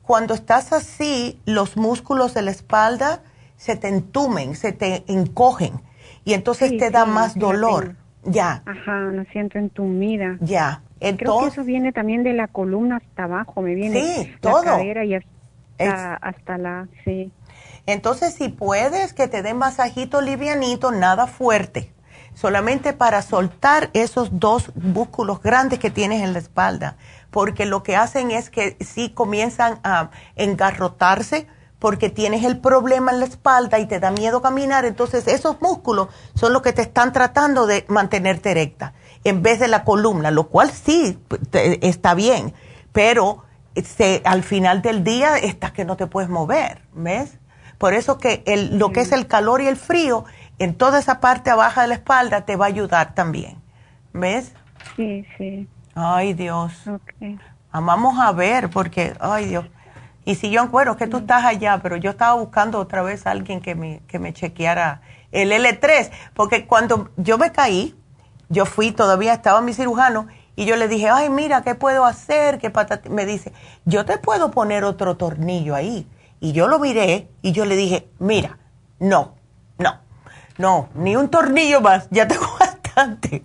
cuando 0.02 0.35
estás 0.35 0.72
así, 0.72 1.40
los 1.47 1.77
músculos 1.77 2.35
de 2.35 2.43
la 2.43 2.51
espalda 2.51 3.22
se 3.56 3.77
te 3.77 3.89
entumen, 3.89 4.56
se 4.56 4.72
te 4.72 5.05
encogen 5.06 5.81
y 6.24 6.35
entonces 6.35 6.77
te 6.77 6.90
da 6.90 7.05
más 7.05 7.39
dolor. 7.39 7.97
Ya. 8.24 8.62
Ajá, 8.66 9.01
lo 9.12 9.24
siento 9.27 9.59
entumida. 9.59 10.36
Ya. 10.40 10.82
Entonces, 11.01 11.18
Creo 11.18 11.40
que 11.40 11.47
eso 11.47 11.64
viene 11.64 11.93
también 11.93 12.22
de 12.22 12.35
la 12.35 12.48
columna 12.48 12.97
hasta 12.97 13.24
abajo, 13.24 13.62
me 13.62 13.74
viene 13.74 14.02
sí, 14.02 14.35
todo. 14.40 14.62
la 14.62 14.72
cadera 14.72 15.05
y 15.05 15.14
hasta, 15.14 16.14
hasta 16.16 16.59
la, 16.59 16.89
sí. 17.05 17.32
Entonces, 17.86 18.35
si 18.35 18.48
puedes, 18.48 19.14
que 19.14 19.28
te 19.28 19.43
den 19.43 19.56
masajito 19.56 20.20
livianito, 20.20 20.93
nada 20.93 21.27
fuerte, 21.27 21.90
solamente 22.40 22.94
para 22.94 23.20
soltar 23.20 23.90
esos 23.92 24.40
dos 24.40 24.72
músculos 24.74 25.42
grandes 25.42 25.78
que 25.78 25.90
tienes 25.90 26.22
en 26.22 26.32
la 26.32 26.38
espalda, 26.38 26.96
porque 27.30 27.66
lo 27.66 27.82
que 27.82 27.96
hacen 27.96 28.30
es 28.30 28.48
que 28.48 28.76
si 28.80 29.10
comienzan 29.10 29.78
a 29.84 30.10
engarrotarse 30.36 31.46
porque 31.78 32.08
tienes 32.08 32.44
el 32.44 32.58
problema 32.58 33.10
en 33.12 33.20
la 33.20 33.26
espalda 33.26 33.78
y 33.78 33.86
te 33.86 34.00
da 34.00 34.10
miedo 34.10 34.40
caminar, 34.40 34.84
entonces 34.84 35.26
esos 35.28 35.60
músculos 35.60 36.08
son 36.34 36.52
los 36.52 36.62
que 36.62 36.72
te 36.72 36.82
están 36.82 37.12
tratando 37.12 37.66
de 37.66 37.84
mantenerte 37.88 38.50
erecta 38.50 38.94
en 39.24 39.42
vez 39.42 39.58
de 39.58 39.68
la 39.68 39.84
columna, 39.84 40.30
lo 40.30 40.48
cual 40.48 40.70
sí 40.70 41.18
está 41.52 42.14
bien, 42.14 42.54
pero 42.92 43.44
se, 43.76 44.22
al 44.24 44.42
final 44.42 44.80
del 44.80 45.04
día 45.04 45.36
estás 45.36 45.72
que 45.72 45.84
no 45.84 45.96
te 45.96 46.06
puedes 46.06 46.30
mover, 46.30 46.82
¿ves? 46.94 47.38
Por 47.76 47.94
eso 47.94 48.18
que 48.18 48.42
el, 48.46 48.78
lo 48.78 48.92
que 48.92 49.00
es 49.00 49.12
el 49.12 49.26
calor 49.26 49.62
y 49.62 49.66
el 49.66 49.76
frío 49.76 50.24
en 50.61 50.74
toda 50.74 50.99
esa 50.99 51.20
parte 51.20 51.51
abajo 51.51 51.81
de 51.81 51.89
la 51.89 51.95
espalda 51.95 52.43
te 52.43 52.55
va 52.55 52.66
a 52.66 52.69
ayudar 52.69 53.15
también, 53.15 53.57
¿ves? 54.12 54.53
Sí, 54.95 55.27
sí. 55.37 55.66
Ay, 55.95 56.35
Dios. 56.35 56.87
Okay. 56.87 57.39
Vamos 57.73 58.19
a 58.20 58.31
ver, 58.32 58.69
porque, 58.69 59.15
ay, 59.20 59.47
Dios. 59.47 59.65
Y 60.27 60.35
si 60.35 60.51
yo 60.51 60.62
encuentro 60.62 60.97
que 60.99 61.07
tú 61.07 61.19
estás 61.19 61.45
allá, 61.45 61.81
pero 61.82 61.97
yo 61.97 62.11
estaba 62.11 62.35
buscando 62.35 62.78
otra 62.78 63.03
vez 63.03 63.27
a 63.27 63.31
alguien 63.31 63.62
que 63.62 63.74
me, 63.74 64.03
que 64.07 64.19
me 64.19 64.35
chequeara 64.35 65.01
el 65.32 65.51
L3, 65.51 66.11
porque 66.35 66.66
cuando 66.66 67.11
yo 67.16 67.39
me 67.39 67.53
caí, 67.53 67.97
yo 68.51 68.66
fui, 68.66 68.93
todavía 68.93 69.32
estaba 69.32 69.62
mi 69.62 69.73
cirujano, 69.73 70.28
y 70.57 70.66
yo 70.66 70.77
le 70.77 70.89
dije, 70.89 71.09
ay, 71.09 71.31
mira, 71.31 71.62
¿qué 71.62 71.74
puedo 71.74 72.05
hacer? 72.05 72.59
¿Qué 72.59 72.70
Me 73.09 73.24
dice, 73.24 73.55
yo 73.87 74.05
te 74.05 74.19
puedo 74.19 74.51
poner 74.51 74.85
otro 74.85 75.16
tornillo 75.16 75.74
ahí. 75.74 76.07
Y 76.39 76.53
yo 76.53 76.69
lo 76.69 76.78
miré 76.78 77.28
y 77.41 77.53
yo 77.53 77.65
le 77.65 77.77
dije, 77.77 78.11
mira, 78.19 78.59
no, 78.99 79.37
no, 79.78 80.01
no, 80.61 80.91
ni 80.95 81.16
un 81.16 81.28
tornillo 81.28 81.81
más, 81.81 82.07
ya 82.11 82.28
tengo 82.28 82.47
bastante. 82.61 83.43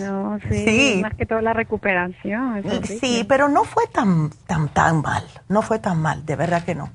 No, 0.00 0.38
sí, 0.50 1.00
más 1.02 1.14
que 1.14 1.24
toda 1.24 1.40
la 1.40 1.52
recuperación. 1.52 2.62
Sí, 2.84 3.24
pero 3.26 3.48
no 3.48 3.64
fue 3.64 3.86
tan, 3.86 4.30
tan, 4.46 4.68
tan 4.68 5.00
mal, 5.00 5.24
no 5.48 5.62
fue 5.62 5.78
tan 5.78 5.98
mal, 6.00 6.26
de 6.26 6.36
verdad 6.36 6.62
que 6.62 6.74
no. 6.74 6.90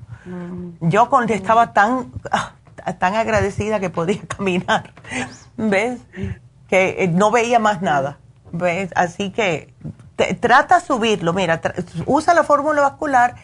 Yo 0.80 1.08
con, 1.08 1.28
estaba 1.30 1.72
tan, 1.72 2.12
ah, 2.30 2.52
tan 2.98 3.14
agradecida 3.14 3.80
que 3.80 3.90
podía 3.90 4.20
caminar, 4.28 4.92
¿ves? 5.56 6.00
Que 6.68 7.02
eh, 7.02 7.08
no 7.08 7.30
veía 7.30 7.58
más 7.58 7.82
nada, 7.82 8.18
¿ves? 8.52 8.90
Así 8.94 9.30
que 9.30 9.74
trata 10.40 10.80
subirlo, 10.80 11.32
mira, 11.32 11.60
usa 12.06 12.34
la 12.34 12.44
fórmula 12.44 12.82
vascular, 12.82 13.34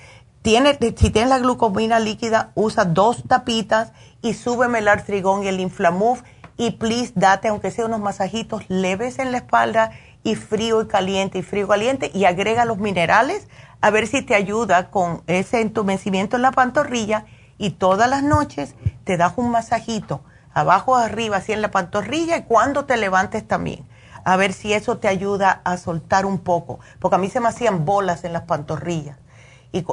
si 0.45 1.11
tienes 1.11 1.31
la 1.31 1.39
glucomina 1.39 1.99
líquida, 1.99 2.53
usa 2.55 2.85
dos 2.85 3.25
tapitas 3.27 3.93
y 4.21 4.35
súbeme 4.35 4.81
el 4.81 4.89
artrigón 4.89 5.43
y 5.43 5.49
el 5.49 5.59
inflamuf 5.59 6.21
y 6.59 6.73
please 6.73 7.13
date, 7.15 7.49
aunque 7.49 7.71
sea 7.71 7.87
unos 7.87 8.01
masajitos 8.01 8.63
leves 8.69 9.19
en 9.19 9.33
la 9.33 9.39
espalda 9.39 9.93
y 10.23 10.35
frío 10.35 10.83
y 10.83 10.87
caliente 10.87 11.39
y 11.39 11.43
frío 11.43 11.65
y 11.65 11.69
caliente 11.69 12.11
y 12.13 12.27
agrega 12.27 12.67
los 12.67 12.77
minerales 12.77 13.49
a 13.81 13.89
ver 13.89 14.07
si 14.07 14.21
te 14.21 14.35
ayuda 14.35 14.91
con 14.91 15.23
ese 15.29 15.63
entumecimiento 15.63 16.37
en 16.37 16.43
la 16.43 16.53
pantorrilla 16.53 17.25
y 17.57 17.71
todas 17.71 18.11
las 18.11 18.23
noches 18.23 18.75
te 19.05 19.17
das 19.17 19.33
un 19.37 19.51
masajito 19.51 20.21
abajo 20.53 20.95
arriba, 20.95 21.39
así 21.39 21.53
en 21.53 21.63
la 21.63 21.71
pantorrilla 21.71 22.37
y 22.37 22.43
cuando 22.43 22.85
te 22.85 22.99
levantes 22.99 23.49
también. 23.49 23.87
A 24.25 24.37
ver 24.37 24.53
si 24.53 24.75
eso 24.75 24.99
te 24.99 25.09
ayuda 25.09 25.63
a 25.65 25.79
soltar 25.79 26.27
un 26.27 26.39
poco, 26.39 26.81
porque 26.99 27.17
a 27.17 27.19
mí 27.19 27.31
se 27.31 27.41
me 27.41 27.49
hacían 27.49 27.87
bolas 27.87 28.25
en 28.25 28.33
las 28.35 28.43
pantorrillas. 28.43 29.24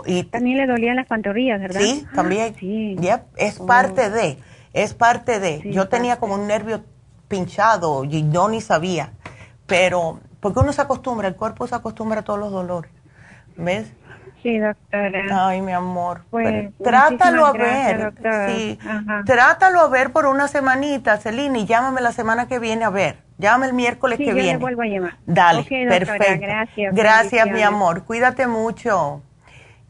Y, 0.05 0.23
también 0.23 0.57
le 0.57 0.67
dolían 0.67 0.95
las 0.95 1.07
pantorrillas, 1.07 1.59
¿verdad? 1.59 1.81
Sí, 1.81 2.05
también. 2.13 2.55
Sí. 2.59 2.97
es 3.37 3.59
parte 3.59 4.07
oh. 4.07 4.11
de 4.11 4.37
es 4.73 4.93
parte 4.93 5.39
de. 5.39 5.61
Yo 5.71 5.87
tenía 5.87 6.17
como 6.17 6.35
un 6.35 6.47
nervio 6.47 6.83
pinchado 7.27 8.03
y 8.03 8.29
yo 8.29 8.49
ni 8.49 8.61
sabía, 8.61 9.11
pero 9.65 10.19
porque 10.39 10.59
uno 10.59 10.73
se 10.73 10.81
acostumbra, 10.81 11.27
el 11.27 11.35
cuerpo 11.35 11.67
se 11.67 11.75
acostumbra 11.75 12.19
a 12.19 12.23
todos 12.23 12.39
los 12.39 12.51
dolores, 12.51 12.91
¿ves? 13.55 13.93
Sí, 14.43 14.57
doctora. 14.57 15.47
Ay, 15.47 15.61
mi 15.61 15.71
amor. 15.71 16.23
Pues, 16.31 16.71
trátalo 16.83 17.45
a 17.45 17.51
ver. 17.51 18.11
Sí. 18.49 18.79
Trátalo 19.25 19.81
a 19.81 19.87
ver 19.87 20.11
por 20.11 20.25
una 20.25 20.47
semanita, 20.47 21.17
Celina, 21.17 21.59
y 21.59 21.65
llámame 21.65 22.01
la 22.01 22.11
semana 22.11 22.47
que 22.47 22.57
viene 22.57 22.83
a 22.83 22.89
ver. 22.89 23.17
Llámame 23.37 23.67
el 23.67 23.73
miércoles 23.73 24.17
que 24.17 24.33
viene. 24.33 24.57
vuelvo 24.57 24.81
a 24.81 24.85
llamar. 24.85 25.17
Dale, 25.27 25.63
perfecto. 25.63 26.41
Gracias. 26.41 26.95
Gracias, 26.95 27.51
mi 27.51 27.61
amor. 27.61 28.03
Cuídate 28.03 28.47
mucho. 28.47 29.21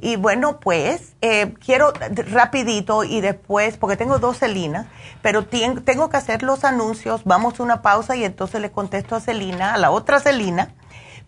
Y 0.03 0.15
bueno, 0.15 0.59
pues 0.59 1.13
eh, 1.21 1.53
quiero 1.63 1.93
rapidito 2.31 3.03
y 3.03 3.21
después, 3.21 3.77
porque 3.77 3.97
tengo 3.97 4.17
dos 4.17 4.39
Celinas, 4.39 4.87
pero 5.21 5.45
tengo 5.45 6.09
que 6.09 6.17
hacer 6.17 6.41
los 6.41 6.63
anuncios, 6.63 7.23
vamos 7.23 7.59
a 7.59 7.63
una 7.63 7.83
pausa 7.83 8.15
y 8.15 8.23
entonces 8.23 8.61
le 8.61 8.71
contesto 8.71 9.15
a 9.15 9.21
Celina, 9.21 9.75
a 9.75 9.77
la 9.77 9.91
otra 9.91 10.19
Celina, 10.19 10.73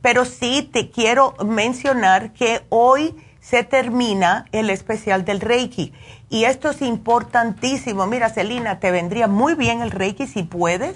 pero 0.02 0.26
sí 0.26 0.68
te 0.74 0.90
quiero 0.90 1.36
mencionar 1.46 2.34
que 2.34 2.66
hoy 2.70 3.16
se 3.40 3.64
termina 3.64 4.46
el 4.52 4.72
especial 4.72 5.24
del 5.24 5.40
Reiki 5.40 5.94
y 6.30 6.46
esto 6.46 6.72
es 6.72 6.82
importantísimo. 6.82 8.08
Mira, 8.08 8.30
Celina, 8.30 8.80
te 8.80 8.90
vendría 8.90 9.28
muy 9.28 9.54
bien 9.54 9.84
el 9.84 9.92
Reiki 9.92 10.26
si 10.26 10.42
puedes 10.42 10.96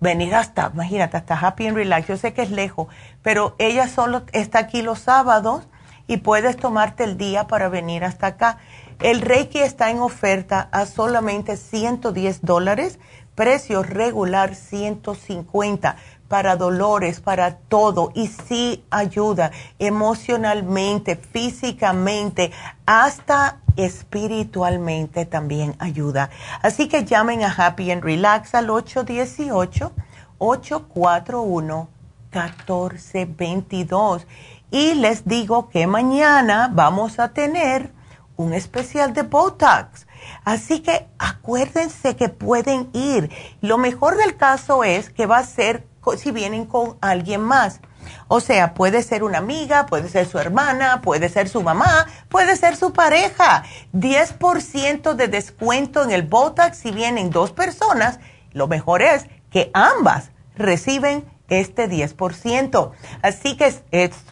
venir 0.00 0.34
hasta, 0.34 0.72
imagínate, 0.74 1.18
hasta 1.18 1.38
Happy 1.38 1.68
and 1.68 1.76
Relax. 1.76 2.08
Yo 2.08 2.16
sé 2.16 2.34
que 2.34 2.42
es 2.42 2.50
lejos, 2.50 2.88
pero 3.22 3.54
ella 3.58 3.86
solo 3.86 4.22
está 4.32 4.58
aquí 4.58 4.82
los 4.82 4.98
sábados 4.98 5.68
y 6.06 6.18
puedes 6.18 6.56
tomarte 6.56 7.04
el 7.04 7.16
día 7.16 7.46
para 7.46 7.68
venir 7.68 8.04
hasta 8.04 8.28
acá. 8.28 8.58
El 9.00 9.20
Reiki 9.20 9.58
está 9.58 9.90
en 9.90 10.00
oferta 10.00 10.68
a 10.70 10.86
solamente 10.86 11.56
110 11.56 12.42
dólares, 12.42 12.98
precio 13.34 13.82
regular 13.82 14.54
150 14.54 15.96
para 16.28 16.56
dolores, 16.56 17.20
para 17.20 17.56
todo 17.56 18.10
y 18.14 18.28
sí 18.28 18.84
ayuda 18.90 19.50
emocionalmente, 19.78 21.16
físicamente, 21.16 22.52
hasta 22.86 23.60
espiritualmente 23.76 25.26
también 25.26 25.74
ayuda. 25.78 26.30
Así 26.62 26.88
que 26.88 27.04
llamen 27.04 27.42
a 27.42 27.52
Happy 27.52 27.90
and 27.90 28.02
Relax 28.02 28.54
al 28.54 28.70
818 28.70 29.92
841 30.38 31.88
1422 32.32 34.26
y 34.72 34.94
les 34.94 35.26
digo 35.26 35.68
que 35.68 35.86
mañana 35.86 36.68
vamos 36.72 37.18
a 37.18 37.28
tener 37.28 37.92
un 38.36 38.54
especial 38.54 39.12
de 39.12 39.22
Botox. 39.22 40.06
Así 40.44 40.80
que 40.80 41.06
acuérdense 41.18 42.16
que 42.16 42.30
pueden 42.30 42.88
ir. 42.94 43.30
Lo 43.60 43.76
mejor 43.76 44.16
del 44.16 44.36
caso 44.36 44.82
es 44.82 45.10
que 45.10 45.26
va 45.26 45.38
a 45.38 45.44
ser 45.44 45.86
si 46.16 46.30
vienen 46.32 46.64
con 46.64 46.96
alguien 47.02 47.42
más. 47.42 47.80
O 48.28 48.40
sea, 48.40 48.72
puede 48.72 49.02
ser 49.02 49.22
una 49.22 49.38
amiga, 49.38 49.86
puede 49.86 50.08
ser 50.08 50.26
su 50.26 50.38
hermana, 50.38 51.02
puede 51.02 51.28
ser 51.28 51.50
su 51.50 51.62
mamá, 51.62 52.06
puede 52.30 52.56
ser 52.56 52.74
su 52.74 52.94
pareja. 52.94 53.64
10% 53.92 55.14
de 55.14 55.28
descuento 55.28 56.02
en 56.02 56.10
el 56.10 56.22
Botox 56.22 56.78
si 56.78 56.90
vienen 56.90 57.30
dos 57.30 57.52
personas. 57.52 58.18
Lo 58.52 58.68
mejor 58.68 59.02
es 59.02 59.26
que 59.50 59.70
ambas 59.74 60.30
reciben 60.56 61.24
este 61.60 61.88
10%. 61.88 62.90
Así 63.22 63.56
que 63.56 63.72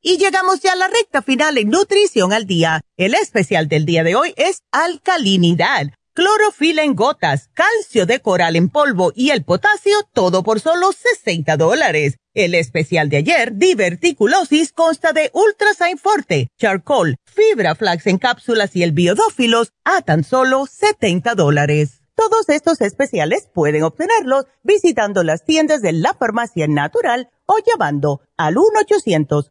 Y 0.00 0.16
llegamos 0.16 0.60
ya 0.60 0.74
a 0.74 0.76
la 0.76 0.86
recta 0.86 1.22
final 1.22 1.58
en 1.58 1.70
Nutrición 1.70 2.32
al 2.32 2.46
Día. 2.46 2.82
El 2.96 3.14
especial 3.14 3.66
del 3.66 3.84
día 3.84 4.04
de 4.04 4.14
hoy 4.14 4.32
es 4.36 4.62
alcalinidad, 4.70 5.88
clorofila 6.12 6.84
en 6.84 6.94
gotas, 6.94 7.50
calcio 7.52 8.06
de 8.06 8.20
coral 8.20 8.54
en 8.54 8.68
polvo 8.68 9.12
y 9.16 9.30
el 9.30 9.42
potasio, 9.42 9.96
todo 10.12 10.44
por 10.44 10.60
solo 10.60 10.92
60 10.92 11.56
dólares. 11.56 12.14
El 12.32 12.54
especial 12.54 13.08
de 13.08 13.16
ayer, 13.16 13.56
diverticulosis, 13.56 14.72
consta 14.72 15.12
de 15.12 15.32
Ultrasign 15.34 15.98
Forte, 15.98 16.46
charcoal, 16.56 17.16
fibra 17.24 17.74
flax 17.74 18.06
en 18.06 18.18
cápsulas 18.18 18.76
y 18.76 18.84
el 18.84 18.92
biodófilos 18.92 19.72
a 19.82 20.02
tan 20.02 20.22
solo 20.22 20.66
70 20.66 21.34
dólares. 21.34 22.02
Todos 22.14 22.48
estos 22.48 22.80
especiales 22.82 23.48
pueden 23.52 23.82
obtenerlos 23.82 24.46
visitando 24.62 25.24
las 25.24 25.44
tiendas 25.44 25.82
de 25.82 25.92
la 25.92 26.14
farmacia 26.14 26.68
natural 26.68 27.30
o 27.46 27.56
llamando 27.66 28.20
al 28.36 28.58
1 28.58 28.66
800 28.82 29.50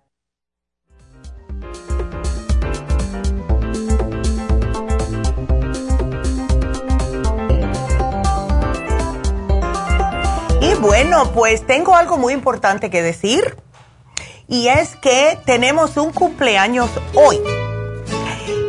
Bueno, 10.79 11.31
pues 11.33 11.65
tengo 11.67 11.95
algo 11.95 12.17
muy 12.17 12.33
importante 12.33 12.89
que 12.89 13.01
decir. 13.01 13.57
Y 14.47 14.67
es 14.67 14.95
que 14.95 15.39
tenemos 15.45 15.97
un 15.97 16.11
cumpleaños 16.11 16.89
hoy. 17.13 17.39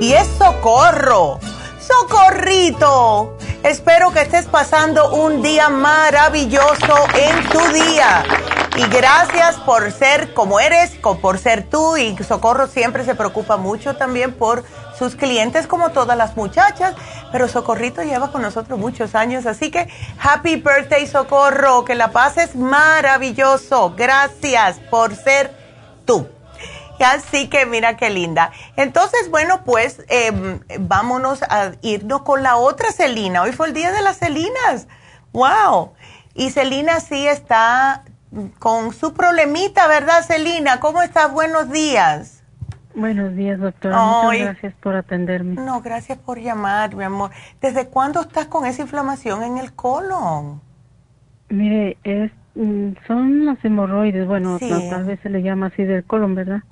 Y 0.01 0.13
es 0.13 0.27
Socorro. 0.39 1.39
Socorrito. 1.81 3.37
Espero 3.63 4.13
que 4.13 4.23
estés 4.23 4.47
pasando 4.47 5.13
un 5.15 5.43
día 5.43 5.69
maravilloso 5.69 6.97
en 7.15 7.49
tu 7.49 7.61
día. 7.73 8.25
Y 8.77 8.87
gracias 8.89 9.57
por 9.61 9.93
ser 9.93 10.35
como 10.35 10.61
eres, 10.61 10.91
por 11.21 11.39
ser 11.39 11.69
tú. 11.69 11.97
Y 11.97 12.17
Socorro 12.25 12.67
siempre 12.67 13.05
se 13.05 13.15
preocupa 13.15 13.57
mucho 13.57 13.97
también 13.97 14.33
por 14.33 14.65
sus 15.03 15.17
clientes 15.17 15.67
como 15.67 15.91
todas 15.91 16.17
las 16.17 16.37
muchachas, 16.37 16.95
pero 17.33 17.49
Socorrito 17.49 18.05
lleva 18.05 18.31
con 18.31 18.41
nosotros 18.41 18.79
muchos 18.79 19.17
años, 19.17 19.47
así 19.47 19.69
que 19.69 19.89
happy 20.21 20.57
birthday 20.57 21.09
Socorro, 21.09 21.85
que 21.85 21.97
la 21.97 22.13
pases 22.13 22.55
maravilloso, 22.55 23.95
gracias 23.97 24.79
por 24.91 25.17
ser 25.17 25.53
tú. 26.05 26.29
Así 27.01 27.49
que 27.49 27.67
mira 27.67 27.97
qué 27.97 28.11
linda. 28.11 28.53
Entonces, 28.77 29.29
bueno, 29.29 29.65
pues 29.65 30.05
em, 30.07 30.61
vámonos 30.79 31.43
a 31.43 31.73
irnos 31.81 32.23
con 32.23 32.45
la 32.45 32.55
otra 32.55 32.93
Celina. 32.93 33.43
Hoy 33.43 33.51
fue 33.51 33.67
el 33.67 33.75
día 33.75 33.91
de 33.91 34.03
las 34.03 34.19
Celinas. 34.19 34.87
¡Wow! 35.33 35.95
Y 36.35 36.51
Celina 36.51 37.01
sí 37.01 37.27
está 37.27 38.05
con 38.61 38.95
su 38.95 39.15
problemita, 39.15 39.89
¿verdad, 39.89 40.25
Celina? 40.25 40.79
¿Cómo 40.79 41.03
estás? 41.03 41.33
Buenos 41.33 41.71
días. 41.71 42.42
Buenos 42.95 43.35
días, 43.35 43.59
doctora. 43.59 43.97
Muchas 43.97 44.41
gracias 44.41 44.75
por 44.75 44.97
atenderme. 44.97 45.55
No, 45.55 45.81
gracias 45.81 46.19
por 46.19 46.41
llamar, 46.41 46.95
mi 46.95 47.05
amor. 47.05 47.31
¿Desde 47.61 47.87
cuándo 47.87 48.21
estás 48.21 48.47
con 48.47 48.67
esa 48.67 48.83
inflamación 48.83 49.43
en 49.43 49.59
el 49.59 49.73
colon? 49.73 50.61
Mire, 51.49 51.97
es, 52.05 52.31
mm, 52.55 52.93
son 53.07 53.47
las 53.47 53.65
hemorroides. 53.65 54.27
Bueno, 54.27 54.59
tal 54.59 55.05
vez 55.05 55.21
se 55.23 55.31
le 55.31 55.43
llama 55.43 55.67
así 55.67 55.85
del 55.85 56.05
colon, 56.05 56.35
¿verdad? 56.35 56.63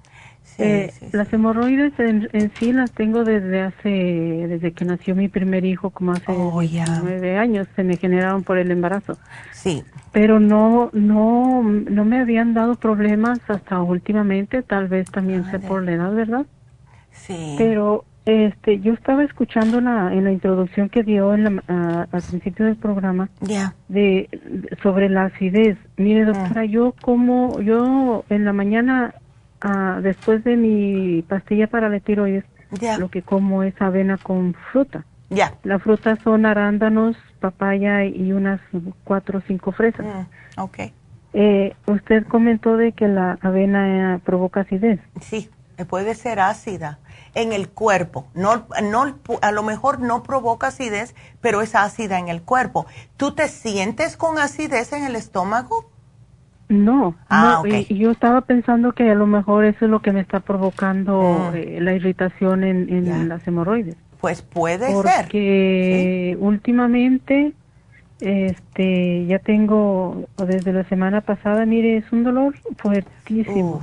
Eh, 0.59 0.93
las 1.13 1.33
hemorroides 1.33 1.93
en, 1.99 2.53
sí 2.59 2.73
las 2.73 2.91
tengo 2.93 3.25
desde 3.25 3.63
hace, 3.63 3.89
desde 3.89 4.73
que 4.73 4.85
nació 4.85 5.15
mi 5.15 5.29
primer 5.29 5.65
hijo, 5.65 5.91
como 5.91 6.13
hace 6.13 6.33
oh, 6.33 6.61
nueve 7.03 7.39
años, 7.39 7.67
se 7.77 7.85
me 7.85 7.97
generaron 7.97 8.43
por 8.43 8.59
el 8.59 8.71
embarazo. 8.71 9.17
Sí. 9.53 9.85
Pero 10.13 10.41
no, 10.41 10.91
no, 10.93 11.63
no 11.63 12.05
me 12.05 12.19
habían 12.19 12.53
dado 12.55 12.75
problemas 12.75 13.39
hasta 13.49 13.81
últimamente, 13.81 14.63
tal 14.63 14.89
vez 14.89 15.11
también 15.11 15.45
sé 15.51 15.59
por 15.61 15.85
la 15.85 15.93
edad, 15.93 16.13
¿verdad? 16.13 16.47
Sí. 17.13 17.55
Pero 17.59 18.05
este, 18.25 18.81
yo 18.81 18.93
estaba 18.93 19.23
escuchando 19.23 19.81
la, 19.81 20.13
en 20.13 20.25
la 20.25 20.33
introducción 20.33 20.89
que 20.89 21.05
dio 21.05 21.33
en 21.35 21.45
la, 21.45 22.09
al 22.11 22.23
principio 22.23 22.67
del 22.67 22.77
programa 22.77 23.29
de, 23.89 24.29
sobre 24.83 25.09
la 25.09 25.27
acidez. 25.27 25.79
Mire, 25.97 26.25
doctora, 26.25 26.65
yo 26.65 26.95
como, 27.01 27.61
yo 27.61 28.25
en 28.31 28.45
la 28.45 28.53
mañana 28.53 29.15
Ah, 29.63 30.01
después 30.03 30.43
de 30.43 30.57
mi 30.57 31.23
pastilla 31.23 31.67
para 31.67 31.91
la 31.91 32.01
tiroides, 32.01 32.45
lo 32.99 33.11
que 33.11 33.23
como 33.23 33.63
es 33.63 33.75
avena 33.81 34.17
con 34.17 34.55
fruta. 34.73 35.05
Ya. 35.31 35.55
La 35.63 35.79
fruta 35.79 36.17
son 36.23 36.45
arándanos, 36.45 37.17
papaya 37.41 38.05
y 38.05 38.33
unas 38.33 38.61
cuatro 39.05 39.39
o 39.39 39.43
cinco 39.47 39.73
fresas. 39.73 40.05
Mm, 40.05 40.61
ok. 40.61 40.79
Eh, 41.33 41.75
usted 41.87 42.27
comentó 42.27 42.77
de 42.77 42.93
que 42.93 43.07
la 43.07 43.39
avena 43.41 44.17
eh, 44.17 44.19
provoca 44.25 44.61
acidez. 44.61 45.01
Sí, 45.21 45.49
eh, 45.79 45.85
puede 45.85 46.15
ser 46.15 46.41
ácida 46.41 46.99
en 47.35 47.53
el 47.53 47.69
cuerpo. 47.69 48.27
No, 48.35 48.67
no, 48.83 49.15
a 49.41 49.53
lo 49.53 49.63
mejor 49.63 50.01
no 50.01 50.23
provoca 50.23 50.69
acidez, 50.69 51.15
pero 51.41 51.63
es 51.63 51.75
ácida 51.75 52.19
en 52.19 52.29
el 52.29 52.43
cuerpo. 52.43 52.87
¿Tú 53.17 53.33
te 53.33 53.49
sientes 53.49 54.17
con 54.17 54.39
acidez 54.39 54.93
en 54.93 55.05
el 55.05 55.17
estómago? 55.17 55.89
No, 56.69 57.17
ah, 57.29 57.63
y, 57.67 57.99
yo 57.99 58.13
estaba 58.13 58.43
pensando 58.43 58.93
que 58.93 59.11
a 59.11 59.15
lo 59.17 59.27
mejor 59.27 59.65
eso 59.65 59.87
es 59.87 59.91
lo 59.91 60.03
que 60.03 60.13
me 60.13 60.21
está 60.21 60.39
provocando 60.39 61.51
mm. 61.53 61.57
eh, 61.57 61.79
la 61.81 61.95
irritación 61.95 62.63
en, 62.63 63.29
las 63.29 63.47
hemorroides. 63.47 63.97
Pues 64.21 64.43
puede 64.43 64.87
ser. 65.03 65.25
Porque 65.25 66.37
últimamente, 66.41 67.53
este, 68.21 69.27
ya 69.27 69.39
tengo, 69.39 70.25
desde 70.47 70.73
la 70.73 70.85
semana 70.85 71.21
pasada, 71.23 71.65
mire, 71.67 71.97
es 71.97 72.13
un 72.13 72.25
dolor 72.25 72.55
fuertísimo. 72.77 73.83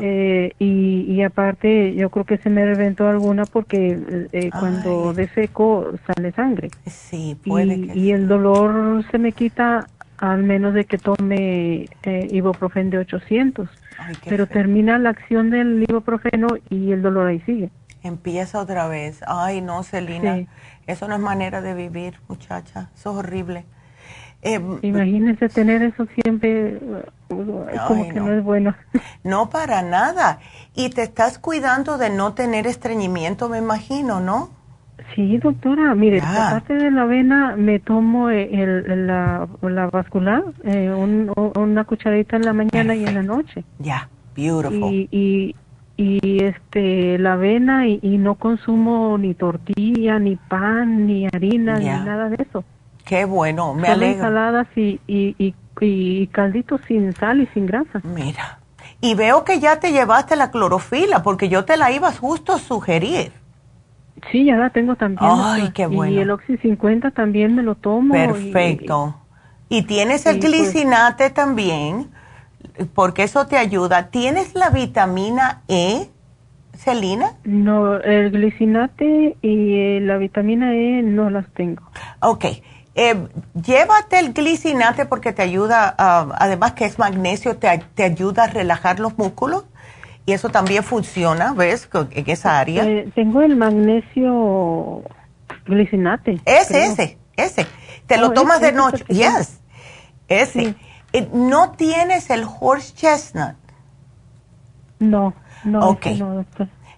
Eh, 0.00 0.52
y, 0.58 1.06
y, 1.08 1.22
aparte, 1.22 1.94
yo 1.94 2.10
creo 2.10 2.24
que 2.24 2.36
se 2.38 2.50
me 2.50 2.64
reventó 2.66 3.08
alguna 3.08 3.46
porque 3.46 3.98
eh, 4.32 4.50
cuando 4.50 5.14
de 5.14 5.28
seco 5.28 5.92
sale 6.06 6.32
sangre. 6.32 6.70
Sí, 6.86 7.36
puede 7.46 7.76
y, 7.76 7.92
y 7.94 8.12
el 8.12 8.28
dolor 8.28 9.04
se 9.10 9.18
me 9.18 9.32
quita 9.32 9.86
al 10.18 10.42
menos 10.42 10.74
de 10.74 10.84
que 10.84 10.98
tome 10.98 11.88
eh, 12.02 12.28
ibuprofeno 12.30 12.90
de 12.90 12.98
800. 12.98 13.68
pero 14.28 14.46
termina 14.46 14.98
la 14.98 15.10
acción 15.10 15.50
del 15.50 15.84
ibuprofeno 15.88 16.48
y 16.70 16.92
el 16.92 17.02
dolor 17.02 17.28
ahí 17.28 17.40
sigue. 17.40 17.70
Empieza 18.04 18.60
otra 18.60 18.86
vez. 18.86 19.22
Ay, 19.26 19.62
no, 19.62 19.82
Celina. 19.82 20.46
Eso 20.86 21.08
no 21.08 21.14
es 21.14 21.20
manera 21.20 21.62
de 21.62 21.74
vivir, 21.74 22.20
muchacha. 22.28 22.90
Eso 22.94 23.10
es 23.10 23.16
horrible. 23.16 23.64
Eh, 24.42 24.60
Imagínese 24.82 25.48
tener 25.48 25.82
eso 25.82 26.06
siempre, 26.22 26.78
como 27.28 28.06
que 28.06 28.12
no. 28.12 28.30
es 28.30 28.44
bueno. 28.44 28.74
No, 29.24 29.48
para 29.48 29.80
nada. 29.80 30.38
Y 30.74 30.90
te 30.90 31.02
estás 31.02 31.38
cuidando 31.38 31.96
de 31.96 32.10
no 32.10 32.34
tener 32.34 32.66
estreñimiento, 32.66 33.48
me 33.48 33.56
imagino, 33.56 34.20
¿no? 34.20 34.50
Sí, 35.14 35.38
doctora, 35.38 35.94
mire, 35.94 36.20
aparte 36.20 36.74
de 36.74 36.90
la 36.90 37.02
avena, 37.02 37.56
me 37.56 37.78
tomo 37.78 38.28
el, 38.28 39.06
la, 39.06 39.48
la, 39.62 39.86
vascular, 39.86 40.44
eh, 40.64 40.90
una 40.92 41.84
cucharadita 41.84 42.36
en 42.36 42.42
la 42.42 42.52
mañana 42.52 42.94
y 42.94 43.04
en 43.04 43.14
la 43.14 43.22
noche. 43.22 43.64
Ya, 43.78 44.08
beautiful. 44.36 44.92
Y, 44.92 45.08
y, 45.10 45.56
y, 45.96 46.42
este, 46.42 47.18
la 47.18 47.34
avena 47.34 47.86
y, 47.86 48.18
no 48.18 48.34
consumo 48.34 49.16
ni 49.18 49.34
tortilla, 49.34 50.18
ni 50.18 50.36
pan, 50.36 51.06
ni 51.06 51.26
harina, 51.26 51.78
ni 51.78 51.86
nada 51.86 52.28
de 52.28 52.42
eso. 52.42 52.64
Qué 53.04 53.24
bueno, 53.24 53.74
me 53.74 53.88
alegro. 53.88 54.14
ensaladas 54.14 54.66
y, 54.76 55.00
y, 55.06 55.54
y, 55.80 56.26
calditos 56.28 56.80
sin 56.88 57.12
sal 57.12 57.42
y 57.42 57.46
sin 57.48 57.66
grasa. 57.66 58.00
Mira, 58.02 58.58
y 59.00 59.14
veo 59.14 59.44
que 59.44 59.60
ya 59.60 59.78
te 59.78 59.92
llevaste 59.92 60.36
la 60.36 60.50
clorofila, 60.50 61.22
porque 61.22 61.48
yo 61.48 61.64
te 61.64 61.76
la 61.76 61.92
iba 61.92 62.10
justo 62.12 62.52
a 62.54 62.58
sugerir. 62.58 63.32
Sí, 64.30 64.44
ya 64.44 64.56
la 64.56 64.70
tengo 64.70 64.96
también. 64.96 65.30
Ay, 65.32 65.70
qué 65.72 65.86
bueno. 65.86 66.14
Y 66.14 66.18
el 66.18 66.30
Oxy 66.30 66.56
50 66.56 67.10
también 67.10 67.54
me 67.54 67.62
lo 67.62 67.74
tomo. 67.74 68.14
Perfecto. 68.14 69.16
Y, 69.68 69.82
tienes 69.82 70.24
el 70.26 70.38
pues 70.38 70.50
glicinate 70.50 71.30
también, 71.30 72.10
porque 72.94 73.22
eso 73.22 73.46
te 73.46 73.56
ayuda. 73.56 74.08
¿Tienes 74.08 74.54
la 74.54 74.70
vitamina 74.70 75.62
E, 75.68 76.08
Celina? 76.76 77.34
No, 77.44 77.96
el 77.96 78.30
glicinate 78.30 79.36
y 79.42 79.74
eh, 79.74 80.00
la 80.02 80.16
vitamina 80.18 80.74
E 80.74 81.02
no 81.02 81.30
las 81.30 81.46
tengo. 81.54 81.82
Ok. 82.20 82.46
Eh, 82.96 83.26
llévate 83.54 84.20
el 84.20 84.32
glicinate 84.32 85.04
porque 85.06 85.32
te 85.32 85.42
ayuda, 85.42 85.94
además 85.98 86.72
que 86.72 86.84
es 86.84 86.98
magnesio, 86.98 87.56
te, 87.56 87.82
te, 87.94 88.04
ayuda 88.04 88.44
a 88.44 88.46
relajar 88.46 89.00
los 89.00 89.18
músculos 89.18 89.64
y 90.26 90.32
eso 90.32 90.48
también 90.48 90.84
funciona, 90.84 91.52
¿ves? 91.54 91.88
En 92.12 92.30
esa 92.30 92.60
área. 92.60 92.84
Eh, 92.84 93.10
tengo 93.14 93.42
el 93.42 93.56
magnesio 93.56 95.02
glicinate. 95.66 96.40
Ese, 96.44 96.86
ese, 96.86 97.18
ese. 97.36 97.66
Te 98.06 98.16
lo 98.16 98.32
tomas 98.32 98.60
de 98.60 98.72
noche. 98.72 99.04
Yes, 99.08 99.60
ese. 100.28 100.76
¿No 101.32 101.72
tienes 101.72 102.30
el 102.30 102.46
horse 102.60 102.94
chestnut? 102.94 103.56
No, 104.98 105.34
no. 105.64 105.90
Ok. 105.90 106.06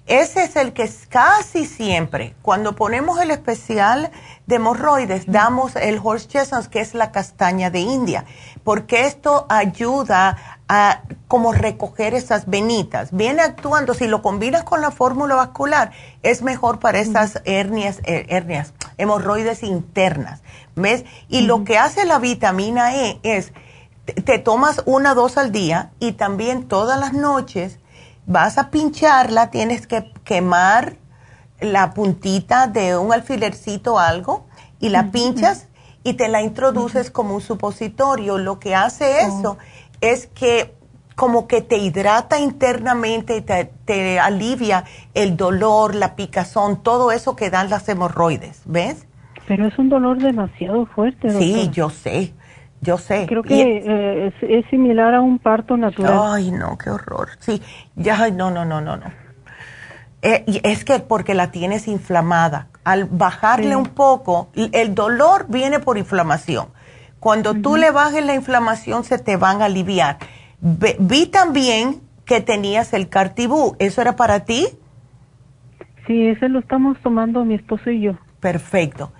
Ese 0.06 0.44
es 0.44 0.54
el 0.54 0.72
que 0.72 0.84
es 0.84 1.06
casi 1.08 1.64
siempre, 1.66 2.36
cuando 2.40 2.76
ponemos 2.76 3.20
el 3.20 3.32
especial 3.32 4.12
de 4.46 4.54
hemorroides, 4.54 5.26
damos 5.26 5.74
el 5.74 6.00
horse 6.00 6.28
chestnut, 6.28 6.66
que 6.66 6.80
es 6.80 6.94
la 6.94 7.10
castaña 7.10 7.70
de 7.70 7.80
India, 7.80 8.24
porque 8.62 9.06
esto 9.06 9.46
ayuda 9.48 10.36
a 10.68 11.02
como 11.26 11.52
recoger 11.52 12.14
esas 12.14 12.46
venitas. 12.46 13.10
Viene 13.10 13.42
actuando, 13.42 13.94
si 13.94 14.06
lo 14.06 14.22
combinas 14.22 14.62
con 14.62 14.80
la 14.80 14.92
fórmula 14.92 15.34
vascular, 15.34 15.90
es 16.22 16.42
mejor 16.42 16.78
para 16.78 17.00
esas 17.00 17.42
hernias, 17.44 18.00
hernias, 18.04 18.74
hemorroides 18.98 19.64
internas. 19.64 20.40
¿Ves? 20.76 21.04
Y 21.28 21.40
lo 21.40 21.64
que 21.64 21.78
hace 21.78 22.04
la 22.04 22.20
vitamina 22.20 22.94
E 22.94 23.18
es, 23.24 23.52
te 24.06 24.38
tomas 24.38 24.82
una 24.86 25.14
dos 25.14 25.36
al 25.36 25.52
día 25.52 25.90
y 25.98 26.12
también 26.12 26.68
todas 26.68 26.98
las 26.98 27.12
noches 27.12 27.78
vas 28.26 28.58
a 28.58 28.70
pincharla, 28.70 29.50
tienes 29.50 29.86
que 29.86 30.12
quemar 30.24 30.96
la 31.60 31.94
puntita 31.94 32.66
de 32.66 32.96
un 32.96 33.12
alfilercito 33.12 33.94
o 33.94 33.98
algo 33.98 34.46
y 34.78 34.90
la 34.90 35.10
pinchas 35.10 35.68
y 36.04 36.14
te 36.14 36.28
la 36.28 36.42
introduces 36.42 37.10
como 37.10 37.34
un 37.34 37.40
supositorio. 37.40 38.38
Lo 38.38 38.60
que 38.60 38.74
hace 38.74 39.04
oh. 39.04 39.38
eso 39.38 39.58
es 40.00 40.26
que 40.26 40.74
como 41.14 41.48
que 41.48 41.62
te 41.62 41.78
hidrata 41.78 42.38
internamente 42.38 43.38
y 43.38 43.40
te, 43.40 44.20
alivia 44.20 44.84
el 45.14 45.36
dolor, 45.36 45.94
la 45.94 46.14
picazón, 46.14 46.82
todo 46.82 47.10
eso 47.10 47.34
que 47.34 47.48
dan 47.48 47.70
las 47.70 47.88
hemorroides, 47.88 48.62
¿ves? 48.66 49.06
Pero 49.48 49.66
es 49.66 49.78
un 49.78 49.88
dolor 49.88 50.18
demasiado 50.18 50.84
fuerte. 50.86 51.30
Sí, 51.30 51.70
yo 51.72 51.88
sé. 51.88 52.34
Yo 52.86 52.98
sé. 52.98 53.26
Creo 53.26 53.42
que 53.42 53.82
eh, 53.84 54.32
es, 54.42 54.64
similar 54.70 55.12
a 55.12 55.20
un 55.20 55.40
parto 55.40 55.76
natural. 55.76 56.34
Ay, 56.34 56.52
no, 56.52 56.78
qué 56.78 56.90
horror. 56.90 57.30
Sí, 57.40 57.60
ya, 57.96 58.30
no, 58.30 58.52
no, 58.52 58.64
no, 58.64 58.80
no, 58.80 58.96
no. 58.96 59.06
Eh, 60.22 60.44
es 60.62 60.84
que 60.84 61.00
porque 61.00 61.34
la 61.34 61.50
tienes 61.50 61.88
inflamada. 61.88 62.68
Al 62.84 63.06
bajarle 63.06 63.74
un 63.74 63.86
poco, 63.86 64.50
el 64.54 64.94
dolor 64.94 65.46
viene 65.48 65.80
por 65.80 65.98
inflamación. 65.98 66.68
Cuando 67.18 67.54
tú 67.54 67.76
le 67.76 67.90
bajes 67.90 68.24
la 68.24 68.36
inflamación, 68.36 69.02
se 69.02 69.18
te 69.18 69.36
van 69.36 69.62
a 69.62 69.64
aliviar. 69.64 70.18
vi 70.60 71.26
también 71.26 72.02
que 72.24 72.40
tenías 72.40 72.92
el 72.92 73.08
cartibú. 73.08 73.74
¿Eso 73.80 74.00
era 74.00 74.14
para 74.14 74.44
ti? 74.44 74.68
Sí, 76.06 76.28
ese 76.28 76.48
lo 76.48 76.60
estamos 76.60 76.96
tomando 77.02 77.44
mi 77.44 77.56
esposo 77.56 77.90
y 77.90 78.00
yo. 78.02 78.12
Perfecto. 78.38 79.10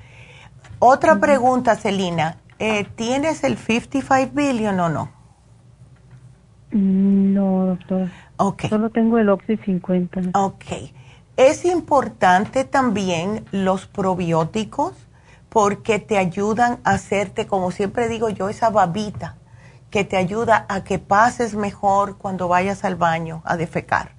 Otra 0.79 1.19
pregunta, 1.19 1.75
Celina. 1.75 2.37
Eh, 2.59 2.87
¿tienes 2.97 3.45
el 3.45 3.57
55 3.57 4.33
billion 4.35 4.81
o 4.81 4.89
no? 4.89 5.11
No, 6.71 7.67
doctor. 7.67 8.09
Ok. 8.39 8.65
Solo 8.69 8.91
tengo 8.91 9.19
el 9.19 9.29
Oxy 9.29 9.57
50. 9.57 10.31
Ok. 10.35 10.65
Es 11.37 11.65
importante 11.65 12.65
también 12.65 13.45
los 13.53 13.87
probióticos 13.87 14.95
porque 15.49 15.99
te 15.99 16.19
ayudan 16.19 16.79
a 16.85 16.93
hacerte, 16.93 17.47
como 17.47 17.71
siempre 17.71 18.09
digo 18.09 18.31
yo, 18.31 18.49
esa 18.49 18.71
babita 18.71 19.37
que 19.91 20.05
te 20.05 20.17
ayuda 20.17 20.67
a 20.69 20.85
que 20.85 20.99
pases 20.99 21.55
mejor 21.55 22.19
cuando 22.19 22.49
vayas 22.49 22.85
al 22.85 22.97
baño 22.97 23.43
a 23.45 23.57
defecar. 23.57 24.11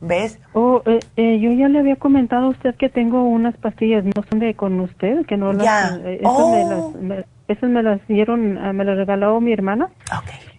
¿Ves? 0.00 0.38
Oh, 0.54 0.80
eh, 0.86 1.00
eh, 1.16 1.38
yo 1.40 1.52
ya 1.52 1.68
le 1.68 1.78
había 1.78 1.96
comentado 1.96 2.46
a 2.46 2.48
usted 2.48 2.74
que 2.74 2.88
tengo 2.88 3.22
unas 3.22 3.54
pastillas, 3.58 4.02
no 4.04 4.24
son 4.30 4.38
de 4.38 4.54
con 4.54 4.80
usted, 4.80 5.26
que 5.26 5.36
no 5.36 5.52
las... 5.52 5.98
Eh, 6.04 6.20
oh. 6.24 6.92
Me 6.98 7.16
las 7.16 7.26
ah, 7.60 8.72
me 8.72 8.84
las 8.84 8.96
regaló 8.96 9.40
mi 9.40 9.52
hermana. 9.52 9.88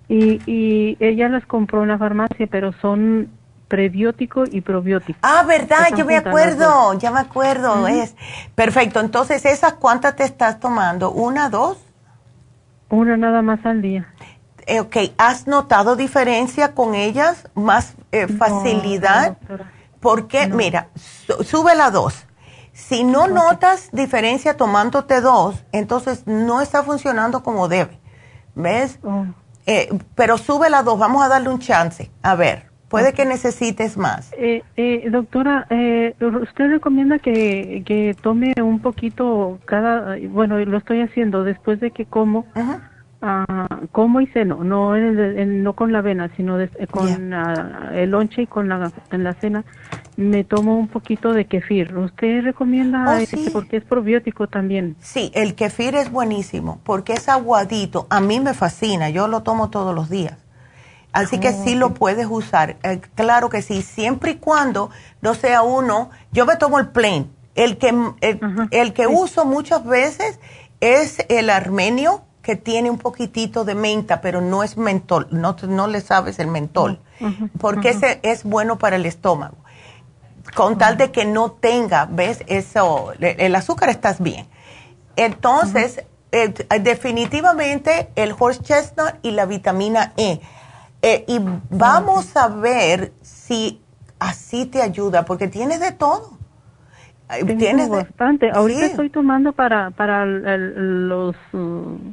Y, 0.07 0.41
y 0.45 0.97
ella 0.99 1.29
las 1.29 1.45
compró 1.45 1.83
en 1.83 1.89
la 1.89 1.97
farmacia, 1.97 2.47
pero 2.47 2.73
son 2.81 3.29
prebiótico 3.71 4.43
y 4.51 4.59
probiótico. 4.59 5.17
Ah, 5.21 5.43
verdad, 5.47 5.95
yo 5.95 6.03
me 6.03 6.17
acuerdo, 6.17 6.93
ya 6.99 7.09
me 7.09 7.21
acuerdo, 7.21 7.87
es. 7.87 8.15
Perfecto, 8.53 8.99
entonces, 8.99 9.45
¿esas 9.45 9.73
cuántas 9.75 10.17
te 10.17 10.25
estás 10.25 10.59
tomando? 10.59 11.11
¿Una, 11.11 11.49
dos? 11.49 11.77
Una 12.89 13.15
nada 13.15 13.41
más 13.41 13.65
al 13.65 13.81
día. 13.81 14.13
Eh, 14.67 14.81
ok, 14.81 14.97
¿has 15.17 15.47
notado 15.47 15.95
diferencia 15.95 16.73
con 16.73 16.95
ellas? 16.95 17.47
¿Más 17.53 17.95
eh, 18.11 18.27
facilidad? 18.27 19.37
Porque, 20.01 20.47
mira, 20.47 20.89
sube 21.45 21.73
la 21.73 21.91
dos. 21.91 22.25
Si 22.87 23.03
no 23.03 23.27
notas 23.27 23.89
diferencia 23.93 24.57
tomándote 24.57 25.21
dos, 25.21 25.63
entonces 25.71 26.25
no 26.25 26.61
está 26.61 26.83
funcionando 26.83 27.41
como 27.43 27.67
debe. 27.67 27.99
¿Ves? 28.55 28.99
Oh. 29.03 29.25
Eh, 29.65 29.89
pero 30.15 30.37
sube 30.37 30.69
la 30.69 30.83
dos, 30.83 30.99
vamos 30.99 31.23
a 31.23 31.29
darle 31.29 31.49
un 31.49 31.59
chance. 31.59 32.09
A 32.21 32.35
ver, 32.35 32.65
puede 32.89 33.13
que 33.13 33.23
necesites 33.23 33.97
más. 33.97 34.33
Eh, 34.37 34.63
eh, 34.75 35.09
doctora, 35.09 35.67
¿usted 35.69 36.69
recomienda 36.69 37.19
que, 37.19 37.83
que, 37.85 38.15
tome 38.19 38.53
un 38.61 38.79
poquito 38.79 39.59
cada, 39.65 40.17
bueno, 40.29 40.57
lo 40.59 40.77
estoy 40.77 41.01
haciendo 41.01 41.43
después 41.43 41.79
de 41.79 41.91
que 41.91 42.05
como, 42.05 42.45
uh, 43.21 43.87
como 43.91 44.21
y 44.21 44.27
ceno, 44.27 44.63
no, 44.63 44.95
no 44.95 45.73
con 45.73 45.91
la 45.91 45.99
avena, 45.99 46.29
sino 46.35 46.57
con 46.89 47.33
ah, 47.33 47.91
el 47.93 48.11
lonche 48.11 48.43
y 48.43 48.47
con 48.47 48.69
la, 48.69 48.91
en 49.11 49.23
la 49.23 49.33
cena 49.33 49.63
me 50.17 50.43
tomo 50.43 50.77
un 50.77 50.87
poquito 50.87 51.33
de 51.33 51.45
kefir. 51.45 51.97
¿Usted 51.97 52.43
recomienda 52.43 53.05
oh, 53.07 53.13
este 53.13 53.49
porque 53.51 53.77
es 53.77 53.83
probiótico 53.83 54.47
también? 54.47 54.95
Sí, 54.99 55.31
el 55.33 55.55
kefir 55.55 55.95
es 55.95 56.11
buenísimo 56.11 56.79
porque 56.83 57.13
es 57.13 57.29
aguadito. 57.29 58.07
A 58.09 58.19
mí 58.19 58.39
me 58.39 58.53
fascina, 58.53 59.09
yo 59.09 59.27
lo 59.27 59.41
tomo 59.41 59.69
todos 59.69 59.95
los 59.95 60.09
días. 60.09 60.37
Así 61.13 61.39
que 61.39 61.51
sí 61.51 61.75
lo 61.75 61.93
puedes 61.93 62.27
usar. 62.29 62.77
Eh, 62.83 63.01
claro 63.15 63.49
que 63.49 63.61
sí, 63.61 63.81
siempre 63.81 64.31
y 64.31 64.35
cuando 64.35 64.91
no 65.21 65.33
sea 65.33 65.61
uno. 65.61 66.09
Yo 66.31 66.45
me 66.45 66.55
tomo 66.55 66.79
el 66.79 66.87
plain. 66.89 67.29
El 67.53 67.77
que, 67.77 67.93
el, 68.71 68.93
que 68.93 69.07
uso 69.07 69.43
muchas 69.43 69.85
veces 69.85 70.39
es 70.79 71.25
el 71.27 71.49
armenio 71.49 72.23
que 72.41 72.55
tiene 72.55 72.89
un 72.89 72.97
poquitito 72.97 73.63
de 73.65 73.75
menta, 73.75 74.21
pero 74.21 74.41
no 74.41 74.63
es 74.63 74.77
mentol. 74.77 75.27
No, 75.31 75.55
no 75.67 75.87
le 75.87 76.01
sabes 76.01 76.39
el 76.39 76.47
mentol. 76.47 76.99
porque 77.59 77.89
ese 77.89 78.19
es 78.23 78.43
bueno 78.43 78.77
para 78.77 78.95
el 78.95 79.05
estómago 79.05 79.57
con 80.55 80.77
tal 80.77 80.97
de 80.97 81.11
que 81.11 81.25
no 81.25 81.51
tenga, 81.51 82.07
¿ves? 82.09 82.43
Eso, 82.47 83.13
el 83.19 83.55
azúcar 83.55 83.89
estás 83.89 84.21
bien. 84.21 84.47
Entonces, 85.15 86.03
eh, 86.31 86.53
definitivamente 86.81 88.09
el 88.15 88.33
horse 88.37 88.61
chestnut 88.61 89.13
y 89.21 89.31
la 89.31 89.45
vitamina 89.45 90.13
E. 90.17 90.41
Eh, 91.01 91.25
y 91.27 91.39
vamos 91.69 92.35
a 92.35 92.47
ver 92.47 93.13
si 93.21 93.81
así 94.19 94.65
te 94.65 94.81
ayuda, 94.81 95.25
porque 95.25 95.47
tienes 95.47 95.79
de 95.79 95.91
todo. 95.91 96.37
tienes 97.57 97.89
bastante. 97.89 98.51
Ahorita 98.51 98.85
estoy 98.85 99.09
tomando 99.09 99.53
para, 99.53 99.91
para 99.91 100.25
los... 100.25 101.35
Mm, 101.51 102.11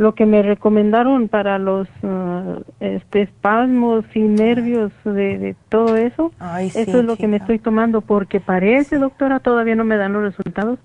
lo 0.00 0.14
que 0.14 0.24
me 0.24 0.42
recomendaron 0.42 1.28
para 1.28 1.58
los 1.58 1.86
uh, 2.02 2.62
este, 2.80 3.22
espasmos 3.22 4.04
y 4.14 4.20
nervios 4.20 4.92
de, 5.04 5.54
todo 5.68 5.96
eso, 5.96 6.32
eso 6.58 6.98
es 6.98 7.04
lo 7.04 7.16
que 7.16 7.28
me 7.28 7.36
estoy 7.36 7.58
tomando 7.58 8.00
porque 8.00 8.40
parece, 8.40 8.98
doctora, 8.98 9.40
todavía 9.40 9.74
no 9.74 9.84
me 9.84 9.98
dan 9.98 10.14
los 10.14 10.22
resultados, 10.22 10.78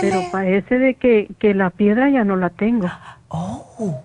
pero 0.00 0.20
parece 0.30 0.78
de 0.78 0.94
que, 0.94 1.28
que 1.40 1.54
la 1.54 1.70
piedra 1.70 2.08
ya 2.08 2.22
no 2.22 2.36
la 2.36 2.50
tengo. 2.50 2.88
Oh, 3.28 4.00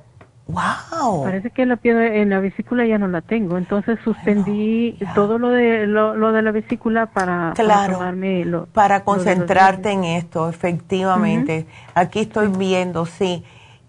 wow. 0.47 1.23
Parece 1.23 1.51
que 1.51 1.67
la 1.67 1.75
piedra 1.75 2.15
en 2.15 2.31
la 2.31 2.39
vesícula 2.39 2.83
ya 2.87 2.97
no 2.97 3.07
la 3.07 3.21
tengo, 3.21 3.59
entonces 3.59 3.99
suspendí 4.03 4.97
todo 5.13 5.37
lo 5.37 5.49
de 5.49 5.85
lo, 5.85 6.31
de 6.31 6.41
la 6.41 6.51
vesícula 6.51 7.05
para, 7.05 7.53
claro, 7.55 7.99
para, 7.99 8.65
para 8.73 9.03
concentrarte 9.03 9.91
en 9.91 10.03
esto, 10.03 10.49
efectivamente. 10.49 11.67
Aquí 11.93 12.21
estoy 12.21 12.47
viendo, 12.47 13.05
sí. 13.05 13.43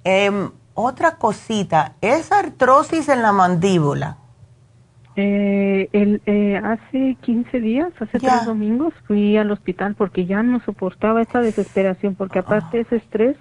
Eh, 0.05 0.31
otra 0.79 1.17
cosita, 1.17 1.95
¿es 2.01 2.31
artrosis 2.31 3.09
en 3.09 3.23
la 3.23 3.33
mandíbula? 3.33 4.17
Eh, 5.17 5.89
el, 5.93 6.23
eh, 6.27 6.57
hace 6.63 7.17
15 7.21 7.61
días, 7.61 7.89
hace 7.99 8.21
tres 8.21 8.45
domingos, 8.45 8.95
fui 9.09 9.37
al 9.37 9.51
hospital 9.51 9.97
porque 9.97 10.27
ya 10.27 10.45
no 10.45 10.61
soportaba 10.61 11.21
esa 11.21 11.41
desesperación, 11.41 12.15
porque 12.15 12.39
aparte 12.39 12.81
ese 12.81 12.97
estrés, 12.97 13.37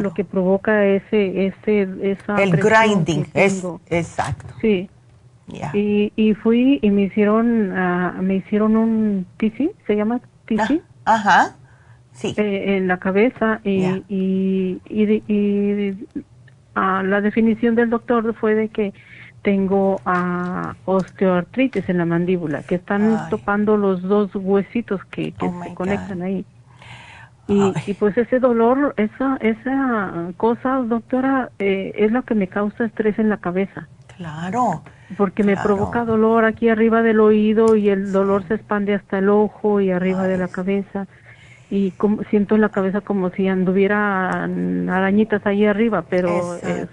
lo 0.00 0.14
que 0.14 0.24
provoca 0.24 0.84
ese, 0.84 1.46
ese, 1.46 1.88
esa 2.02 2.36
el 2.36 2.52
grinding, 2.52 3.26
es 3.34 3.64
exacto. 3.88 4.54
Sí. 4.60 4.88
Y, 5.72 6.12
y 6.14 6.34
fui 6.34 6.78
y 6.80 6.90
me 6.90 7.02
hicieron, 7.02 7.72
uh, 7.72 8.22
me 8.22 8.36
hicieron 8.36 8.76
un 8.76 9.26
TC, 9.36 9.72
se 9.86 9.96
llama 9.96 10.20
TC. 10.46 10.80
Ah, 11.04 11.14
ajá. 11.16 11.56
Sí. 12.12 12.32
Eh, 12.36 12.76
en 12.76 12.86
la 12.86 12.98
cabeza 12.98 13.60
y, 13.64 13.84
y, 14.08 14.80
y, 14.88 15.22
y 15.26 16.06
la 16.74 17.20
definición 17.20 17.74
del 17.74 17.90
doctor 17.90 18.34
fue 18.34 18.54
de 18.54 18.68
que 18.68 18.92
tengo 19.42 20.00
uh, 20.06 20.72
osteoartritis 20.86 21.88
en 21.88 21.98
la 21.98 22.06
mandíbula, 22.06 22.62
que 22.62 22.76
están 22.76 23.28
topando 23.28 23.76
los 23.76 24.02
dos 24.02 24.34
huesitos 24.34 25.04
que, 25.04 25.34
oh 25.40 25.62
se 25.62 25.74
conectan 25.74 26.22
ahí. 26.22 26.46
Y, 27.46 27.72
y, 27.86 27.92
pues 27.92 28.16
ese 28.16 28.40
dolor, 28.40 28.94
esa, 28.96 29.36
esa 29.42 30.32
cosa, 30.38 30.76
doctora, 30.78 31.50
eh, 31.58 31.92
es 31.94 32.10
lo 32.10 32.22
que 32.22 32.34
me 32.34 32.48
causa 32.48 32.86
estrés 32.86 33.18
en 33.18 33.28
la 33.28 33.36
cabeza. 33.36 33.86
Claro. 34.16 34.82
Porque 35.18 35.44
me 35.44 35.56
provoca 35.58 36.06
dolor 36.06 36.46
aquí 36.46 36.70
arriba 36.70 37.02
del 37.02 37.20
oído 37.20 37.76
y 37.76 37.90
el 37.90 38.12
dolor 38.12 38.48
se 38.48 38.54
expande 38.54 38.94
hasta 38.94 39.18
el 39.18 39.28
ojo 39.28 39.82
y 39.82 39.90
arriba 39.90 40.26
de 40.26 40.38
la 40.38 40.48
cabeza 40.48 41.06
y 41.70 41.90
como, 41.92 42.22
siento 42.24 42.54
en 42.54 42.60
la 42.60 42.68
cabeza 42.68 43.00
como 43.00 43.30
si 43.30 43.48
anduviera 43.48 44.44
arañitas 44.44 45.44
ahí 45.46 45.64
arriba, 45.66 46.04
pero 46.08 46.56
es 46.56 46.88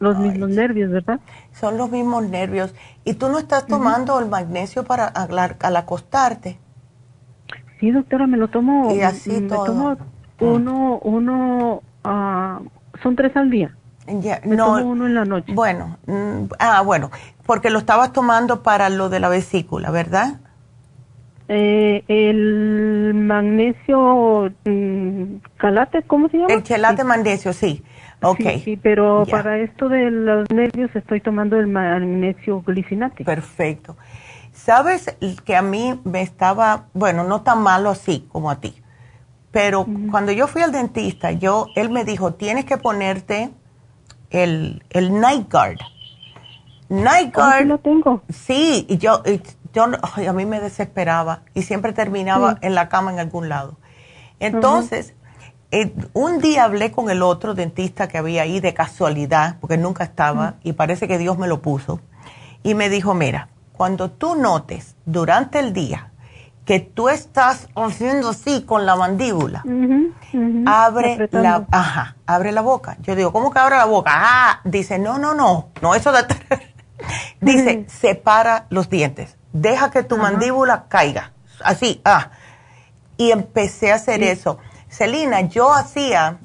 los 0.00 0.18
mismos 0.18 0.50
nervios, 0.50 0.90
¿verdad? 0.90 1.20
Son 1.52 1.76
los 1.76 1.90
mismos 1.90 2.24
nervios. 2.24 2.74
¿Y 3.04 3.14
tú 3.14 3.28
no 3.28 3.38
estás 3.38 3.66
tomando 3.66 4.18
el 4.20 4.28
magnesio 4.28 4.84
para 4.84 5.06
al, 5.06 5.76
acostarte? 5.76 6.58
Sí, 7.80 7.90
doctora, 7.90 8.26
me 8.26 8.36
lo 8.36 8.48
tomo. 8.48 8.94
Y 8.94 9.00
así 9.02 9.40
me 9.40 9.48
tomo 9.48 9.96
uno, 10.40 10.98
uno, 11.02 11.82
uh, 12.04 12.98
son 13.02 13.16
tres 13.16 13.36
al 13.36 13.50
día. 13.50 13.74
Ya, 14.06 14.40
me 14.44 14.56
tomo 14.56 14.86
uno 14.86 15.06
en 15.06 15.14
la 15.14 15.24
noche. 15.24 15.52
Bueno, 15.52 15.98
mm, 16.06 16.44
ah, 16.58 16.80
bueno, 16.82 17.10
porque 17.44 17.70
lo 17.70 17.78
estabas 17.78 18.12
tomando 18.12 18.62
para 18.62 18.88
lo 18.88 19.08
de 19.08 19.20
la 19.20 19.28
vesícula, 19.28 19.90
¿verdad? 19.90 20.40
Eh, 21.48 22.04
el 22.08 23.14
magnesio 23.14 24.52
mm, 24.66 25.36
calate, 25.56 26.02
¿cómo 26.02 26.28
se 26.28 26.36
llama? 26.36 26.52
El 26.52 26.62
chelate 26.62 27.04
magnesio, 27.04 27.52
sí. 27.52 27.82
Okay. 28.20 28.60
Sí, 28.60 28.76
pero 28.76 29.24
para 29.30 29.58
esto 29.58 29.88
de 29.88 30.10
los 30.10 30.50
nervios 30.50 30.90
estoy 30.94 31.20
tomando 31.20 31.58
el 31.58 31.68
magnesio 31.68 32.62
glicinate. 32.66 33.24
Perfecto. 33.24 33.96
Sabes 34.52 35.16
que 35.44 35.54
a 35.54 35.62
mí 35.62 36.00
me 36.04 36.20
estaba, 36.20 36.86
bueno, 36.92 37.22
no 37.22 37.42
tan 37.42 37.62
malo 37.62 37.90
así 37.90 38.26
como 38.32 38.50
a 38.50 38.60
ti, 38.60 38.74
pero 39.52 39.86
cuando 40.10 40.32
yo 40.32 40.48
fui 40.48 40.62
al 40.62 40.72
dentista, 40.72 41.30
yo, 41.30 41.68
él 41.76 41.90
me 41.90 42.04
dijo, 42.04 42.34
tienes 42.34 42.64
que 42.64 42.76
ponerte 42.76 43.50
el, 44.30 44.82
el 44.90 45.20
Night 45.20 45.50
Guard. 45.50 45.78
Night 46.88 47.34
Guard. 47.34 47.66
lo 47.66 47.78
tengo. 47.78 48.22
Sí, 48.28 48.86
y 48.88 48.98
yo, 49.72 49.84
a 49.84 50.32
mí 50.32 50.46
me 50.46 50.60
desesperaba 50.60 51.42
y 51.54 51.62
siempre 51.62 51.92
terminaba 51.92 52.58
en 52.60 52.74
la 52.74 52.88
cama 52.88 53.12
en 53.12 53.18
algún 53.18 53.48
lado. 53.48 53.76
Entonces, 54.40 55.14
eh, 55.70 55.94
un 56.14 56.38
día 56.40 56.64
hablé 56.64 56.92
con 56.92 57.10
el 57.10 57.22
otro 57.22 57.54
dentista 57.54 58.08
que 58.08 58.18
había 58.18 58.42
ahí 58.42 58.60
de 58.60 58.72
casualidad, 58.72 59.56
porque 59.60 59.76
nunca 59.76 60.04
estaba, 60.04 60.54
y 60.62 60.72
parece 60.72 61.08
que 61.08 61.18
Dios 61.18 61.38
me 61.38 61.48
lo 61.48 61.60
puso, 61.60 62.00
y 62.62 62.74
me 62.74 62.88
dijo, 62.88 63.14
mira, 63.14 63.48
cuando 63.72 64.10
tú 64.10 64.34
notes 64.34 64.96
durante 65.04 65.58
el 65.58 65.72
día 65.72 66.10
que 66.64 66.80
tú 66.80 67.08
estás 67.08 67.68
haciendo 67.74 68.30
así 68.30 68.62
con 68.62 68.84
la 68.84 68.96
mandíbula, 68.96 69.64
abre 70.66 71.28
la, 71.32 71.66
ajá, 71.70 72.16
abre 72.26 72.52
la 72.52 72.60
boca. 72.60 72.96
Yo 73.00 73.14
digo, 73.16 73.32
¿cómo 73.32 73.50
que 73.50 73.58
abre 73.58 73.76
la 73.76 73.86
boca? 73.86 74.10
Ah, 74.14 74.60
dice, 74.64 74.98
no, 74.98 75.18
no, 75.18 75.34
no, 75.34 75.68
no, 75.80 75.94
eso 75.94 76.12
de... 76.12 76.24
dice, 77.40 77.86
separa 77.88 78.66
los 78.70 78.90
dientes 78.90 79.37
deja 79.52 79.90
que 79.90 80.02
tu 80.02 80.16
mandíbula 80.16 80.86
caiga, 80.88 81.32
así, 81.62 82.00
ah. 82.04 82.30
Y 83.16 83.32
empecé 83.32 83.90
a 83.90 83.96
hacer 83.96 84.22
eso. 84.22 84.58
Celina, 84.88 85.40
yo 85.40 85.72
hacía 85.72 86.38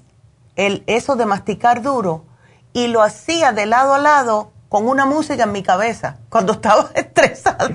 el, 0.56 0.84
eso 0.88 1.16
de 1.16 1.26
masticar 1.26 1.82
duro 1.82 2.26
y 2.74 2.88
lo 2.88 3.02
hacía 3.02 3.52
de 3.52 3.66
lado 3.66 3.94
a 3.94 4.00
lado 4.00 4.52
con 4.70 4.88
una 4.88 5.06
música 5.06 5.44
en 5.44 5.52
mi 5.52 5.64
cabeza 5.64 6.18
cuando 6.30 6.54
estaba 6.54 6.90
estresada. 6.96 7.70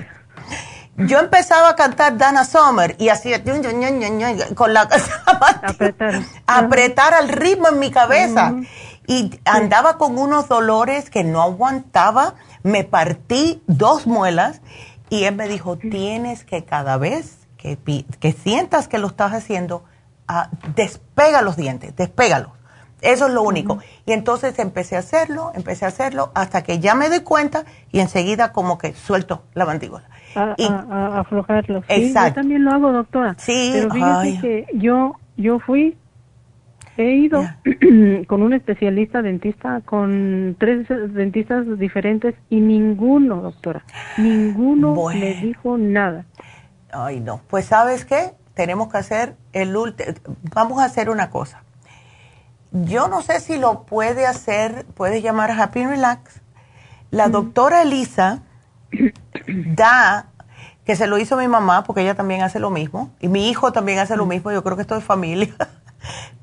Yo 0.97 1.19
empezaba 1.19 1.69
a 1.69 1.75
cantar 1.77 2.17
Dana 2.17 2.43
Summer 2.43 2.97
y 2.99 3.07
hacía 3.07 3.41
con 4.53 4.73
la 4.73 4.81
apretar, 5.63 6.23
apretar 6.45 7.13
al 7.13 7.29
ritmo 7.29 7.69
en 7.69 7.79
mi 7.79 7.89
cabeza. 7.89 8.53
Y 9.07 9.39
andaba 9.45 9.97
con 9.97 10.17
unos 10.17 10.49
dolores 10.49 11.09
que 11.09 11.23
no 11.23 11.41
aguantaba. 11.41 12.35
Me 12.63 12.83
partí 12.83 13.63
dos 13.65 14.07
muelas 14.07 14.59
y 15.09 15.23
él 15.23 15.35
me 15.35 15.47
dijo, 15.47 15.77
tienes 15.77 16.43
que 16.43 16.63
cada 16.63 16.97
vez 16.97 17.47
que, 17.57 17.77
que 18.19 18.31
sientas 18.31 18.87
que 18.87 18.99
lo 18.99 19.07
estás 19.07 19.33
haciendo, 19.33 19.83
ah, 20.27 20.49
despega 20.75 21.41
los 21.41 21.57
dientes, 21.57 21.95
despégalos. 21.95 22.51
Eso 23.01 23.27
es 23.27 23.33
lo 23.33 23.43
único. 23.43 23.79
Y 24.05 24.11
entonces 24.11 24.59
empecé 24.59 24.95
a 24.95 24.99
hacerlo, 24.99 25.51
empecé 25.55 25.85
a 25.85 25.87
hacerlo, 25.89 26.31
hasta 26.35 26.63
que 26.63 26.79
ya 26.79 26.95
me 26.95 27.09
doy 27.09 27.21
cuenta 27.21 27.63
y 27.91 27.99
enseguida 27.99 28.51
como 28.51 28.77
que 28.77 28.93
suelto 28.93 29.43
la 29.53 29.65
mandíbula. 29.65 30.09
A, 30.35 30.53
y, 30.57 30.67
aflojarlo. 30.67 31.83
exacto. 31.87 32.29
Yo 32.29 32.35
también 32.35 32.65
lo 32.65 32.71
hago, 32.71 32.91
doctora. 32.91 33.35
Sí. 33.37 33.71
Pero 33.73 33.89
fíjate 33.91 34.39
que 34.41 34.67
yo, 34.73 35.15
yo 35.37 35.59
fui 35.59 35.97
He 36.99 37.13
ido 37.13 37.47
con 38.27 38.41
un 38.41 38.51
especialista 38.51 39.21
dentista, 39.21 39.79
con 39.85 40.57
tres 40.59 40.85
dentistas 40.89 41.79
diferentes 41.79 42.35
y 42.49 42.59
ninguno, 42.59 43.37
doctora, 43.37 43.85
ninguno 44.17 44.93
me 45.07 45.35
dijo 45.35 45.77
nada. 45.77 46.25
Ay, 46.91 47.21
no. 47.21 47.39
Pues 47.47 47.67
sabes 47.67 48.03
qué, 48.03 48.33
tenemos 48.53 48.91
que 48.91 48.97
hacer 48.97 49.37
el 49.53 49.77
último, 49.77 50.11
vamos 50.53 50.81
a 50.81 50.85
hacer 50.85 51.09
una 51.09 51.29
cosa. 51.29 51.63
Yo 52.73 53.07
no 53.07 53.21
sé 53.21 53.39
si 53.39 53.57
lo 53.57 53.83
puede 53.83 54.27
hacer, 54.27 54.85
puede 54.93 55.21
llamar 55.21 55.51
a 55.51 55.63
Happy 55.63 55.85
Relax. 55.85 56.41
La 57.11 57.29
doctora 57.29 57.81
Elisa 57.81 58.43
da, 59.47 60.31
que 60.83 60.97
se 60.97 61.07
lo 61.07 61.17
hizo 61.17 61.37
mi 61.37 61.47
mamá, 61.47 61.85
porque 61.85 62.01
ella 62.01 62.15
también 62.15 62.41
hace 62.41 62.59
lo 62.59 62.71
mismo, 62.71 63.13
y 63.21 63.29
mi 63.29 63.49
hijo 63.49 63.71
también 63.71 63.99
hace 63.99 64.17
lo 64.17 64.25
mismo, 64.25 64.51
yo 64.51 64.65
creo 64.65 64.75
que 64.75 64.81
esto 64.81 64.97
es 64.97 65.03
familia. 65.05 65.55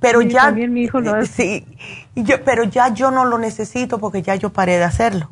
Pero 0.00 0.22
ya. 0.22 0.42
También 0.42 0.72
mi 0.72 0.82
hijo 0.82 1.00
lo 1.00 1.14
hace. 1.14 1.26
Sí, 1.26 1.66
yo, 2.14 2.42
pero 2.44 2.64
ya 2.64 2.88
yo 2.88 3.10
no 3.10 3.24
lo 3.24 3.38
necesito 3.38 3.98
porque 3.98 4.22
ya 4.22 4.34
yo 4.34 4.52
paré 4.52 4.78
de 4.78 4.84
hacerlo. 4.84 5.30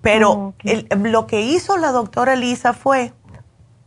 Pero 0.00 0.30
oh, 0.30 0.54
lo 0.96 1.26
que 1.26 1.42
hizo 1.42 1.76
la 1.76 1.92
doctora 1.92 2.34
Elisa 2.34 2.72
fue, 2.72 3.12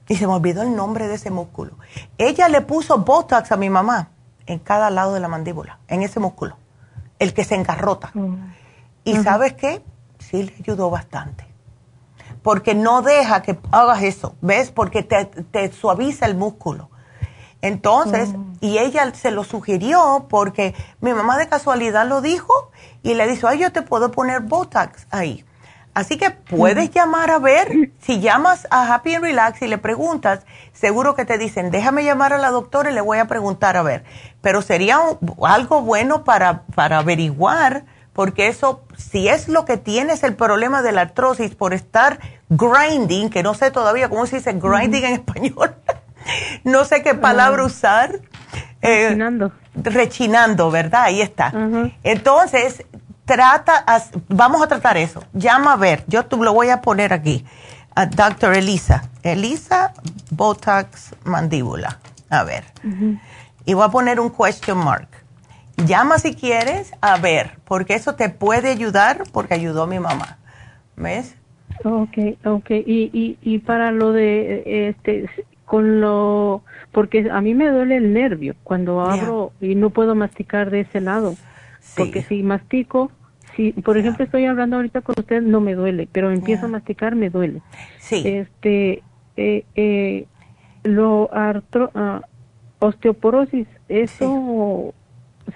y 0.08 0.16
se 0.16 0.28
me 0.28 0.34
olvidó 0.34 0.62
el 0.62 0.76
nombre 0.76 1.08
de 1.08 1.16
ese 1.16 1.32
músculo, 1.32 1.78
ella 2.18 2.50
le 2.50 2.62
puso 2.62 3.00
Botox 3.00 3.52
a 3.52 3.58
mi 3.58 3.70
mamá 3.70 4.10
en 4.46 4.60
cada 4.60 4.90
lado 4.90 5.14
de 5.14 5.20
la 5.20 5.28
mandíbula, 5.28 5.80
en 5.88 6.04
ese 6.04 6.20
músculo, 6.20 6.58
el 7.20 7.34
que 7.34 7.44
se 7.44 7.56
engarrota. 7.56 8.12
Oh. 8.16 8.36
Y 9.04 9.16
sabes 9.18 9.54
qué? 9.54 9.84
Sí 10.20 10.44
le 10.44 10.54
ayudó 10.60 10.90
bastante. 10.90 11.48
Porque 12.42 12.76
no 12.76 13.02
deja 13.02 13.42
que 13.42 13.58
hagas 13.72 14.04
eso, 14.04 14.36
¿ves? 14.42 14.70
Porque 14.70 15.02
te, 15.02 15.26
te 15.26 15.72
suaviza 15.72 16.26
el 16.26 16.36
músculo. 16.36 16.90
Entonces, 17.64 18.34
mm. 18.34 18.58
y 18.60 18.78
ella 18.78 19.16
se 19.16 19.32
lo 19.32 19.46
sugirió 19.46 20.28
porque 20.30 20.76
mi 21.00 21.14
mamá 21.14 21.38
de 21.38 21.48
casualidad 21.48 22.06
lo 22.06 22.20
dijo 22.20 22.72
y 23.04 23.14
le 23.14 23.26
dijo, 23.26 23.48
ay, 23.48 23.60
yo 23.60 23.72
te 23.72 23.82
puedo 23.82 24.12
poner 24.12 24.42
Botox 24.42 25.08
ahí. 25.12 25.46
Así 25.94 26.18
que 26.18 26.32
puedes 26.32 26.92
llamar 26.92 27.32
a 27.32 27.40
ver, 27.40 27.92
si 28.02 28.20
llamas 28.20 28.68
a 28.70 28.94
Happy 28.94 29.16
and 29.16 29.24
Relax 29.24 29.62
y 29.62 29.68
le 29.68 29.78
preguntas, 29.78 30.46
seguro 30.74 31.16
que 31.16 31.24
te 31.24 31.38
dicen, 31.38 31.72
déjame 31.72 32.04
llamar 32.04 32.34
a 32.34 32.38
la 32.38 32.52
doctora 32.52 32.92
y 32.92 32.94
le 32.94 33.00
voy 33.00 33.20
a 33.20 33.26
preguntar 33.26 33.78
a 33.78 33.84
ver. 33.84 34.04
Pero 34.42 34.62
sería 34.62 35.00
algo 35.44 35.82
bueno 35.84 36.26
para, 36.26 36.64
para 36.76 36.98
averiguar, 36.98 37.86
porque 38.12 38.50
eso, 38.50 38.84
si 38.98 39.30
es 39.30 39.48
lo 39.48 39.64
que 39.64 39.78
tienes 39.78 40.24
el 40.24 40.36
problema 40.36 40.82
de 40.82 40.92
la 40.92 41.02
artrosis 41.02 41.56
por 41.56 41.74
estar 41.74 42.20
grinding, 42.50 43.30
que 43.30 43.42
no 43.42 43.54
sé 43.54 43.72
todavía 43.72 44.10
cómo 44.10 44.26
se 44.26 44.38
dice 44.38 44.52
grinding 44.52 45.06
en 45.06 45.14
español, 45.14 45.76
no 46.64 46.86
sé 46.86 47.04
qué 47.04 47.16
palabra 47.16 47.64
usar. 47.64 48.20
Eh, 48.82 49.06
rechinando. 49.10 49.52
rechinando, 49.76 50.72
¿verdad? 50.72 51.04
Ahí 51.04 51.22
está. 51.22 51.54
Entonces, 52.04 52.84
trata, 53.26 53.86
vamos 54.28 54.62
a 54.62 54.68
tratar 54.68 54.98
eso. 54.98 55.24
Llama 55.34 55.74
a 55.74 55.78
ver, 55.78 56.04
yo 56.08 56.26
tú 56.26 56.44
lo 56.44 56.54
voy 56.54 56.70
a 56.70 56.82
poner 56.82 57.14
aquí. 57.14 57.46
A 57.96 58.08
Dr. 58.08 58.56
Elisa. 58.56 59.10
Elisa 59.22 59.94
Botox 60.32 61.16
Mandíbula. 61.24 62.00
A 62.30 62.44
ver. 62.44 62.66
Y 63.66 63.74
voy 63.74 63.86
a 63.86 63.90
poner 63.90 64.20
un 64.20 64.32
question 64.32 64.78
mark. 64.78 65.08
Llama 65.78 66.20
si 66.20 66.36
quieres 66.36 66.94
a 67.02 67.18
ver, 67.18 67.58
porque 67.66 67.96
eso 67.96 68.16
te 68.16 68.30
puede 68.30 68.70
ayudar, 68.70 69.24
porque 69.32 69.56
ayudó 69.56 69.84
a 69.84 69.88
mi 69.88 70.00
mamá. 70.00 70.38
¿Ves? 70.96 71.36
Ok, 71.84 72.18
ok. 72.46 72.70
Y, 72.70 73.10
y, 73.14 73.38
y 73.42 73.60
para 73.60 73.92
lo 73.92 74.12
de, 74.12 74.90
este, 74.90 75.30
con 75.74 76.02
lo, 76.02 76.62
porque 76.92 77.32
a 77.32 77.42
mí 77.42 77.56
me 77.56 77.68
duele 77.68 77.98
el 77.98 78.14
nervio 78.14 78.54
cuando 78.64 79.02
abro 79.02 79.54
y 79.60 79.74
no 79.74 79.90
puedo 79.90 80.14
masticar 80.14 80.70
de 80.70 80.82
ese 80.82 81.02
lado. 81.02 81.36
Porque 81.98 82.22
si 82.22 82.44
mastico, 82.44 83.10
si 83.56 83.72
por 83.72 83.98
ejemplo 83.98 84.24
estoy 84.24 84.46
hablando 84.46 84.76
ahorita 84.76 85.02
con 85.02 85.16
usted, 85.18 85.42
no 85.42 85.62
me 85.62 85.74
duele, 85.74 86.08
pero 86.12 86.30
empiezo 86.30 86.68
a 86.68 86.70
masticar, 86.70 87.16
me 87.16 87.32
duele. 87.32 87.64
Sí. 87.98 88.22
Este, 88.24 89.02
eh, 89.36 89.66
eh, 89.74 90.28
lo 90.84 91.34
artro, 91.34 91.90
uh, 91.96 92.22
osteoporosis, 92.78 93.66
¿eso 93.90 94.94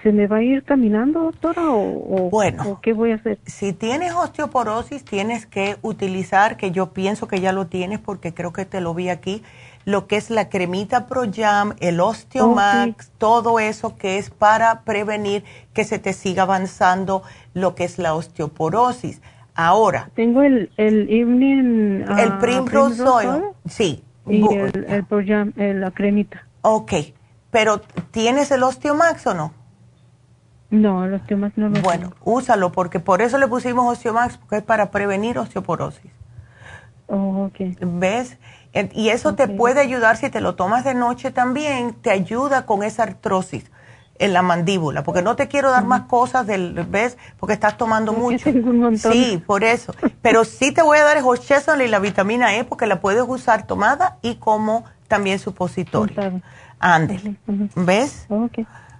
se 0.02 0.12
me 0.12 0.26
va 0.26 0.38
a 0.38 0.42
ir 0.42 0.64
caminando, 0.64 1.22
doctora? 1.22 1.62
O, 1.70 2.28
bueno, 2.30 2.80
qué 2.82 2.92
voy 2.92 3.12
a 3.12 3.16
hacer? 3.16 3.38
Si 3.46 3.72
tienes 3.72 4.12
osteoporosis, 4.14 5.04
tienes 5.04 5.46
que 5.46 5.76
utilizar, 5.82 6.56
que 6.56 6.70
yo 6.70 6.92
pienso 6.92 7.28
que 7.28 7.40
ya 7.40 7.52
lo 7.52 7.68
tienes 7.68 7.98
porque 7.98 8.34
creo 8.34 8.52
que 8.52 8.64
te 8.64 8.80
lo 8.80 8.94
vi 8.94 9.08
aquí, 9.08 9.42
lo 9.88 10.06
que 10.06 10.16
es 10.16 10.28
la 10.28 10.50
cremita 10.50 11.06
Pro 11.06 11.22
Jam, 11.34 11.74
el 11.80 12.00
Osteomax, 12.00 13.10
todo 13.16 13.58
eso 13.58 13.96
que 13.96 14.18
es 14.18 14.28
para 14.28 14.82
prevenir 14.82 15.44
que 15.72 15.84
se 15.84 15.98
te 15.98 16.12
siga 16.12 16.42
avanzando 16.42 17.22
lo 17.54 17.74
que 17.74 17.84
es 17.84 17.98
la 17.98 18.12
osteoporosis. 18.12 19.22
Ahora. 19.54 20.10
Tengo 20.14 20.42
el, 20.42 20.70
el 20.76 21.08
Evening. 21.08 22.04
el 22.18 22.34
uh, 22.34 22.38
Primrose 22.38 23.02
Oil. 23.02 23.44
Sí. 23.64 24.04
Y 24.26 24.46
el, 24.54 24.84
el 24.90 25.06
Pro 25.06 25.22
Jam, 25.26 25.54
la 25.56 25.90
cremita. 25.90 26.46
Ok. 26.60 26.92
Pero, 27.50 27.80
¿tienes 28.10 28.50
el 28.50 28.64
Osteomax 28.64 29.26
o 29.26 29.32
no? 29.32 29.54
No, 30.68 31.06
el 31.06 31.14
Osteomax 31.14 31.56
no 31.56 31.70
lo 31.70 31.80
Bueno, 31.80 32.12
úsalo 32.24 32.72
porque 32.72 33.00
por 33.00 33.22
eso 33.22 33.38
le 33.38 33.48
pusimos 33.48 33.90
Osteomax, 33.90 34.36
porque 34.36 34.56
es 34.56 34.62
para 34.62 34.90
prevenir 34.90 35.38
osteoporosis. 35.38 36.12
Oh, 37.06 37.46
ok. 37.46 37.78
¿Ves? 37.80 38.36
Y 38.92 39.08
eso 39.08 39.34
te 39.34 39.48
puede 39.48 39.80
ayudar 39.80 40.16
si 40.16 40.30
te 40.30 40.40
lo 40.40 40.54
tomas 40.54 40.84
de 40.84 40.94
noche 40.94 41.30
también, 41.30 41.94
te 41.94 42.10
ayuda 42.10 42.66
con 42.66 42.82
esa 42.82 43.02
artrosis 43.04 43.64
en 44.20 44.32
la 44.32 44.42
mandíbula, 44.42 45.04
porque 45.04 45.22
no 45.22 45.36
te 45.36 45.46
quiero 45.46 45.70
dar 45.70 45.84
más 45.84 46.02
cosas 46.02 46.46
del, 46.46 46.74
¿ves? 46.88 47.16
Porque 47.38 47.52
estás 47.52 47.76
tomando 47.76 48.12
mucho. 48.12 48.50
Sí, 48.96 49.42
por 49.46 49.62
eso. 49.64 49.94
Pero 50.22 50.44
sí 50.44 50.72
te 50.72 50.82
voy 50.82 50.98
a 50.98 51.04
dar 51.04 51.16
el 51.16 51.24
Hochesol 51.24 51.82
y 51.82 51.88
la 51.88 52.00
vitamina 52.00 52.56
E 52.56 52.64
porque 52.64 52.86
la 52.86 53.00
puedes 53.00 53.24
usar 53.26 53.66
tomada 53.66 54.18
y 54.22 54.34
como 54.36 54.84
también 55.06 55.38
supositorio. 55.38 56.42
Ándele. 56.80 57.36
¿Ves? 57.76 58.26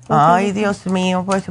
Ay, 0.09 0.53
Dios 0.53 0.87
mío, 0.87 1.25
pues 1.27 1.45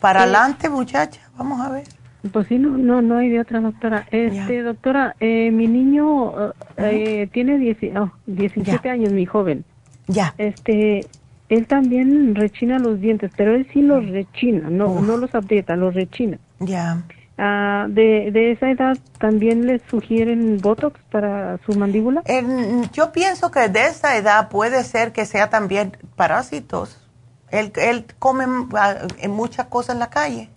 para 0.00 0.22
adelante, 0.22 0.68
muchacha, 0.68 1.20
vamos 1.36 1.60
a 1.60 1.70
ver. 1.70 1.88
Pues 2.32 2.46
sí, 2.48 2.58
no, 2.58 2.76
no, 2.78 3.02
no 3.02 3.18
hay 3.18 3.28
de 3.28 3.40
otra 3.40 3.60
doctora. 3.60 4.06
Este, 4.10 4.62
doctora, 4.62 5.14
eh, 5.20 5.50
mi 5.50 5.66
niño 5.66 6.52
eh, 6.76 7.28
tiene 7.32 7.58
17 7.58 8.88
años, 8.88 9.12
mi 9.12 9.26
joven. 9.26 9.64
Ya. 10.08 10.34
Este, 10.38 11.06
él 11.48 11.66
también 11.66 12.34
rechina 12.34 12.78
los 12.78 13.00
dientes, 13.00 13.30
pero 13.36 13.54
él 13.54 13.66
sí 13.72 13.82
los 13.82 14.08
rechina, 14.08 14.70
no, 14.70 15.00
no 15.00 15.16
los 15.16 15.34
aprieta, 15.34 15.76
los 15.76 15.94
rechina. 15.94 16.38
Ya. 16.60 17.02
Ah, 17.36 17.86
de, 17.88 18.30
de 18.32 18.52
esa 18.52 18.70
edad 18.70 18.96
también 19.18 19.66
le 19.66 19.80
sugieren 19.90 20.60
Botox 20.60 21.00
para 21.10 21.58
su 21.66 21.76
mandíbula? 21.76 22.22
yo 22.92 23.10
pienso 23.10 23.50
que 23.50 23.68
de 23.68 23.86
esa 23.86 24.16
edad 24.16 24.48
puede 24.48 24.84
ser 24.84 25.12
que 25.12 25.26
sea 25.26 25.50
también 25.50 25.96
parásitos. 26.14 27.00
Él, 27.50 27.72
él 27.76 28.06
come 28.18 28.44
ah, 28.74 29.06
muchas 29.28 29.66
cosas 29.66 29.96
en 29.96 30.00
la 30.00 30.10
calle. 30.10 30.48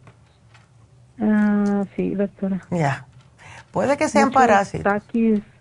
Ah, 1.20 1.84
sí, 1.96 2.16
doctora. 2.16 2.62
Ya. 2.72 3.06
Puede 3.72 3.98
que 3.98 4.10
sean 4.10 4.32
parásitos. 4.32 5.04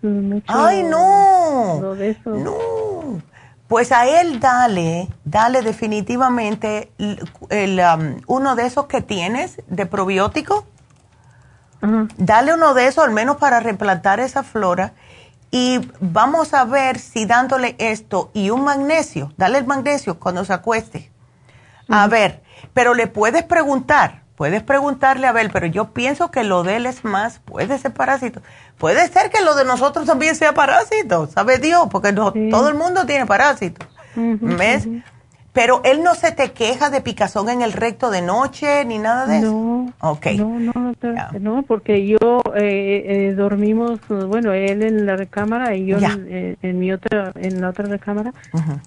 Mucho 0.01 0.45
¡Ay, 0.47 0.83
no! 0.83 1.95
No. 2.25 3.21
Pues 3.67 3.91
a 3.91 4.07
él 4.07 4.39
dale, 4.39 5.09
dale 5.25 5.61
definitivamente 5.61 6.89
el, 7.49 7.79
um, 7.79 8.21
uno 8.27 8.55
de 8.55 8.65
esos 8.65 8.85
que 8.85 9.01
tienes 9.01 9.61
de 9.67 9.85
probiótico. 9.85 10.65
Dale 12.17 12.53
uno 12.53 12.73
de 12.73 12.87
esos 12.87 13.03
al 13.03 13.11
menos 13.11 13.37
para 13.37 13.59
replantar 13.59 14.19
esa 14.19 14.41
flora 14.41 14.93
y 15.51 15.79
vamos 15.99 16.53
a 16.53 16.65
ver 16.65 16.97
si 16.97 17.25
dándole 17.25 17.75
esto 17.77 18.31
y 18.33 18.49
un 18.49 18.63
magnesio, 18.63 19.31
dale 19.37 19.59
el 19.59 19.65
magnesio 19.65 20.19
cuando 20.19 20.43
se 20.43 20.53
acueste. 20.53 21.11
A 21.89 22.07
ver, 22.07 22.41
pero 22.73 22.93
le 22.93 23.07
puedes 23.07 23.43
preguntar, 23.43 24.23
Puedes 24.37 24.61
preguntarle 24.61 25.25
a 25.25 25.31
ver, 25.31 25.49
pero 25.51 25.65
yo 25.65 25.93
pienso 25.93 26.29
que 26.29 26.43
lo 26.43 26.61
de 26.61 26.75
él 26.75 26.85
es 26.85 27.03
más, 27.03 27.39
puede 27.39 27.75
ser 27.79 27.91
parásito. 27.91 28.43
Puede 28.77 29.07
ser 29.07 29.31
que 29.31 29.41
lo 29.43 29.55
de 29.55 29.65
nosotros 29.65 30.05
también 30.05 30.35
sea 30.35 30.53
parásito, 30.53 31.25
¿sabe 31.25 31.57
Dios? 31.57 31.87
Porque 31.89 32.11
no, 32.11 32.31
todo 32.51 32.69
el 32.69 32.75
mundo 32.75 33.07
tiene 33.07 33.25
parásitos. 33.25 33.87
¿Ves? 34.15 34.87
Pero 35.57 35.81
él 35.83 36.03
no 36.03 36.13
se 36.13 36.31
te 36.31 36.51
queja 36.51 36.91
de 36.91 37.01
picazón 37.01 37.49
en 37.49 37.63
el 37.63 37.73
recto 37.73 38.11
de 38.11 38.21
noche 38.21 38.85
ni 38.85 38.99
nada 38.99 39.25
de 39.25 39.39
eso. 39.39 39.51
No. 39.51 39.91
No, 40.37 40.59
no, 40.59 40.93
no, 41.39 41.63
porque 41.63 42.05
yo 42.05 42.43
eh, 42.55 43.03
eh, 43.07 43.33
dormimos, 43.35 43.99
bueno, 44.07 44.53
él 44.53 44.83
en 44.83 45.07
la 45.07 45.15
recámara 45.15 45.73
y 45.75 45.87
yo 45.87 45.97
en, 45.97 46.79
mi 46.79 46.91
otra, 46.91 47.31
en 47.33 47.59
la 47.59 47.69
otra 47.69 47.85
recámara, 47.85 48.35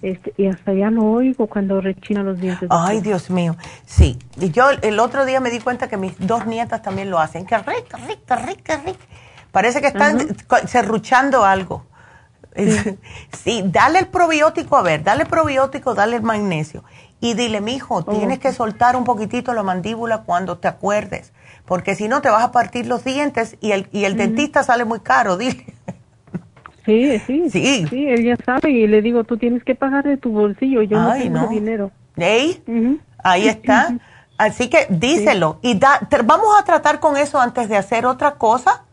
este, 0.01 0.33
y 0.37 0.47
hasta 0.47 0.71
ya 0.71 0.89
no 0.89 1.11
oigo 1.11 1.47
cuando 1.47 1.81
rechina 1.81 2.23
los 2.23 2.39
dientes. 2.39 2.69
Ay, 2.71 3.01
Dios 3.01 3.29
mío. 3.29 3.57
Sí. 3.85 4.17
Y 4.39 4.51
yo 4.51 4.69
el 4.69 4.97
otro 5.01 5.25
día 5.25 5.41
me 5.41 5.49
di 5.49 5.59
cuenta 5.59 5.89
que 5.89 5.97
mis 5.97 6.13
dos 6.25 6.45
nietas 6.45 6.81
también 6.81 7.09
lo 7.09 7.19
hacen. 7.19 7.45
Que 7.45 7.57
rica, 7.57 7.97
rica, 8.07 8.35
rica, 8.37 8.77
rica. 8.77 9.05
Parece 9.51 9.81
que 9.81 9.87
están 9.87 10.37
serruchando 10.67 11.43
algo. 11.43 11.83
Sí. 13.43 13.63
dale 13.65 13.99
el 13.99 14.07
probiótico, 14.07 14.77
a 14.77 14.81
ver, 14.81 15.03
dale 15.03 15.23
el 15.23 15.29
probiótico, 15.29 15.93
dale 15.95 16.17
el 16.17 16.23
magnesio. 16.23 16.83
Y 17.19 17.35
dile, 17.35 17.61
mijo, 17.61 17.99
hijo 17.99 18.11
tienes 18.11 18.39
que 18.39 18.51
soltar 18.51 18.95
un 18.95 19.03
poquitito 19.03 19.53
la 19.53 19.61
mandíbula 19.61 20.23
cuando 20.23 20.57
te 20.57 20.67
acuerdes, 20.67 21.33
porque 21.65 21.93
si 21.93 22.07
no 22.07 22.21
te 22.21 22.29
vas 22.29 22.43
a 22.43 22.51
partir 22.51 22.87
los 22.87 23.03
dientes 23.03 23.57
y 23.61 23.71
el, 23.71 23.87
y 23.91 24.05
el 24.05 24.17
dentista 24.17 24.63
sale 24.63 24.85
muy 24.85 25.01
caro, 25.01 25.37
dile. 25.37 25.65
Sí, 26.85 27.19
sí, 27.19 27.43
sí. 27.51 27.85
Sí, 27.87 28.07
él 28.07 28.23
ya 28.23 28.37
sabe 28.43 28.71
y 28.71 28.87
le 28.87 29.01
digo, 29.01 29.23
tú 29.23 29.37
tienes 29.37 29.63
que 29.63 29.75
pagar 29.75 30.03
de 30.03 30.17
tu 30.17 30.31
bolsillo, 30.31 30.81
yo 30.81 30.99
no 30.99 31.13
tengo 31.13 31.47
dinero. 31.47 31.91
Ahí 33.23 33.47
está. 33.47 33.95
Así 34.37 34.69
que 34.69 34.87
díselo. 34.89 35.59
Y 35.61 35.77
da, 35.77 36.07
vamos 36.25 36.47
a 36.59 36.65
tratar 36.65 36.99
con 36.99 37.15
eso 37.15 37.39
antes 37.39 37.69
de 37.69 37.77
hacer 37.77 38.07
otra 38.07 38.35
cosa 38.35 38.85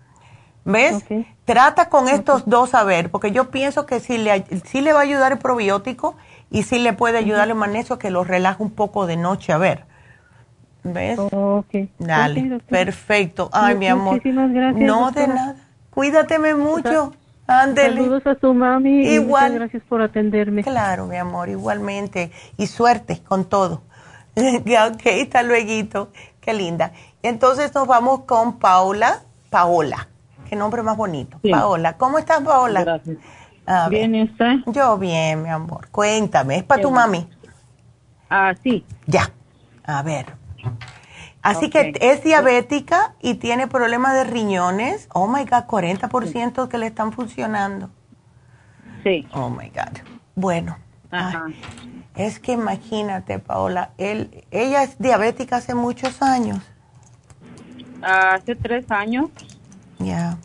¿Ves? 0.69 1.03
Trata 1.47 1.89
con 1.89 2.09
estos 2.09 2.47
dos 2.47 2.75
a 2.75 2.85
ver, 2.85 3.11
porque 3.11 3.33
yo 3.33 3.51
pienso 3.51 3.87
que 3.87 4.01
si 4.01 4.19
le, 4.19 4.45
si 4.67 4.83
le 4.83 4.93
va 4.93 4.99
a 4.99 5.03
ayudar 5.03 5.33
el 5.33 5.39
probiótico 5.39 6.15
y 6.51 6.65
si 6.65 6.79
le 6.79 6.93
puede 6.93 7.17
ayudar 7.17 7.49
el 7.49 7.55
magnesio 7.55 7.99
que 7.99 8.11
lo 8.11 8.23
relaje 8.23 8.63
un 8.63 8.71
poco 8.71 9.07
de 9.07 9.17
noche, 9.17 9.55
a 9.55 9.59
ver. 9.59 9.85
¿Ves? 10.85 11.19
Ok. 11.19 11.75
Dale, 11.99 12.61
perfecto. 12.69 13.49
Ay, 13.51 13.77
mi 13.77 13.89
amor. 13.89 14.15
Muchísimas 14.17 14.53
gracias. 14.53 14.87
No, 14.87 15.11
de 15.11 15.29
nada. 15.29 15.57
Cuídateme 15.89 16.55
mucho. 16.55 17.15
Ándele. 17.47 17.97
Saludos 17.97 18.27
a 18.27 18.39
su 18.39 18.53
mami. 18.53 19.07
Igual. 19.07 19.53
muchas 19.53 19.61
gracias 19.61 19.83
por 19.89 20.03
atenderme. 20.03 20.63
Claro, 20.63 21.07
mi 21.07 21.17
amor, 21.17 21.49
igualmente. 21.49 22.31
Y 22.59 22.67
suerte 22.67 23.23
con 23.27 23.47
todo. 23.47 23.81
ok, 24.37 25.07
hasta 25.23 25.43
luego. 25.43 26.11
Qué 26.43 26.53
linda. 26.53 26.93
Entonces 27.23 27.75
nos 27.75 27.87
vamos 27.87 28.25
con 28.25 28.59
Paula. 28.59 29.23
Paola. 29.49 30.09
Qué 30.49 30.57
nombre 30.57 30.83
más 30.83 30.97
bonito. 30.97 31.39
Paola. 31.51 31.97
¿Cómo 31.97 32.19
estás, 32.19 32.41
Paola? 32.43 32.83
Gracias. 32.83 33.19
bien, 33.91 34.15
¿está? 34.15 34.63
Yo 34.67 34.97
bien, 34.97 35.43
mi 35.43 35.51
amor. 35.51 35.89
Cuéntame, 35.91 36.57
¿es 36.57 36.63
para 36.65 36.81
tu 36.81 36.91
mami? 36.91 37.29
Ah, 38.31 38.55
sí. 38.63 38.85
Ya. 39.07 39.31
A 39.85 40.03
ver. 40.03 40.27
Así 41.43 41.71
que 41.71 41.93
es 42.01 42.25
diabética 42.25 43.15
y 43.21 43.35
tiene 43.35 43.69
problemas 43.69 44.15
de 44.15 44.25
riñones. 44.25 45.09
Oh 45.13 45.29
my 45.29 45.45
God, 45.45 45.65
40% 45.67 46.69
que 46.69 46.79
le 46.79 46.87
están 46.87 47.13
funcionando. 47.13 47.91
Sí. 49.03 49.27
Oh 49.33 49.51
my 49.51 49.69
God. 49.69 49.99
Bueno. 50.35 50.77
es 52.15 52.39
que 52.41 52.53
imagínate, 52.53 53.39
Paola, 53.39 53.91
él, 53.99 54.45
ella 54.51 54.83
es 54.83 54.99
diabética 54.99 55.57
hace 55.57 55.75
muchos 55.75 56.23
años. 56.23 56.59
Hace 58.03 58.55
tres 58.55 58.91
años. 58.91 59.31
Ya. 59.99 60.39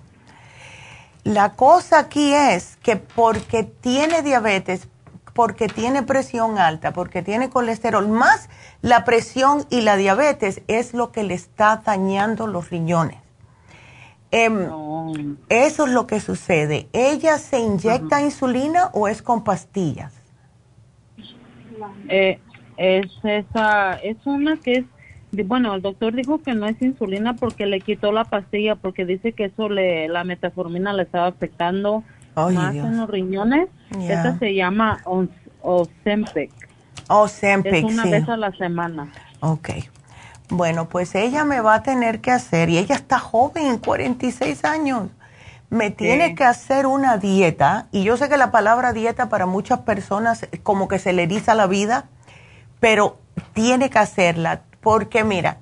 La 1.23 1.53
cosa 1.53 1.99
aquí 1.99 2.33
es 2.33 2.77
que 2.77 2.97
porque 2.97 3.63
tiene 3.63 4.21
diabetes, 4.23 4.89
porque 5.33 5.67
tiene 5.67 6.03
presión 6.03 6.57
alta, 6.57 6.91
porque 6.91 7.21
tiene 7.21 7.49
colesterol, 7.49 8.07
más 8.07 8.49
la 8.81 9.05
presión 9.05 9.65
y 9.69 9.81
la 9.81 9.95
diabetes 9.95 10.61
es 10.67 10.93
lo 10.93 11.11
que 11.11 11.23
le 11.23 11.33
está 11.33 11.81
dañando 11.85 12.47
los 12.47 12.69
riñones. 12.69 13.17
Em, 14.31 15.37
eso 15.47 15.85
es 15.85 15.91
lo 15.91 16.07
que 16.07 16.19
sucede. 16.19 16.89
¿Ella 16.91 17.37
se 17.37 17.59
inyecta 17.59 18.19
insulina 18.21 18.89
o 18.93 19.07
es 19.07 19.21
con 19.21 19.43
pastillas? 19.43 20.11
Eh, 22.09 22.39
es 22.77 23.11
esa, 23.23 23.93
es 23.93 24.17
una 24.25 24.57
que 24.57 24.71
es 24.71 24.85
bueno, 25.41 25.73
el 25.73 25.81
doctor 25.81 26.13
dijo 26.13 26.41
que 26.41 26.53
no 26.53 26.67
es 26.67 26.79
insulina 26.81 27.33
porque 27.33 27.65
le 27.65 27.81
quitó 27.81 28.11
la 28.11 28.25
pastilla 28.25 28.75
porque 28.75 29.05
dice 29.05 29.31
que 29.31 29.45
eso 29.45 29.67
le 29.67 30.07
la 30.07 30.23
metformina 30.23 30.93
le 30.93 31.03
estaba 31.03 31.27
afectando 31.27 32.03
más 32.35 32.75
en 32.75 32.97
los 32.97 33.09
riñones. 33.09 33.69
Esa 33.99 34.37
se 34.37 34.53
llama 34.53 35.01
Ozempic. 35.61 36.51
Ozempic, 37.07 37.73
Es 37.73 37.83
una 37.83 38.05
vez 38.05 38.29
a 38.29 38.37
la 38.37 38.51
semana. 38.51 39.11
Ok. 39.39 39.69
Bueno, 40.49 40.87
pues 40.87 41.15
ella 41.15 41.45
me 41.45 41.61
va 41.61 41.75
a 41.75 41.83
tener 41.83 42.21
que 42.21 42.29
hacer, 42.29 42.69
y 42.69 42.77
ella 42.77 42.95
está 42.95 43.17
joven, 43.17 43.79
46 43.79 44.65
años, 44.65 45.09
me 45.69 45.89
tiene 45.89 46.35
que 46.35 46.43
hacer 46.43 46.85
una 46.85 47.17
dieta, 47.17 47.87
y 47.91 48.03
yo 48.03 48.17
sé 48.17 48.29
que 48.29 48.37
la 48.37 48.51
palabra 48.51 48.93
dieta 48.93 49.29
para 49.29 49.47
muchas 49.47 49.79
personas 49.79 50.47
como 50.61 50.87
que 50.87 50.99
se 50.99 51.13
le 51.13 51.23
eriza 51.23 51.55
la 51.55 51.65
vida, 51.65 52.05
pero 52.79 53.17
tiene 53.53 53.89
que 53.89 53.97
hacerla 53.97 54.61
porque 54.83 55.23
mira, 55.23 55.57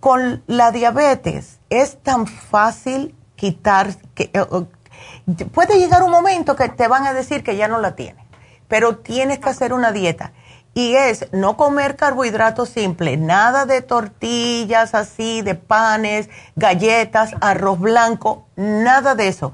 con 0.00 0.42
la 0.46 0.72
diabetes 0.72 1.60
es 1.70 2.02
tan 2.02 2.26
fácil 2.26 3.14
quitar, 3.36 3.94
que, 4.14 4.30
eh, 4.32 5.44
puede 5.52 5.78
llegar 5.78 6.02
un 6.02 6.10
momento 6.10 6.56
que 6.56 6.68
te 6.68 6.88
van 6.88 7.06
a 7.06 7.12
decir 7.12 7.44
que 7.44 7.56
ya 7.56 7.68
no 7.68 7.78
la 7.78 7.94
tienes, 7.94 8.24
pero 8.66 8.96
tienes 8.96 9.38
que 9.38 9.50
hacer 9.50 9.72
una 9.72 9.92
dieta. 9.92 10.32
Y 10.74 10.94
es 10.94 11.26
no 11.32 11.56
comer 11.56 11.96
carbohidratos 11.96 12.68
simples, 12.68 13.18
nada 13.18 13.66
de 13.66 13.82
tortillas 13.82 14.94
así, 14.94 15.42
de 15.42 15.56
panes, 15.56 16.28
galletas, 16.54 17.32
arroz 17.40 17.80
blanco, 17.80 18.46
nada 18.54 19.14
de 19.14 19.28
eso. 19.28 19.52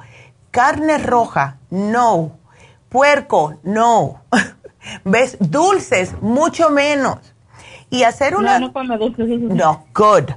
Carne 0.51 0.99
roja, 0.99 1.59
no. 1.71 2.39
Puerco, 2.91 3.55
no. 3.63 4.23
¿Ves? 5.05 5.39
Dulces, 5.41 6.13
mucho 6.21 6.69
menos 6.69 7.34
y 7.91 8.05
hacer 8.05 8.37
una... 8.37 8.59
No, 8.59 8.69
no 8.69 8.73
No, 9.55 9.85
good. 9.95 10.31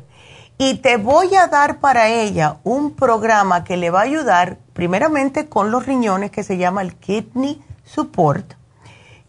Y 0.57 0.75
te 0.75 0.97
voy 0.97 1.35
a 1.35 1.47
dar 1.47 1.79
para 1.79 2.09
ella 2.09 2.57
un 2.63 2.95
programa 2.95 3.63
que 3.63 3.77
le 3.77 3.91
va 3.91 3.99
a 3.99 4.03
ayudar 4.03 4.57
primeramente 4.73 5.47
con 5.47 5.69
los 5.69 5.85
riñones 5.85 6.31
que 6.31 6.43
se 6.43 6.57
llama 6.57 6.81
el 6.81 6.95
Kidney 6.95 7.61
Support. 7.85 8.55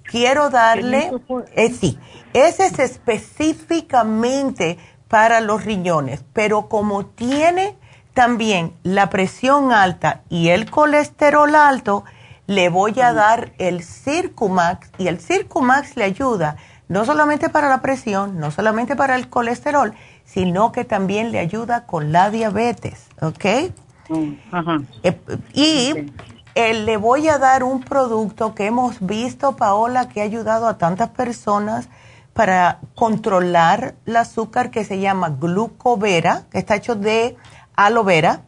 Quiero 0.05 0.49
darle, 0.49 1.11
eh, 1.55 1.70
sí, 1.70 1.99
ese 2.32 2.66
es 2.66 2.78
específicamente 2.78 4.78
para 5.09 5.43
los 5.43 5.66
riñones, 5.66 6.24
pero 6.32 6.69
como 6.69 7.05
tiene 7.05 7.77
también 8.15 8.73
la 8.82 9.11
presión 9.11 9.70
alta 9.70 10.23
y 10.31 10.49
el 10.49 10.70
colesterol 10.70 11.55
alto, 11.55 12.05
le 12.47 12.70
voy 12.70 12.99
a 13.01 13.12
dar 13.12 13.53
el 13.59 13.82
Circumax 13.82 14.90
y 14.97 15.09
el 15.09 15.20
Circumax 15.20 15.97
le 15.97 16.05
ayuda 16.05 16.57
no 16.89 17.05
solamente 17.05 17.48
para 17.48 17.69
la 17.69 17.81
presión, 17.81 18.39
no 18.39 18.51
solamente 18.51 18.97
para 18.97 19.16
el 19.16 19.28
colesterol, 19.28 19.94
sino 20.24 20.73
que 20.73 20.85
también 20.85 21.32
le 21.32 21.39
ayuda 21.39 21.86
con 21.86 22.12
la 22.12 22.31
diabetes, 22.31 23.06
¿ok? 23.20 23.73
Mm, 24.09 24.32
ajá. 24.52 24.78
Eh, 25.02 25.20
y 25.52 26.12
eh, 26.55 26.74
le 26.74 26.97
voy 26.97 27.28
a 27.28 27.39
dar 27.39 27.62
un 27.62 27.81
producto 27.81 28.55
que 28.55 28.66
hemos 28.66 29.05
visto, 29.05 29.56
Paola, 29.56 30.09
que 30.09 30.20
ha 30.20 30.24
ayudado 30.24 30.66
a 30.66 30.78
tantas 30.78 31.10
personas 31.10 31.89
para 32.32 32.78
controlar 32.94 33.97
el 34.06 34.16
azúcar 34.16 34.70
que 34.70 34.85
se 34.85 35.01
llama 35.01 35.28
glucovera, 35.28 36.44
que 36.51 36.59
está 36.59 36.77
hecho 36.77 36.94
de 36.94 37.36
aloe 37.74 38.05
vera, 38.05 38.43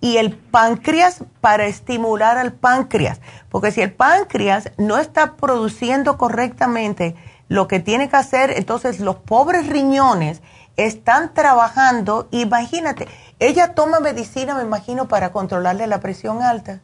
y 0.00 0.16
el 0.16 0.34
páncreas 0.34 1.22
para 1.40 1.66
estimular 1.66 2.36
al 2.36 2.52
páncreas, 2.52 3.20
porque 3.50 3.70
si 3.70 3.80
el 3.80 3.92
páncreas 3.92 4.72
no 4.76 4.98
está 4.98 5.36
produciendo 5.36 6.18
correctamente, 6.18 7.14
lo 7.52 7.68
que 7.68 7.80
tiene 7.80 8.08
que 8.08 8.16
hacer, 8.16 8.50
entonces 8.56 8.98
los 8.98 9.16
pobres 9.16 9.68
riñones 9.68 10.40
están 10.78 11.34
trabajando, 11.34 12.26
imagínate, 12.30 13.08
ella 13.38 13.74
toma 13.74 14.00
medicina, 14.00 14.54
me 14.54 14.62
imagino, 14.62 15.06
para 15.06 15.32
controlarle 15.32 15.86
la 15.86 16.00
presión 16.00 16.42
alta. 16.42 16.80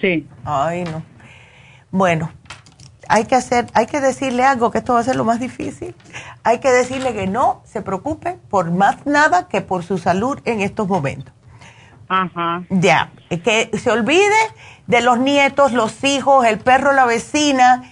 Sí. 0.00 0.28
Ay, 0.44 0.82
no. 0.82 1.04
Bueno, 1.92 2.32
hay 3.08 3.26
que 3.26 3.36
hacer, 3.36 3.66
hay 3.74 3.86
que 3.86 4.00
decirle 4.00 4.42
algo, 4.42 4.72
que 4.72 4.78
esto 4.78 4.94
va 4.94 5.00
a 5.00 5.04
ser 5.04 5.14
lo 5.14 5.22
más 5.22 5.38
difícil. 5.38 5.94
Hay 6.42 6.58
que 6.58 6.72
decirle 6.72 7.14
que 7.14 7.28
no 7.28 7.62
se 7.64 7.80
preocupe 7.80 8.38
por 8.50 8.72
más 8.72 9.06
nada 9.06 9.46
que 9.46 9.60
por 9.60 9.84
su 9.84 9.98
salud 9.98 10.40
en 10.46 10.62
estos 10.62 10.88
momentos. 10.88 11.32
Ajá. 12.08 12.64
Ya, 12.70 13.12
que 13.28 13.70
se 13.78 13.90
olvide 13.92 14.34
de 14.88 15.00
los 15.00 15.20
nietos, 15.20 15.72
los 15.72 16.02
hijos, 16.02 16.44
el 16.44 16.58
perro, 16.58 16.92
la 16.92 17.04
vecina, 17.04 17.84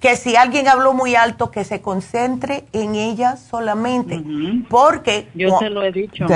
que 0.00 0.16
si 0.16 0.34
alguien 0.34 0.66
habló 0.66 0.94
muy 0.94 1.14
alto, 1.14 1.50
que 1.50 1.64
se 1.64 1.82
concentre 1.82 2.64
en 2.72 2.94
ella 2.94 3.36
solamente. 3.36 4.22
Porque... 4.68 5.28
Yo 5.34 5.58
te 5.58 5.70
lo 5.70 5.82
he 5.82 5.92
dicho. 5.92 6.26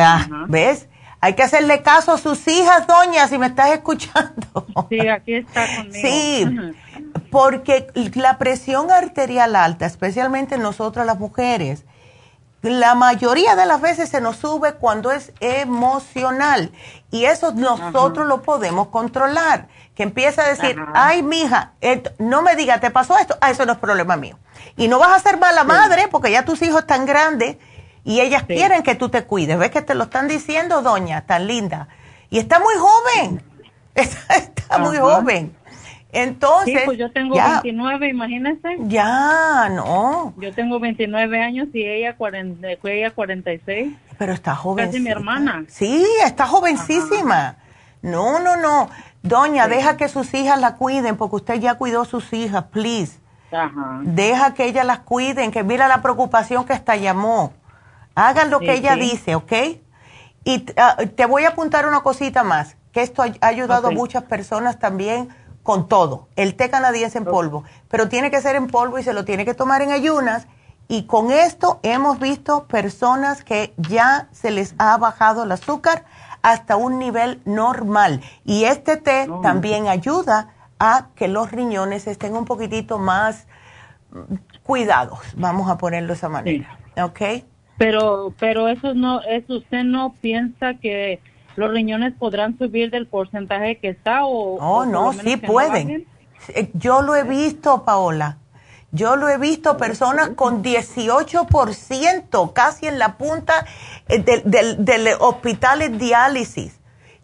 ¿Ves? 0.49 0.89
Hay 1.21 1.33
que 1.33 1.43
hacerle 1.43 1.81
caso 1.81 2.13
a 2.13 2.19
sus 2.19 2.47
hijas, 2.47 2.87
doña, 2.87 3.27
si 3.29 3.39
me 3.39 3.47
estás 3.47 3.71
escuchando. 3.71 4.67
Sí, 4.91 5.09
aquí 5.09 5.37
está 5.37 5.67
conmigo. 5.77 5.95
Sí, 5.95 6.47
porque 7.31 7.87
la 8.15 8.37
presión 8.37 8.91
arterial 8.91 9.57
alta, 9.57 9.87
especialmente 9.87 10.59
nosotras 10.59 11.07
las 11.07 11.19
mujeres, 11.19 11.87
la 12.61 12.95
mayoría 12.95 13.57
de 13.57 13.65
las 13.65 13.81
veces 13.81 14.11
se 14.11 14.21
nos 14.21 14.37
sube 14.37 14.75
cuando 14.75 15.13
es 15.13 15.33
emocional 15.41 16.73
y 17.11 17.25
eso 17.25 17.53
nosotros 17.53 18.27
lo 18.27 18.43
podemos 18.43 18.89
controlar 18.89 19.69
que 19.95 20.03
empieza 20.03 20.43
a 20.43 20.49
decir, 20.49 20.77
ay, 20.95 21.23
mija, 21.23 21.73
no 22.19 22.43
me 22.43 22.57
diga, 22.57 22.81
¿te 22.81 22.91
pasó 22.91 23.17
esto? 23.19 23.37
Ah, 23.41 23.51
eso 23.51 23.65
no 23.65 23.73
es 23.73 23.79
problema 23.79 24.17
mío. 24.17 24.39
Y 24.77 24.89
no 24.89 24.99
vas 24.99 25.17
a 25.17 25.21
ser 25.21 25.39
mala 25.39 25.63
madre 25.65 26.09
porque 26.11 26.33
ya 26.33 26.45
tus 26.45 26.63
hijos 26.63 26.81
están 26.81 27.07
grandes 27.07 27.57
y 28.03 28.21
ellas 28.21 28.43
quieren 28.43 28.83
que 28.83 28.97
tú 28.97 29.09
te 29.09 29.25
cuides. 29.25 29.59
¿Ves 29.59 29.71
que 29.71 29.83
te 29.83 29.95
lo 29.95 30.05
están 30.05 30.27
diciendo, 30.27 30.83
doña, 30.83 31.23
tan 31.27 31.47
linda? 31.47 31.89
Y 32.29 32.39
está 32.39 32.59
muy 32.59 32.75
joven, 32.75 33.43
está, 33.95 34.79
muy 34.79 34.97
joven. 34.97 35.55
Entonces, 36.11 36.75
sí, 36.79 36.83
pues 36.85 36.99
yo 36.99 37.11
tengo 37.11 37.35
29, 37.35 38.09
imagínese. 38.09 38.77
Ya, 38.83 39.69
no. 39.69 40.33
Yo 40.37 40.53
tengo 40.55 40.79
29 40.79 41.43
años 41.43 41.69
y 41.73 41.85
ella, 41.85 42.17
40, 42.17 42.69
ella 42.85 43.11
46. 43.11 43.93
Pero 44.17 44.33
está 44.33 44.55
joven. 44.55 44.87
Casi 44.87 45.01
mi 45.01 45.11
hermana. 45.11 45.65
Sí, 45.69 46.07
está 46.25 46.47
jovencísima. 46.47 47.57
No, 48.03 48.39
no, 48.39 48.57
no. 48.57 48.91
Doña, 49.25 49.69
deja 49.69 49.97
que 49.97 50.09
sus 50.09 50.35
hijas 50.35 50.61
la 50.61 50.77
cuiden 50.77 51.17
porque 51.17 51.37
usted 51.37 51.55
ya 51.55 51.77
cuidó 51.77 52.05
sus 52.05 52.31
hijas, 52.35 52.65
please. 52.65 53.19
Ajá. 53.51 54.01
Deja 54.03 54.53
que 54.53 54.67
ellas 54.67 54.85
las 54.85 54.99
cuiden, 54.99 55.51
que 55.51 55.65
mira 55.65 55.89
la 55.89 56.03
preocupación 56.03 56.67
que 56.67 56.75
hasta 56.75 56.95
llamó. 56.97 57.55
Hagan 58.15 58.51
lo 58.51 58.61
que 58.61 58.75
ella 58.75 58.97
dice, 58.97 59.35
¿ok? 59.35 59.53
Y 60.45 60.67
ah, 60.77 60.99
te 61.17 61.25
voy 61.25 61.45
a 61.45 61.49
apuntar 61.49 61.89
una 61.89 62.03
cosita 62.03 62.45
más, 62.45 62.77
que 62.93 63.01
esto 63.01 63.23
ha, 63.23 63.33
ayudado 63.41 63.89
a 63.89 63.91
muchas 63.93 64.25
personas 64.25 64.79
también 64.79 65.31
con 65.63 65.89
todo, 65.89 66.29
el 66.37 66.55
té 66.55 66.69
canadiense 66.69 67.17
en 67.17 67.25
polvo, 67.25 67.65
pero 67.89 68.11
tiene 68.11 68.31
que 68.31 68.43
ser 68.43 68.57
en 68.57 68.67
polvo 68.67 68.99
y 68.99 69.03
se 69.03 69.15
lo 69.15 69.25
tiene 69.25 69.47
que 69.47 69.55
tomar 69.55 69.81
en 69.81 69.91
ayunas. 69.91 70.47
Y 70.89 71.05
con 71.05 71.31
esto 71.31 71.81
hemos 71.83 72.19
visto 72.19 72.67
personas 72.67 73.43
que 73.43 73.75
ya 73.77 74.29
se 74.33 74.51
les 74.51 74.75
ha 74.79 74.97
bajado 74.99 75.45
el 75.45 75.53
azúcar 75.53 76.05
hasta 76.43 76.77
un 76.77 76.99
nivel 76.99 77.41
normal. 77.47 78.21
Y 78.45 78.65
este 78.65 78.97
té 78.99 79.27
también 79.43 79.89
ayuda 79.89 80.51
a 80.79 81.09
que 81.15 81.29
los 81.29 81.51
riñones 81.51 82.07
estén 82.07 82.37
un 82.37 82.45
poquitito 82.45 82.99
más 82.99 83.47
mm, 84.11 84.35
cuidados, 84.63 85.21
vamos 85.37 85.71
a 85.71 85.79
ponerlo 85.79 86.09
de 86.09 86.15
esa 86.15 86.29
manera. 86.29 86.79
¿Ok? 87.03 87.21
Pero, 87.79 88.35
pero 88.39 88.69
eso 88.69 88.95
no, 88.95 89.23
eso 89.23 89.57
usted 89.57 89.85
no 89.85 90.15
piensa 90.21 90.75
que 90.75 91.21
los 91.57 91.71
riñones 91.71 92.15
podrán 92.15 92.59
subir 92.59 92.91
del 92.91 93.07
porcentaje 93.07 93.79
que 93.79 93.89
está 93.89 94.27
o... 94.27 94.57
Oh, 94.57 94.85
no, 94.85 95.13
sí 95.13 95.37
pueden. 95.37 96.07
Eh, 96.49 96.71
yo 96.75 97.03
lo 97.03 97.17
he 97.17 97.25
visto, 97.25 97.85
Paola. 97.85 98.39
Yo 98.95 99.17
lo 99.17 99.29
he 99.29 99.39
visto 99.39 99.77
personas 99.77 100.31
con 100.37 100.63
18%, 100.63 102.53
casi 102.53 102.87
en 102.87 103.01
la 103.01 103.17
punta 103.17 103.67
eh, 104.09 104.21
del, 104.21 104.85
del, 104.85 105.09
hospital 105.19 105.83
en 105.83 105.99
diálisis. 105.99 106.79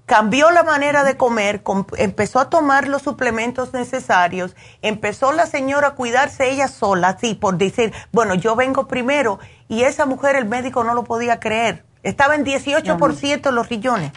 Cambió 0.04 0.50
la 0.50 0.64
manera 0.64 1.04
de 1.04 1.16
comer, 1.16 1.62
empezó 1.96 2.40
a 2.40 2.50
tomar 2.50 2.88
los 2.88 3.02
suplementos 3.02 3.72
necesarios, 3.72 4.56
empezó 4.82 5.30
la 5.30 5.46
señora 5.46 5.86
a 5.88 5.94
cuidarse 5.94 6.50
ella 6.50 6.66
sola, 6.66 7.10
así 7.10 7.36
por 7.36 7.56
decir, 7.56 7.92
bueno, 8.10 8.34
yo 8.34 8.56
vengo 8.56 8.88
primero, 8.88 9.38
y 9.68 9.84
esa 9.84 10.06
mujer 10.06 10.34
el 10.34 10.46
médico 10.46 10.82
no 10.82 10.94
lo 10.94 11.04
podía 11.04 11.38
creer. 11.38 11.84
Estaba 12.02 12.34
en 12.34 12.44
18% 12.44 13.52
los 13.52 13.68
riñones. 13.68 14.10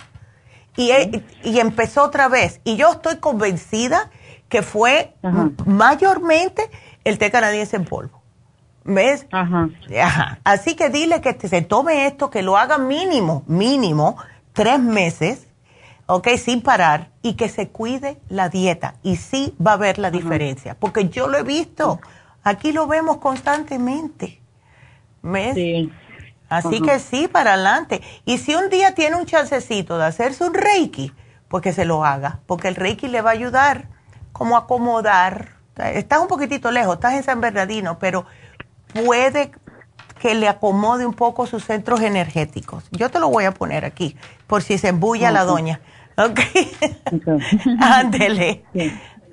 Y, 0.76 0.90
e, 0.90 1.24
y 1.44 1.60
empezó 1.60 2.02
otra 2.02 2.30
vez. 2.30 2.62
Y 2.64 2.78
yo 2.78 2.94
estoy 2.94 3.18
convencida 3.18 4.10
que 4.54 4.62
fue 4.62 5.16
mayormente 5.66 6.70
el 7.04 7.18
té 7.18 7.32
canadiense 7.32 7.76
en 7.76 7.86
polvo. 7.86 8.22
¿Ves? 8.86 9.28
Ajá. 9.32 9.70
Así 10.44 10.76
que 10.76 10.90
dile 10.90 11.22
que 11.22 11.48
se 11.48 11.62
tome 11.62 12.06
esto, 12.06 12.30
que 12.30 12.42
lo 12.42 12.58
haga 12.58 12.78
mínimo, 12.78 13.44
mínimo, 13.48 14.18
tres 14.52 14.80
meses, 14.80 15.48
¿ok? 16.06 16.28
Sin 16.38 16.62
parar 16.62 17.10
y 17.22 17.36
que 17.36 17.48
se 17.48 17.70
cuide 17.70 18.20
la 18.28 18.50
dieta. 18.50 18.96
Y 19.02 19.16
sí 19.16 19.56
va 19.66 19.74
a 19.74 19.78
ver 19.78 20.00
la 20.00 20.12
diferencia, 20.12 20.76
porque 20.78 21.08
yo 21.10 21.28
lo 21.28 21.38
he 21.38 21.44
visto. 21.44 22.02
Aquí 22.44 22.74
lo 22.74 22.88
vemos 22.88 23.18
constantemente. 23.18 24.42
¿Ves? 25.22 25.56
Sí. 25.56 25.92
Así 26.50 26.82
que 26.82 27.00
sí, 27.00 27.28
para 27.28 27.54
adelante. 27.54 28.02
Y 28.26 28.38
si 28.38 28.54
un 28.54 28.70
día 28.70 28.94
tiene 28.94 29.16
un 29.16 29.26
chancecito 29.26 29.98
de 29.98 30.06
hacerse 30.06 30.44
un 30.44 30.54
reiki, 30.54 31.14
pues 31.48 31.64
que 31.64 31.74
se 31.74 31.86
lo 31.86 32.04
haga, 32.04 32.42
porque 32.46 32.68
el 32.68 32.76
reiki 32.76 33.08
le 33.08 33.22
va 33.22 33.30
a 33.30 33.34
ayudar 33.34 33.88
como 34.34 34.56
a 34.56 34.62
acomodar 34.62 35.54
Estás 35.76 36.20
un 36.20 36.28
poquitito 36.28 36.72
lejos, 36.72 36.96
estás 36.96 37.14
en 37.14 37.24
San 37.24 37.42
Bernardino, 37.42 37.98
pero 38.00 38.26
puede 38.94 39.52
que 40.20 40.36
le 40.36 40.48
acomode 40.48 41.06
un 41.06 41.14
poco 41.14 41.48
sus 41.48 41.66
centros 41.66 42.02
energéticos. 42.02 42.88
Yo 42.92 43.10
te 43.10 43.20
lo 43.20 43.30
voy 43.30 43.46
a 43.46 43.52
poner 43.52 43.84
aquí, 43.84 44.16
por 44.48 44.62
si 44.62 44.78
se 44.78 44.90
embulla 44.90 45.32
la 45.32 45.44
doña. 45.44 45.82
¿Ok? 46.18 46.40
Ándele. 47.80 48.64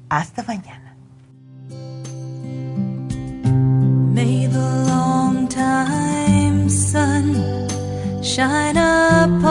Hasta 0.08 0.44
mañana. 0.44 0.86
May 4.16 4.46
the 4.46 4.86
long 4.88 5.46
time 5.46 6.70
sun 6.70 7.34
shine 8.22 8.78
upon 8.78 9.44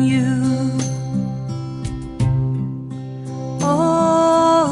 you. 0.00 0.72
Oh, 3.62 4.71